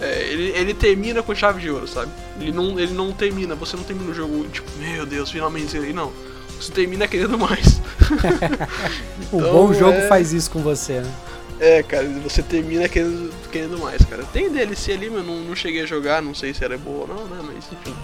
É, 0.01 0.23
ele, 0.29 0.49
ele 0.51 0.75
termina 0.75 1.23
com 1.23 1.35
chave 1.35 1.61
de 1.61 1.71
ouro, 1.71 1.87
sabe? 1.87 2.11
Ele 2.41 2.53
não, 2.53 2.79
ele 2.79 2.93
não 2.93 3.13
termina, 3.13 3.55
você 3.55 3.77
não 3.77 3.85
termina 3.85 4.11
o 4.11 4.15
jogo, 4.15 4.45
tipo, 4.49 4.69
meu 4.79 5.07
Deus, 5.07 5.31
finalmente 5.31 5.71
zerei, 5.71 5.93
não. 5.93 6.13
Você 6.61 6.73
termina 6.73 7.07
querendo 7.07 7.39
mais. 7.39 7.81
então, 9.33 9.39
o 9.39 9.53
bom 9.53 9.73
jogo 9.73 9.99
é... 9.99 10.09
faz 10.09 10.33
isso 10.33 10.51
com 10.51 10.61
você, 10.61 11.01
né? 11.01 11.15
É, 11.61 11.83
cara, 11.83 12.07
você 12.23 12.43
termina 12.43 12.89
querendo, 12.89 13.33
querendo 13.51 13.79
mais, 13.79 14.05
cara. 14.05 14.25
Tem 14.33 14.51
DLC 14.51 14.93
ali, 14.93 15.09
mas 15.09 15.25
não, 15.25 15.37
não 15.37 15.55
cheguei 15.55 15.83
a 15.83 15.87
jogar, 15.87 16.21
não 16.21 16.35
sei 16.35 16.53
se 16.53 16.65
era 16.65 16.77
boa 16.77 17.03
ou 17.03 17.09
não, 17.09 17.25
né? 17.27 17.41
Mas 17.43 17.65
enfim. 17.73 17.95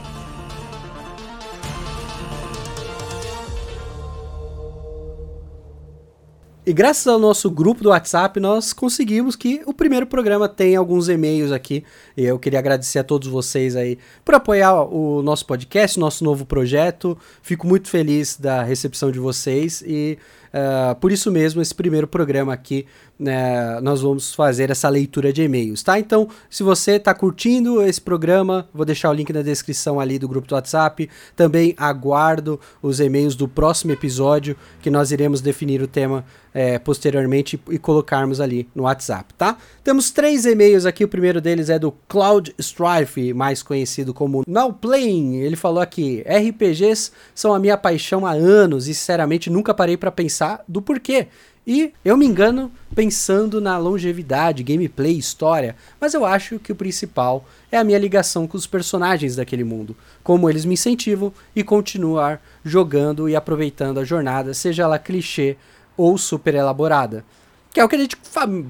E 6.70 6.72
graças 6.72 7.04
ao 7.08 7.18
nosso 7.18 7.50
grupo 7.50 7.82
do 7.82 7.88
WhatsApp, 7.88 8.38
nós 8.38 8.72
conseguimos 8.72 9.34
que 9.34 9.60
o 9.66 9.74
primeiro 9.74 10.06
programa 10.06 10.48
tenha 10.48 10.78
alguns 10.78 11.08
e-mails 11.08 11.50
aqui. 11.50 11.82
E 12.16 12.24
eu 12.24 12.38
queria 12.38 12.60
agradecer 12.60 13.00
a 13.00 13.02
todos 13.02 13.26
vocês 13.26 13.74
aí 13.74 13.98
por 14.24 14.36
apoiar 14.36 14.84
o 14.84 15.20
nosso 15.20 15.44
podcast, 15.46 15.98
nosso 15.98 16.22
novo 16.22 16.46
projeto. 16.46 17.18
Fico 17.42 17.66
muito 17.66 17.88
feliz 17.88 18.36
da 18.36 18.62
recepção 18.62 19.10
de 19.10 19.18
vocês 19.18 19.82
e 19.84 20.16
uh, 20.52 20.94
por 20.96 21.12
isso 21.12 21.30
mesmo, 21.30 21.60
esse 21.60 21.74
primeiro 21.74 22.06
programa 22.06 22.52
aqui 22.52 22.86
né, 23.20 23.78
nós 23.82 24.00
vamos 24.00 24.34
fazer 24.34 24.70
essa 24.70 24.88
leitura 24.88 25.30
de 25.30 25.42
e-mails, 25.42 25.82
tá? 25.82 25.98
Então, 25.98 26.26
se 26.48 26.62
você 26.62 26.92
está 26.92 27.12
curtindo 27.12 27.82
esse 27.82 28.00
programa, 28.00 28.66
vou 28.72 28.86
deixar 28.86 29.10
o 29.10 29.12
link 29.12 29.30
na 29.30 29.42
descrição 29.42 30.00
ali 30.00 30.18
do 30.18 30.26
grupo 30.26 30.48
do 30.48 30.54
WhatsApp. 30.54 31.06
Também 31.36 31.74
aguardo 31.76 32.58
os 32.82 32.98
e-mails 32.98 33.34
do 33.34 33.46
próximo 33.46 33.92
episódio, 33.92 34.56
que 34.80 34.90
nós 34.90 35.12
iremos 35.12 35.42
definir 35.42 35.82
o 35.82 35.86
tema 35.86 36.24
é, 36.54 36.78
posteriormente 36.78 37.60
e 37.68 37.78
colocarmos 37.78 38.40
ali 38.40 38.66
no 38.74 38.84
WhatsApp, 38.84 39.34
tá? 39.34 39.56
Temos 39.84 40.10
três 40.10 40.46
e-mails 40.46 40.86
aqui. 40.86 41.04
O 41.04 41.08
primeiro 41.08 41.42
deles 41.42 41.68
é 41.68 41.78
do 41.78 41.92
Cloud 42.08 42.54
Strife, 42.58 43.34
mais 43.34 43.62
conhecido 43.62 44.14
como 44.14 44.42
Now 44.46 44.72
Playing. 44.72 45.36
Ele 45.36 45.56
falou 45.56 45.80
aqui: 45.80 46.24
RPGs 46.26 47.12
são 47.34 47.52
a 47.52 47.58
minha 47.58 47.76
paixão 47.76 48.24
há 48.26 48.32
anos 48.32 48.88
e, 48.88 48.94
sinceramente, 48.94 49.50
nunca 49.50 49.74
parei 49.74 49.96
para 49.96 50.10
pensar 50.10 50.39
do 50.68 50.80
porquê. 50.80 51.28
E 51.66 51.92
eu 52.04 52.16
me 52.16 52.26
engano 52.26 52.72
pensando 52.94 53.60
na 53.60 53.78
longevidade, 53.78 54.62
gameplay, 54.62 55.16
história, 55.16 55.76
mas 56.00 56.14
eu 56.14 56.24
acho 56.24 56.58
que 56.58 56.72
o 56.72 56.74
principal 56.74 57.44
é 57.70 57.76
a 57.76 57.84
minha 57.84 57.98
ligação 57.98 58.46
com 58.46 58.56
os 58.56 58.66
personagens 58.66 59.36
daquele 59.36 59.62
mundo, 59.62 59.96
como 60.22 60.48
eles 60.48 60.64
me 60.64 60.74
incentivam 60.74 61.32
e 61.54 61.62
continuar 61.62 62.42
jogando 62.64 63.28
e 63.28 63.36
aproveitando 63.36 64.00
a 64.00 64.04
jornada, 64.04 64.54
seja 64.54 64.82
ela 64.82 64.98
clichê 64.98 65.56
ou 65.96 66.16
super 66.16 66.54
elaborada. 66.54 67.24
Que 67.72 67.78
é 67.78 67.84
o 67.84 67.88
que 67.88 67.94
a 67.94 68.00
gente 68.00 68.16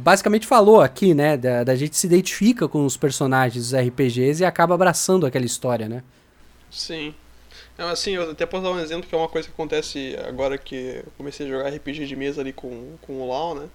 basicamente 0.05 0.47
falou 0.47 0.83
aqui, 0.83 1.15
né? 1.15 1.37
Da, 1.37 1.65
da 1.65 1.75
gente 1.75 1.97
se 1.97 2.07
identifica 2.07 2.69
com 2.69 2.85
os 2.85 2.99
personagens 2.99 3.71
dos 3.71 3.75
RPGs 3.75 4.43
e 4.43 4.45
acaba 4.45 4.75
abraçando 4.75 5.25
aquela 5.25 5.47
história, 5.47 5.89
né? 5.89 6.03
Sim. 6.71 7.15
Assim, 7.89 8.13
eu 8.13 8.31
até 8.31 8.45
posso 8.45 8.63
dar 8.63 8.71
um 8.71 8.79
exemplo 8.79 9.09
que 9.09 9.15
é 9.15 9.19
uma 9.19 9.29
coisa 9.29 9.49
que 9.49 9.55
acontece 9.55 10.17
agora 10.27 10.59
que 10.59 11.03
eu 11.05 11.13
comecei 11.17 11.47
a 11.47 11.49
jogar 11.49 11.69
RPG 11.69 12.07
de 12.07 12.17
mesa 12.17 12.41
ali 12.41 12.53
com, 12.53 12.97
com 13.03 13.15
o 13.15 13.29
Lau, 13.29 13.55
né? 13.55 13.69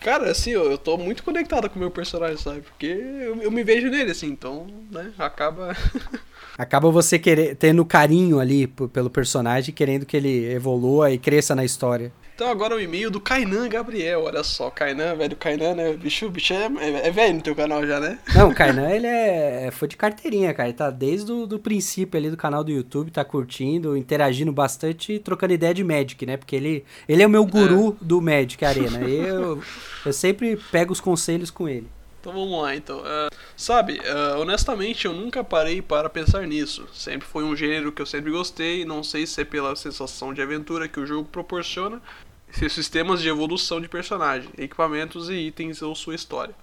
Cara, 0.00 0.30
assim, 0.30 0.50
eu, 0.50 0.70
eu 0.70 0.78
tô 0.78 0.96
muito 0.96 1.22
conectado 1.22 1.68
com 1.68 1.76
o 1.76 1.78
meu 1.78 1.90
personagem, 1.90 2.36
sabe? 2.36 2.60
Porque 2.60 2.86
eu, 2.86 3.42
eu 3.42 3.50
me 3.50 3.64
vejo 3.64 3.88
nele, 3.88 4.12
assim, 4.12 4.28
então, 4.28 4.66
né, 4.90 5.12
acaba. 5.18 5.76
acaba 6.56 6.90
você 6.90 7.18
querer, 7.18 7.56
tendo 7.56 7.84
carinho 7.84 8.38
ali 8.38 8.66
pelo 8.66 9.10
personagem, 9.10 9.74
querendo 9.74 10.06
que 10.06 10.16
ele 10.16 10.52
evolua 10.52 11.10
e 11.10 11.18
cresça 11.18 11.54
na 11.54 11.64
história. 11.64 12.12
Então 12.38 12.52
agora 12.52 12.76
o 12.76 12.80
e-mail 12.80 13.10
do 13.10 13.20
Kainan 13.20 13.68
Gabriel, 13.68 14.22
olha 14.22 14.44
só, 14.44 14.70
Kainan, 14.70 15.16
velho, 15.16 15.36
Kainan, 15.36 15.74
né, 15.74 15.92
bicho, 15.94 16.30
bicho 16.30 16.52
é, 16.52 16.66
é, 16.78 17.08
é, 17.08 17.10
velho 17.10 17.34
no 17.34 17.42
teu 17.42 17.52
canal 17.52 17.84
já, 17.84 17.98
né? 17.98 18.16
Não, 18.32 18.50
o 18.50 18.54
Kainan, 18.54 18.88
ele 18.90 19.08
é, 19.08 19.70
foi 19.72 19.88
de 19.88 19.96
carteirinha, 19.96 20.54
cara, 20.54 20.68
ele 20.68 20.78
tá 20.78 20.88
desde 20.88 21.32
o 21.32 21.48
do 21.48 21.58
princípio 21.58 22.16
ali 22.16 22.30
do 22.30 22.36
canal 22.36 22.62
do 22.62 22.70
YouTube, 22.70 23.10
tá 23.10 23.24
curtindo, 23.24 23.96
interagindo 23.96 24.52
bastante 24.52 25.14
e 25.14 25.18
trocando 25.18 25.52
ideia 25.52 25.74
de 25.74 25.82
Magic, 25.82 26.24
né, 26.24 26.36
porque 26.36 26.54
ele, 26.54 26.84
ele 27.08 27.24
é 27.24 27.26
o 27.26 27.30
meu 27.30 27.44
guru 27.44 27.98
é. 28.00 28.04
do 28.04 28.20
Magic 28.22 28.64
Arena, 28.64 29.00
eu, 29.00 29.60
eu 30.06 30.12
sempre 30.12 30.56
pego 30.70 30.92
os 30.92 31.00
conselhos 31.00 31.50
com 31.50 31.68
ele. 31.68 31.88
Então 32.20 32.32
vamos 32.32 32.60
lá, 32.60 32.74
então. 32.74 32.98
Uh, 32.98 33.34
sabe, 33.56 34.00
uh, 34.00 34.40
honestamente 34.40 35.06
eu 35.06 35.12
nunca 35.12 35.44
parei 35.44 35.80
para 35.80 36.10
pensar 36.10 36.46
nisso. 36.46 36.86
Sempre 36.92 37.26
foi 37.26 37.44
um 37.44 37.54
gênero 37.54 37.92
que 37.92 38.02
eu 38.02 38.06
sempre 38.06 38.30
gostei. 38.30 38.84
Não 38.84 39.04
sei 39.04 39.24
se 39.24 39.40
é 39.40 39.44
pela 39.44 39.74
sensação 39.76 40.34
de 40.34 40.42
aventura 40.42 40.88
que 40.88 40.98
o 40.98 41.06
jogo 41.06 41.28
proporciona, 41.30 42.02
seus 42.50 42.72
sistemas 42.72 43.20
de 43.20 43.28
evolução 43.28 43.80
de 43.80 43.88
personagem, 43.88 44.50
equipamentos 44.56 45.28
e 45.28 45.34
itens 45.34 45.82
ou 45.82 45.94
sua 45.94 46.14
história. 46.14 46.54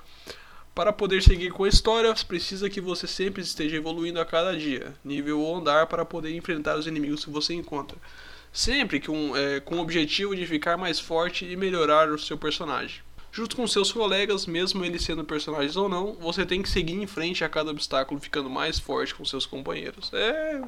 Para 0.73 0.91
poder 0.91 1.23
seguir 1.23 1.51
com 1.51 1.63
a 1.63 1.69
história, 1.69 2.13
precisa 2.27 2.69
que 2.69 2.81
você 2.81 3.07
sempre 3.07 3.41
esteja 3.41 3.77
evoluindo 3.77 4.19
a 4.19 4.25
cada 4.25 4.57
dia, 4.57 4.93
nível 5.05 5.39
ou 5.39 5.55
andar 5.55 5.87
para 5.87 6.03
poder 6.03 6.35
enfrentar 6.35 6.77
os 6.77 6.85
inimigos 6.85 7.23
que 7.23 7.31
você 7.31 7.53
encontra. 7.53 7.97
Sempre 8.51 8.99
com, 8.99 9.35
é, 9.35 9.61
com 9.61 9.75
o 9.75 9.81
objetivo 9.81 10.35
de 10.35 10.45
ficar 10.45 10.75
mais 10.75 10.99
forte 10.99 11.45
e 11.45 11.55
melhorar 11.55 12.09
o 12.09 12.19
seu 12.19 12.37
personagem. 12.37 12.99
Junto 13.31 13.55
com 13.55 13.67
seus 13.67 13.91
colegas, 13.91 14.45
mesmo 14.45 14.83
eles 14.83 15.03
sendo 15.03 15.23
personagens 15.23 15.75
ou 15.75 15.87
não, 15.87 16.13
você 16.13 16.45
tem 16.45 16.61
que 16.61 16.69
seguir 16.69 16.93
em 16.93 17.07
frente 17.07 17.43
a 17.43 17.49
cada 17.49 17.71
obstáculo, 17.71 18.19
ficando 18.19 18.49
mais 18.49 18.79
forte 18.79 19.15
com 19.15 19.23
seus 19.23 19.45
companheiros. 19.45 20.11
É 20.13 20.61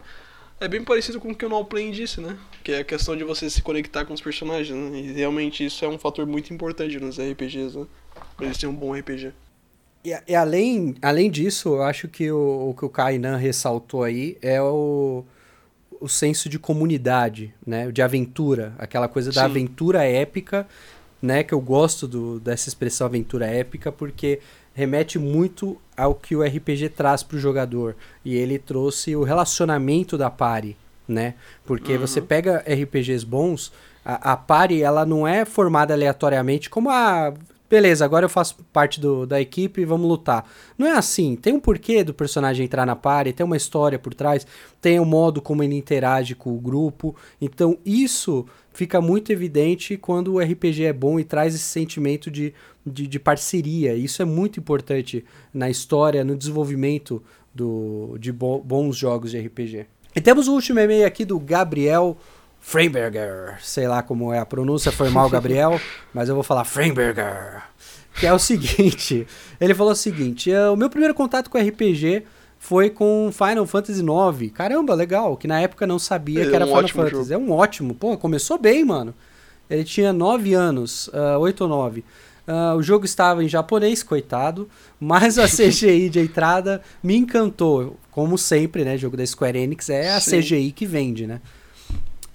é 0.60 0.68
bem 0.68 0.84
parecido 0.84 1.20
com 1.20 1.30
o 1.30 1.36
que 1.36 1.46
o 1.46 1.50
No 1.50 1.64
Play 1.64 1.92
disse, 1.92 2.20
né? 2.20 2.38
Que 2.64 2.72
é 2.72 2.80
a 2.80 2.84
questão 2.84 3.16
de 3.16 3.24
você 3.24 3.50
se 3.50 3.62
conectar 3.62 4.06
com 4.06 4.14
os 4.14 4.22
personagens, 4.22 4.76
né? 4.76 5.00
E 5.00 5.14
realmente 5.14 5.66
isso 5.66 5.86
é 5.86 5.88
um 5.88 5.98
fator 5.98 6.26
muito 6.26 6.54
importante 6.54 7.00
nos 7.00 7.20
RPGs, 7.20 7.78
né? 7.78 7.86
Pra 8.36 8.46
eles 8.46 8.58
terem 8.58 8.74
um 8.74 8.78
bom 8.78 8.94
RPG. 8.94 9.32
E, 10.04 10.16
e, 10.28 10.36
além, 10.36 10.96
além 11.02 11.30
disso, 11.30 11.70
eu 11.70 11.84
acho 11.84 12.08
que 12.08 12.32
o, 12.32 12.70
o 12.70 12.74
que 12.74 12.86
o 12.86 12.90
Kainan 12.90 13.38
ressaltou 13.38 14.04
aí 14.04 14.38
é 14.42 14.62
o, 14.62 15.24
o 16.00 16.08
senso 16.08 16.50
de 16.50 16.58
comunidade, 16.58 17.54
né? 17.66 17.92
De 17.92 18.02
aventura. 18.02 18.74
Aquela 18.80 19.08
coisa 19.08 19.32
da 19.32 19.42
Sim. 19.42 19.46
aventura 19.46 20.04
épica, 20.04 20.68
né? 21.22 21.44
Que 21.44 21.54
eu 21.54 21.62
gosto 21.62 22.08
do, 22.08 22.40
dessa 22.40 22.68
expressão 22.68 23.06
aventura 23.06 23.46
épica, 23.46 23.92
porque 23.92 24.40
remete 24.78 25.18
muito 25.18 25.76
ao 25.98 26.14
que 26.14 26.36
o 26.36 26.44
RPG 26.44 26.90
traz 26.90 27.24
para 27.24 27.36
o 27.36 27.40
jogador. 27.40 27.96
E 28.24 28.36
ele 28.36 28.60
trouxe 28.60 29.16
o 29.16 29.24
relacionamento 29.24 30.16
da 30.16 30.30
pare, 30.30 30.78
né? 31.08 31.34
Porque 31.66 31.94
uhum. 31.94 32.00
você 32.02 32.22
pega 32.22 32.60
RPGs 32.60 33.26
bons, 33.26 33.74
a, 34.06 34.34
a 34.34 34.38
pare 34.38 34.84
ela 34.84 35.04
não 35.04 35.28
é 35.28 35.46
formada 35.46 35.96
aleatoriamente 35.96 36.70
como 36.70 36.92
a 36.92 37.34
beleza, 37.68 38.06
agora 38.06 38.26
eu 38.26 38.30
faço 38.30 38.58
parte 38.72 39.02
do, 39.02 39.26
da 39.26 39.42
equipe 39.42 39.82
e 39.82 39.86
vamos 39.86 40.08
lutar. 40.08 40.48
Não 40.78 40.86
é 40.86 40.92
assim. 40.92 41.36
Tem 41.36 41.54
um 41.54 41.60
porquê 41.60 42.04
do 42.04 42.14
personagem 42.14 42.64
entrar 42.64 42.86
na 42.86 42.96
party, 42.96 43.34
tem 43.34 43.46
uma 43.46 43.58
história 43.58 43.98
por 43.98 44.14
trás, 44.14 44.46
tem 44.80 45.00
o 45.00 45.02
um 45.02 45.06
modo 45.06 45.42
como 45.42 45.64
ele 45.64 45.76
interage 45.76 46.36
com 46.36 46.56
o 46.56 46.60
grupo. 46.60 47.16
Então 47.42 47.80
isso 47.84 48.46
fica 48.78 49.02
muito 49.02 49.32
evidente 49.32 49.98
quando 49.98 50.36
o 50.36 50.40
RPG 50.40 50.86
é 50.86 50.94
bom 50.94 51.20
e 51.20 51.24
traz 51.24 51.56
esse 51.56 51.64
sentimento 51.64 52.30
de, 52.30 52.54
de, 52.86 53.08
de 53.08 53.20
parceria. 53.20 53.96
Isso 53.96 54.22
é 54.22 54.26
muito 54.26 54.60
importante 54.60 55.26
na 55.52 55.68
história, 55.68 56.24
no 56.24 56.38
desenvolvimento 56.38 57.24
do, 57.52 58.16
de 58.20 58.32
bo 58.32 58.60
bons 58.60 58.96
jogos 58.96 59.32
de 59.32 59.40
RPG. 59.40 59.88
E 60.16 60.22
temos 60.22 60.48
o 60.48 60.54
último 60.54 60.80
e-mail 60.80 61.08
aqui 61.08 61.26
do 61.26 61.40
Gabriel 61.40 62.16
Freiberger, 62.60 63.58
sei 63.64 63.88
lá 63.88 64.04
como 64.04 64.32
é 64.32 64.38
a 64.38 64.46
pronúncia, 64.46 64.92
foi 64.92 65.10
mal, 65.10 65.28
Gabriel, 65.28 65.82
mas 66.14 66.30
eu 66.30 66.36
vou 66.36 66.44
falar 66.44 66.64
Freiberger, 66.64 67.64
que 68.20 68.28
é 68.28 68.34
o 68.34 68.38
seguinte, 68.38 69.26
ele 69.60 69.74
falou 69.74 69.94
o 69.94 69.96
seguinte, 69.96 70.52
o 70.54 70.76
meu 70.76 70.90
primeiro 70.90 71.16
contato 71.16 71.50
com 71.50 71.58
RPG 71.58 72.24
foi 72.60 72.90
com 72.90 73.30
Final 73.32 73.66
Fantasy 73.66 74.02
IX, 74.02 74.52
caramba, 74.52 74.94
legal, 74.94 75.38
que 75.38 75.48
na 75.48 75.60
época 75.60 75.86
não 75.86 76.00
sabia 76.00 76.44
é 76.44 76.50
que 76.50 76.56
era 76.56 76.66
um 76.66 76.70
Final 76.70 76.88
Fantasy, 76.88 77.30
jogo. 77.30 77.34
é 77.34 77.38
um 77.38 77.52
ótimo, 77.52 77.94
pô, 77.96 78.18
começou 78.18 78.58
bem, 78.58 78.84
mano, 78.84 79.14
ele 79.70 79.84
tinha 79.84 80.12
9 80.12 80.54
anos, 80.54 81.08
uh, 81.10 81.40
8 81.40 81.62
ou 81.62 81.70
9, 81.70 82.00
uh, 82.48 82.76
o 82.76 82.84
jogo 82.84 83.06
estava 83.06 83.44
em 83.44 83.48
japonês, 83.48 84.04
coitado, 84.04 84.68
mas 85.00 85.38
a 85.38 85.48
CGI 85.48 86.10
de 86.10 86.20
entrada 86.20 86.82
me 87.04 87.16
encantou, 87.16 87.98
como 88.12 88.38
sempre, 88.38 88.84
né, 88.84 88.98
jogo 88.98 89.16
da 89.16 89.26
Square 89.26 89.58
Enix 89.58 89.90
é 89.90 90.16
a 90.16 90.20
Sim. 90.20 90.40
CGI 90.40 90.72
que 90.72 90.86
vende, 90.86 91.28
né, 91.28 91.40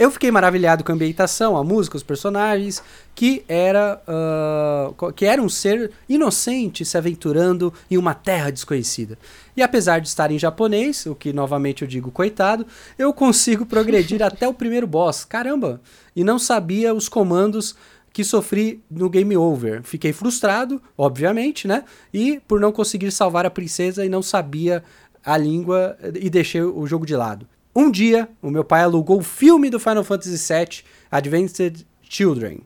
eu 0.03 0.11
fiquei 0.11 0.33
maravilhado 0.33 0.83
com 0.83 0.91
a 0.91 0.95
ambientação, 0.97 1.57
a 1.57 1.63
música, 1.63 1.97
os 1.97 2.03
personagens, 2.03 2.83
que 3.15 3.45
era 3.47 4.03
uh, 4.09 5.13
que 5.13 5.25
era 5.25 5.41
um 5.41 5.49
ser 5.49 5.93
inocente 6.09 6.85
se 6.85 6.99
aventurando 6.99 7.73
em 7.89 7.97
uma 7.97 8.13
terra 8.13 8.51
desconhecida. 8.51 9.17
E 9.57 9.63
apesar 9.63 10.01
de 10.01 10.09
estar 10.09 10.33
em 10.33 10.39
japonês, 10.41 11.07
o 11.07 11.15
que 11.15 11.33
novamente 11.33 11.83
eu 11.83 11.89
digo 11.89 12.11
coitado, 12.11 12.67
eu 12.99 13.13
consigo 13.13 13.65
progredir 13.65 14.21
até 14.25 14.49
o 14.49 14.53
primeiro 14.53 14.89
boss. 14.89 15.25
Caramba! 15.25 15.81
E 16.17 16.25
não 16.25 16.37
sabia 16.37 16.93
os 16.93 17.09
comandos 17.09 17.77
que 18.13 18.25
sofri 18.25 18.83
no 18.91 19.09
game 19.09 19.37
over. 19.37 19.85
Fiquei 19.85 20.13
frustrado, 20.13 20.83
obviamente, 20.99 21.69
né? 21.69 21.85
E 22.13 22.41
por 22.49 22.59
não 22.59 22.73
conseguir 22.73 23.13
salvar 23.13 23.47
a 23.47 23.51
princesa 23.51 24.05
e 24.05 24.09
não 24.09 24.21
sabia 24.21 24.83
a 25.25 25.37
língua 25.37 25.97
e 26.21 26.29
deixei 26.29 26.61
o 26.61 26.85
jogo 26.89 27.07
de 27.07 27.15
lado. 27.15 27.47
Um 27.75 27.91
dia, 27.91 28.29
o 28.43 28.51
meu 28.51 28.63
pai 28.63 28.83
alugou 28.83 29.19
o 29.19 29.23
filme 29.23 29.71
do 29.71 29.81
Final 29.81 30.05
Fantasy 30.05 30.37
VII, 30.37 30.85
Advanced 31.11 31.87
Children. 32.03 32.61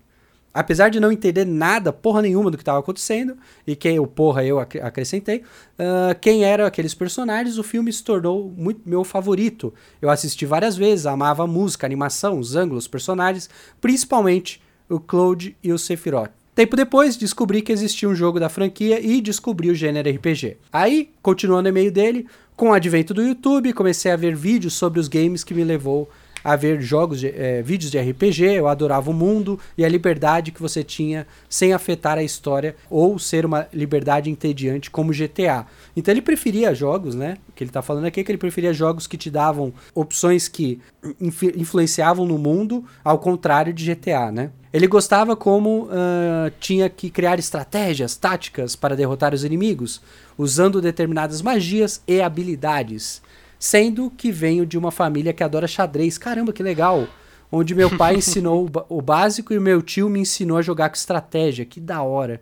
Apesar 0.52 0.88
de 0.88 0.98
não 0.98 1.12
entender 1.12 1.44
nada, 1.44 1.92
porra 1.92 2.22
nenhuma 2.22 2.50
do 2.50 2.56
que 2.56 2.62
estava 2.62 2.80
acontecendo, 2.80 3.36
e 3.64 3.76
quem 3.76 4.00
o 4.00 4.06
porra 4.06 4.44
eu 4.44 4.58
acrescentei, 4.58 5.44
uh, 5.78 6.18
quem 6.20 6.44
eram 6.44 6.64
aqueles 6.64 6.92
personagens, 6.92 7.56
o 7.56 7.62
filme 7.62 7.92
se 7.92 8.02
tornou 8.02 8.52
muito 8.56 8.80
meu 8.84 9.04
favorito. 9.04 9.72
Eu 10.02 10.10
assisti 10.10 10.44
várias 10.44 10.76
vezes, 10.76 11.06
amava 11.06 11.44
a 11.44 11.46
música, 11.46 11.86
a 11.86 11.88
animação, 11.88 12.40
os 12.40 12.56
ângulos, 12.56 12.84
os 12.84 12.88
personagens, 12.88 13.48
principalmente 13.80 14.60
o 14.88 14.98
Cloud 14.98 15.56
e 15.62 15.72
o 15.72 15.78
Sephiroth. 15.78 16.32
Tempo 16.56 16.74
depois, 16.74 17.18
descobri 17.18 17.60
que 17.60 17.70
existia 17.70 18.08
um 18.08 18.14
jogo 18.14 18.40
da 18.40 18.48
franquia 18.48 18.98
e 18.98 19.20
descobri 19.20 19.68
o 19.68 19.74
gênero 19.74 20.08
RPG. 20.08 20.56
Aí, 20.72 21.10
continuando 21.20 21.68
o 21.68 21.70
e-mail 21.70 21.92
dele, 21.92 22.26
com 22.56 22.70
o 22.70 22.72
advento 22.72 23.12
do 23.12 23.22
YouTube, 23.22 23.72
comecei 23.74 24.10
a 24.10 24.16
ver 24.16 24.34
vídeos 24.34 24.72
sobre 24.72 24.98
os 24.98 25.08
games 25.08 25.44
que 25.44 25.52
me 25.52 25.62
levou 25.62 26.10
a 26.46 26.54
ver 26.54 26.80
jogos 26.80 27.18
de, 27.18 27.26
é, 27.26 27.60
vídeos 27.60 27.90
de 27.90 27.98
RPG, 27.98 28.44
eu 28.44 28.68
adorava 28.68 29.10
o 29.10 29.12
mundo 29.12 29.58
e 29.76 29.84
a 29.84 29.88
liberdade 29.88 30.52
que 30.52 30.62
você 30.62 30.84
tinha 30.84 31.26
sem 31.48 31.72
afetar 31.72 32.16
a 32.16 32.22
história 32.22 32.76
ou 32.88 33.18
ser 33.18 33.44
uma 33.44 33.66
liberdade 33.74 34.30
entediante 34.30 34.88
como 34.88 35.12
GTA. 35.12 35.66
Então 35.96 36.14
ele 36.14 36.22
preferia 36.22 36.72
jogos, 36.72 37.16
né? 37.16 37.36
O 37.48 37.52
que 37.52 37.64
ele 37.64 37.70
está 37.70 37.82
falando 37.82 38.04
aqui 38.04 38.20
é 38.20 38.22
que 38.22 38.30
ele 38.30 38.38
preferia 38.38 38.72
jogos 38.72 39.08
que 39.08 39.16
te 39.16 39.28
davam 39.28 39.74
opções 39.92 40.46
que 40.46 40.80
influ 41.20 41.50
influenciavam 41.56 42.24
no 42.24 42.38
mundo, 42.38 42.84
ao 43.02 43.18
contrário 43.18 43.72
de 43.72 43.92
GTA, 43.92 44.30
né? 44.30 44.50
Ele 44.72 44.86
gostava 44.86 45.34
como 45.34 45.84
uh, 45.86 46.50
tinha 46.60 46.88
que 46.88 47.10
criar 47.10 47.40
estratégias, 47.40 48.14
táticas 48.14 48.76
para 48.76 48.94
derrotar 48.94 49.34
os 49.34 49.42
inimigos, 49.42 50.00
usando 50.38 50.80
determinadas 50.80 51.42
magias 51.42 52.00
e 52.06 52.20
habilidades. 52.20 53.20
Sendo 53.58 54.10
que 54.10 54.30
venho 54.30 54.66
de 54.66 54.76
uma 54.76 54.90
família 54.90 55.32
que 55.32 55.42
adora 55.42 55.66
xadrez. 55.66 56.18
Caramba, 56.18 56.52
que 56.52 56.62
legal! 56.62 57.06
Onde 57.50 57.74
meu 57.74 57.96
pai 57.96 58.16
ensinou 58.18 58.68
o 58.88 59.00
básico 59.00 59.52
e 59.52 59.58
o 59.58 59.62
meu 59.62 59.80
tio 59.82 60.08
me 60.08 60.20
ensinou 60.20 60.58
a 60.58 60.62
jogar 60.62 60.88
com 60.88 60.96
estratégia. 60.96 61.64
Que 61.64 61.80
da 61.80 62.02
hora. 62.02 62.40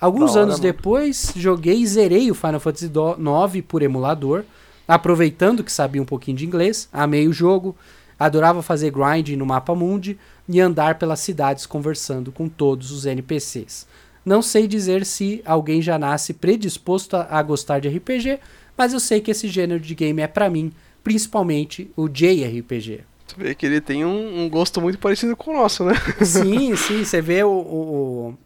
Alguns 0.00 0.34
da 0.34 0.40
anos 0.40 0.54
hora, 0.54 0.62
depois, 0.62 1.32
joguei 1.34 1.80
e 1.80 1.86
zerei 1.86 2.30
o 2.30 2.34
Final 2.34 2.60
Fantasy 2.60 2.86
IX 2.86 3.64
por 3.66 3.82
emulador, 3.82 4.44
aproveitando 4.86 5.64
que 5.64 5.72
sabia 5.72 6.00
um 6.00 6.04
pouquinho 6.04 6.36
de 6.36 6.46
inglês, 6.46 6.88
amei 6.92 7.26
o 7.26 7.32
jogo, 7.32 7.74
adorava 8.18 8.62
fazer 8.62 8.92
grind 8.92 9.30
no 9.30 9.44
mapa 9.44 9.74
mundi 9.74 10.16
e 10.48 10.60
andar 10.60 10.98
pelas 10.98 11.18
cidades 11.20 11.66
conversando 11.66 12.30
com 12.30 12.48
todos 12.48 12.92
os 12.92 13.06
NPCs. 13.06 13.86
Não 14.24 14.40
sei 14.40 14.68
dizer 14.68 15.04
se 15.04 15.42
alguém 15.44 15.82
já 15.82 15.98
nasce 15.98 16.32
predisposto 16.32 17.16
a, 17.16 17.26
a 17.30 17.42
gostar 17.42 17.80
de 17.80 17.88
RPG, 17.88 18.38
mas 18.78 18.92
eu 18.92 19.00
sei 19.00 19.20
que 19.20 19.32
esse 19.32 19.48
gênero 19.48 19.80
de 19.80 19.94
game 19.94 20.22
é 20.22 20.28
para 20.28 20.48
mim, 20.48 20.72
principalmente 21.02 21.90
o 21.96 22.08
JRPG. 22.08 23.00
Tu 23.26 23.34
vê 23.36 23.54
que 23.54 23.66
ele 23.66 23.80
tem 23.80 24.04
um, 24.04 24.44
um, 24.44 24.48
gosto 24.48 24.80
muito 24.80 24.98
parecido 24.98 25.36
com 25.36 25.50
o 25.50 25.54
nosso, 25.54 25.84
né? 25.84 25.94
Sim, 26.24 26.74
sim, 26.78 27.04
você 27.04 27.20
vê 27.20 27.42
o, 27.42 27.50
o, 27.50 28.28
o, 28.30 28.38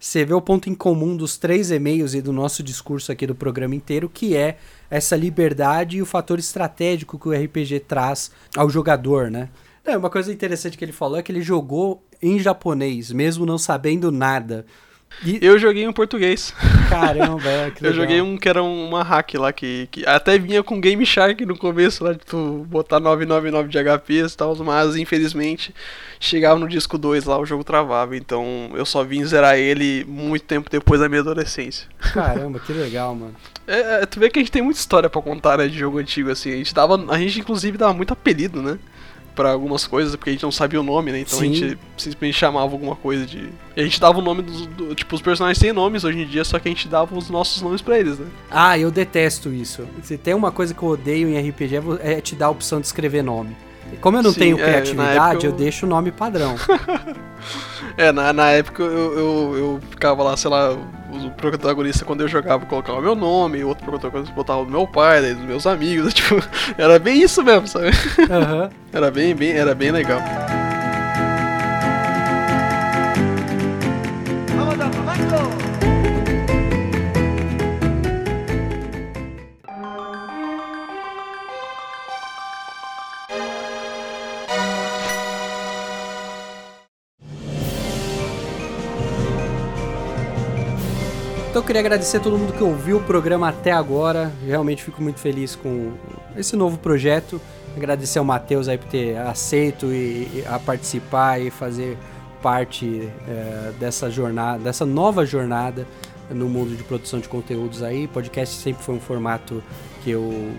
você 0.00 0.24
vê 0.24 0.34
o 0.34 0.40
ponto 0.40 0.68
em 0.68 0.74
comum 0.74 1.16
dos 1.16 1.36
três 1.36 1.70
e-mails 1.70 2.14
e 2.14 2.20
do 2.20 2.32
nosso 2.32 2.62
discurso 2.62 3.12
aqui 3.12 3.26
do 3.26 3.34
programa 3.34 3.74
inteiro, 3.74 4.08
que 4.08 4.36
é 4.36 4.56
essa 4.90 5.14
liberdade 5.14 5.98
e 5.98 6.02
o 6.02 6.06
fator 6.06 6.38
estratégico 6.38 7.18
que 7.18 7.28
o 7.28 7.32
RPG 7.32 7.80
traz 7.80 8.30
ao 8.56 8.68
jogador, 8.68 9.30
né? 9.30 9.50
É, 9.84 9.96
uma 9.96 10.08
coisa 10.08 10.32
interessante 10.32 10.78
que 10.78 10.84
ele 10.84 10.92
falou 10.92 11.18
é 11.18 11.22
que 11.22 11.30
ele 11.30 11.42
jogou 11.42 12.02
em 12.20 12.38
japonês, 12.38 13.12
mesmo 13.12 13.44
não 13.44 13.58
sabendo 13.58 14.10
nada. 14.10 14.64
E... 15.24 15.38
Eu 15.40 15.58
joguei 15.58 15.84
em 15.84 15.92
português. 15.92 16.54
Caramba, 16.88 17.42
é, 17.48 17.70
que 17.70 17.82
legal. 17.82 17.92
Eu 17.92 17.92
joguei 17.92 18.20
um 18.20 18.36
que 18.36 18.48
era 18.48 18.62
uma 18.62 19.02
hack 19.02 19.34
lá, 19.34 19.52
que, 19.52 19.88
que 19.90 20.06
até 20.06 20.38
vinha 20.38 20.62
com 20.62 20.80
Game 20.80 21.04
Shark 21.04 21.44
no 21.44 21.56
começo, 21.56 22.02
lá 22.04 22.12
de 22.12 22.20
tu 22.20 22.66
botar 22.68 23.00
999 23.00 23.68
de 23.68 23.78
HP 23.78 24.24
e 24.24 24.30
tal, 24.30 24.56
mas 24.56 24.96
infelizmente 24.96 25.74
chegava 26.18 26.58
no 26.58 26.68
disco 26.68 26.96
2 26.96 27.24
lá, 27.24 27.38
o 27.38 27.46
jogo 27.46 27.62
travava. 27.64 28.16
Então 28.16 28.70
eu 28.74 28.84
só 28.86 29.04
vim 29.04 29.24
zerar 29.24 29.56
ele 29.56 30.04
muito 30.08 30.44
tempo 30.44 30.70
depois 30.70 31.00
da 31.00 31.08
minha 31.08 31.20
adolescência. 31.20 31.86
Caramba, 31.98 32.58
que 32.60 32.72
legal, 32.72 33.14
mano. 33.14 33.34
É, 33.66 34.02
é, 34.02 34.06
tu 34.06 34.20
vê 34.20 34.28
que 34.28 34.38
a 34.38 34.42
gente 34.42 34.52
tem 34.52 34.62
muita 34.62 34.78
história 34.78 35.08
para 35.08 35.22
contar, 35.22 35.58
né, 35.58 35.66
de 35.68 35.78
jogo 35.78 35.98
antigo, 35.98 36.30
assim. 36.30 36.52
A 36.52 36.56
gente 36.56 36.74
dava. 36.74 37.02
A 37.12 37.18
gente 37.18 37.40
inclusive 37.40 37.78
dava 37.78 37.94
muito 37.94 38.12
apelido, 38.12 38.60
né? 38.60 38.78
Para 39.34 39.52
algumas 39.52 39.86
coisas, 39.86 40.14
porque 40.16 40.30
a 40.30 40.32
gente 40.32 40.42
não 40.42 40.52
sabia 40.52 40.80
o 40.80 40.82
nome, 40.82 41.12
né? 41.12 41.20
Então 41.20 41.38
Sim. 41.38 41.50
a 41.50 41.54
gente 41.54 41.78
simplesmente 41.96 42.38
chamava 42.38 42.72
alguma 42.72 42.96
coisa 42.96 43.26
de. 43.26 43.48
E 43.76 43.80
a 43.80 43.84
gente 43.84 44.00
dava 44.00 44.18
o 44.18 44.22
nome 44.22 44.42
dos. 44.42 44.66
Do, 44.66 44.94
tipo, 44.94 45.14
os 45.14 45.22
personagens 45.22 45.58
têm 45.58 45.72
nomes 45.72 46.04
hoje 46.04 46.20
em 46.20 46.26
dia, 46.26 46.44
só 46.44 46.58
que 46.58 46.68
a 46.68 46.70
gente 46.70 46.88
dava 46.88 47.16
os 47.16 47.28
nossos 47.28 47.60
nomes 47.60 47.82
pra 47.82 47.98
eles, 47.98 48.18
né? 48.18 48.26
Ah, 48.50 48.78
eu 48.78 48.90
detesto 48.90 49.52
isso. 49.52 49.86
Se 50.02 50.16
tem 50.16 50.34
uma 50.34 50.52
coisa 50.52 50.72
que 50.72 50.82
eu 50.82 50.88
odeio 50.88 51.28
em 51.28 51.48
RPG 51.48 51.74
é 52.00 52.20
te 52.20 52.34
dar 52.34 52.46
a 52.46 52.50
opção 52.50 52.80
de 52.80 52.86
escrever 52.86 53.22
nome. 53.22 53.56
Como 54.00 54.18
eu 54.18 54.22
não 54.22 54.32
Sim, 54.32 54.40
tenho 54.40 54.60
é, 54.60 54.62
criatividade, 54.62 55.46
é, 55.46 55.48
eu... 55.48 55.52
eu... 55.52 55.56
deixo 55.56 55.86
o 55.86 55.88
nome 55.88 56.10
padrão. 56.10 56.54
é, 57.96 58.12
na, 58.12 58.32
na 58.32 58.50
época 58.50 58.82
eu, 58.82 59.18
eu, 59.18 59.56
eu, 59.56 59.80
ficava 59.90 60.22
lá, 60.22 60.36
sei 60.36 60.50
lá, 60.50 60.72
o 60.72 61.30
protagonista 61.36 62.04
quando 62.04 62.22
eu 62.22 62.28
jogava 62.28 62.66
colocava 62.66 62.98
o 62.98 63.02
meu 63.02 63.14
nome, 63.14 63.62
o 63.62 63.68
outro 63.68 63.84
protagonista 63.84 64.34
botava 64.34 64.62
o 64.62 64.66
meu 64.66 64.86
pai, 64.86 65.20
daí 65.20 65.34
dos 65.34 65.44
meus 65.44 65.66
amigos, 65.66 66.12
tipo, 66.14 66.42
era 66.76 66.98
bem 66.98 67.22
isso 67.22 67.42
mesmo, 67.42 67.66
sabe? 67.66 67.86
Uhum. 67.86 68.70
era 68.92 69.10
bem, 69.10 69.34
bem, 69.34 69.52
era 69.52 69.74
bem 69.74 69.90
legal. 69.90 70.20
Então 91.54 91.62
eu 91.62 91.66
queria 91.68 91.82
agradecer 91.82 92.16
a 92.16 92.20
todo 92.20 92.36
mundo 92.36 92.52
que 92.52 92.64
ouviu 92.64 92.96
o 92.96 93.00
programa 93.00 93.48
até 93.48 93.70
agora. 93.70 94.32
Realmente 94.44 94.82
fico 94.82 95.00
muito 95.00 95.20
feliz 95.20 95.54
com 95.54 95.92
esse 96.36 96.56
novo 96.56 96.78
projeto. 96.78 97.40
Agradecer 97.76 98.18
ao 98.18 98.24
Matheus 98.24 98.66
aí 98.66 98.76
por 98.76 98.88
ter 98.88 99.16
aceito 99.18 99.86
e, 99.92 100.42
a 100.48 100.58
participar 100.58 101.40
e 101.40 101.52
fazer 101.52 101.96
parte 102.42 103.08
é, 103.28 103.72
dessa 103.78 104.10
jornada, 104.10 104.64
dessa 104.64 104.84
nova 104.84 105.24
jornada 105.24 105.86
no 106.28 106.48
mundo 106.48 106.76
de 106.76 106.82
produção 106.82 107.20
de 107.20 107.28
conteúdos 107.28 107.84
aí. 107.84 108.08
Podcast 108.08 108.56
sempre 108.56 108.82
foi 108.82 108.96
um 108.96 109.00
formato 109.00 109.62
que 110.02 110.10
eu 110.10 110.50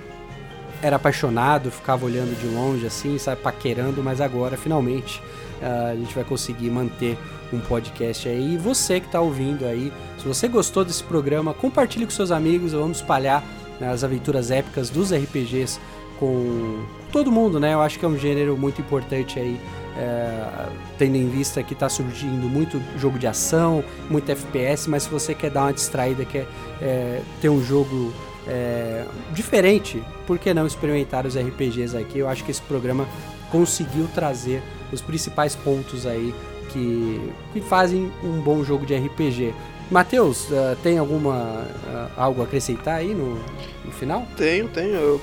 era 0.81 0.95
apaixonado, 0.95 1.71
ficava 1.71 2.05
olhando 2.05 2.39
de 2.39 2.47
longe 2.47 2.87
assim, 2.87 3.17
sabe, 3.17 3.41
paquerando, 3.41 4.01
mas 4.01 4.21
agora 4.21 4.55
finalmente 4.55 5.21
uh, 5.61 5.91
a 5.91 5.95
gente 5.95 6.15
vai 6.15 6.23
conseguir 6.23 6.69
manter 6.69 7.17
um 7.55 7.61
podcast 7.61 8.27
aí. 8.27 8.53
E 8.53 8.57
você 8.57 8.99
que 8.99 9.07
está 9.07 9.19
ouvindo 9.19 9.65
aí, 9.65 9.91
se 10.17 10.27
você 10.27 10.47
gostou 10.47 10.85
desse 10.85 11.03
programa, 11.03 11.53
compartilhe 11.53 12.05
com 12.05 12.11
seus 12.11 12.31
amigos, 12.31 12.73
vamos 12.73 12.97
espalhar 12.97 13.43
né, 13.79 13.89
as 13.89 14.03
aventuras 14.03 14.51
épicas 14.51 14.89
dos 14.89 15.11
RPGs 15.13 15.79
com 16.19 16.85
todo 17.11 17.31
mundo, 17.31 17.59
né? 17.59 17.73
Eu 17.73 17.81
acho 17.81 17.99
que 17.99 18.05
é 18.05 18.07
um 18.07 18.17
gênero 18.17 18.57
muito 18.57 18.81
importante 18.81 19.39
aí, 19.39 19.59
é, 19.97 20.67
tendo 20.97 21.15
em 21.15 21.29
vista 21.29 21.61
que 21.63 21.73
está 21.73 21.89
surgindo 21.89 22.47
muito 22.49 22.81
jogo 22.97 23.17
de 23.17 23.27
ação, 23.27 23.83
muito 24.09 24.29
FPS, 24.31 24.89
mas 24.89 25.03
se 25.03 25.09
você 25.09 25.33
quer 25.33 25.49
dar 25.49 25.63
uma 25.63 25.73
distraída, 25.73 26.25
quer 26.25 26.47
é, 26.81 27.21
ter 27.41 27.49
um 27.49 27.63
jogo 27.63 28.13
é, 28.47 29.05
diferente, 29.33 30.01
por 30.25 30.37
que 30.37 30.53
não 30.53 30.65
experimentar 30.67 31.25
os 31.25 31.37
RPGs 31.37 31.97
aqui? 31.97 32.19
Eu 32.19 32.29
acho 32.29 32.43
que 32.43 32.51
esse 32.51 32.61
programa 32.61 33.07
conseguiu 33.51 34.07
trazer 34.13 34.61
os 34.91 35.01
principais 35.01 35.55
pontos 35.55 36.05
aí 36.05 36.33
que, 36.75 37.31
que 37.53 37.61
fazem 37.61 38.11
um 38.21 38.41
bom 38.41 38.63
jogo 38.63 38.85
de 38.85 38.93
RPG. 38.93 39.53
Matheus, 39.89 40.49
uh, 40.49 40.75
tem 40.83 40.97
alguma 40.97 41.65
uh, 41.87 42.11
algo 42.17 42.41
a 42.41 42.43
acrescentar 42.43 42.95
aí 42.95 43.13
no, 43.13 43.39
no 43.85 43.91
final? 43.91 44.27
Tenho, 44.35 44.67
tenho. 44.67 44.93
Eu, 44.93 45.21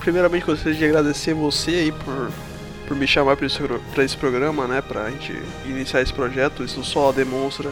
primeiramente 0.00 0.46
gostaria 0.46 0.78
de 0.78 0.84
agradecer 0.84 1.34
você 1.34 1.72
aí 1.72 1.92
por, 1.92 2.30
por 2.88 2.96
me 2.96 3.06
chamar 3.06 3.36
para 3.36 3.46
esse, 3.46 3.58
esse 3.98 4.16
programa, 4.16 4.66
né, 4.66 4.80
pra 4.80 5.10
gente 5.10 5.36
iniciar 5.66 6.00
esse 6.00 6.12
projeto. 6.12 6.64
Isso 6.64 6.82
só 6.82 7.12
demonstra 7.12 7.70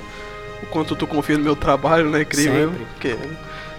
o 0.62 0.66
quanto 0.66 0.94
tu 0.94 1.06
confia 1.06 1.38
no 1.38 1.44
meu 1.44 1.56
trabalho, 1.56 2.10
né, 2.10 2.22
incrível. 2.22 2.70
Sempre. 2.70 2.86
Porque 2.92 3.16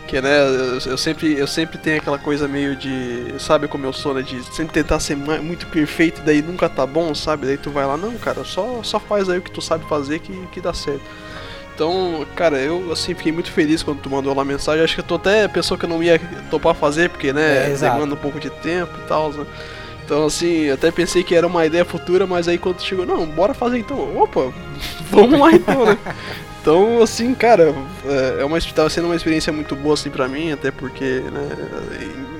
que, 0.08 0.22
né, 0.22 0.40
eu, 0.40 0.92
eu, 0.92 0.98
sempre, 0.98 1.38
eu 1.38 1.48
sempre 1.48 1.78
tenho 1.78 1.98
aquela 1.98 2.18
coisa 2.18 2.48
meio 2.48 2.76
de. 2.76 3.34
Sabe 3.40 3.68
como 3.68 3.86
eu 3.86 3.94
sou, 3.94 4.14
né? 4.14 4.22
De 4.22 4.44
sempre 4.56 4.74
tentar 4.74 5.00
ser 5.00 5.16
muito 5.16 5.68
perfeito 5.68 6.22
e 6.22 6.24
daí 6.24 6.42
nunca 6.42 6.70
tá 6.70 6.86
bom, 6.86 7.14
sabe? 7.14 7.48
Daí 7.48 7.58
tu 7.58 7.72
vai 7.72 7.86
lá, 7.86 7.98
não, 7.98 8.14
cara, 8.18 8.44
só, 8.44 8.82
só 8.84 9.00
faz 9.00 9.30
aí 9.30 9.40
o 9.40 9.42
que 9.42 9.52
tu 9.52 9.62
sabe 9.62 9.88
fazer 9.88 10.20
que, 10.20 10.34
que 10.52 10.62
dá 10.62 10.74
certo. 10.74 11.04
Então, 11.74 12.26
cara, 12.36 12.58
eu 12.58 12.90
assim 12.92 13.14
fiquei 13.14 13.34
muito 13.34 13.52
feliz 13.52 13.84
quando 13.84 14.00
tu 14.00 14.10
mandou 14.10 14.34
lá 14.34 14.44
a 14.44 14.46
mensagem. 14.46 14.84
Acho 14.84 14.96
que 14.96 15.02
eu 15.02 15.06
tô 15.06 15.16
até 15.16 15.48
pessoa 15.48 15.78
que 15.78 15.86
eu 15.86 15.90
não 15.90 16.02
ia 16.02 16.20
topar 16.50 16.74
fazer, 16.74 17.10
porque, 17.10 17.34
né, 17.34 17.72
é, 17.72 17.76
demanda 17.76 18.14
um 18.14 18.18
pouco 18.18 18.40
de 18.40 18.50
tempo 18.50 18.94
e 19.04 19.08
tal, 19.08 19.32
né? 19.34 19.46
Então, 20.06 20.26
assim, 20.28 20.70
até 20.70 20.92
pensei 20.92 21.24
que 21.24 21.34
era 21.34 21.48
uma 21.48 21.66
ideia 21.66 21.84
futura, 21.84 22.28
mas 22.28 22.48
aí 22.48 22.60
quando 22.60 22.80
chegou, 22.80 23.06
não, 23.08 23.26
bora 23.26 23.56
fazer 23.56 23.80
então. 23.80 24.16
Opa, 24.18 24.54
vamos 25.10 25.40
lá 25.40 25.52
então, 25.52 25.86
né? 25.86 25.98
Então, 26.66 27.00
assim, 27.00 27.36
cara, 27.36 27.76
é, 28.08 28.42
é 28.42 28.44
uma, 28.44 28.60
tava 28.60 28.90
sendo 28.90 29.06
uma 29.06 29.16
experiência 29.16 29.54
muito 29.54 29.76
boa, 29.76 29.94
assim, 29.94 30.10
pra 30.10 30.28
mim, 30.28 30.52
até 30.52 30.72
porque, 30.72 31.22
né, 31.32 31.48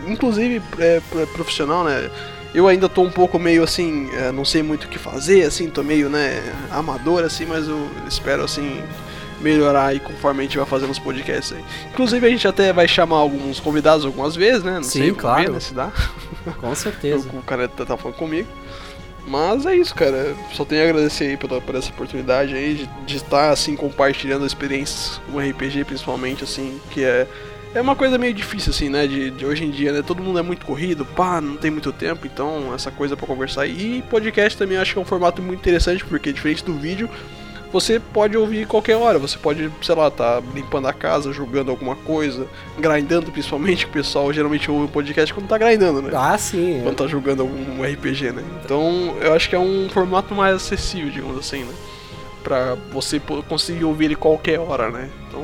inclusive 0.08 0.60
é, 0.80 1.00
profissional, 1.36 1.84
né, 1.84 2.10
eu 2.52 2.68
ainda 2.68 2.90
tô 2.90 3.04
um 3.04 3.12
pouco 3.12 3.38
meio, 3.38 3.64
assim, 3.64 4.10
é, 4.16 4.32
não 4.32 4.44
sei 4.44 4.64
muito 4.64 4.86
o 4.86 4.88
que 4.88 4.98
fazer, 4.98 5.44
assim, 5.44 5.70
tô 5.70 5.84
meio, 5.84 6.10
né, 6.10 6.42
amador, 6.72 7.24
assim, 7.24 7.46
mas 7.46 7.68
eu 7.68 7.88
espero, 8.08 8.44
assim, 8.44 8.82
melhorar 9.40 9.86
aí 9.86 10.00
conforme 10.00 10.40
a 10.40 10.44
gente 10.44 10.58
vai 10.58 10.66
fazendo 10.66 10.90
os 10.90 10.98
podcasts 10.98 11.56
aí. 11.56 11.64
Inclusive, 11.94 12.26
a 12.26 12.30
gente 12.32 12.48
até 12.48 12.74
vai 12.74 12.88
chamar 12.88 13.18
alguns 13.18 13.60
convidados 13.60 14.08
algumas 14.08 14.36
vezes, 14.36 14.64
né, 14.64 14.78
não 14.78 14.84
Sim, 14.84 15.02
sei, 15.02 15.14
claro. 15.14 15.44
Ver, 15.44 15.52
né, 15.52 15.60
se 15.60 15.72
dá. 15.76 15.92
Com 16.60 16.74
certeza. 16.74 17.30
o, 17.32 17.38
o 17.38 17.44
cara 17.44 17.68
tá, 17.68 17.86
tá 17.86 17.96
falando 17.96 18.18
comigo. 18.18 18.50
Mas 19.28 19.66
é 19.66 19.76
isso, 19.76 19.94
cara. 19.96 20.36
Só 20.54 20.64
tenho 20.64 20.82
a 20.82 20.86
agradecer 20.86 21.26
aí 21.26 21.38
pela, 21.38 21.60
por 21.60 21.76
essa 21.76 21.90
oportunidade 21.90 22.54
aí 22.54 22.76
de, 22.76 22.90
de 23.06 23.18
estar 23.18 23.50
assim 23.50 23.76
compartilhando 23.76 24.46
experiências 24.46 25.20
com 25.32 25.40
RPG, 25.40 25.84
principalmente 25.86 26.44
assim, 26.44 26.80
que 26.92 27.04
é 27.04 27.28
é 27.76 27.82
uma 27.82 27.96
coisa 27.96 28.18
meio 28.18 28.34
difícil 28.34 28.70
assim, 28.70 28.88
né, 28.88 29.06
de, 29.06 29.30
de, 29.32 29.46
hoje 29.46 29.66
em 29.66 29.70
dia, 29.70 29.92
né? 29.92 30.02
Todo 30.02 30.24
mundo 30.24 30.40
é 30.40 30.42
muito 30.42 30.66
corrido, 30.66 31.04
pá, 31.06 31.42
não 31.42 31.58
tem 31.58 31.70
muito 31.70 31.92
tempo, 31.92 32.26
então 32.26 32.74
essa 32.74 32.90
coisa 32.90 33.18
para 33.18 33.28
conversar. 33.28 33.68
E 33.68 34.02
podcast 34.10 34.58
também 34.58 34.78
acho 34.78 34.94
que 34.94 34.98
é 34.98 35.02
um 35.02 35.06
formato 35.06 35.42
muito 35.42 35.60
interessante 35.60 36.06
porque 36.06 36.32
diferente 36.32 36.64
do 36.64 36.74
vídeo, 36.74 37.10
você 37.76 38.00
pode 38.00 38.38
ouvir 38.38 38.66
qualquer 38.66 38.96
hora. 38.96 39.20
Você 39.20 39.38
pode, 39.38 39.70
sei 39.82 39.96
lá, 39.96 40.10
tá 40.10 40.42
limpando 40.54 40.88
a 40.88 40.94
casa, 40.94 41.34
jogando 41.34 41.72
alguma 41.72 41.94
coisa, 41.94 42.48
grindando 42.80 43.34
principalmente, 43.34 43.86
que 43.86 43.92
o 43.92 43.94
pessoal 43.94 44.32
geralmente 44.32 44.72
ouve 44.72 44.86
o 44.86 44.88
podcast 44.88 45.34
quando 45.34 45.48
tá 45.48 45.58
grindando, 45.58 46.02
né? 46.02 46.12
Ah, 46.16 46.38
sim. 46.38 46.80
É. 46.80 46.84
Quando 46.84 46.96
tá 46.96 47.08
jogando 47.08 47.42
algum 47.42 47.84
RPG, 47.84 48.32
né? 48.32 48.44
Então 48.64 49.18
eu 49.20 49.34
acho 49.34 49.50
que 49.50 49.56
é 49.56 49.60
um 49.60 49.90
formato 49.90 50.34
mais 50.34 50.56
acessível, 50.56 51.12
digamos 51.12 51.38
assim, 51.38 51.66
né? 51.66 51.74
Pra 52.42 52.78
você 52.94 53.20
conseguir 53.50 53.84
ouvir 53.84 54.06
ele 54.06 54.16
qualquer 54.16 54.58
hora, 54.58 54.90
né? 54.90 55.10
Então 55.28 55.44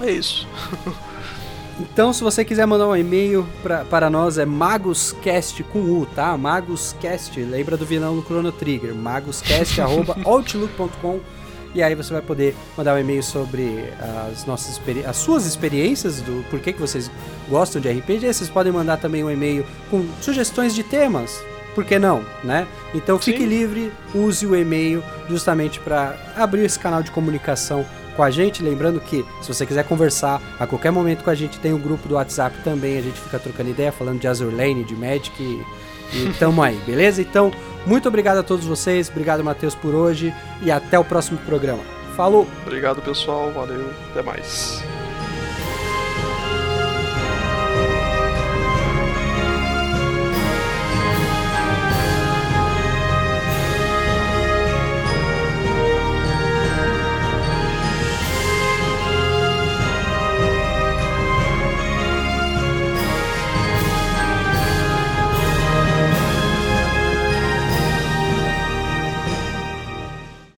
é 0.00 0.10
isso. 0.10 0.48
Então, 1.80 2.12
se 2.12 2.24
você 2.24 2.44
quiser 2.44 2.66
mandar 2.66 2.88
um 2.88 2.96
e-mail 2.96 3.46
pra, 3.62 3.84
para 3.84 4.10
nós, 4.10 4.36
é 4.36 4.44
magoscast 4.44 5.62
com 5.64 5.78
U, 5.78 6.04
tá? 6.06 6.36
Magoscast, 6.36 7.40
lembra 7.40 7.76
do 7.76 7.86
vilão 7.86 8.16
do 8.16 8.22
Chrono 8.22 8.50
Trigger, 8.50 8.92
magoscast.outlook.com 8.94 11.20
e 11.74 11.82
aí 11.82 11.94
você 11.94 12.12
vai 12.12 12.22
poder 12.22 12.56
mandar 12.76 12.96
um 12.96 12.98
e-mail 12.98 13.22
sobre 13.22 13.84
as 14.32 14.44
nossas 14.44 14.80
as 15.06 15.16
suas 15.16 15.46
experiências, 15.46 16.20
do 16.20 16.44
porquê 16.50 16.72
que 16.72 16.80
vocês 16.80 17.08
gostam 17.48 17.80
de 17.80 17.88
RPG. 17.88 18.32
Vocês 18.32 18.50
podem 18.50 18.72
mandar 18.72 18.96
também 18.96 19.22
um 19.22 19.30
e-mail 19.30 19.64
com 19.88 20.04
sugestões 20.20 20.74
de 20.74 20.82
temas, 20.82 21.40
por 21.76 21.84
que 21.84 21.96
não, 21.96 22.24
né? 22.42 22.66
Então 22.92 23.20
fique 23.20 23.38
Sim. 23.38 23.46
livre, 23.46 23.92
use 24.12 24.44
o 24.44 24.56
e-mail 24.56 25.00
justamente 25.28 25.78
para 25.78 26.16
abrir 26.36 26.64
esse 26.64 26.78
canal 26.78 27.04
de 27.04 27.12
comunicação 27.12 27.86
com 28.18 28.22
a 28.24 28.30
gente. 28.32 28.64
Lembrando 28.64 29.00
que 29.00 29.24
se 29.40 29.54
você 29.54 29.64
quiser 29.64 29.84
conversar 29.84 30.42
a 30.58 30.66
qualquer 30.66 30.90
momento 30.90 31.22
com 31.22 31.30
a 31.30 31.34
gente, 31.36 31.60
tem 31.60 31.72
o 31.72 31.76
um 31.76 31.78
grupo 31.78 32.08
do 32.08 32.16
WhatsApp 32.16 32.58
também. 32.64 32.98
A 32.98 33.00
gente 33.00 33.20
fica 33.20 33.38
trocando 33.38 33.70
ideia, 33.70 33.92
falando 33.92 34.18
de 34.18 34.26
Azur 34.26 34.52
Lane, 34.52 34.82
de 34.82 34.96
Magic 34.96 35.40
e, 35.40 35.64
e 36.12 36.32
tamo 36.36 36.60
aí, 36.60 36.76
beleza? 36.84 37.22
Então, 37.22 37.52
muito 37.86 38.08
obrigado 38.08 38.38
a 38.38 38.42
todos 38.42 38.66
vocês. 38.66 39.08
Obrigado, 39.08 39.44
Matheus, 39.44 39.76
por 39.76 39.94
hoje 39.94 40.34
e 40.60 40.70
até 40.70 40.98
o 40.98 41.04
próximo 41.04 41.38
programa. 41.38 41.82
Falou! 42.16 42.48
Obrigado, 42.66 43.00
pessoal. 43.00 43.52
Valeu. 43.52 43.88
Até 44.10 44.20
mais. 44.20 44.82